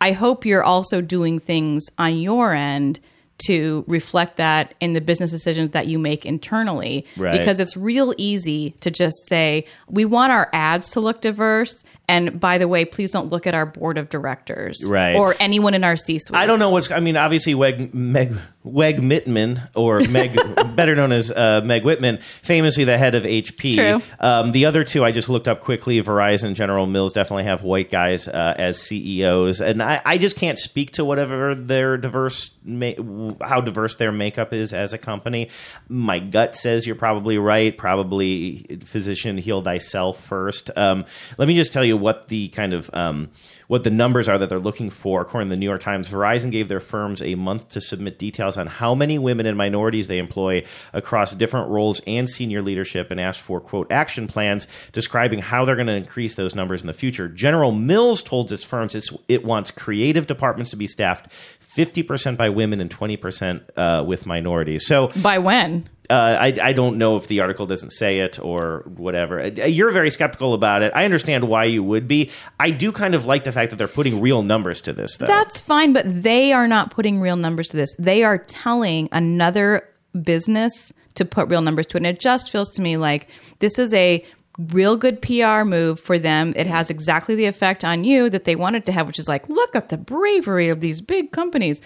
i 0.00 0.12
hope 0.12 0.44
you're 0.44 0.64
also 0.64 1.00
doing 1.00 1.38
things 1.38 1.86
on 1.96 2.18
your 2.18 2.52
end 2.52 3.00
to 3.38 3.84
reflect 3.88 4.36
that 4.36 4.74
in 4.80 4.92
the 4.92 5.00
business 5.00 5.30
decisions 5.30 5.70
that 5.70 5.86
you 5.86 5.98
make 5.98 6.24
internally 6.24 7.04
Right. 7.16 7.36
because 7.38 7.58
it's 7.60 7.76
real 7.76 8.14
easy 8.16 8.70
to 8.80 8.90
just 8.90 9.16
say 9.28 9.66
we 9.88 10.04
want 10.04 10.30
our 10.32 10.48
ads 10.52 10.90
to 10.90 11.00
look 11.00 11.20
diverse 11.20 11.82
and 12.08 12.38
by 12.38 12.58
the 12.58 12.68
way 12.68 12.84
please 12.84 13.10
don't 13.10 13.30
look 13.30 13.46
at 13.46 13.54
our 13.54 13.66
board 13.66 13.98
of 13.98 14.08
directors 14.08 14.84
Right. 14.86 15.16
or 15.16 15.34
anyone 15.40 15.74
in 15.74 15.82
our 15.84 15.96
c-suite 15.96 16.36
I 16.38 16.46
don't 16.46 16.58
know 16.60 16.70
what's. 16.70 16.90
I 16.90 17.00
mean, 17.00 17.16
obviously, 17.16 17.54
Weg, 17.54 17.92
Meg, 17.92 18.36
Weg 18.64 19.02
Mittman, 19.02 19.68
or 19.76 20.00
Meg, 20.00 20.34
better 20.74 20.94
known 20.94 21.12
as 21.12 21.30
uh, 21.30 21.60
Meg 21.62 21.84
Whitman, 21.84 22.18
famously 22.40 22.84
the 22.84 22.96
head 22.96 23.14
of 23.14 23.24
HP. 23.24 23.74
True. 23.74 24.02
Um, 24.18 24.52
the 24.52 24.64
other 24.64 24.84
two 24.84 25.04
I 25.04 25.12
just 25.12 25.28
looked 25.28 25.46
up 25.46 25.60
quickly. 25.60 26.02
Verizon, 26.02 26.54
General 26.54 26.86
Mills 26.86 27.12
definitely 27.12 27.44
have 27.44 27.62
white 27.62 27.90
guys 27.90 28.26
uh, 28.26 28.54
as 28.56 28.80
CEOs, 28.80 29.60
and 29.60 29.82
I, 29.82 30.00
I 30.04 30.16
just 30.16 30.36
can't 30.36 30.58
speak 30.58 30.92
to 30.92 31.04
whatever 31.04 31.54
their 31.54 31.98
diverse, 31.98 32.52
ma- 32.64 33.34
how 33.42 33.60
diverse 33.60 33.96
their 33.96 34.12
makeup 34.12 34.54
is 34.54 34.72
as 34.72 34.94
a 34.94 34.98
company. 34.98 35.50
My 35.88 36.18
gut 36.18 36.56
says 36.56 36.86
you're 36.86 36.96
probably 36.96 37.36
right. 37.36 37.76
Probably 37.76 38.78
physician, 38.84 39.36
heal 39.36 39.60
thyself 39.60 40.24
first. 40.24 40.70
Um, 40.74 41.04
let 41.36 41.48
me 41.48 41.54
just 41.54 41.72
tell 41.72 41.84
you 41.84 41.98
what 41.98 42.28
the 42.28 42.48
kind 42.48 42.72
of 42.72 42.88
um, 42.94 43.28
what 43.68 43.84
the 43.84 43.90
numbers 43.90 44.28
are 44.28 44.38
that 44.38 44.48
they're 44.48 44.58
looking 44.58 44.90
for. 44.90 45.22
According 45.22 45.48
to 45.48 45.50
the 45.50 45.56
New 45.56 45.66
York 45.66 45.82
Times, 45.82 46.08
Verizon 46.08 46.50
gave 46.50 46.68
their 46.68 46.80
firms 46.80 47.22
a 47.22 47.34
month 47.34 47.68
to 47.70 47.80
submit 47.80 48.18
details 48.18 48.56
on 48.56 48.66
how 48.66 48.94
many 48.94 49.18
women 49.18 49.46
and 49.46 49.56
minorities 49.56 50.08
they 50.08 50.18
employ 50.18 50.64
across 50.92 51.34
different 51.34 51.68
roles 51.68 52.00
and 52.06 52.28
senior 52.28 52.62
leadership 52.62 53.10
and 53.10 53.20
asked 53.20 53.40
for, 53.40 53.60
quote, 53.60 53.90
action 53.90 54.26
plans 54.26 54.66
describing 54.92 55.40
how 55.40 55.64
they're 55.64 55.76
going 55.76 55.86
to 55.86 55.94
increase 55.94 56.34
those 56.34 56.54
numbers 56.54 56.80
in 56.80 56.86
the 56.86 56.92
future. 56.92 57.28
General 57.28 57.72
Mills 57.72 58.22
told 58.22 58.50
its 58.52 58.64
firms 58.64 58.94
it's, 58.94 59.10
it 59.28 59.44
wants 59.44 59.70
creative 59.70 60.26
departments 60.26 60.70
to 60.70 60.76
be 60.76 60.86
staffed 60.86 61.28
50% 61.76 62.36
by 62.36 62.48
women 62.48 62.80
and 62.80 62.90
20% 62.90 63.68
uh, 63.76 64.04
with 64.06 64.26
minorities. 64.26 64.86
So 64.86 65.08
By 65.16 65.38
when? 65.38 65.88
uh, 66.10 66.36
I, 66.40 66.56
I 66.62 66.72
don't 66.72 66.98
know 66.98 67.16
if 67.16 67.26
the 67.28 67.40
article 67.40 67.66
doesn't 67.66 67.90
say 67.90 68.20
it 68.20 68.38
or 68.38 68.84
whatever. 68.96 69.40
Uh, 69.40 69.46
You're 69.46 69.90
very 69.90 70.10
skeptical 70.10 70.54
about 70.54 70.82
it. 70.82 70.92
I 70.94 71.04
understand 71.04 71.48
why 71.48 71.64
you 71.64 71.82
would 71.82 72.06
be. 72.06 72.30
I 72.60 72.70
do 72.70 72.92
kind 72.92 73.14
of 73.14 73.24
like 73.26 73.44
the 73.44 73.52
fact 73.52 73.70
that 73.70 73.76
they're 73.76 73.88
putting 73.88 74.20
real 74.20 74.42
numbers 74.42 74.80
to 74.82 74.92
this, 74.92 75.16
though. 75.16 75.26
That's 75.26 75.58
fine, 75.60 75.92
but 75.92 76.04
they 76.06 76.52
are 76.52 76.68
not 76.68 76.90
putting 76.90 77.20
real 77.20 77.36
numbers 77.36 77.68
to 77.68 77.76
this. 77.76 77.94
They 77.98 78.22
are 78.22 78.38
telling 78.38 79.08
another 79.12 79.88
business 80.22 80.92
to 81.14 81.24
put 81.24 81.48
real 81.48 81.62
numbers 81.62 81.86
to 81.88 81.96
it. 81.96 82.00
And 82.00 82.06
it 82.06 82.20
just 82.20 82.50
feels 82.50 82.70
to 82.72 82.82
me 82.82 82.96
like 82.96 83.28
this 83.60 83.78
is 83.78 83.92
a 83.94 84.24
real 84.58 84.96
good 84.96 85.20
PR 85.20 85.64
move 85.64 85.98
for 85.98 86.18
them. 86.18 86.52
It 86.56 86.66
has 86.66 86.90
exactly 86.90 87.34
the 87.34 87.46
effect 87.46 87.84
on 87.84 88.04
you 88.04 88.30
that 88.30 88.44
they 88.44 88.56
wanted 88.56 88.86
to 88.86 88.92
have, 88.92 89.06
which 89.06 89.18
is 89.18 89.28
like, 89.28 89.48
look 89.48 89.74
at 89.74 89.88
the 89.88 89.98
bravery 89.98 90.68
of 90.68 90.80
these 90.80 91.00
big 91.00 91.32
companies. 91.32 91.80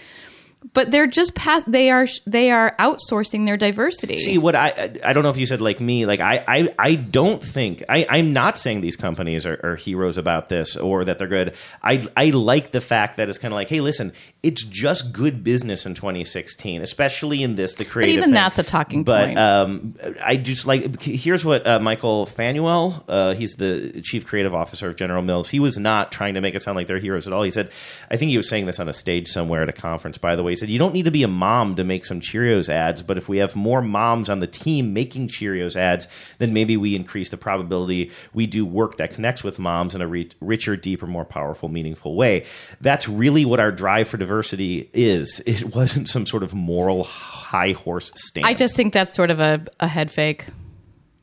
But 0.73 0.91
they're 0.91 1.07
just 1.07 1.35
past. 1.35 1.71
They 1.71 1.89
are 1.89 2.05
they 2.27 2.51
are 2.51 2.75
outsourcing 2.79 3.45
their 3.45 3.55
diversity. 3.55 4.17
See 4.17 4.37
what 4.37 4.55
I 4.55 4.91
I- 5.03 5.13
don't 5.13 5.23
know 5.23 5.29
if 5.29 5.37
you 5.37 5.45
said 5.45 5.61
like 5.61 5.79
me 5.79 6.05
like 6.05 6.19
I 6.19 6.43
I, 6.47 6.75
I 6.77 6.95
don't 6.95 7.41
think 7.41 7.81
I 7.87 8.05
I'm 8.09 8.33
not 8.33 8.57
saying 8.57 8.81
these 8.81 8.97
companies 8.97 9.45
are, 9.45 9.57
are 9.63 9.75
heroes 9.77 10.17
about 10.17 10.49
this 10.49 10.75
or 10.75 11.05
that 11.05 11.17
they're 11.17 11.27
good. 11.29 11.55
I 11.81 12.05
I 12.17 12.31
like 12.31 12.71
the 12.71 12.81
fact 12.81 13.17
that 13.17 13.29
it's 13.29 13.37
kind 13.39 13.53
of 13.53 13.55
like 13.55 13.69
hey 13.69 13.79
listen 13.79 14.11
it's 14.43 14.63
just 14.63 15.11
good 15.13 15.43
business 15.43 15.85
in 15.85 15.93
2016 15.95 16.81
especially 16.81 17.41
in 17.41 17.55
this 17.55 17.75
the 17.75 17.83
but 17.85 17.91
creative. 17.91 18.13
even 18.17 18.23
thing. 18.25 18.33
that's 18.33 18.59
a 18.59 18.63
talking 18.63 19.03
But 19.05 19.27
point. 19.27 19.39
um, 19.39 19.95
I 20.23 20.35
just 20.35 20.67
like 20.67 21.01
here's 21.01 21.43
what 21.45 21.65
uh, 21.65 21.79
Michael 21.79 22.25
Fanuele, 22.25 23.01
uh, 23.07 23.33
he's 23.33 23.55
the 23.55 24.01
chief 24.03 24.25
creative 24.25 24.53
officer 24.53 24.89
of 24.89 24.97
General 24.97 25.21
Mills. 25.21 25.49
He 25.49 25.59
was 25.59 25.77
not 25.77 26.11
trying 26.11 26.33
to 26.35 26.41
make 26.41 26.53
it 26.55 26.63
sound 26.63 26.75
like 26.75 26.87
they're 26.87 26.99
heroes 26.99 27.27
at 27.27 27.33
all. 27.33 27.43
He 27.43 27.51
said, 27.51 27.71
I 28.11 28.17
think 28.17 28.29
he 28.29 28.37
was 28.37 28.47
saying 28.49 28.65
this 28.65 28.79
on 28.79 28.87
a 28.89 28.93
stage 28.93 29.27
somewhere 29.29 29.61
at 29.63 29.69
a 29.69 29.73
conference. 29.73 30.17
By 30.17 30.35
the 30.35 30.43
way, 30.43 30.48
he 30.49 30.55
said 30.55 30.69
you 30.69 30.79
don't 30.79 30.93
need 30.93 31.05
to 31.05 31.11
be 31.11 31.23
a 31.23 31.27
mom 31.27 31.75
to 31.75 31.83
make 31.83 32.05
some 32.05 32.19
Cheerios 32.19 32.69
ads, 32.69 33.01
but 33.01 33.17
if 33.17 33.29
we 33.29 33.37
have 33.37 33.55
more 33.55 33.81
moms 33.81 34.29
on 34.29 34.39
the 34.39 34.47
team 34.47 34.93
making 34.93 35.27
Cheerios 35.27 35.75
ads, 35.75 36.07
then 36.37 36.53
maybe 36.53 36.77
we 36.77 36.95
increase 36.95 37.29
the 37.29 37.37
probability 37.37 38.11
we 38.33 38.47
do 38.47 38.65
work 38.65 38.97
that 38.97 39.13
connects 39.13 39.43
with 39.43 39.59
moms 39.59 39.95
in 39.95 40.01
a 40.01 40.07
re- 40.07 40.29
richer, 40.41 40.75
deeper, 40.75 41.07
more 41.07 41.25
powerful, 41.25 41.69
meaningful 41.69 42.15
way. 42.15 42.45
That's 42.81 43.07
really 43.07 43.45
what 43.45 43.59
our 43.59 43.71
drive 43.71 44.07
for 44.07 44.17
diversity 44.17 44.89
is. 44.93 45.41
It 45.45 45.75
wasn't 45.75 46.07
some 46.07 46.25
sort 46.25 46.43
of 46.43 46.53
moral 46.53 47.03
high 47.03 47.71
horse 47.71 48.11
stance. 48.15 48.45
I 48.45 48.53
just 48.53 48.75
think 48.75 48.93
that's 48.93 49.13
sort 49.13 49.31
of 49.31 49.39
a, 49.39 49.65
a 49.79 49.87
head 49.87 50.11
fake. 50.11 50.45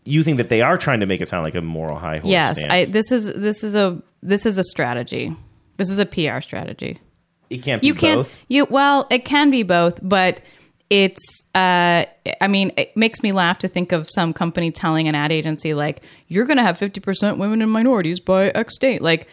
you 0.04 0.22
think 0.22 0.38
that 0.38 0.48
they 0.48 0.62
are 0.62 0.76
trying 0.76 1.00
to 1.00 1.06
make 1.06 1.20
it 1.20 1.28
sound 1.28 1.44
like 1.44 1.54
a 1.54 1.62
moral 1.62 1.98
high 1.98 2.18
horse 2.18 2.30
yes, 2.30 2.58
stance. 2.58 2.72
I, 2.72 2.84
this 2.86 3.12
is 3.12 3.26
this 3.34 3.62
is 3.62 3.74
a 3.74 4.02
this 4.22 4.46
is 4.46 4.58
a 4.58 4.64
strategy. 4.64 5.34
This 5.76 5.90
is 5.90 5.98
a 5.98 6.06
PR 6.06 6.40
strategy. 6.40 7.00
It 7.50 7.58
can't 7.62 7.80
be 7.80 7.86
you 7.88 7.94
can't 7.94 8.18
both. 8.20 8.38
you 8.48 8.66
well 8.70 9.06
it 9.10 9.24
can 9.24 9.50
be 9.50 9.62
both 9.62 9.98
but 10.02 10.40
it's 10.90 11.44
uh 11.54 12.04
i 12.40 12.48
mean 12.48 12.70
it 12.76 12.96
makes 12.96 13.22
me 13.22 13.32
laugh 13.32 13.58
to 13.58 13.68
think 13.68 13.92
of 13.92 14.08
some 14.10 14.32
company 14.32 14.70
telling 14.70 15.08
an 15.08 15.14
ad 15.14 15.32
agency 15.32 15.74
like 15.74 16.02
you're 16.28 16.44
gonna 16.44 16.62
have 16.62 16.78
50% 16.78 17.38
women 17.38 17.60
and 17.62 17.70
minorities 17.70 18.20
by 18.20 18.48
x 18.50 18.78
date 18.78 19.02
like 19.02 19.26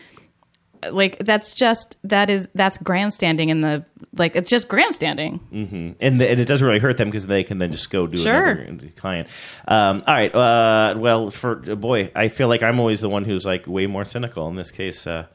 like 0.92 1.18
that's 1.20 1.54
just 1.54 1.96
that 2.04 2.30
is 2.30 2.50
that's 2.56 2.78
grandstanding 2.80 3.48
in 3.50 3.62
the 3.62 3.86
like 4.18 4.36
it's 4.36 4.50
just 4.50 4.68
grandstanding 4.68 5.38
hmm 5.50 5.92
And, 6.02 6.20
the, 6.20 6.30
and 6.30 6.40
it 6.42 6.46
doesn't 6.46 6.66
really 6.68 6.80
hurt 6.80 6.98
them 6.98 7.08
because 7.08 7.26
they 7.28 7.44
can 7.44 7.58
then 7.58 7.72
just 7.72 7.90
go 7.90 8.06
do 8.06 8.18
Sure. 8.18 8.50
another 8.50 8.90
client. 8.98 9.30
Um, 9.68 10.04
all 10.06 10.14
right. 10.14 10.34
Uh, 10.36 10.96
well, 10.98 11.32
for 11.32 11.56
boy, 11.56 12.12
I 12.16 12.28
feel 12.28 12.50
like 12.50 12.64
I'm 12.64 12.80
always 12.82 13.00
the 13.00 13.08
one 13.10 13.24
who's 13.24 13.46
like 13.46 13.66
way 13.66 13.88
more 13.88 14.04
cynical. 14.04 14.48
In 14.50 14.56
this 14.56 14.72
case, 14.72 15.08
uh, 15.08 15.28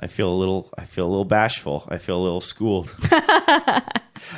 I 0.00 0.06
feel 0.06 0.30
a 0.30 0.34
little. 0.34 0.70
I 0.78 0.84
feel 0.84 1.06
a 1.06 1.10
little 1.10 1.24
bashful. 1.24 1.84
I 1.88 1.98
feel 1.98 2.18
a 2.18 2.22
little 2.22 2.40
schooled. 2.40 2.94
all 3.12 3.20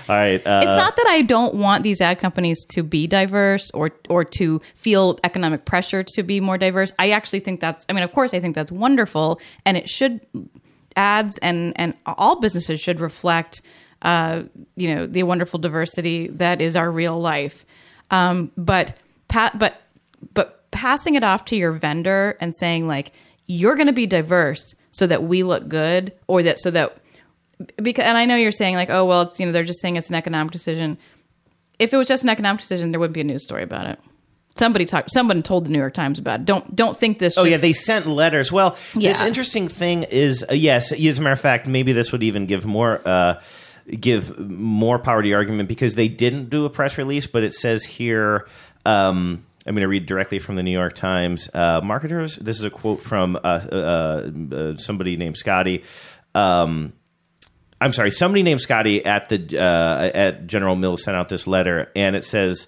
right. 0.08 0.44
Uh, 0.46 0.60
it's 0.62 0.76
not 0.76 0.96
that 0.96 1.06
I 1.08 1.22
don't 1.22 1.54
want 1.54 1.82
these 1.82 2.00
ad 2.00 2.18
companies 2.18 2.64
to 2.70 2.82
be 2.82 3.06
diverse 3.06 3.70
or 3.72 3.90
or 4.08 4.24
to 4.24 4.60
feel 4.74 5.18
economic 5.24 5.64
pressure 5.64 6.02
to 6.02 6.22
be 6.22 6.40
more 6.40 6.56
diverse. 6.56 6.92
I 6.98 7.10
actually 7.10 7.40
think 7.40 7.60
that's 7.60 7.84
I 7.88 7.92
mean 7.92 8.02
of 8.02 8.12
course 8.12 8.32
I 8.32 8.40
think 8.40 8.54
that's 8.54 8.72
wonderful 8.72 9.40
and 9.66 9.76
it 9.76 9.88
should 9.88 10.20
ads 10.96 11.38
and 11.38 11.72
and 11.76 11.94
all 12.06 12.40
businesses 12.40 12.80
should 12.80 13.00
reflect 13.00 13.60
uh, 14.02 14.42
you 14.76 14.94
know 14.94 15.06
the 15.06 15.22
wonderful 15.24 15.58
diversity 15.58 16.28
that 16.28 16.60
is 16.60 16.76
our 16.76 16.90
real 16.90 17.20
life. 17.20 17.66
Um, 18.10 18.50
but 18.56 18.96
pa- 19.28 19.52
but 19.54 19.82
but 20.34 20.70
passing 20.70 21.16
it 21.16 21.24
off 21.24 21.44
to 21.46 21.56
your 21.56 21.72
vendor 21.72 22.36
and 22.40 22.54
saying 22.56 22.86
like 22.86 23.12
you're 23.46 23.74
going 23.74 23.88
to 23.88 23.92
be 23.92 24.06
diverse 24.06 24.74
so 25.00 25.06
that 25.06 25.22
we 25.22 25.42
look 25.42 25.66
good 25.66 26.12
or 26.26 26.42
that 26.42 26.58
so 26.58 26.70
that 26.70 26.94
because 27.82 28.04
and 28.04 28.18
I 28.18 28.26
know 28.26 28.36
you're 28.36 28.52
saying 28.52 28.74
like, 28.74 28.90
oh 28.90 29.06
well, 29.06 29.22
it's 29.22 29.40
you 29.40 29.46
know 29.46 29.52
they're 29.52 29.64
just 29.64 29.80
saying 29.80 29.96
it's 29.96 30.10
an 30.10 30.14
economic 30.14 30.52
decision. 30.52 30.98
If 31.78 31.94
it 31.94 31.96
was 31.96 32.06
just 32.06 32.22
an 32.22 32.28
economic 32.28 32.60
decision, 32.60 32.90
there 32.90 33.00
wouldn't 33.00 33.14
be 33.14 33.22
a 33.22 33.24
news 33.24 33.42
story 33.42 33.62
about 33.62 33.86
it. 33.86 33.98
Somebody 34.56 34.84
talked. 34.84 35.10
Someone 35.10 35.42
told 35.42 35.64
the 35.64 35.70
New 35.70 35.78
York 35.78 35.94
Times 35.94 36.18
about 36.18 36.40
it. 36.40 36.46
Don't 36.46 36.76
don't 36.76 36.98
think 36.98 37.18
this. 37.18 37.38
Oh 37.38 37.44
just, 37.44 37.50
yeah, 37.50 37.56
they 37.56 37.72
sent 37.72 38.06
letters. 38.06 38.52
Well, 38.52 38.76
this 38.94 39.22
interesting 39.22 39.68
thing 39.68 40.02
is 40.02 40.44
uh, 40.46 40.52
yes. 40.52 40.92
As 40.92 41.18
a 41.18 41.22
matter 41.22 41.32
of 41.32 41.40
fact, 41.40 41.66
maybe 41.66 41.94
this 41.94 42.12
would 42.12 42.22
even 42.22 42.44
give 42.44 42.66
more 42.66 43.00
uh, 43.02 43.40
give 43.88 44.38
more 44.38 44.98
power 44.98 45.22
to 45.22 45.26
the 45.26 45.32
argument 45.32 45.66
because 45.70 45.94
they 45.94 46.08
didn't 46.08 46.50
do 46.50 46.66
a 46.66 46.70
press 46.70 46.98
release, 46.98 47.26
but 47.26 47.42
it 47.42 47.54
says 47.54 47.84
here. 47.84 48.46
Um, 48.84 49.46
I'm 49.70 49.76
going 49.76 49.82
to 49.82 49.88
read 49.88 50.06
directly 50.06 50.40
from 50.40 50.56
the 50.56 50.64
New 50.64 50.72
York 50.72 50.94
Times. 50.94 51.48
Uh, 51.54 51.80
marketers. 51.80 52.34
This 52.34 52.58
is 52.58 52.64
a 52.64 52.70
quote 52.70 53.00
from 53.00 53.36
uh, 53.36 53.38
uh, 53.38 54.30
uh, 54.52 54.76
somebody 54.78 55.16
named 55.16 55.36
Scotty. 55.36 55.84
Um, 56.34 56.92
I'm 57.80 57.92
sorry, 57.92 58.10
somebody 58.10 58.42
named 58.42 58.60
Scotty 58.60 59.06
at 59.06 59.28
the 59.28 59.56
uh, 59.56 60.10
at 60.12 60.48
General 60.48 60.74
Mills 60.74 61.04
sent 61.04 61.16
out 61.16 61.28
this 61.28 61.46
letter, 61.46 61.88
and 61.94 62.16
it 62.16 62.24
says 62.24 62.66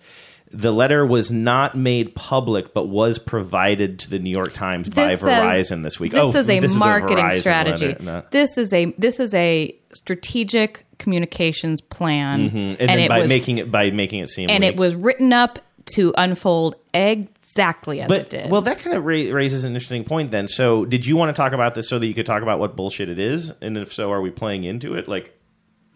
the 0.53 0.71
letter 0.71 1.05
was 1.05 1.33
not 1.33 1.77
made 1.77 2.15
public, 2.15 2.73
but 2.73 2.87
was 2.87 3.19
provided 3.19 3.99
to 3.99 4.11
the 4.11 4.21
New 4.21 4.31
York 4.31 4.53
Times 4.53 4.89
by 4.89 5.17
says- 5.17 5.21
Verizon 5.23 5.83
this 5.83 5.99
week. 5.99 6.13
This 6.13 6.21
oh, 6.21 6.39
is 6.39 6.49
a 6.49 6.61
this 6.61 6.73
marketing 6.73 7.17
Verizon 7.25 7.41
strategy. 7.41 7.87
letter, 7.89 8.03
not- 8.05 8.31
This 8.31 8.57
is 8.57 8.73
a 8.73 8.95
this 8.97 9.19
is 9.19 9.35
a 9.35 9.77
strategic 9.93 10.87
communications 10.99 11.81
plan, 11.81 12.49
Mhm. 12.49 12.77
and, 12.79 12.89
then 12.91 13.09
by 13.09 13.23
was 13.23 13.29
making 13.29 13.59
it 13.59 13.73
by 13.73 13.91
making 13.91 14.21
it 14.21 14.29
seem 14.29 14.49
and 14.49 14.63
weak. 14.63 14.75
it 14.75 14.77
was 14.79 14.95
written 14.95 15.33
up 15.33 15.59
to 15.95 16.13
unfold 16.17 16.77
exactly 16.95 18.01
as 18.01 18.11
it 18.11 18.31
did. 18.31 18.51
well, 18.51 18.61
that 18.63 18.79
kind 18.79 18.97
of 18.97 19.05
ra- 19.05 19.31
raises 19.33 19.65
an 19.65 19.75
interesting 19.75 20.05
point. 20.05 20.31
Then, 20.31 20.49
so 20.49 20.85
did 20.85 21.07
you 21.07 21.17
want 21.17 21.35
to 21.35 21.41
talk 21.41 21.53
about 21.53 21.75
this 21.75 21.89
so 21.89 21.99
that 21.99 22.07
you 22.07 22.15
could 22.15 22.27
talk 22.27 22.43
about 22.43 22.59
what 22.59 22.77
bullshit 22.77 23.09
it 23.09 23.19
is, 23.19 23.51
and 23.61 23.77
if 23.77 23.93
so, 23.93 24.11
are 24.13 24.21
we 24.21 24.31
playing 24.31 24.65
into 24.65 24.95
it? 24.95 25.09
Like, 25.09 25.37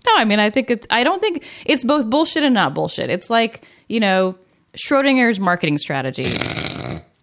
No, 0.07 0.15
I 0.17 0.25
mean, 0.25 0.41
I 0.41 0.51
think 0.51 0.71
it's. 0.71 0.87
I 0.91 1.03
don't 1.05 1.21
think 1.21 1.45
it's 1.65 1.85
both 1.85 2.09
bullshit 2.11 2.43
and 2.43 2.55
not 2.55 2.75
bullshit. 2.75 3.11
It's 3.11 3.31
like 3.31 3.65
you 3.89 4.01
know 4.01 4.37
Schrodinger's 4.77 5.39
marketing 5.41 5.79
strategy. 5.79 6.27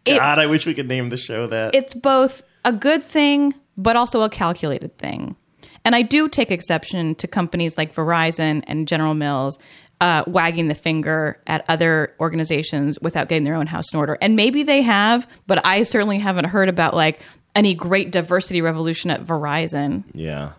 It- 0.06 0.18
God, 0.18 0.38
I 0.38 0.48
wish 0.48 0.66
we 0.66 0.74
could 0.74 0.90
name 0.90 1.08
the 1.10 1.18
show 1.18 1.48
that. 1.48 1.74
it's 1.74 1.94
both 1.94 2.44
a 2.66 2.74
good 2.74 3.02
thing, 3.02 3.54
but 3.78 3.96
also 3.96 4.24
a 4.24 4.30
calculated 4.30 4.98
thing. 4.98 5.38
And 5.86 5.96
I 5.96 6.02
do 6.02 6.28
take 6.28 6.52
exception 6.52 7.16
to 7.16 7.26
companies 7.28 7.78
like 7.78 7.96
Verizon 7.96 8.64
and 8.68 8.86
General 8.86 9.14
Mills 9.14 9.60
uh, 10.04 10.22
wagging 10.28 10.68
the 10.68 10.76
finger 10.76 11.40
at 11.48 11.64
other 11.70 12.14
organizations 12.20 13.00
without 13.00 13.30
getting 13.30 13.46
their 13.46 13.56
own 13.56 13.68
house 13.68 13.94
in 13.94 13.98
order. 13.98 14.18
And 14.22 14.36
maybe 14.36 14.62
they 14.64 14.82
have, 14.82 15.26
but 15.48 15.66
I 15.66 15.84
certainly 15.84 16.20
haven't 16.20 16.44
heard 16.44 16.68
about 16.68 16.94
like 16.94 17.22
any 17.56 17.74
great 17.74 18.12
diversity 18.12 18.62
revolution 18.62 19.10
at 19.12 19.26
Verizon. 19.26 20.04
yeah, 20.14 20.52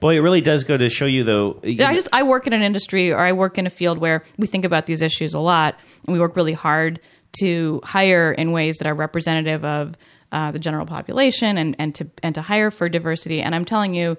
boy, 0.00 0.16
it 0.16 0.20
really 0.20 0.40
does 0.40 0.64
go 0.64 0.78
to 0.78 0.88
show 0.88 1.04
you 1.04 1.24
though. 1.24 1.60
I 1.62 1.92
just 1.94 2.08
I 2.10 2.22
work 2.22 2.46
in 2.46 2.54
an 2.54 2.62
industry 2.62 3.12
or 3.12 3.18
I 3.18 3.34
work 3.34 3.58
in 3.58 3.66
a 3.66 3.70
field 3.70 3.98
where 3.98 4.24
we 4.38 4.46
think 4.46 4.64
about 4.64 4.86
these 4.86 5.02
issues 5.02 5.34
a 5.34 5.40
lot, 5.40 5.78
and 6.06 6.14
we 6.14 6.18
work 6.18 6.34
really 6.34 6.54
hard 6.54 6.98
to 7.40 7.82
hire 7.84 8.32
in 8.32 8.50
ways 8.50 8.78
that 8.78 8.88
are 8.88 8.94
representative 8.94 9.62
of 9.62 9.94
uh, 10.32 10.52
the 10.52 10.58
general 10.58 10.86
population 10.86 11.58
and 11.58 11.76
and 11.78 11.94
to 11.96 12.08
and 12.22 12.34
to 12.34 12.40
hire 12.40 12.70
for 12.70 12.88
diversity. 12.88 13.42
And 13.42 13.54
I'm 13.54 13.66
telling 13.66 13.94
you, 13.94 14.16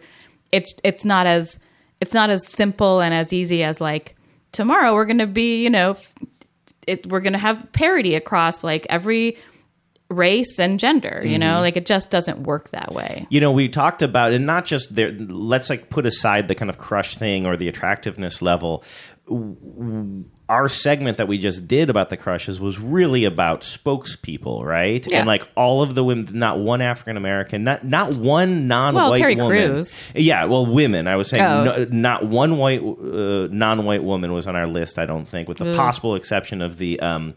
it's 0.52 0.76
it's 0.84 1.04
not 1.04 1.26
as 1.26 1.58
it's 2.00 2.14
not 2.14 2.30
as 2.30 2.46
simple 2.46 3.02
and 3.02 3.12
as 3.12 3.34
easy 3.34 3.64
as 3.64 3.82
like 3.82 4.14
tomorrow 4.52 4.94
we're 4.94 5.06
going 5.06 5.18
to 5.20 5.28
be 5.28 5.64
you 5.64 5.70
know 5.70 5.96
it, 6.88 7.06
we're 7.08 7.20
going 7.20 7.34
to 7.34 7.40
have 7.40 7.72
parity 7.74 8.16
across 8.16 8.64
like 8.64 8.88
every 8.90 9.38
race 10.10 10.58
and 10.58 10.80
gender. 10.80 11.22
You 11.26 11.38
know, 11.38 11.58
Mhm. 11.58 11.62
like 11.62 11.76
it 11.76 11.86
just 11.86 12.10
doesn't 12.10 12.44
work 12.44 12.70
that 12.72 12.94
way. 12.94 13.28
you 13.30 13.42
know 13.42 13.52
we 13.52 13.68
talked 13.68 14.02
about 14.02 14.32
and 14.32 14.46
not 14.46 14.64
just 14.64 14.96
there 14.96 15.12
let's 15.12 15.70
like 15.70 15.90
put 15.90 16.06
aside 16.06 16.48
the 16.48 16.56
kind 16.56 16.70
of 16.70 16.78
crush 16.78 17.18
thing 17.18 17.46
or 17.46 17.58
the 17.58 17.68
attractiveness 17.68 18.42
level 18.42 18.84
our 20.50 20.70
segment 20.70 21.18
that 21.18 21.28
we 21.28 21.38
just 21.38 21.68
did 21.68 21.90
about 21.90 22.10
the 22.10 22.16
crushes 22.18 22.58
was 22.60 22.80
really 22.80 23.26
about 23.26 23.62
spokespeople 23.62 24.64
right 24.64 25.06
Yeah. 25.10 25.20
and 25.20 25.28
like 25.28 25.46
all 25.56 25.82
of 25.82 25.94
the 25.96 26.04
women 26.04 26.28
not 26.34 26.60
one 26.60 26.82
african 26.82 27.18
american 27.18 27.64
not 27.64 27.84
not 27.84 28.14
one 28.14 28.68
non-white 28.68 29.02
Well, 29.10 29.16
Terry 29.18 29.36
woman 29.36 29.72
Crews. 29.72 29.98
yeah 30.16 30.46
well 30.46 30.66
women 30.66 31.08
i 31.08 31.16
was 31.16 31.28
saying 31.30 31.44
Oh. 31.44 31.64
no, 31.64 31.86
not 31.90 32.26
one 32.26 32.58
white 32.58 32.82
uh, 32.82 33.48
non-white 33.52 34.04
woman 34.04 34.32
was 34.34 34.48
on 34.48 34.56
our 34.56 34.68
list 34.68 34.98
i 34.98 35.06
don't 35.06 35.28
think 35.28 35.48
with 35.50 35.58
the 35.58 35.70
Ugh. 35.72 35.76
possible 35.76 36.16
exception 36.16 36.62
of 36.62 36.78
the 36.78 37.00
um 37.02 37.34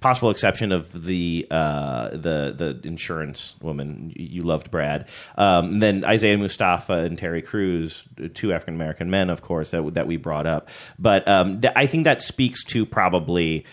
possible 0.00 0.30
exception 0.30 0.72
of 0.72 1.04
the 1.04 1.46
uh, 1.50 2.08
the 2.10 2.54
the 2.56 2.80
insurance 2.84 3.54
woman. 3.62 4.12
You 4.16 4.42
loved 4.42 4.70
Brad. 4.70 5.08
Um, 5.36 5.78
then 5.78 6.04
Isaiah 6.04 6.38
Mustafa 6.38 6.94
and 7.04 7.16
Terry 7.18 7.42
Crews, 7.42 8.04
two 8.34 8.52
African 8.52 8.74
American 8.74 9.10
men, 9.10 9.30
of 9.30 9.42
course, 9.42 9.70
that 9.70 9.94
that 9.94 10.06
we 10.06 10.16
brought 10.16 10.46
up. 10.46 10.68
But 10.98 11.26
um, 11.28 11.60
th- 11.60 11.72
I 11.76 11.86
think 11.86 12.04
that 12.04 12.22
speaks 12.22 12.64
to 12.64 12.84
probably 12.86 13.64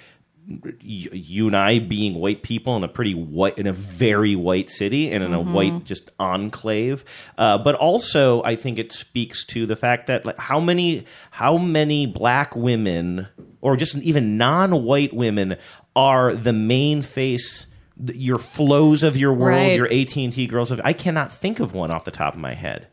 you 0.80 1.48
and 1.48 1.58
I 1.58 1.80
being 1.80 2.14
white 2.16 2.42
people 2.42 2.78
in 2.78 2.84
a 2.86 2.88
pretty 2.88 3.14
white, 3.14 3.58
in 3.58 3.68
a 3.68 3.74
very 3.74 4.34
white 4.34 4.70
city 4.70 5.12
and 5.12 5.22
in 5.22 5.34
a 5.34 5.40
Mhm. 5.44 5.52
white 5.52 5.84
just 5.84 6.10
enclave. 6.20 7.04
Uh, 7.38 7.58
but 7.58 7.76
also, 7.76 8.42
I 8.44 8.56
think 8.56 8.80
it 8.80 8.94
speaks 8.94 9.46
to 9.48 9.66
the 9.66 9.76
fact 9.76 10.08
that 10.08 10.26
like 10.26 10.40
how 10.40 10.62
many 10.62 11.04
how 11.32 11.58
many 11.58 12.06
black 12.06 12.56
women 12.56 13.28
or 13.60 13.76
just 13.76 13.96
even 13.98 14.38
non-white 14.38 15.14
women 15.14 15.58
are 15.98 16.34
the 16.34 16.54
main 16.54 17.02
face. 17.02 17.66
Your 18.14 18.38
Flos 18.38 19.02
of 19.02 19.18
your 19.18 19.34
world, 19.34 19.58
Right. 19.58 19.76
your 19.76 19.88
AT 19.91 20.16
and 20.24 20.32
T 20.32 20.45
girls. 20.45 20.70
Of, 20.72 20.80
I 20.84 20.93
cannot 20.93 21.32
think 21.32 21.60
of 21.60 21.74
one 21.74 21.89
off 21.91 22.06
the 22.06 22.12
top 22.12 22.36
of 22.36 22.39
my 22.39 22.54
head. 22.54 22.86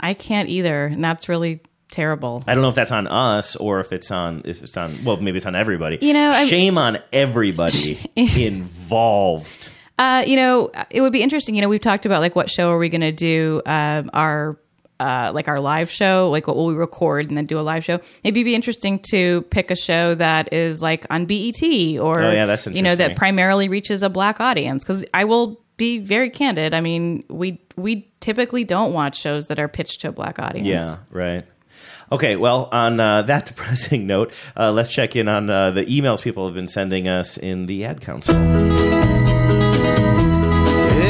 I 0.00 0.14
can't 0.14 0.48
either, 0.48 0.86
and 0.86 1.02
that's 1.04 1.28
really 1.28 1.60
terrible. 1.92 2.42
I 2.46 2.54
don't 2.54 2.62
know 2.62 2.68
if 2.70 2.74
that's 2.74 2.90
on 2.90 3.06
us 3.06 3.54
or 3.54 3.78
if 3.78 3.92
it's 3.92 4.10
on 4.10 4.42
if 4.46 4.62
it's 4.64 4.76
on. 4.76 5.04
Well, 5.04 5.18
maybe 5.18 5.36
it's 5.36 5.46
on 5.46 5.54
everybody. 5.54 5.98
You 6.02 6.12
know, 6.12 6.30
I'm- 6.30 6.48
shame 6.48 6.76
on 6.76 6.98
everybody 7.12 7.98
involved. 8.16 9.68
Uh, 9.98 10.24
you 10.26 10.36
know, 10.36 10.70
it 10.90 11.02
would 11.02 11.12
be 11.12 11.22
interesting. 11.22 11.54
You 11.54 11.60
know, 11.62 11.68
we've 11.68 11.80
talked 11.80 12.06
about 12.06 12.20
like 12.22 12.34
what 12.34 12.48
show 12.48 12.70
are 12.70 12.78
we 12.78 12.88
going 12.88 13.02
to 13.02 13.12
do? 13.12 13.60
Um, 13.66 14.10
our 14.14 14.58
uh, 15.00 15.32
like 15.34 15.48
our 15.48 15.60
live 15.60 15.90
show, 15.90 16.28
like 16.30 16.46
what 16.46 16.56
will 16.56 16.66
we 16.66 16.74
record 16.74 17.28
and 17.28 17.36
then 17.36 17.46
do 17.46 17.58
a 17.58 17.62
live 17.62 17.84
show? 17.84 17.98
Maybe 18.22 18.40
it'd 18.40 18.44
be 18.46 18.54
interesting 18.54 19.00
to 19.10 19.42
pick 19.50 19.70
a 19.70 19.76
show 19.76 20.14
that 20.14 20.52
is 20.52 20.82
like 20.82 21.06
on 21.10 21.24
BET 21.24 21.62
or 21.98 22.20
Oh, 22.20 22.30
yeah, 22.30 22.46
that's 22.46 22.66
you 22.66 22.82
know 22.82 22.94
that 22.94 23.16
primarily 23.16 23.68
reaches 23.68 24.02
a 24.02 24.10
black 24.10 24.40
audience. 24.40 24.84
Because 24.84 25.04
I 25.14 25.24
will 25.24 25.60
be 25.78 25.98
very 25.98 26.28
candid. 26.28 26.74
I 26.74 26.82
mean, 26.82 27.24
we 27.28 27.58
we 27.76 28.06
typically 28.20 28.64
don't 28.64 28.92
watch 28.92 29.18
shows 29.18 29.48
that 29.48 29.58
are 29.58 29.68
pitched 29.68 30.02
to 30.02 30.08
a 30.08 30.12
black 30.12 30.38
audience. 30.38 30.66
Yeah, 30.66 30.96
right. 31.10 31.46
Okay, 32.12 32.36
well, 32.36 32.68
on 32.70 33.00
uh, 33.00 33.22
that 33.22 33.46
depressing 33.54 34.06
note, 34.06 34.32
uh, 34.56 34.70
let's 34.70 34.92
check 34.92 35.16
in 35.16 35.28
on 35.28 35.48
uh, 35.48 35.70
the 35.70 35.86
emails 35.86 36.20
people 36.22 36.44
have 36.44 36.54
been 36.54 36.68
sending 36.68 37.08
us 37.08 37.38
in 37.38 37.64
the 37.66 37.86
ad 37.86 38.02
council. 38.02 38.34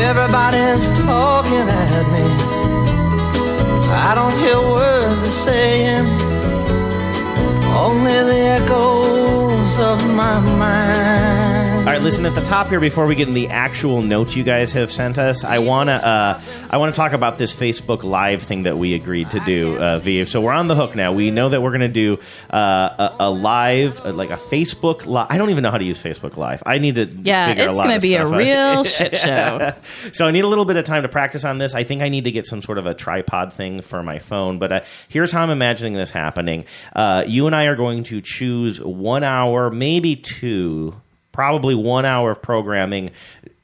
Everybody's 0.02 0.88
talking 1.00 1.68
at 1.68 2.12
me. 2.12 2.59
I 3.92 4.14
don't 4.14 4.36
hear 4.38 4.58
words 4.60 5.20
they're 5.22 5.44
saying, 5.46 6.06
only 7.76 8.18
the 8.30 8.40
echoes 8.58 9.78
of 9.78 9.98
my 10.14 10.40
mind. 10.40 11.09
All 11.80 11.86
right, 11.96 12.02
listen 12.02 12.24
at 12.26 12.34
the 12.36 12.42
top 12.42 12.68
here 12.68 12.78
before 12.78 13.06
we 13.06 13.14
get 13.16 13.26
in 13.26 13.34
the 13.34 13.48
actual 13.48 14.00
notes 14.00 14.36
you 14.36 14.44
guys 14.44 14.70
have 14.72 14.92
sent 14.92 15.18
us. 15.18 15.42
I 15.44 15.58
wanna 15.58 15.92
uh, 15.94 16.40
I 16.70 16.76
wanna 16.76 16.92
talk 16.92 17.12
about 17.12 17.36
this 17.36 17.56
Facebook 17.56 18.04
Live 18.04 18.42
thing 18.42 18.62
that 18.64 18.78
we 18.78 18.94
agreed 18.94 19.30
to 19.30 19.40
do, 19.40 19.76
uh, 19.78 19.98
via. 19.98 20.26
So 20.26 20.40
we're 20.40 20.52
on 20.52 20.68
the 20.68 20.76
hook 20.76 20.94
now. 20.94 21.10
We 21.12 21.32
know 21.32 21.48
that 21.48 21.62
we're 21.62 21.72
gonna 21.72 21.88
do 21.88 22.18
uh, 22.50 23.10
a, 23.18 23.24
a 23.24 23.30
live, 23.30 23.98
uh, 24.06 24.12
like 24.12 24.30
a 24.30 24.36
Facebook 24.36 25.04
Live. 25.06 25.26
I 25.30 25.38
don't 25.38 25.50
even 25.50 25.62
know 25.62 25.70
how 25.72 25.78
to 25.78 25.84
use 25.84 26.00
Facebook 26.00 26.36
Live. 26.36 26.62
I 26.64 26.78
need 26.78 26.94
to 26.96 27.06
Yeah, 27.06 27.48
figure 27.48 27.64
a 27.66 27.70
it's 27.70 27.80
gonna 27.80 27.98
be 27.98 28.14
a 28.14 28.24
out. 28.26 28.36
real 28.36 28.84
shit 28.84 29.16
show. 29.16 29.72
so 30.12 30.28
I 30.28 30.30
need 30.30 30.44
a 30.44 30.48
little 30.48 30.66
bit 30.66 30.76
of 30.76 30.84
time 30.84 31.02
to 31.02 31.08
practice 31.08 31.44
on 31.44 31.58
this. 31.58 31.74
I 31.74 31.82
think 31.82 32.02
I 32.02 32.08
need 32.10 32.24
to 32.24 32.30
get 32.30 32.46
some 32.46 32.62
sort 32.62 32.78
of 32.78 32.86
a 32.86 32.94
tripod 32.94 33.52
thing 33.52 33.80
for 33.80 34.02
my 34.04 34.20
phone. 34.20 34.58
But 34.60 34.70
uh, 34.70 34.80
here's 35.08 35.32
how 35.32 35.42
I'm 35.42 35.50
imagining 35.50 35.94
this 35.94 36.10
happening. 36.12 36.66
Uh, 36.94 37.24
you 37.26 37.46
and 37.46 37.56
I 37.56 37.64
are 37.64 37.74
going 37.76 38.04
to 38.04 38.20
choose 38.20 38.80
one 38.80 39.24
hour, 39.24 39.70
maybe 39.70 40.14
two, 40.14 41.00
probably 41.32 41.74
one 41.74 42.04
hour 42.04 42.32
of 42.32 42.42
programming 42.42 43.10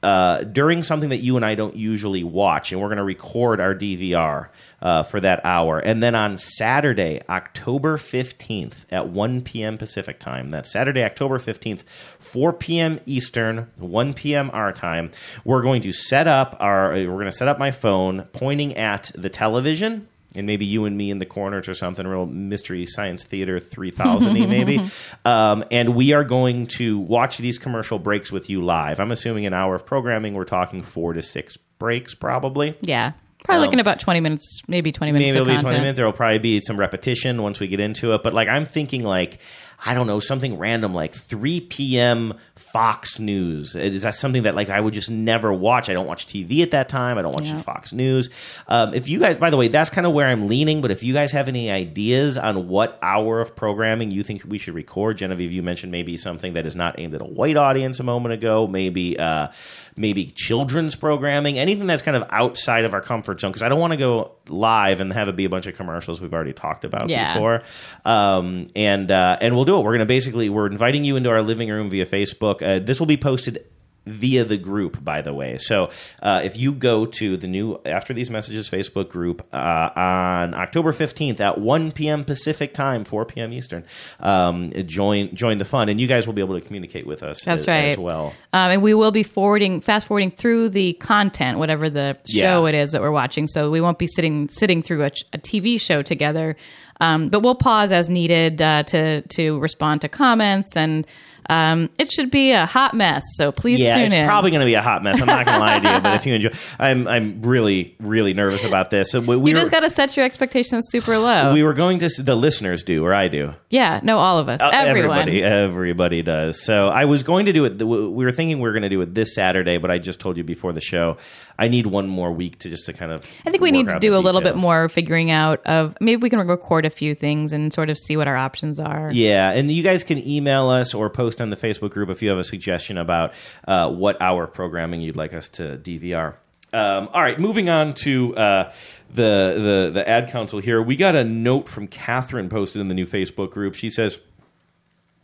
uh, 0.03 0.43
during 0.43 0.83
something 0.83 1.09
that 1.09 1.17
you 1.17 1.35
and 1.35 1.45
I 1.45 1.55
don't 1.55 1.75
usually 1.75 2.23
watch, 2.23 2.71
and 2.71 2.79
we're 2.79 2.87
going 2.87 2.97
to 2.97 3.03
record 3.03 3.59
our 3.59 3.73
DVR 3.73 4.49
uh, 4.81 5.03
for 5.03 5.19
that 5.19 5.41
hour. 5.43 5.79
And 5.79 6.01
then 6.01 6.15
on 6.15 6.37
Saturday, 6.37 7.21
October 7.27 7.97
15th 7.97 8.85
at 8.91 9.09
1 9.09 9.41
p.m. 9.41 9.77
Pacific 9.77 10.19
time, 10.19 10.49
that's 10.49 10.71
Saturday, 10.71 11.03
October 11.03 11.39
15th, 11.39 11.83
4 12.19 12.53
p.m. 12.53 12.99
Eastern, 13.05 13.71
1 13.77 14.13
p.m. 14.13 14.51
our 14.53 14.71
time, 14.71 15.11
we're 15.43 15.63
going 15.63 15.81
to 15.81 15.91
set 15.91 16.27
up 16.27 16.55
our, 16.59 16.91
we're 16.91 17.07
going 17.07 17.25
to 17.25 17.31
set 17.31 17.47
up 17.47 17.57
my 17.57 17.71
phone 17.71 18.23
pointing 18.33 18.77
at 18.77 19.11
the 19.15 19.29
television. 19.29 20.07
And 20.35 20.45
maybe 20.45 20.65
you 20.65 20.85
and 20.85 20.97
me 20.97 21.09
in 21.09 21.19
the 21.19 21.25
corners 21.25 21.69
or 21.69 21.73
something, 21.73 22.05
real 22.05 22.25
mystery 22.25 22.85
science 22.85 23.23
theater 23.23 23.59
3000 23.59 24.33
maybe. 24.33 24.81
Um, 25.25 25.63
and 25.71 25.95
we 25.95 26.13
are 26.13 26.23
going 26.23 26.67
to 26.77 26.99
watch 26.99 27.37
these 27.37 27.57
commercial 27.57 27.97
breaks 27.99 28.31
with 28.31 28.49
you 28.49 28.63
live. 28.63 28.99
I'm 28.99 29.11
assuming 29.11 29.45
an 29.45 29.53
hour 29.53 29.75
of 29.75 29.85
programming. 29.85 30.33
We're 30.35 30.43
talking 30.45 30.81
four 30.83 31.13
to 31.13 31.21
six 31.21 31.57
breaks, 31.79 32.13
probably. 32.15 32.77
Yeah, 32.81 33.11
probably 33.43 33.57
Um, 33.57 33.61
looking 33.65 33.79
about 33.79 33.99
twenty 33.99 34.19
minutes, 34.19 34.61
maybe 34.67 34.91
twenty 34.91 35.11
minutes. 35.11 35.27
Maybe 35.33 35.39
of 35.39 35.41
it'll 35.41 35.45
be 35.45 35.51
content. 35.55 35.67
20 35.67 35.79
minutes. 35.79 35.97
There 35.97 36.05
will 36.05 36.13
probably 36.13 36.39
be 36.39 36.59
some 36.61 36.77
repetition 36.77 37.41
once 37.41 37.59
we 37.59 37.67
get 37.67 37.79
into 37.79 38.13
it. 38.13 38.23
But 38.23 38.33
like, 38.33 38.47
I'm 38.47 38.65
thinking 38.65 39.03
like, 39.03 39.39
I 39.85 39.93
don't 39.93 40.07
know, 40.07 40.19
something 40.19 40.57
random 40.57 40.93
like 40.93 41.13
3 41.13 41.61
p.m. 41.61 42.33
Fox 42.55 43.19
News. 43.19 43.75
Is 43.75 44.01
that 44.01 44.15
something 44.15 44.43
that 44.43 44.55
like 44.55 44.69
I 44.69 44.79
would 44.79 44.93
just 44.93 45.09
never 45.11 45.53
watch? 45.53 45.87
I 45.89 45.93
don't 45.93 46.07
watch 46.07 46.25
TV 46.27 46.63
at 46.63 46.71
that 46.71 46.89
time. 46.89 47.17
I 47.17 47.21
don't 47.21 47.33
watch 47.33 47.47
Yeah. 47.47 47.61
Fox 47.61 47.93
News. 47.93 48.29
Um, 48.67 48.95
if 48.95 49.07
you 49.07 49.19
guys, 49.19 49.37
by 49.37 49.51
the 49.51 49.57
way, 49.57 49.67
that's 49.67 49.91
kind 49.91 50.07
of 50.07 50.13
where 50.13 50.25
I'm 50.27 50.47
leaning. 50.47 50.81
But 50.81 50.89
if 50.89 51.03
you 51.03 51.13
guys 51.13 51.31
have 51.31 51.47
any 51.47 51.69
ideas 51.69 52.37
on 52.39 52.67
what 52.67 52.97
hour 53.03 53.39
of 53.39 53.55
programming 53.55 54.09
you 54.09 54.23
think 54.23 54.43
we 54.47 54.57
should 54.57 54.73
record, 54.73 55.17
Genevieve, 55.17 55.51
you 55.51 55.61
mentioned 55.61 55.91
maybe 55.91 56.17
something 56.17 56.53
that 56.53 56.65
is 56.65 56.75
not 56.75 56.99
aimed 56.99 57.13
at 57.13 57.21
a 57.21 57.25
white 57.25 57.55
audience 57.57 57.99
a 57.99 58.03
moment 58.03 58.33
ago. 58.33 58.65
Maybe, 58.67 59.17
uh, 59.19 59.49
maybe 59.95 60.25
children's 60.35 60.95
programming, 60.95 61.59
anything 61.59 61.85
that's 61.87 62.01
kind 62.01 62.17
of 62.17 62.23
outside 62.31 62.83
of 62.83 62.93
our 62.95 63.01
comfort 63.01 63.39
zone. 63.39 63.51
Because 63.51 63.63
I 63.63 63.69
don't 63.69 63.79
want 63.79 63.93
to 63.93 63.97
go 63.97 64.31
live 64.47 64.99
and 65.01 65.13
have 65.13 65.27
it 65.27 65.35
be 65.35 65.45
a 65.45 65.49
bunch 65.49 65.67
of 65.67 65.75
commercials 65.75 66.19
we've 66.19 66.33
already 66.33 66.53
talked 66.53 66.83
about 66.83 67.09
Yeah. 67.09 67.33
before. 67.33 67.61
Um, 68.05 68.67
and 68.75 69.11
uh, 69.11 69.37
and 69.39 69.55
we'll 69.55 69.65
do 69.67 69.77
it. 69.77 69.83
We're 69.83 69.91
going 69.91 69.99
to 69.99 70.05
basically 70.05 70.49
we're 70.49 70.67
inviting 70.67 71.03
you 71.03 71.15
into 71.15 71.29
our 71.29 71.41
living 71.41 71.69
room 71.69 71.89
via 71.89 72.05
Facebook. 72.05 72.61
Uh, 72.61 72.79
this 72.83 72.99
will 72.99 73.07
be 73.07 73.17
posted 73.17 73.63
via 74.05 74.45
the 74.45 74.55
group, 74.55 75.03
by 75.03 75.21
the 75.21 75.33
way. 75.33 75.57
So 75.57 75.89
uh, 76.21 76.39
if 76.41 76.55
you 76.55 76.71
go 76.71 77.05
to 77.05 77.35
the 77.35 77.45
new 77.45 77.77
After 77.85 78.13
These 78.13 78.31
Messages 78.31 78.69
Facebook 78.69 79.09
group 79.09 79.45
uh, 79.53 79.89
on 79.97 80.53
October 80.53 80.93
15th 80.93 81.41
at 81.41 81.57
1 81.59 81.91
p.m. 81.91 82.23
Pacific 82.23 82.73
time, 82.73 83.03
4 83.03 83.25
p.m. 83.25 83.51
Eastern, 83.51 83.83
um, 84.21 84.71
join 84.85 85.35
join 85.35 85.57
the 85.57 85.65
fun. 85.65 85.89
And 85.89 85.99
you 85.99 86.07
guys 86.07 86.25
will 86.25 86.33
be 86.33 86.41
able 86.41 86.57
to 86.57 86.65
communicate 86.65 87.05
with 87.05 87.21
us 87.21 87.43
That's 87.43 87.63
as, 87.63 87.67
right. 87.67 87.89
as 87.89 87.97
well. 87.97 88.27
Um, 88.53 88.71
and 88.71 88.81
we 88.81 88.93
will 88.93 89.11
be 89.11 89.23
forwarding, 89.23 89.81
fast 89.81 90.07
forwarding 90.07 90.31
through 90.31 90.69
the 90.69 90.93
content, 90.93 91.59
whatever 91.59 91.89
the 91.89 92.17
show 92.29 92.63
Yeah. 92.65 92.69
it 92.69 92.75
is 92.75 92.93
that 92.93 93.01
we're 93.01 93.11
watching. 93.11 93.45
So 93.47 93.69
we 93.69 93.81
won't 93.81 93.99
be 93.99 94.07
sitting 94.07 94.47
sitting 94.47 94.81
through 94.83 95.03
a, 95.03 95.11
a 95.33 95.37
TV 95.37 95.81
show 95.81 96.01
together, 96.01 96.55
um, 96.99 97.29
but 97.29 97.41
we'll 97.41 97.55
pause 97.55 97.91
as 97.91 98.09
needed 98.09 98.61
uh, 98.61 98.83
to 98.83 99.21
to 99.21 99.59
respond 99.59 100.01
to 100.01 100.09
comments, 100.09 100.75
and 100.75 101.05
um, 101.49 101.89
it 101.97 102.11
should 102.11 102.29
be 102.31 102.51
a 102.51 102.65
hot 102.65 102.93
mess. 102.93 103.23
So 103.35 103.51
please 103.51 103.79
tune 103.79 103.87
in. 103.87 103.87
yeah, 103.87 103.95
tune 103.95 104.05
it's 104.05 104.13
in. 104.15 104.27
probably 104.27 104.51
going 104.51 104.61
to 104.61 104.65
be 104.65 104.73
a 104.75 104.81
hot 104.81 105.03
mess. 105.03 105.21
I'm 105.21 105.27
not 105.27 105.45
going 105.45 105.55
to 105.55 105.59
lie 105.59 105.79
to 105.79 105.93
you, 105.95 105.99
but 106.01 106.13
if 106.15 106.25
you 106.25 106.33
enjoy, 106.35 106.49
I'm 106.79 107.07
I'm 107.07 107.41
really 107.41 107.95
really 107.99 108.33
nervous 108.33 108.63
about 108.63 108.89
this. 108.89 109.11
So 109.11 109.19
we, 109.21 109.35
we 109.37 109.51
you 109.51 109.55
just 109.57 109.71
got 109.71 109.81
to 109.81 109.89
set 109.89 110.15
your 110.17 110.25
expectations 110.25 110.87
super 110.89 111.17
low. 111.17 111.53
we 111.53 111.63
were 111.63 111.73
going 111.73 111.99
to 111.99 112.09
the 112.21 112.35
listeners 112.35 112.83
do 112.83 113.05
or 113.05 113.13
I 113.13 113.27
do. 113.27 113.53
yeah, 113.69 113.99
no, 114.03 114.19
all 114.19 114.39
of 114.39 114.49
us, 114.49 114.59
Uh, 114.61 114.69
everyone. 114.73 115.19
Everybody, 115.19 115.43
everybody 115.43 116.21
does. 116.21 116.63
So 116.63 116.87
I 116.89 117.05
was 117.05 117.23
going 117.23 117.45
to 117.47 117.53
do 117.53 117.65
it. 117.65 117.81
We 117.81 118.25
were 118.25 118.31
thinking 118.31 118.57
we 118.57 118.63
were 118.63 118.73
going 118.73 118.83
to 118.83 118.89
do 118.89 119.01
it 119.01 119.13
this 119.13 119.35
Saturday, 119.35 119.77
but 119.77 119.91
I 119.91 119.97
just 119.99 120.19
told 120.19 120.37
you 120.37 120.43
before 120.43 120.73
the 120.73 120.81
show. 120.81 121.17
I 121.59 121.67
need 121.69 121.87
one 121.87 122.07
more 122.07 122.31
week 122.31 122.59
to 122.59 122.69
just 122.69 122.85
to 122.85 122.93
kind 122.93 123.11
of. 123.11 123.25
I 123.45 123.49
think 123.51 123.63
we 123.63 123.71
need 123.71 123.87
to 123.89 123.99
do 123.99 124.15
a 124.15 124.19
little 124.19 124.41
bit 124.41 124.55
more 124.55 124.89
figuring 124.89 125.31
out 125.31 125.65
of 125.65 125.97
maybe 125.99 126.21
we 126.21 126.29
can 126.29 126.45
record 126.47 126.85
a 126.85 126.89
few 126.89 127.15
things 127.15 127.51
and 127.51 127.73
sort 127.73 127.89
of 127.89 127.97
see 127.97 128.15
what 128.15 128.27
our 128.27 128.35
options 128.35 128.79
are. 128.79 129.09
Yeah, 129.11 129.51
and 129.51 129.71
you 129.71 129.81
guys 129.81 130.03
can 130.03 130.19
email 130.27 130.69
us 130.69 130.93
or 130.93 131.09
post 131.09 131.36
on 131.41 131.49
the 131.49 131.55
Facebook 131.55 131.91
group 131.91 132.09
if 132.09 132.21
you 132.21 132.29
have 132.29 132.37
a 132.37 132.43
suggestion 132.43 132.97
about 132.97 133.33
uh, 133.67 133.89
what 133.89 134.21
hour 134.21 134.45
of 134.45 134.53
programming 134.53 135.01
you'd 135.01 135.15
like 135.15 135.33
us 135.33 135.49
to 135.49 135.77
DVR. 135.77 136.35
Um, 136.73 137.09
all 137.13 137.21
right, 137.21 137.39
moving 137.39 137.69
on 137.69 137.93
to 137.95 138.35
uh, 138.35 138.71
the 139.09 139.53
the 139.55 139.91
the 139.93 140.07
ad 140.07 140.29
council 140.29 140.59
here. 140.59 140.81
We 140.81 140.95
got 140.97 141.15
a 141.15 141.23
note 141.23 141.69
from 141.69 141.87
Catherine 141.87 142.49
posted 142.49 142.81
in 142.81 142.89
the 142.89 142.93
new 142.93 143.05
Facebook 143.05 143.51
group. 143.51 143.73
She 143.73 143.89
says, 143.89 144.19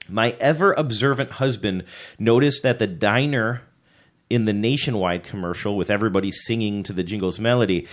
"My 0.07 0.37
ever 0.39 0.71
observant 0.73 1.31
husband 1.31 1.83
noticed 2.17 2.63
that 2.63 2.79
the 2.79 2.87
diner 2.87 3.61
in 4.29 4.45
the 4.45 4.53
nationwide 4.53 5.23
commercial 5.23 5.75
with 5.75 5.89
everybody 5.89 6.31
singing 6.31 6.81
to 6.83 6.93
the 6.93 7.03
jingles 7.03 7.39
melody." 7.39 7.87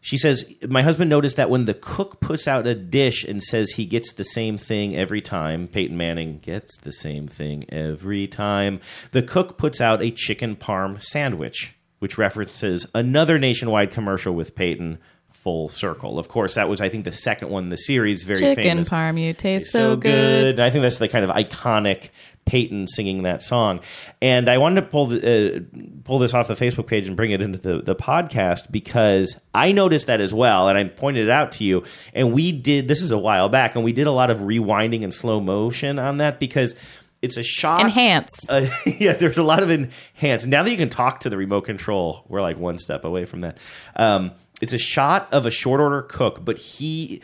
She 0.00 0.16
says, 0.16 0.44
My 0.68 0.82
husband 0.82 1.10
noticed 1.10 1.36
that 1.36 1.50
when 1.50 1.64
the 1.64 1.74
cook 1.74 2.20
puts 2.20 2.46
out 2.46 2.66
a 2.66 2.74
dish 2.74 3.24
and 3.24 3.42
says 3.42 3.72
he 3.72 3.84
gets 3.84 4.12
the 4.12 4.24
same 4.24 4.56
thing 4.56 4.96
every 4.96 5.20
time, 5.20 5.66
Peyton 5.66 5.96
Manning 5.96 6.38
gets 6.38 6.76
the 6.78 6.92
same 6.92 7.26
thing 7.26 7.64
every 7.68 8.26
time, 8.26 8.80
the 9.10 9.22
cook 9.22 9.58
puts 9.58 9.80
out 9.80 10.02
a 10.02 10.10
chicken 10.10 10.56
parm 10.56 11.02
sandwich, 11.02 11.74
which 11.98 12.16
references 12.16 12.86
another 12.94 13.38
nationwide 13.38 13.90
commercial 13.90 14.34
with 14.34 14.54
Peyton 14.54 14.98
full 15.42 15.68
circle. 15.68 16.18
Of 16.18 16.28
course, 16.28 16.54
that 16.54 16.68
was 16.68 16.80
I 16.80 16.88
think 16.88 17.04
the 17.04 17.12
second 17.12 17.50
one 17.50 17.64
in 17.64 17.68
the 17.70 17.78
series. 17.78 18.22
Very 18.24 18.40
Chicken 18.40 18.62
famous. 18.62 18.88
parm, 18.88 19.20
you 19.20 19.32
taste 19.32 19.64
It's 19.64 19.72
so, 19.72 19.96
good. 19.96 20.58
And 20.58 20.60
I 20.60 20.70
think 20.70 20.82
that's 20.82 20.98
the 20.98 21.08
kind 21.08 21.24
of 21.24 21.30
iconic 21.30 22.10
Peyton 22.44 22.88
singing 22.88 23.22
that 23.22 23.42
song. 23.42 23.80
And 24.20 24.48
I 24.48 24.58
wanted 24.58 24.80
to 24.80 24.86
pull 24.88 25.06
the, 25.06 25.56
uh, 25.56 25.60
pull 26.04 26.18
this 26.18 26.34
off 26.34 26.48
the 26.48 26.54
Facebook 26.54 26.86
page 26.86 27.06
and 27.06 27.16
bring 27.16 27.30
it 27.30 27.42
into 27.42 27.58
the, 27.58 27.82
the 27.82 27.94
podcast 27.94 28.70
because 28.70 29.38
I 29.54 29.72
noticed 29.72 30.06
that 30.06 30.20
as 30.20 30.32
well, 30.34 30.68
and 30.68 30.76
I 30.76 30.84
pointed 30.84 31.26
it 31.26 31.30
out 31.30 31.52
to 31.52 31.64
you. 31.64 31.84
And 32.14 32.32
we 32.32 32.50
did 32.52 32.88
this 32.88 33.02
is 33.02 33.12
a 33.12 33.18
while 33.18 33.48
back, 33.48 33.76
and 33.76 33.84
we 33.84 33.92
did 33.92 34.06
a 34.06 34.12
lot 34.12 34.30
of 34.30 34.38
rewinding 34.38 35.04
and 35.04 35.14
slow 35.14 35.40
motion 35.40 35.98
on 35.98 36.18
that 36.18 36.40
because. 36.40 36.74
It's 37.20 37.36
a 37.36 37.42
shot. 37.42 37.80
Enhance. 37.80 38.30
Uh, 38.48 38.66
yeah, 38.86 39.12
there's 39.12 39.38
a 39.38 39.42
lot 39.42 39.64
of 39.64 39.72
enhance. 39.72 40.46
Now 40.46 40.62
that 40.62 40.70
you 40.70 40.76
can 40.76 40.88
talk 40.88 41.18
to 41.22 41.28
the 41.28 41.36
remote 41.36 41.62
control, 41.62 42.24
we're 42.28 42.40
like 42.40 42.58
one 42.58 42.78
step 42.78 43.04
away 43.04 43.24
from 43.24 43.40
that. 43.40 43.58
Um, 43.96 44.30
it's 44.60 44.72
a 44.72 44.78
shot 44.78 45.32
of 45.32 45.46
a 45.46 45.50
short 45.50 45.80
order 45.80 46.02
cook, 46.02 46.44
but 46.44 46.58
he 46.58 47.20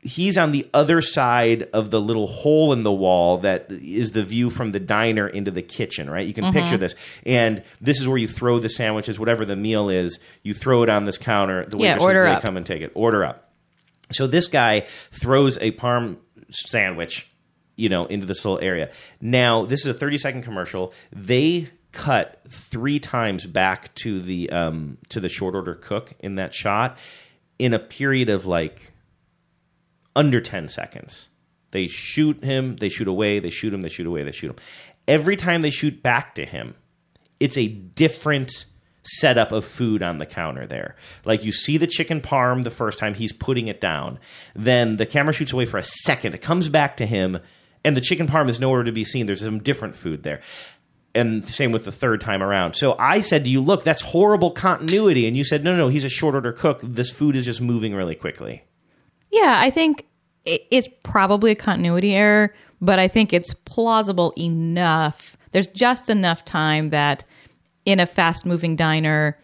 he's 0.00 0.38
on 0.38 0.52
the 0.52 0.64
other 0.72 1.00
side 1.02 1.62
of 1.72 1.90
the 1.90 2.00
little 2.00 2.28
hole 2.28 2.72
in 2.72 2.84
the 2.84 2.92
wall 2.92 3.38
that 3.38 3.66
is 3.70 4.12
the 4.12 4.22
view 4.22 4.50
from 4.50 4.70
the 4.70 4.78
diner 4.78 5.26
into 5.26 5.50
the 5.50 5.62
kitchen, 5.62 6.08
right? 6.08 6.24
You 6.28 6.32
can 6.32 6.44
Mhm. 6.44 6.52
picture 6.52 6.78
this. 6.78 6.94
And 7.24 7.64
this 7.80 8.00
is 8.00 8.06
where 8.06 8.16
you 8.18 8.28
throw 8.28 8.60
the 8.60 8.68
sandwiches, 8.68 9.18
whatever 9.18 9.44
the 9.44 9.56
meal 9.56 9.88
is, 9.88 10.20
you 10.44 10.54
throw 10.54 10.84
it 10.84 10.88
on 10.88 11.06
this 11.06 11.18
counter. 11.18 11.64
The 11.66 11.76
Yeah, 11.78 11.94
waitresses 11.94 12.06
order 12.06 12.34
they 12.34 12.40
come 12.40 12.56
and 12.56 12.64
take 12.64 12.82
it. 12.82 12.92
Order 12.94 13.24
up. 13.24 13.50
So 14.12 14.28
this 14.28 14.46
guy 14.46 14.84
throws 15.10 15.58
a 15.60 15.72
parm 15.72 16.18
sandwich, 16.50 17.28
you 17.74 17.88
know, 17.88 18.06
into 18.06 18.26
this 18.26 18.44
little 18.44 18.60
area. 18.64 18.90
Now, 19.20 19.64
this 19.64 19.80
is 19.80 19.86
a 19.88 19.94
30 19.94 20.18
second 20.18 20.42
commercial. 20.42 20.92
They 21.12 21.70
cut 21.96 22.42
three 22.46 23.00
times 23.00 23.46
back 23.46 23.94
to 23.94 24.20
the 24.20 24.50
um, 24.50 24.98
to 25.08 25.18
the 25.18 25.30
short 25.30 25.54
order 25.54 25.74
cook 25.74 26.12
in 26.20 26.34
that 26.34 26.54
shot 26.54 26.98
in 27.58 27.72
a 27.72 27.78
period 27.78 28.28
of 28.28 28.44
like 28.44 28.92
under 30.14 30.40
10 30.40 30.68
seconds. 30.68 31.30
They 31.70 31.86
shoot 31.86 32.44
him, 32.44 32.76
they 32.76 32.90
shoot 32.90 33.08
away, 33.08 33.38
they 33.38 33.48
shoot 33.48 33.72
him, 33.72 33.80
they 33.80 33.88
shoot 33.88 34.06
away, 34.06 34.22
they 34.22 34.32
shoot 34.32 34.50
him. 34.50 34.56
Every 35.08 35.36
time 35.36 35.62
they 35.62 35.70
shoot 35.70 36.02
back 36.02 36.34
to 36.34 36.44
him, 36.44 36.74
it's 37.40 37.56
a 37.56 37.66
different 37.68 38.66
setup 39.02 39.50
of 39.50 39.64
food 39.64 40.02
on 40.02 40.18
the 40.18 40.26
counter 40.26 40.66
there. 40.66 40.96
Like 41.24 41.44
you 41.44 41.52
see 41.52 41.78
the 41.78 41.86
chicken 41.86 42.20
parm 42.20 42.62
the 42.62 42.70
first 42.70 42.98
time 42.98 43.14
he's 43.14 43.32
putting 43.32 43.68
it 43.68 43.80
down. 43.80 44.18
Then 44.54 44.96
the 44.96 45.06
camera 45.06 45.32
shoots 45.32 45.52
away 45.52 45.64
for 45.64 45.78
a 45.78 45.84
second. 45.84 46.34
It 46.34 46.42
comes 46.42 46.68
back 46.68 46.98
to 46.98 47.06
him 47.06 47.38
and 47.86 47.96
the 47.96 48.00
chicken 48.00 48.26
parm 48.26 48.48
is 48.48 48.58
nowhere 48.58 48.82
to 48.82 48.90
be 48.90 49.04
seen. 49.04 49.26
There's 49.26 49.44
some 49.44 49.62
different 49.62 49.94
food 49.94 50.24
there. 50.24 50.42
And 51.16 51.48
same 51.48 51.72
with 51.72 51.84
the 51.84 51.92
third 51.92 52.20
time 52.20 52.42
around. 52.42 52.74
So 52.74 52.94
I 52.98 53.20
said 53.20 53.44
to 53.44 53.50
you, 53.50 53.60
look, 53.60 53.82
that's 53.82 54.02
horrible 54.02 54.50
continuity. 54.50 55.26
And 55.26 55.36
you 55.36 55.44
said, 55.44 55.64
no, 55.64 55.72
no, 55.72 55.78
no, 55.78 55.88
he's 55.88 56.04
a 56.04 56.08
short 56.08 56.34
order 56.34 56.52
cook. 56.52 56.80
This 56.82 57.10
food 57.10 57.34
is 57.34 57.44
just 57.44 57.60
moving 57.60 57.94
really 57.94 58.14
quickly. 58.14 58.62
Yeah, 59.30 59.56
I 59.58 59.70
think 59.70 60.06
it's 60.44 60.88
probably 61.02 61.50
a 61.50 61.56
continuity 61.56 62.14
error, 62.14 62.54
but 62.80 62.98
I 62.98 63.08
think 63.08 63.32
it's 63.32 63.52
plausible 63.54 64.32
enough. 64.38 65.36
There's 65.50 65.66
just 65.66 66.08
enough 66.08 66.44
time 66.44 66.90
that 66.90 67.24
in 67.84 67.98
a 67.98 68.06
fast 68.06 68.46
moving 68.46 68.76
diner, 68.76 69.38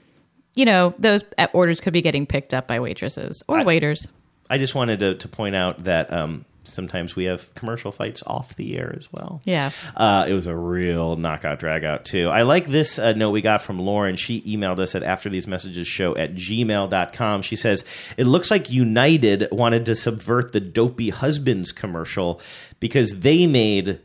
you 0.55 0.65
know, 0.65 0.95
those 0.99 1.25
orders 1.53 1.81
could 1.81 1.93
be 1.93 2.03
getting 2.03 2.27
picked 2.27 2.55
up 2.55 2.69
by 2.69 2.79
waitresses 2.79 3.43
or 3.49 3.65
waiters. 3.65 4.07
I 4.51 4.59
just 4.59 4.75
wanted 4.75 5.01
to, 5.01 5.15
to 5.15 5.29
point 5.29 5.57
out 5.57 5.85
that 5.85 6.13
um, 6.13 6.45
sometimes 6.65 7.17
we 7.17 7.25
have 7.25 7.55
commercial 7.55 7.93
fights 7.93 8.23
off 8.27 8.57
the 8.57 8.77
air 8.77 8.95
as 8.97 9.13
well. 9.13 9.41
Yes. 9.45 9.91
Uh, 9.97 10.27
it 10.29 10.33
was 10.33 10.47
a 10.47 10.57
real 10.57 11.17
knockout 11.17 11.59
drag 11.59 11.85
out, 11.85 12.05
too. 12.05 12.29
I 12.29 12.43
like 12.43 12.67
this 12.67 12.99
uh, 12.99 13.13
note 13.13 13.31
we 13.31 13.41
got 13.41 13.63
from 13.63 13.79
Lauren. 13.79 14.17
She 14.17 14.43
emailed 14.43 14.79
us 14.79 14.95
at 14.95 15.03
after 15.03 15.29
these 15.29 15.47
messages 15.47 15.87
show 15.87 16.17
at 16.17 16.35
gmail.com. 16.35 17.43
She 17.43 17.57
says, 17.57 17.85
It 18.17 18.27
looks 18.27 18.51
like 18.51 18.71
United 18.71 19.49
wanted 19.51 19.87
to 19.87 19.95
subvert 19.95 20.53
the 20.53 20.61
dopey 20.61 21.11
husbands 21.11 21.73
commercial 21.73 22.41
because 22.81 23.21
they 23.21 23.47
made 23.47 24.01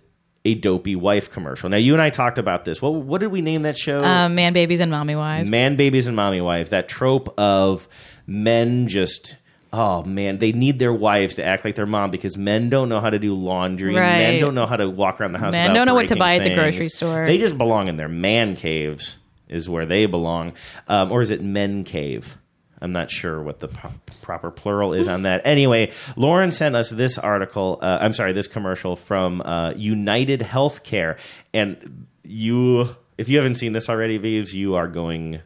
a 0.46 0.56
dopey 0.56 0.96
wife 0.96 1.30
commercial. 1.30 1.70
Now, 1.70 1.78
you 1.78 1.94
and 1.94 2.02
I 2.02 2.10
talked 2.10 2.38
about 2.38 2.64
this. 2.64 2.82
What, 2.82 2.94
what 2.94 3.20
did 3.20 3.32
we 3.32 3.42
name 3.42 3.64
that 3.64 3.78
show? 3.78 4.02
Um, 4.04 4.36
man, 4.36 4.54
babies, 4.54 4.80
and 4.80 4.90
mommy 4.90 5.16
wives. 5.16 5.52
Man, 5.52 5.76
babies, 5.76 6.08
and 6.08 6.16
mommy 6.16 6.40
wives. 6.40 6.70
That 6.70 6.88
trope 6.88 7.38
of 7.38 7.88
men 8.26 8.88
just. 8.88 9.36
Oh 9.74 10.04
man, 10.04 10.38
they 10.38 10.52
need 10.52 10.80
their 10.80 10.94
wives 10.94 11.36
to 11.36 11.44
act 11.44 11.66
like 11.66 11.76
their 11.76 11.86
mom 11.86 12.12
because 12.12 12.38
men 12.38 12.70
don't 12.70 12.90
know 12.90 13.02
how 13.02 13.10
to 13.10 13.20
do 13.20 13.36
laundry. 13.36 13.96
Right. 13.96 14.20
Men 14.20 14.40
don't 14.40 14.56
know 14.56 14.66
how 14.66 14.78
to 14.78 14.90
walk 14.90 15.20
around 15.20 15.34
the 15.34 15.40
house. 15.40 15.54
Men 15.54 15.74
don't 15.74 15.86
know 15.86 15.94
what 15.94 16.08
to 16.10 16.16
buy 16.16 16.36
at 16.36 16.44
the 16.44 16.56
grocery 16.56 16.90
store. 16.90 17.26
They 17.26 17.38
just 17.38 17.58
belong 17.58 17.88
in 17.88 17.98
their 17.98 18.10
man 18.10 18.56
caves. 18.56 19.18
Is 19.50 19.70
where 19.70 19.86
they 19.86 20.08
belong, 20.08 20.54
um, 20.90 21.10
or 21.10 21.22
is 21.22 21.30
it 21.30 21.42
men 21.42 21.86
cave? 21.86 22.38
I'm 22.82 22.92
not 22.92 23.10
sure 23.10 23.42
what 23.42 23.60
the 23.60 23.70
pro- 23.70 23.94
proper 24.22 24.52
plural 24.52 24.94
is 24.94 25.08
on 25.08 25.24
that. 25.24 25.42
Anyway, 25.46 25.92
Lauren 26.16 26.52
sent 26.52 26.76
us 26.76 26.90
this 26.90 27.18
article. 27.18 27.80
Uh, 27.82 27.98
I'm 28.02 28.14
sorry, 28.14 28.34
this 28.34 28.48
commercial 28.48 28.96
from 28.96 29.42
uh, 29.42 29.72
United 29.72 30.42
Healthcare, 30.42 31.18
and 31.54 32.08
you, 32.24 32.96
if 33.18 33.30
you 33.30 33.38
haven't 33.38 33.56
seen 33.56 33.72
this 33.72 33.90
already, 33.90 34.18
Vives, 34.18 34.54
you 34.54 34.76
are 34.76 34.88
going 34.88 35.40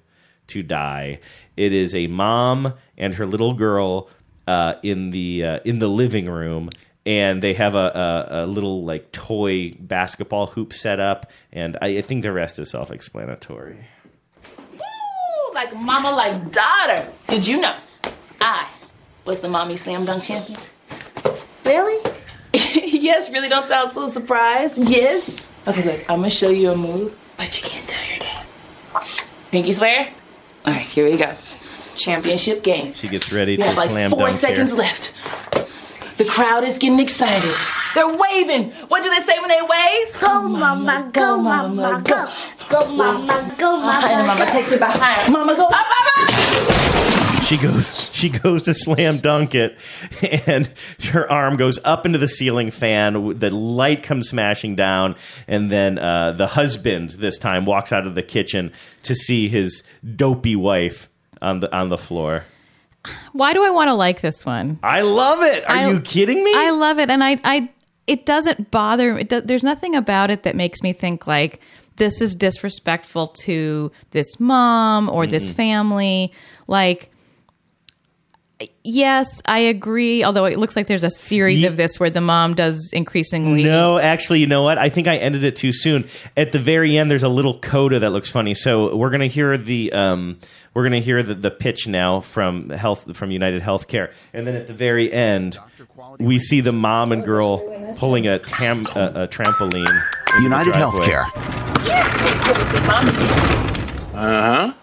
to 0.47 0.63
die. 0.63 1.19
It 1.57 1.73
is 1.73 1.93
a 1.95 2.07
mom 2.07 2.73
and 2.97 3.15
her 3.15 3.25
little 3.25 3.53
girl 3.53 4.09
uh, 4.47 4.75
in 4.83 5.11
the 5.11 5.45
uh, 5.45 5.59
in 5.65 5.79
the 5.79 5.87
living 5.87 6.29
room. 6.29 6.69
And 7.03 7.41
they 7.41 7.55
have 7.55 7.73
a, 7.73 8.27
a, 8.29 8.43
a 8.43 8.45
little 8.45 8.85
like 8.85 9.11
toy 9.11 9.71
basketball 9.79 10.45
hoop 10.47 10.71
set 10.71 10.99
up, 10.99 11.31
and 11.51 11.75
I, 11.81 11.97
I 11.97 12.01
think 12.03 12.21
the 12.21 12.31
rest 12.31 12.59
is 12.59 12.69
self-explanatory. 12.69 13.87
Like 15.53 15.75
mama, 15.75 16.11
like 16.11 16.51
daughter. 16.51 17.11
Did 17.27 17.47
you 17.47 17.59
know 17.59 17.75
I 18.39 18.71
was 19.25 19.41
the 19.41 19.49
mommy 19.49 19.77
slam 19.77 20.05
dunk 20.05 20.23
champion? 20.23 20.59
Really? 21.65 22.11
yes, 22.53 23.31
really 23.31 23.49
don't 23.49 23.67
sound 23.67 23.91
so 23.91 24.07
surprised. 24.07 24.77
Yes. 24.77 25.47
Okay, 25.67 25.83
look, 25.83 26.09
I'm 26.09 26.17
gonna 26.19 26.29
show 26.29 26.49
you 26.49 26.71
a 26.71 26.77
move, 26.77 27.17
but 27.37 27.55
you 27.61 27.67
can't 27.67 27.87
tell 27.87 28.09
your 28.09 28.19
dad. 28.19 28.45
Pinky 29.51 29.73
swear? 29.73 30.09
All 30.65 30.73
right, 30.73 30.81
here 30.81 31.09
we 31.09 31.17
go. 31.17 31.35
Championship 31.95 32.63
game. 32.63 32.93
She 32.93 33.07
gets 33.07 33.31
ready 33.31 33.53
You 33.53 33.57
to 33.59 33.63
have 33.65 33.77
like 33.77 33.89
slam 33.89 34.11
four 34.11 34.27
dunk 34.27 34.39
seconds 34.39 34.71
here. 34.71 34.79
left. 34.79 35.13
The 36.17 36.25
crowd 36.25 36.63
is 36.63 36.77
getting 36.77 36.99
excited. 36.99 37.53
They're 37.95 38.07
waving. 38.15 38.71
What 38.87 39.03
do 39.03 39.09
they 39.09 39.21
say 39.21 39.37
when 39.39 39.49
they 39.49 39.61
wave? 39.61 40.21
Go, 40.21 40.47
mama, 40.47 41.09
go, 41.11 41.37
mama, 41.37 42.01
go. 42.05 42.29
Go, 42.69 42.85
mama, 42.87 43.55
go, 43.57 43.77
mama. 43.77 44.07
And 44.07 44.27
mama 44.27 44.45
takes 44.45 44.71
it 44.71 44.79
behind. 44.79 45.33
Mama, 45.33 45.55
go. 45.55 45.65
Up, 45.65 45.73
up, 45.73 46.29
up. 46.29 47.20
She 47.45 47.57
goes, 47.57 48.09
she 48.13 48.29
goes 48.29 48.63
to 48.63 48.73
slam 48.73 49.17
dunk 49.19 49.55
it, 49.55 49.77
and 50.47 50.71
her 51.09 51.29
arm 51.29 51.57
goes 51.57 51.79
up 51.83 52.05
into 52.05 52.17
the 52.17 52.29
ceiling 52.29 52.71
fan. 52.71 53.39
The 53.39 53.49
light 53.49 54.03
comes 54.03 54.29
smashing 54.29 54.75
down, 54.77 55.15
and 55.49 55.69
then 55.69 55.97
uh, 55.97 56.31
the 56.31 56.47
husband 56.47 57.11
this 57.11 57.37
time 57.37 57.65
walks 57.65 57.91
out 57.91 58.07
of 58.07 58.15
the 58.15 58.23
kitchen 58.23 58.71
to 59.03 59.13
see 59.15 59.49
his 59.49 59.83
dopey 60.15 60.55
wife 60.55 61.09
on 61.41 61.59
the 61.59 61.75
on 61.75 61.89
the 61.89 61.97
floor. 61.97 62.45
Why 63.33 63.51
do 63.53 63.65
I 63.65 63.71
want 63.71 63.89
to 63.89 63.95
like 63.95 64.21
this 64.21 64.45
one? 64.45 64.79
I 64.81 65.01
love 65.01 65.41
it. 65.41 65.67
Are 65.69 65.75
I- 65.75 65.89
you 65.89 65.99
kidding 65.99 66.41
me? 66.43 66.53
I 66.55 66.69
love 66.69 66.99
it, 66.99 67.09
and 67.09 67.21
I, 67.23 67.37
I, 67.43 67.69
it 68.07 68.25
doesn't 68.25 68.71
bother. 68.71 69.17
It 69.17 69.27
do, 69.29 69.41
there's 69.41 69.63
nothing 69.63 69.95
about 69.95 70.31
it 70.31 70.43
that 70.43 70.55
makes 70.55 70.81
me 70.83 70.93
think 70.93 71.27
like 71.27 71.59
this 71.97 72.21
is 72.21 72.33
disrespectful 72.35 73.27
to 73.27 73.91
this 74.11 74.39
mom 74.39 75.09
or 75.09 75.27
this 75.27 75.51
Mm-mm. 75.51 75.55
family. 75.55 76.31
Like, 76.67 77.10
yes, 78.83 79.41
I 79.45 79.59
agree. 79.59 80.23
Although 80.23 80.45
it 80.45 80.57
looks 80.57 80.75
like 80.75 80.87
there's 80.87 81.03
a 81.03 81.09
series 81.09 81.63
of 81.63 81.77
this 81.77 81.99
where 81.99 82.09
the 82.09 82.21
mom 82.21 82.53
does 82.55 82.91
increasingly. 82.93 83.63
No, 83.63 83.97
actually, 83.97 84.39
you 84.39 84.47
know 84.47 84.63
what? 84.63 84.77
I 84.77 84.89
think 84.89 85.07
I 85.07 85.17
ended 85.17 85.43
it 85.43 85.55
too 85.55 85.71
soon. 85.73 86.07
At 86.35 86.51
the 86.51 86.59
very 86.59 86.97
end, 86.97 87.09
there's 87.11 87.23
a 87.23 87.29
little 87.29 87.59
coda 87.59 87.99
that 87.99 88.11
looks 88.11 88.29
funny. 88.29 88.53
So 88.53 88.95
we're 88.95 89.09
gonna 89.09 89.27
hear 89.27 89.57
the 89.57 89.91
um, 89.93 90.39
we're 90.73 90.83
gonna 90.83 90.99
hear 90.99 91.23
the, 91.23 91.35
the 91.35 91.51
pitch 91.51 91.87
now 91.87 92.19
from 92.19 92.69
health 92.69 93.15
from 93.15 93.31
United 93.31 93.61
Healthcare, 93.61 94.11
and 94.33 94.45
then 94.47 94.55
at 94.55 94.67
the 94.67 94.73
very 94.73 95.11
end, 95.11 95.57
we 96.19 96.39
see 96.39 96.61
the 96.61 96.71
mom 96.71 97.11
and 97.11 97.23
girl 97.23 97.59
pulling 97.97 98.27
a 98.27 98.39
tam 98.39 98.81
a, 98.95 99.23
a 99.23 99.27
trampoline. 99.27 100.03
United 100.41 100.71
driveway. 100.71 101.07
Healthcare. 101.07 102.41
Uh 104.13 104.71
huh. 104.71 104.73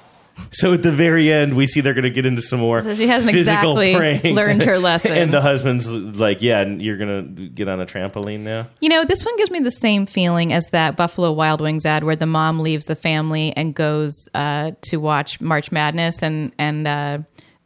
So 0.50 0.72
at 0.72 0.82
the 0.82 0.92
very 0.92 1.30
end, 1.32 1.54
we 1.54 1.66
see 1.66 1.80
they're 1.80 1.92
going 1.94 2.04
to 2.04 2.10
get 2.10 2.24
into 2.26 2.40
some 2.42 2.58
more 2.60 2.80
So 2.80 2.94
she 2.94 3.06
hasn't 3.06 3.32
physical 3.32 3.78
exactly 3.78 3.94
pranks. 3.94 4.36
learned 4.36 4.62
her 4.62 4.78
lesson. 4.90 5.12
And 5.12 5.32
the 5.32 5.40
husband's 5.40 5.88
like, 5.90 6.40
"Yeah, 6.40 6.60
and 6.60 6.80
you're 6.80 6.96
going 6.96 7.36
to 7.36 7.48
get 7.48 7.68
on 7.68 7.80
a 7.80 7.86
trampoline 7.86 8.40
now." 8.40 8.68
You 8.80 8.88
know, 8.88 9.04
this 9.04 9.24
one 9.24 9.36
gives 9.36 9.50
me 9.50 9.60
the 9.60 9.70
same 9.70 10.06
feeling 10.06 10.52
as 10.52 10.64
that 10.72 10.96
Buffalo 10.96 11.32
Wild 11.32 11.60
Wings 11.60 11.84
ad 11.84 12.04
where 12.04 12.16
the 12.16 12.26
mom 12.26 12.60
leaves 12.60 12.86
the 12.86 12.96
family 12.96 13.52
and 13.56 13.74
goes 13.74 14.14
uh, 14.34 14.72
to 14.88 14.96
watch 14.96 15.40
March 15.40 15.70
Madness, 15.70 16.22
and 16.22 16.52
and 16.58 16.86
uh, 16.88 17.18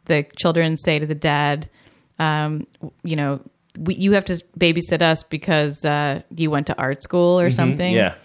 the 0.05 0.25
children 0.37 0.75
say 0.77 0.99
to 0.99 1.05
the 1.05 1.15
dad, 1.15 1.69
um, 2.19 2.67
you 3.03 3.15
know, 3.15 3.39
we, 3.79 3.95
you 3.95 4.11
have 4.11 4.25
to 4.25 4.33
babysit 4.59 5.01
us 5.01 5.23
because 5.23 5.85
uh, 5.85 6.21
you 6.35 6.51
went 6.51 6.67
to 6.67 6.77
art 6.77 7.01
school 7.01 7.39
or 7.39 7.47
Mhm, 7.49 7.53
something. 7.55 7.93
yeah. 7.93 8.15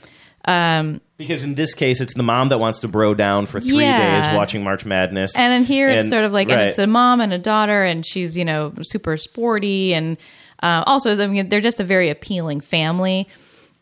Um, 0.44 1.00
Because 1.18 1.42
in 1.42 1.56
this 1.56 1.74
case, 1.74 2.00
it's 2.00 2.14
the 2.14 2.22
mom 2.22 2.48
that 2.50 2.58
wants 2.60 2.78
to 2.80 2.88
bro 2.88 3.12
down 3.12 3.46
for 3.46 3.60
three 3.60 3.80
Yeah. 3.84 4.26
days 4.28 4.36
watching 4.36 4.62
March 4.62 4.84
Madness. 4.84 5.34
And 5.36 5.52
then 5.52 5.64
here 5.64 5.88
it's 5.88 6.02
And- 6.04 6.10
sort 6.10 6.22
of 6.24 6.32
like, 6.32 6.48
and 6.48 6.56
right. 6.56 6.68
it's 6.68 6.78
a 6.78 6.86
mom 6.86 7.20
and 7.20 7.32
a 7.32 7.38
daughter, 7.38 7.82
and 7.84 8.06
she's 8.06 8.36
you 8.36 8.44
know 8.44 8.72
super 8.82 9.16
sporty, 9.16 9.92
and 9.94 10.16
uh, 10.62 10.84
also 10.86 11.20
I 11.20 11.26
mean 11.26 11.48
they're 11.48 11.60
just 11.60 11.80
a 11.80 11.84
very 11.84 12.08
appealing 12.08 12.60
family. 12.60 13.26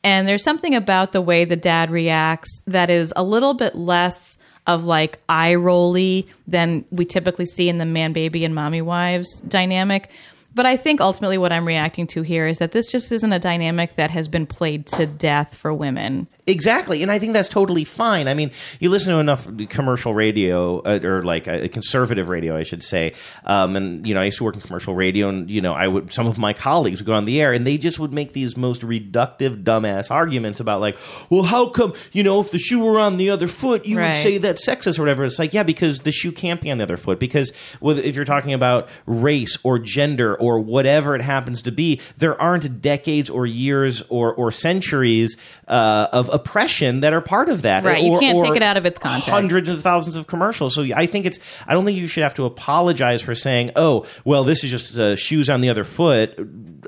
And 0.02 0.26
there's 0.26 0.42
something 0.44 0.74
about 0.74 1.12
the 1.12 1.20
way 1.20 1.44
the 1.44 1.56
dad 1.56 1.90
reacts 1.90 2.62
that 2.66 2.88
is 2.88 3.12
a 3.16 3.22
little 3.24 3.54
bit 3.54 3.74
less 3.74 4.38
of 4.66 4.84
like 4.84 5.18
eye 5.28 5.54
rolly 5.56 6.26
than 6.48 6.84
we 6.90 7.04
typically 7.04 7.44
see 7.46 7.68
in 7.68 7.76
the 7.78 7.84
man 7.84 8.12
baby 8.12 8.44
and 8.46 8.54
mommy 8.54 8.80
wives 8.82 9.40
dynamic. 9.46 10.08
But 10.56 10.64
I 10.64 10.78
think 10.78 11.02
ultimately 11.02 11.36
what 11.36 11.52
I'm 11.52 11.66
reacting 11.66 12.06
to 12.08 12.22
here 12.22 12.46
is 12.46 12.58
that 12.60 12.72
this 12.72 12.90
just 12.90 13.12
isn't 13.12 13.30
a 13.30 13.38
dynamic 13.38 13.96
that 13.96 14.10
has 14.10 14.26
been 14.26 14.46
played 14.46 14.86
to 14.86 15.06
death 15.06 15.54
for 15.54 15.72
women. 15.74 16.28
Exactly, 16.46 17.02
and 17.02 17.10
I 17.12 17.18
think 17.18 17.34
that's 17.34 17.48
totally 17.48 17.84
fine. 17.84 18.26
I 18.26 18.32
mean, 18.32 18.50
you 18.80 18.88
listen 18.88 19.12
to 19.12 19.18
enough 19.18 19.46
commercial 19.68 20.14
radio, 20.14 20.78
uh, 20.80 21.00
or 21.02 21.22
like 21.24 21.46
uh, 21.46 21.68
conservative 21.68 22.30
radio, 22.30 22.56
I 22.56 22.62
should 22.62 22.82
say. 22.82 23.12
Um, 23.44 23.76
and 23.76 24.06
you 24.06 24.14
know, 24.14 24.20
I 24.22 24.24
used 24.26 24.38
to 24.38 24.44
work 24.44 24.54
in 24.54 24.62
commercial 24.62 24.94
radio, 24.94 25.28
and 25.28 25.50
you 25.50 25.60
know, 25.60 25.74
I 25.74 25.88
would 25.88 26.10
some 26.12 26.26
of 26.26 26.38
my 26.38 26.52
colleagues 26.54 27.00
would 27.00 27.06
go 27.06 27.12
on 27.14 27.26
the 27.26 27.38
air, 27.40 27.52
and 27.52 27.66
they 27.66 27.76
just 27.76 27.98
would 27.98 28.12
make 28.14 28.32
these 28.32 28.56
most 28.56 28.80
reductive, 28.82 29.62
dumbass 29.64 30.10
arguments 30.10 30.58
about 30.60 30.80
like, 30.80 30.96
well, 31.28 31.42
how 31.42 31.68
come 31.68 31.92
you 32.12 32.22
know 32.22 32.40
if 32.40 32.50
the 32.52 32.58
shoe 32.58 32.78
were 32.78 32.98
on 32.98 33.18
the 33.18 33.28
other 33.28 33.48
foot, 33.48 33.84
you 33.84 33.98
Right. 33.98 34.14
would 34.14 34.22
say 34.22 34.38
that's 34.38 34.66
sexist 34.66 34.98
or 34.98 35.02
whatever. 35.02 35.24
It's 35.24 35.38
like, 35.38 35.52
yeah, 35.52 35.64
because 35.64 36.00
the 36.00 36.12
shoe 36.12 36.32
can't 36.32 36.60
be 36.62 36.70
on 36.70 36.78
the 36.78 36.84
other 36.84 36.96
foot. 36.96 37.18
Because 37.20 37.52
with, 37.80 37.98
if 37.98 38.14
you're 38.14 38.24
talking 38.24 38.54
about 38.54 38.88
race 39.04 39.58
or 39.64 39.78
gender 39.80 40.36
or 40.36 40.45
whatever 40.60 41.14
it 41.14 41.22
happens 41.22 41.62
to 41.62 41.72
be, 41.72 42.00
there 42.16 42.40
aren't 42.40 42.80
decades 42.80 43.28
or 43.28 43.46
years 43.46 44.02
or 44.08 44.32
or 44.34 44.50
centuries 44.52 45.36
uh, 45.68 46.08
of 46.12 46.28
oppression 46.32 47.00
that 47.00 47.12
are 47.12 47.20
part 47.20 47.48
of 47.48 47.62
that. 47.62 47.84
Right, 47.84 48.02
you 48.02 48.12
Or- 48.12 48.20
can't 48.20 48.38
or 48.38 48.44
take 48.44 48.56
it 48.56 48.62
out 48.62 48.76
of 48.76 48.86
its 48.86 48.98
context. 48.98 49.28
Hundreds 49.28 49.68
of 49.68 49.82
thousands 49.82 50.16
of 50.16 50.26
commercials. 50.26 50.74
So 50.74 50.82
I 50.94 51.06
think 51.06 51.26
it's. 51.26 51.38
I 51.66 51.72
don't 51.74 51.84
think 51.84 51.98
you 51.98 52.06
should 52.06 52.22
have 52.22 52.34
to 52.34 52.44
apologize 52.44 53.20
for 53.22 53.34
saying, 53.34 53.72
"Oh, 53.76 54.06
well, 54.24 54.44
this 54.44 54.62
is 54.64 54.70
just 54.70 54.98
uh, 54.98 55.16
shoes 55.16 55.50
on 55.50 55.60
the 55.60 55.68
other 55.68 55.84
foot." 55.84 56.38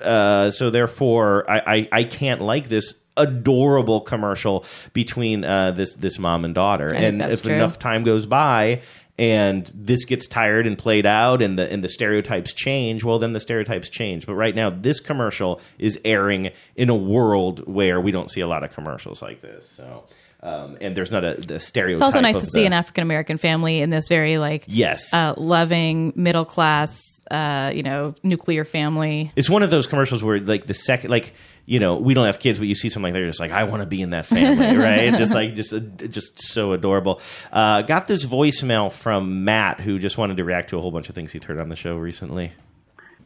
Uh, 0.00 0.50
so 0.50 0.70
therefore, 0.70 1.44
I, 1.50 1.62
I 1.66 1.88
I 2.00 2.04
can't 2.04 2.40
like 2.40 2.68
this 2.68 2.94
adorable 3.16 4.00
commercial 4.00 4.64
between 4.92 5.44
uh, 5.44 5.72
this 5.72 5.94
this 5.94 6.18
mom 6.18 6.44
and 6.44 6.54
daughter. 6.54 6.92
And 6.94 7.20
if 7.20 7.42
true. 7.42 7.52
enough 7.52 7.78
time 7.78 8.04
goes 8.04 8.26
by 8.26 8.82
and 9.18 9.70
this 9.74 10.04
gets 10.04 10.26
tired 10.26 10.66
and 10.66 10.78
played 10.78 11.06
out 11.06 11.42
and 11.42 11.58
the 11.58 11.70
and 11.70 11.82
the 11.82 11.88
stereotypes 11.88 12.52
change, 12.54 13.04
well 13.04 13.18
then 13.18 13.32
the 13.32 13.40
stereotypes 13.40 13.88
change. 13.88 14.26
But 14.26 14.34
right 14.34 14.54
now 14.54 14.70
this 14.70 15.00
commercial 15.00 15.60
is 15.78 15.98
airing 16.04 16.50
in 16.76 16.88
a 16.88 16.94
world 16.96 17.66
where 17.66 18.00
we 18.00 18.12
don't 18.12 18.30
see 18.30 18.40
a 18.40 18.46
lot 18.46 18.62
of 18.62 18.72
commercials 18.72 19.20
like 19.20 19.40
this. 19.40 19.68
So 19.68 20.04
um, 20.40 20.78
and 20.80 20.96
there's 20.96 21.10
not 21.10 21.24
a 21.24 21.34
the 21.34 21.58
stereotype. 21.58 21.96
It's 21.96 22.02
also 22.02 22.20
nice 22.20 22.36
to 22.36 22.46
see 22.46 22.64
an 22.64 22.72
African 22.72 23.02
American 23.02 23.38
family 23.38 23.80
in 23.80 23.90
this 23.90 24.08
very 24.08 24.38
like 24.38 24.64
Yes. 24.68 25.12
uh, 25.12 25.34
loving 25.36 26.12
middle 26.14 26.44
class, 26.44 27.00
uh, 27.30 27.70
you 27.74 27.82
know, 27.82 28.14
nuclear 28.22 28.64
family. 28.64 29.32
It's 29.36 29.50
one 29.50 29.62
of 29.62 29.70
those 29.70 29.86
commercials 29.86 30.22
where, 30.22 30.40
like, 30.40 30.66
the 30.66 30.74
second, 30.74 31.10
like, 31.10 31.34
you 31.66 31.78
know, 31.78 31.96
we 31.96 32.14
don't 32.14 32.26
have 32.26 32.38
kids, 32.38 32.58
but 32.58 32.68
you 32.68 32.74
see 32.74 32.88
something 32.88 33.04
like 33.04 33.12
that, 33.12 33.20
you're 33.20 33.28
just 33.28 33.40
like, 33.40 33.50
I 33.50 33.64
want 33.64 33.82
to 33.82 33.86
be 33.86 34.00
in 34.00 34.10
that 34.10 34.26
family, 34.26 34.76
right? 34.78 35.14
just 35.14 35.34
like, 35.34 35.54
just, 35.54 35.72
uh, 35.72 35.80
just 35.80 36.40
so 36.40 36.72
adorable. 36.72 37.20
Uh, 37.52 37.82
got 37.82 38.06
this 38.06 38.24
voicemail 38.24 38.90
from 38.92 39.44
Matt, 39.44 39.80
who 39.80 39.98
just 39.98 40.16
wanted 40.18 40.36
to 40.38 40.44
react 40.44 40.70
to 40.70 40.78
a 40.78 40.80
whole 40.80 40.90
bunch 40.90 41.08
of 41.08 41.14
things 41.14 41.32
he'd 41.32 41.44
heard 41.44 41.58
on 41.58 41.68
the 41.68 41.76
show 41.76 41.96
recently. 41.96 42.52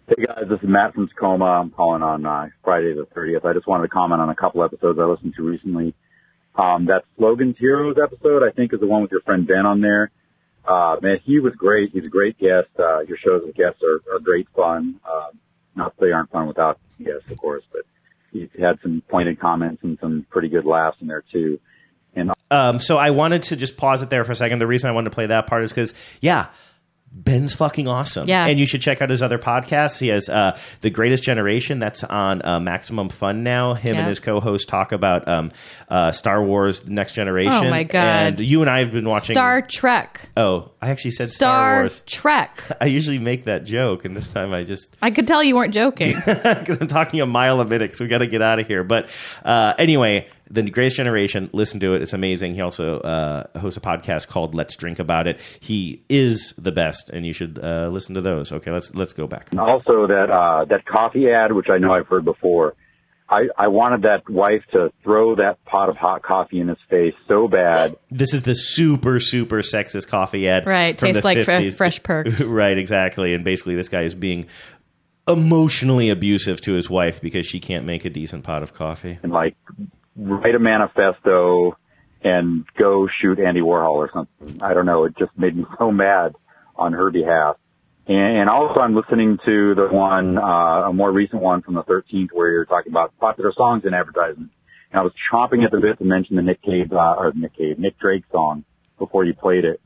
Hey 0.09 0.25
guys, 0.27 0.45
this 0.49 0.61
is 0.61 0.69
Matt 0.69 0.95
from 0.95 1.09
Tacoma. 1.09 1.45
I'm 1.45 1.71
calling 1.71 2.03
on 2.03 2.27
uh, 2.27 2.49
Friday 2.65 2.93
the 2.93 3.07
30th. 3.17 3.45
I 3.45 3.53
just 3.53 3.69
wanted 3.69 3.85
to 3.85 3.89
comment 3.89 4.21
on 4.21 4.29
a 4.29 4.35
couple 4.35 4.63
episodes 4.65 4.99
I 5.01 5.07
listened 5.07 5.35
to 5.37 5.43
recently. 5.43 5.95
Um, 6.57 6.87
that 6.87 7.05
Slogans 7.17 7.57
Heroes 7.59 7.97
episode, 8.03 8.43
I 8.43 8.51
think, 8.51 8.75
is 8.75 8.81
the 8.81 8.87
one 8.87 9.03
with 9.03 9.11
your 9.11 9.23
friend 9.23 9.47
Ben 9.47 9.65
on 9.65 9.81
there. 9.81 10.11
Uh, 10.65 10.97
man, 11.03 11.19
he 11.25 11.41
was 11.41 11.55
great. 11.55 11.91
He's 11.93 12.07
a 12.07 12.11
great 12.11 12.39
guest. 12.39 12.69
Uh, 12.79 13.01
your 13.01 13.17
shows 13.19 13.43
with 13.45 13.55
guests 13.57 13.81
are, 13.83 14.15
are 14.15 14.19
great 14.21 14.49
fun. 14.55 15.01
Uh, 15.05 15.29
not 15.75 15.97
that 15.97 16.05
they 16.05 16.13
aren't 16.13 16.31
fun 16.31 16.47
without 16.47 16.79
guests, 17.03 17.31
of 17.31 17.39
course, 17.39 17.65
but 17.73 17.83
he 18.33 18.49
had 18.61 18.79
some 18.83 19.03
pointed 19.09 19.41
comments 19.41 19.83
and 19.83 19.99
some 20.01 20.27
pretty 20.31 20.49
good 20.49 20.65
laughs 20.65 20.99
in 21.01 21.09
there 21.09 21.25
too. 21.33 21.59
And 22.15 22.31
Um, 22.51 22.79
so 22.81 22.99
I 22.99 23.11
wanted 23.11 23.43
to 23.45 23.57
just 23.57 23.77
pause 23.77 24.03
it 24.03 24.11
there 24.11 24.25
for 24.25 24.33
a 24.33 24.37
second. 24.37 24.59
The 24.59 24.67
reason 24.67 24.89
I 24.91 24.93
wanted 24.93 25.11
to 25.11 25.15
play 25.15 25.27
that 25.27 25.47
part 25.47 25.65
is 25.65 25.73
because, 25.73 25.95
yeah, 26.21 26.49
Ben's 27.15 27.53
fucking 27.53 27.87
awesome. 27.87 28.27
Yeah. 28.27 28.47
And 28.47 28.59
you 28.59 28.65
should 28.67 28.81
check 28.81 29.03
out 29.03 29.11
his 29.11 29.23
other 29.23 29.39
podcasts. 29.39 30.01
He 30.01 30.09
has 30.09 30.29
uh, 30.31 30.59
The 30.81 30.89
Greatest 30.91 31.23
Generation, 31.23 31.79
that's 31.79 32.03
on 32.05 32.45
uh, 32.45 32.59
Maximum 32.59 33.11
Fun 33.11 33.43
now. 33.43 33.75
Him 33.75 33.95
Yeah. 33.95 34.01
and 34.01 34.09
his 34.09 34.19
co 34.19 34.41
host 34.41 34.69
talk 34.69 34.93
about 34.93 35.29
um, 35.29 35.53
uh, 35.91 36.13
Star 36.13 36.43
Wars 36.43 36.81
The 36.81 36.91
Next 36.91 37.13
Generation. 37.13 37.53
Oh, 37.53 37.71
my 37.71 37.85
God. 37.85 38.01
And 38.01 38.41
you 38.41 38.63
and 38.63 38.71
I 38.71 38.79
have 38.81 38.93
been 38.93 39.09
watching. 39.09 39.35
Star 39.35 39.61
Trek. 39.63 40.31
Oh, 40.37 40.71
I 40.81 40.89
actually 40.91 41.11
said 41.13 41.29
Star, 41.29 41.73
Star 41.75 41.81
Wars. 41.83 42.03
Trek. 42.07 42.63
I 42.81 42.87
usually 42.87 43.19
make 43.19 43.45
that 43.45 43.65
joke, 43.65 44.05
and 44.07 44.17
this 44.17 44.29
time 44.29 44.53
I 44.53 44.65
just 44.65 44.97
I 45.03 45.11
could 45.11 45.27
tell 45.29 45.45
you 45.45 45.55
weren't 45.55 45.75
joking. 45.75 46.15
because 46.25 46.79
I'm 46.81 46.89
talking 46.89 47.21
a 47.21 47.27
mile 47.27 47.61
a 47.61 47.67
minute, 47.67 47.95
so 47.97 48.05
we 48.05 48.09
got 48.09 48.19
to 48.19 48.27
get 48.27 48.41
out 48.43 48.59
of 48.59 48.67
here. 48.67 48.83
But 48.85 49.09
uh, 49.45 49.75
anyway, 49.79 50.29
the 50.53 50.63
Greatest 50.71 50.97
Generation, 50.97 51.49
listen 51.53 51.81
to 51.81 51.95
it; 51.95 52.03
it's 52.03 52.13
amazing. 52.13 52.55
He 52.55 52.61
also 52.61 53.01
uh, 53.01 53.59
hosts 53.59 53.77
a 53.77 53.81
podcast 53.81 54.29
called 54.29 54.55
Let's 54.55 54.77
Drink 54.77 54.99
About 54.99 55.27
It. 55.27 55.41
He 55.61 56.03
is 56.09 56.55
the 56.59 56.73
best, 56.73 57.11
and 57.11 57.25
you 57.27 57.33
should 57.33 57.59
uh, 57.63 57.89
listen 57.89 58.15
to 58.15 58.21
those. 58.21 58.53
Okay, 58.53 58.71
let's 58.71 58.95
let's 58.95 59.13
go 59.13 59.27
back. 59.27 59.49
And 59.51 59.61
also 59.61 60.07
that 60.07 60.31
uh, 60.31 60.65
that 60.67 60.85
coffee 60.85 61.31
ad, 61.31 61.53
which 61.53 61.69
I 61.71 61.79
know 61.79 61.93
I've 61.93 62.07
heard 62.07 62.25
before. 62.25 62.75
I, 63.29 63.49
I 63.57 63.69
wanted 63.69 64.03
that 64.03 64.29
wife 64.29 64.63
to 64.73 64.93
throw 65.03 65.37
that 65.37 65.65
pot 65.65 65.89
of 65.89 65.97
hot 65.97 66.23
coffee 66.23 66.61
in 66.61 66.69
his 66.69 66.77
face 66.91 67.15
so 67.27 67.49
bad. 67.49 67.97
This 68.11 68.35
is 68.35 68.43
the 68.43 68.55
super 68.55 69.21
super 69.21 69.61
sexist 69.63 70.09
coffee 70.09 70.47
ad, 70.47 70.67
Right, 70.67 70.99
from 70.99 71.07
tastes 71.09 71.23
the 71.23 71.27
like 71.29 71.45
fre- 71.47 71.53
50s. 71.53 71.77
fresh 71.79 72.03
perked. 72.03 72.41
right, 72.47 72.77
exactly. 72.77 73.33
And 73.33 73.43
basically, 73.43 73.75
this 73.75 73.89
guy 73.89 74.03
is 74.03 74.15
being 74.15 74.49
emotionally 75.27 76.11
abusive 76.11 76.61
to 76.63 76.75
his 76.75 76.91
wife 76.91 77.23
because 77.23 77.47
she 77.47 77.59
can't 77.61 77.87
make 77.87 78.05
a 78.05 78.11
decent 78.11 78.45
pot 78.45 78.63
of 78.63 78.75
coffee. 78.75 79.19
And 79.23 79.33
like 79.33 79.57
write 80.17 80.55
a 80.55 80.59
manifesto 80.59 81.77
and 82.23 82.65
go 82.79 83.09
shoot 83.21 83.39
Andy 83.41 83.61
Warhol 83.61 83.93
or 83.95 84.11
something. 84.13 84.63
I 84.63 84.75
don't 84.75 84.87
know. 84.87 85.05
It 85.05 85.17
just 85.19 85.37
made 85.37 85.57
me 85.57 85.65
so 85.79 85.91
mad 85.91 86.35
on 86.77 86.93
her 86.93 87.11
behalf. 87.11 87.57
And, 88.07 88.39
and 88.39 88.49
also 88.51 88.81
I'm 88.81 88.95
listening 88.95 89.39
to 89.45 89.75
the 89.75 89.89
one, 89.91 90.39
uh, 90.39 90.89
a 90.89 90.93
more 90.93 91.11
recent 91.11 91.43
one 91.43 91.63
from 91.63 91.75
the 91.75 91.83
13th 91.83 92.29
where 92.33 92.51
you're 92.51 92.65
talking 92.65 92.93
about 92.93 93.17
popular 93.19 93.53
songs 93.57 93.85
in 93.85 93.95
advertising. 93.95 94.51
And 94.93 95.01
I 95.01 95.03
was 95.03 95.13
chomping 95.33 95.65
at 95.65 95.71
the 95.71 95.81
bit 95.81 95.99
to 95.99 96.05
mention 96.05 96.37
the 96.37 96.43
Nick 96.43 96.63
Cave, 96.63 96.93
uh, 96.93 97.15
or 97.19 97.33
Nick 97.35 97.57
Cave, 97.57 97.79
Nick 97.79 97.99
Drake 97.99 98.25
song 98.31 98.65
before 98.99 99.25
you 99.25 99.35
played 99.35 99.65
it. 99.65 99.81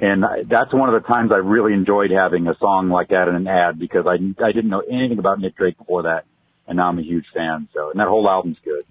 And 0.00 0.24
I- 0.24 0.42
that's 0.44 0.72
one 0.72 0.92
of 0.92 1.00
the 1.02 1.06
times 1.08 1.30
I 1.32 1.38
really 1.38 1.72
enjoyed 1.72 2.10
having 2.10 2.46
a 2.48 2.56
song 2.58 2.88
like 2.88 3.08
that 3.08 3.28
in 3.28 3.34
an 3.34 3.46
ad 3.46 3.78
because 3.78 4.06
I, 4.06 4.14
I 4.44 4.52
didn't 4.52 4.70
know 4.70 4.80
anything 4.88 5.18
about 5.18 5.40
Nick 5.40 5.56
Drake 5.56 5.78
before 5.78 6.02
that. 6.02 6.24
And 6.66 6.76
now 6.78 6.88
I'm 6.88 6.98
a 6.98 7.02
huge 7.02 7.26
fan. 7.32 7.68
So, 7.74 7.90
and 7.90 8.00
that 8.00 8.08
whole 8.08 8.28
album's 8.28 8.58
good. 8.64 8.84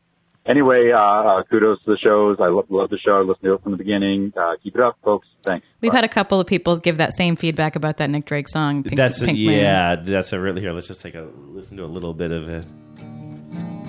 Anyway, 0.48 0.92
uh, 0.92 1.00
uh 1.00 1.44
kudos 1.44 1.84
to 1.86 1.92
the 1.92 1.98
shows. 1.98 2.38
I 2.40 2.48
love, 2.48 2.66
love 2.70 2.90
the 2.92 3.00
show. 3.00 3.18
I 3.18 3.22
listened 3.22 3.46
to 3.46 3.54
it 3.56 3.64
from 3.64 3.72
the 3.72 3.78
beginning. 3.78 4.32
Uh, 4.38 4.54
keep 4.62 4.76
it 4.76 4.82
up, 4.82 4.98
folks. 5.04 5.28
Thanks. 5.42 5.66
We've 5.82 5.92
had 5.92 6.04
a 6.04 6.10
couple 6.10 6.40
of 6.40 6.46
people 6.46 6.78
give 6.78 6.98
that 6.98 7.14
same 7.16 7.36
feedback 7.36 7.76
about 7.76 7.98
that 7.98 8.12
Nick 8.12 8.26
Drake 8.26 8.48
song. 8.48 8.84
Pink, 8.84 8.96
that's 8.96 9.22
a, 9.22 9.26
Pink 9.26 9.40
Man. 9.40 9.58
yeah, 9.58 9.96
that's 9.96 10.34
a 10.34 10.40
really 10.40 10.62
here. 10.62 10.72
Let's 10.72 10.88
just 10.88 11.02
take 11.02 11.16
a 11.16 11.28
listen 11.50 11.78
to 11.78 11.84
a 11.84 11.88
little 11.88 12.14
bit 12.14 12.32
of 12.32 12.48
it. 12.48 12.66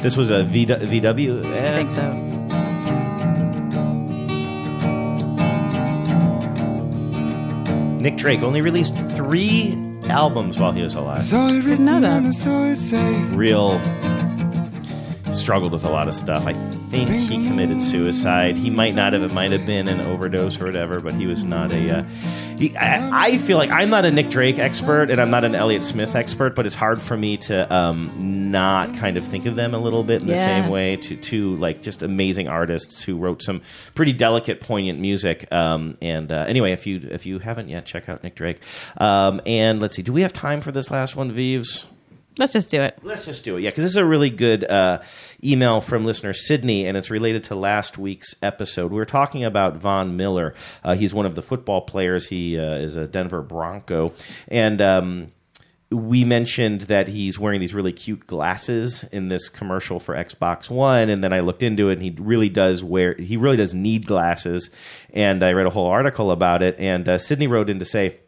This 0.02 0.16
was 0.16 0.30
a 0.30 0.44
v, 0.44 0.66
VW. 0.66 1.44
I 1.44 1.74
think 1.74 1.90
so. 1.90 2.12
Nick 8.00 8.16
Drake 8.16 8.42
only 8.42 8.62
released 8.62 8.94
three 9.14 9.74
albums 10.08 10.58
while 10.58 10.72
he 10.72 10.82
was 10.82 10.94
alive. 10.94 11.28
Didn't 11.28 11.84
know 11.84 12.00
that. 12.00 13.32
Real 13.34 13.78
struggled 15.34 15.72
with 15.72 15.84
a 15.84 15.90
lot 15.90 16.08
of 16.08 16.14
stuff. 16.14 16.46
I 16.46 16.52
think 16.90 17.08
he 17.10 17.46
committed 17.46 17.82
suicide. 17.82 18.56
He 18.56 18.70
might 18.70 18.94
not 18.94 19.12
have. 19.12 19.22
It 19.22 19.32
might 19.34 19.52
have 19.52 19.66
been 19.66 19.88
an 19.88 20.00
overdose 20.06 20.60
or 20.60 20.64
whatever. 20.64 21.00
But 21.00 21.14
he 21.14 21.26
was 21.26 21.44
not 21.44 21.72
a. 21.72 21.98
Uh, 21.98 22.02
he, 22.56 22.74
I, 22.76 23.26
I 23.26 23.38
feel 23.38 23.58
like 23.58 23.70
I'm 23.70 23.90
not 23.90 24.04
a 24.06 24.10
Nick 24.10 24.30
Drake 24.30 24.58
expert 24.58 25.10
and 25.10 25.20
I'm 25.20 25.30
not 25.30 25.44
an 25.44 25.54
Elliott 25.54 25.84
Smith 25.84 26.14
expert, 26.14 26.54
but 26.54 26.64
it's 26.64 26.74
hard 26.74 27.00
for 27.00 27.14
me 27.16 27.36
to 27.38 27.74
um, 27.74 28.50
not 28.50 28.94
kind 28.94 29.16
of 29.18 29.24
think 29.24 29.44
of 29.44 29.56
them 29.56 29.74
a 29.74 29.78
little 29.78 30.02
bit 30.02 30.22
in 30.22 30.28
the 30.28 30.34
Yeah. 30.34 30.44
same 30.62 30.70
way. 30.70 30.96
To 30.96 31.16
two 31.16 31.56
like 31.56 31.82
just 31.82 32.02
amazing 32.02 32.48
artists 32.48 33.02
who 33.02 33.18
wrote 33.18 33.42
some 33.42 33.60
pretty 33.94 34.12
delicate, 34.14 34.60
poignant 34.60 34.98
music. 35.00 35.46
Um, 35.52 35.96
and 36.00 36.32
uh, 36.32 36.44
anyway, 36.48 36.72
if 36.72 36.86
you 36.86 37.06
if 37.10 37.26
you 37.26 37.38
haven't 37.40 37.68
yet, 37.68 37.84
check 37.84 38.08
out 38.08 38.22
Nick 38.22 38.34
Drake. 38.36 38.60
Um, 38.96 39.40
and 39.44 39.80
let's 39.80 39.94
see, 39.96 40.02
do 40.02 40.12
we 40.12 40.22
have 40.22 40.32
time 40.32 40.60
for 40.62 40.72
this 40.72 40.90
last 40.90 41.14
one, 41.14 41.32
Vives? 41.32 41.84
Let's 42.38 42.52
just 42.52 42.70
do 42.70 42.82
it. 42.82 42.98
Let's 43.02 43.24
just 43.24 43.44
do 43.44 43.56
it. 43.56 43.62
Yeah, 43.62 43.70
because 43.70 43.84
this 43.84 43.92
is 43.92 43.96
a 43.96 44.04
really 44.04 44.28
good 44.28 44.64
uh, 44.64 45.00
email 45.42 45.80
from 45.80 46.04
listener 46.04 46.34
Sydney, 46.34 46.86
and 46.86 46.96
it's 46.96 47.10
related 47.10 47.44
to 47.44 47.54
last 47.54 47.96
week's 47.96 48.34
episode. 48.42 48.90
We 48.90 48.98
were 48.98 49.06
talking 49.06 49.44
about 49.44 49.76
Von 49.76 50.16
Miller. 50.16 50.54
Uh, 50.84 50.96
he's 50.96 51.14
one 51.14 51.24
of 51.24 51.34
the 51.34 51.42
football 51.42 51.80
players. 51.80 52.28
He 52.28 52.58
uh, 52.58 52.74
is 52.74 52.94
a 52.94 53.06
Denver 53.06 53.40
Bronco, 53.40 54.12
and 54.48 54.82
um, 54.82 55.32
we 55.90 56.24
mentioned 56.24 56.82
that 56.82 57.08
he's 57.08 57.38
wearing 57.38 57.60
these 57.60 57.72
really 57.72 57.92
cute 57.92 58.26
glasses 58.26 59.04
in 59.12 59.28
this 59.28 59.48
commercial 59.48 59.98
for 59.98 60.14
Xbox 60.14 60.68
One, 60.68 61.08
and 61.08 61.24
then 61.24 61.32
I 61.32 61.40
looked 61.40 61.62
into 61.62 61.88
it, 61.88 61.94
and 61.94 62.02
he 62.02 62.14
really 62.18 62.50
does 62.50 62.84
wear 62.84 63.14
he 63.14 63.38
really 63.38 63.56
does 63.56 63.72
need 63.72 64.06
glasses, 64.06 64.68
and 65.10 65.42
I 65.42 65.52
read 65.52 65.66
a 65.66 65.70
whole 65.70 65.86
article 65.86 66.30
about 66.30 66.62
it, 66.62 66.78
and 66.78 67.08
uh, 67.08 67.18
Sydney 67.18 67.46
wrote 67.46 67.70
in 67.70 67.78
to 67.78 67.84
say. 67.84 68.18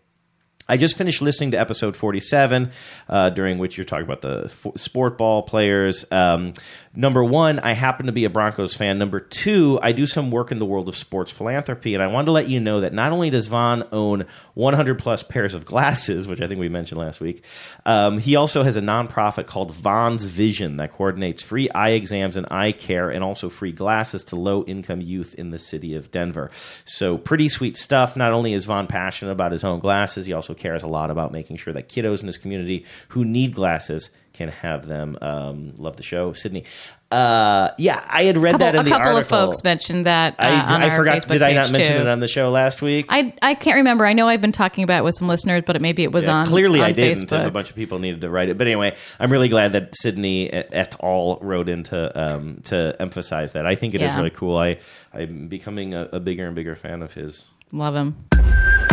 I 0.70 0.76
just 0.76 0.98
finished 0.98 1.22
listening 1.22 1.52
to 1.52 1.58
episode 1.58 1.96
47, 1.96 2.70
uh, 3.08 3.30
during 3.30 3.56
which 3.56 3.78
you're 3.78 3.86
talking 3.86 4.04
about 4.04 4.20
the 4.20 4.44
f- 4.44 4.78
sport 4.78 5.16
ball 5.16 5.42
players. 5.42 6.04
Um, 6.12 6.52
number 6.94 7.24
one, 7.24 7.58
I 7.60 7.72
happen 7.72 8.04
to 8.04 8.12
be 8.12 8.26
a 8.26 8.30
Broncos 8.30 8.74
fan. 8.74 8.98
Number 8.98 9.18
two, 9.18 9.78
I 9.80 9.92
do 9.92 10.04
some 10.04 10.30
work 10.30 10.52
in 10.52 10.58
the 10.58 10.66
world 10.66 10.86
of 10.90 10.94
sports 10.94 11.32
philanthropy, 11.32 11.94
and 11.94 12.02
I 12.02 12.08
wanted 12.08 12.26
to 12.26 12.32
let 12.32 12.48
you 12.50 12.60
know 12.60 12.82
that 12.82 12.92
not 12.92 13.12
only 13.12 13.30
does 13.30 13.46
Von 13.46 13.88
own 13.92 14.26
100 14.52 14.98
plus 14.98 15.22
pairs 15.22 15.54
of 15.54 15.64
glasses, 15.64 16.28
which 16.28 16.42
I 16.42 16.46
think 16.46 16.60
we 16.60 16.68
mentioned 16.68 17.00
last 17.00 17.18
week, 17.18 17.42
um, 17.86 18.18
he 18.18 18.36
also 18.36 18.62
has 18.62 18.76
a 18.76 18.82
nonprofit 18.82 19.46
called 19.46 19.72
Von's 19.72 20.26
Vision 20.26 20.76
that 20.76 20.92
coordinates 20.92 21.42
free 21.42 21.70
eye 21.70 21.90
exams 21.90 22.36
and 22.36 22.46
eye 22.50 22.72
care, 22.72 23.08
and 23.08 23.24
also 23.24 23.48
free 23.48 23.72
glasses 23.72 24.22
to 24.24 24.36
low 24.36 24.64
income 24.64 25.00
youth 25.00 25.34
in 25.34 25.48
the 25.48 25.58
city 25.58 25.94
of 25.94 26.10
Denver. 26.10 26.50
So, 26.84 27.16
pretty 27.16 27.48
sweet 27.48 27.78
stuff. 27.78 28.18
Not 28.18 28.32
only 28.32 28.52
is 28.52 28.66
Von 28.66 28.86
passionate 28.86 29.32
about 29.32 29.52
his 29.52 29.64
own 29.64 29.80
glasses, 29.80 30.26
he 30.26 30.34
also 30.34 30.57
cares 30.58 30.82
a 30.82 30.86
lot 30.88 31.10
about 31.10 31.32
making 31.32 31.56
sure 31.56 31.72
that 31.72 31.88
kiddos 31.88 32.20
in 32.20 32.26
his 32.26 32.38
community 32.38 32.84
who 33.08 33.24
need 33.24 33.54
glasses 33.54 34.10
can 34.34 34.48
have 34.50 34.86
them. 34.86 35.16
Um, 35.20 35.74
love 35.78 35.96
the 35.96 36.02
show, 36.02 36.32
Sydney. 36.32 36.64
Uh, 37.10 37.70
yeah, 37.78 38.04
I 38.06 38.24
had 38.24 38.36
read 38.36 38.52
couple, 38.52 38.66
that 38.66 38.74
in 38.74 38.86
a 38.86 38.90
couple 38.90 39.16
of 39.16 39.26
folks 39.26 39.64
mentioned 39.64 40.04
that. 40.06 40.34
Uh, 40.38 40.42
I, 40.42 40.74
on 40.74 40.82
I 40.82 40.90
our 40.90 40.96
forgot. 40.96 41.16
Facebook 41.18 41.28
Did 41.32 41.42
I 41.42 41.54
not 41.54 41.72
mention 41.72 41.94
too. 41.94 42.00
it 42.02 42.06
on 42.06 42.20
the 42.20 42.28
show 42.28 42.50
last 42.50 42.82
week? 42.82 43.06
I 43.08 43.32
I 43.40 43.54
can't 43.54 43.76
remember. 43.76 44.04
I 44.04 44.12
know 44.12 44.28
I've 44.28 44.42
been 44.42 44.52
talking 44.52 44.84
about 44.84 44.98
it 44.98 45.04
with 45.04 45.14
some 45.14 45.26
listeners, 45.26 45.62
but 45.66 45.74
it, 45.74 45.82
maybe 45.82 46.02
it 46.04 46.12
was 46.12 46.24
Yeah, 46.24 46.34
on. 46.34 46.46
clearly, 46.46 46.80
on 46.80 46.86
I 46.86 46.92
didn't. 46.92 47.32
A 47.32 47.50
bunch 47.50 47.70
of 47.70 47.76
people 47.76 47.98
needed 47.98 48.20
to 48.20 48.28
write 48.30 48.50
it, 48.50 48.58
but 48.58 48.66
anyway, 48.66 48.94
I'm 49.18 49.32
really 49.32 49.48
glad 49.48 49.72
that 49.72 49.94
Sydney 49.96 50.52
et, 50.52 50.94
al. 51.02 51.38
wrote 51.40 51.68
in 51.70 51.82
to 51.84 52.20
um, 52.20 52.60
to 52.64 52.94
emphasize 53.00 53.52
that. 53.52 53.64
I 53.64 53.74
think 53.74 53.94
it 53.94 54.02
is 54.02 54.08
Yeah. 54.08 54.16
really 54.18 54.30
cool. 54.30 54.58
I 54.58 54.78
I'm 55.14 55.48
becoming 55.48 55.94
a, 55.94 56.10
a 56.12 56.20
bigger 56.20 56.46
and 56.46 56.54
bigger 56.54 56.76
fan 56.76 57.00
of 57.02 57.14
his. 57.14 57.48
Love 57.72 57.94
him. 57.96 58.87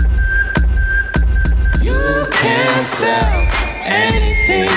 You 1.85 2.25
can 2.31 2.83
sell 2.83 3.47
anything. 3.85 4.71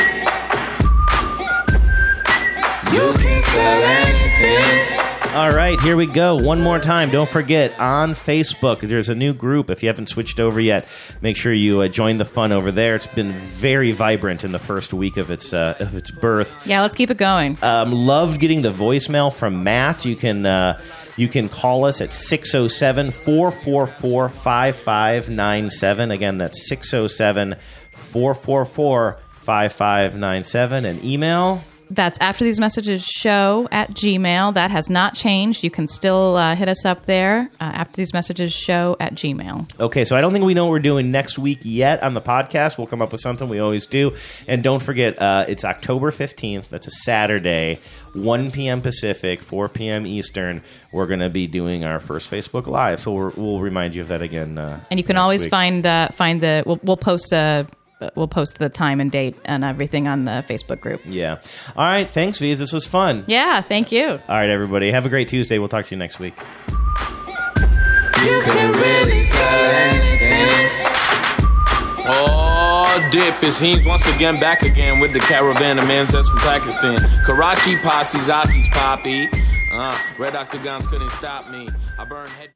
You 2.93 3.15
can 3.15 3.43
sell 3.45 3.83
anything. 3.83 5.08
All 5.39 5.53
right, 5.53 5.81
here 5.83 5.97
we 5.97 6.07
go. 6.07 6.35
One 6.35 6.61
more 6.61 6.81
time. 6.81 7.11
Don't 7.11 7.31
forget 7.31 7.79
on 7.79 8.15
Facebook, 8.15 8.81
there's 8.81 9.09
a 9.09 9.15
new 9.15 9.33
group. 9.33 9.71
If 9.71 9.85
you 9.85 9.89
haven't 9.89 10.09
switched 10.09 10.41
over 10.41 10.59
yet, 10.59 10.89
make 11.23 11.37
sure 11.37 11.53
you 11.53 11.81
uh, 11.83 11.87
join 11.87 12.19
the 12.19 12.25
fun 12.25 12.51
over 12.51 12.73
there. 12.73 12.97
It's 12.97 13.07
been 13.07 13.31
very 13.35 13.93
vibrant 13.93 14.43
in 14.43 14.51
the 14.51 14.59
first 14.59 14.93
week 14.93 15.17
of 15.17 15.31
its 15.31 15.53
uh, 15.53 15.77
of 15.79 15.95
its 15.95 16.11
birth. 16.11 16.67
Yeah, 16.67 16.83
let's 16.83 16.97
keep 16.97 17.09
it 17.13 17.19
going. 17.19 17.57
Um, 17.63 17.93
loved 17.93 18.41
getting 18.41 18.63
the 18.63 18.73
voicemail 18.73 19.33
from 19.33 19.63
Matt. 19.63 20.05
You 20.05 20.17
can 20.17 20.45
uh, 20.45 20.81
you 21.17 21.29
can 21.29 21.49
call 21.49 21.85
us 21.85 22.01
at 22.01 22.13
607 22.13 23.13
444 23.13 24.29
5597. 24.31 26.11
Again, 26.11 26.39
that's 26.39 26.69
607 26.69 27.55
444 27.93 29.21
5597. 29.45 30.85
And 30.85 31.05
email. 31.05 31.63
That's 31.91 32.19
after 32.21 32.45
these 32.45 32.61
messages 32.61 33.05
show 33.05 33.69
at 33.73 33.91
Gmail. 33.93 34.55
That 34.55 34.71
has 34.71 34.91
not 34.91 35.15
changed. 35.15 35.63
You 35.65 35.71
can 35.71 35.89
still 35.89 36.37
uh, 36.37 36.55
hit 36.55 36.69
us 36.69 36.85
up 36.85 37.07
there. 37.07 37.49
Uh, 37.61 37.65
after 37.79 37.97
these 37.97 38.13
messages 38.13 38.53
show 38.53 38.97
at 39.01 39.15
Gmail. 39.15 39.81
Okay, 39.81 40.05
so 40.05 40.17
I 40.17 40.21
don't 40.21 40.33
think 40.33 40.45
we 40.45 40.55
know 40.55 40.65
what 40.67 40.73
we're 40.73 40.79
doing 40.81 41.11
next 41.11 41.39
week 41.39 41.61
yet 41.63 42.03
on 42.03 42.15
the 42.15 42.21
podcast. 42.21 42.77
We'll 42.79 42.87
come 42.87 43.01
up 43.03 43.13
with 43.13 43.21
something. 43.21 43.49
We 43.49 43.59
always 43.59 43.87
do. 43.87 44.15
And 44.47 44.63
don't 44.63 44.83
forget, 44.83 45.21
uh, 45.21 45.47
it's 45.49 45.65
October 45.65 46.11
15th. 46.11 46.69
That's 46.69 46.87
a 46.87 46.91
Saturday, 46.91 47.81
1 48.15 48.51
p.m. 48.51 48.81
Pacific, 48.81 49.43
4 49.43 49.69
p.m. 49.69 50.07
Eastern. 50.07 50.63
We're 50.93 51.07
going 51.07 51.21
to 51.21 51.29
be 51.31 51.47
doing 51.47 51.85
our 51.85 52.01
first 52.01 52.31
Facebook 52.31 52.67
Live. 52.67 53.01
So 53.01 53.13
we're, 53.13 53.31
we'll 53.31 53.61
remind 53.61 53.95
you 53.95 54.01
of 54.03 54.09
that 54.09 54.23
again. 54.23 54.59
Uh, 54.59 54.81
And 54.91 54.99
you 54.99 55.05
can 55.05 55.17
always 55.17 55.43
week. 55.43 55.51
find 55.51 55.87
uh, 55.87 56.09
find 56.09 56.41
the 56.41 56.63
we'll, 56.67 56.81
we'll 56.83 56.97
post 56.97 57.33
uh, 57.33 57.65
we'll 58.15 58.29
post 58.29 58.59
the 58.59 58.69
time 58.69 59.01
and 59.01 59.11
date 59.11 59.37
and 59.45 59.65
everything 59.65 60.09
on 60.09 60.25
the 60.25 60.45
Facebook 60.49 60.81
group. 60.81 61.01
Yeah. 61.05 61.41
All 61.77 61.85
right. 61.85 62.09
Thanks, 62.09 62.39
V's. 62.39 62.59
This 62.59 62.73
was 62.73 62.87
fun. 62.87 63.25
Yeah, 63.27 63.61
thank 63.61 63.93
you. 63.93 64.07
All 64.09 64.19
right, 64.29 64.51
everybody. 64.51 64.91
Have 64.91 65.07
a 65.07 65.09
great 65.09 65.29
Tuesday. 65.29 65.59
We'll 65.59 65.69
talk 65.69 65.87
to 65.87 65.95
you 65.95 65.99
next 65.99 66.19
week. 66.19 66.35
You 68.25 68.41
can 68.45 68.73
really 68.73 69.25
sell 69.27 69.71
anything. 69.71 70.49
Oh, 72.11 73.09
dip 73.13 73.43
is 73.43 73.61
Heems 73.61 73.85
once 73.85 74.07
again 74.15 74.41
back 74.41 74.63
again 74.63 74.99
with 74.99 75.13
the 75.13 75.21
caravan 75.21 75.79
of 75.79 75.85
Manzets 75.85 76.29
from 76.29 76.39
Pakistan. 76.41 76.99
Karachi 77.25 77.77
posse, 77.77 78.19
Zaki's 78.21 78.69
poppy. 78.71 79.29
Uh, 79.73 79.97
red 80.19 80.35
octagons 80.35 80.87
couldn't 80.87 81.11
stop 81.11 81.51
me. 81.51 81.69
I 81.99 82.05
burn 82.05 82.29
head. 82.31 82.49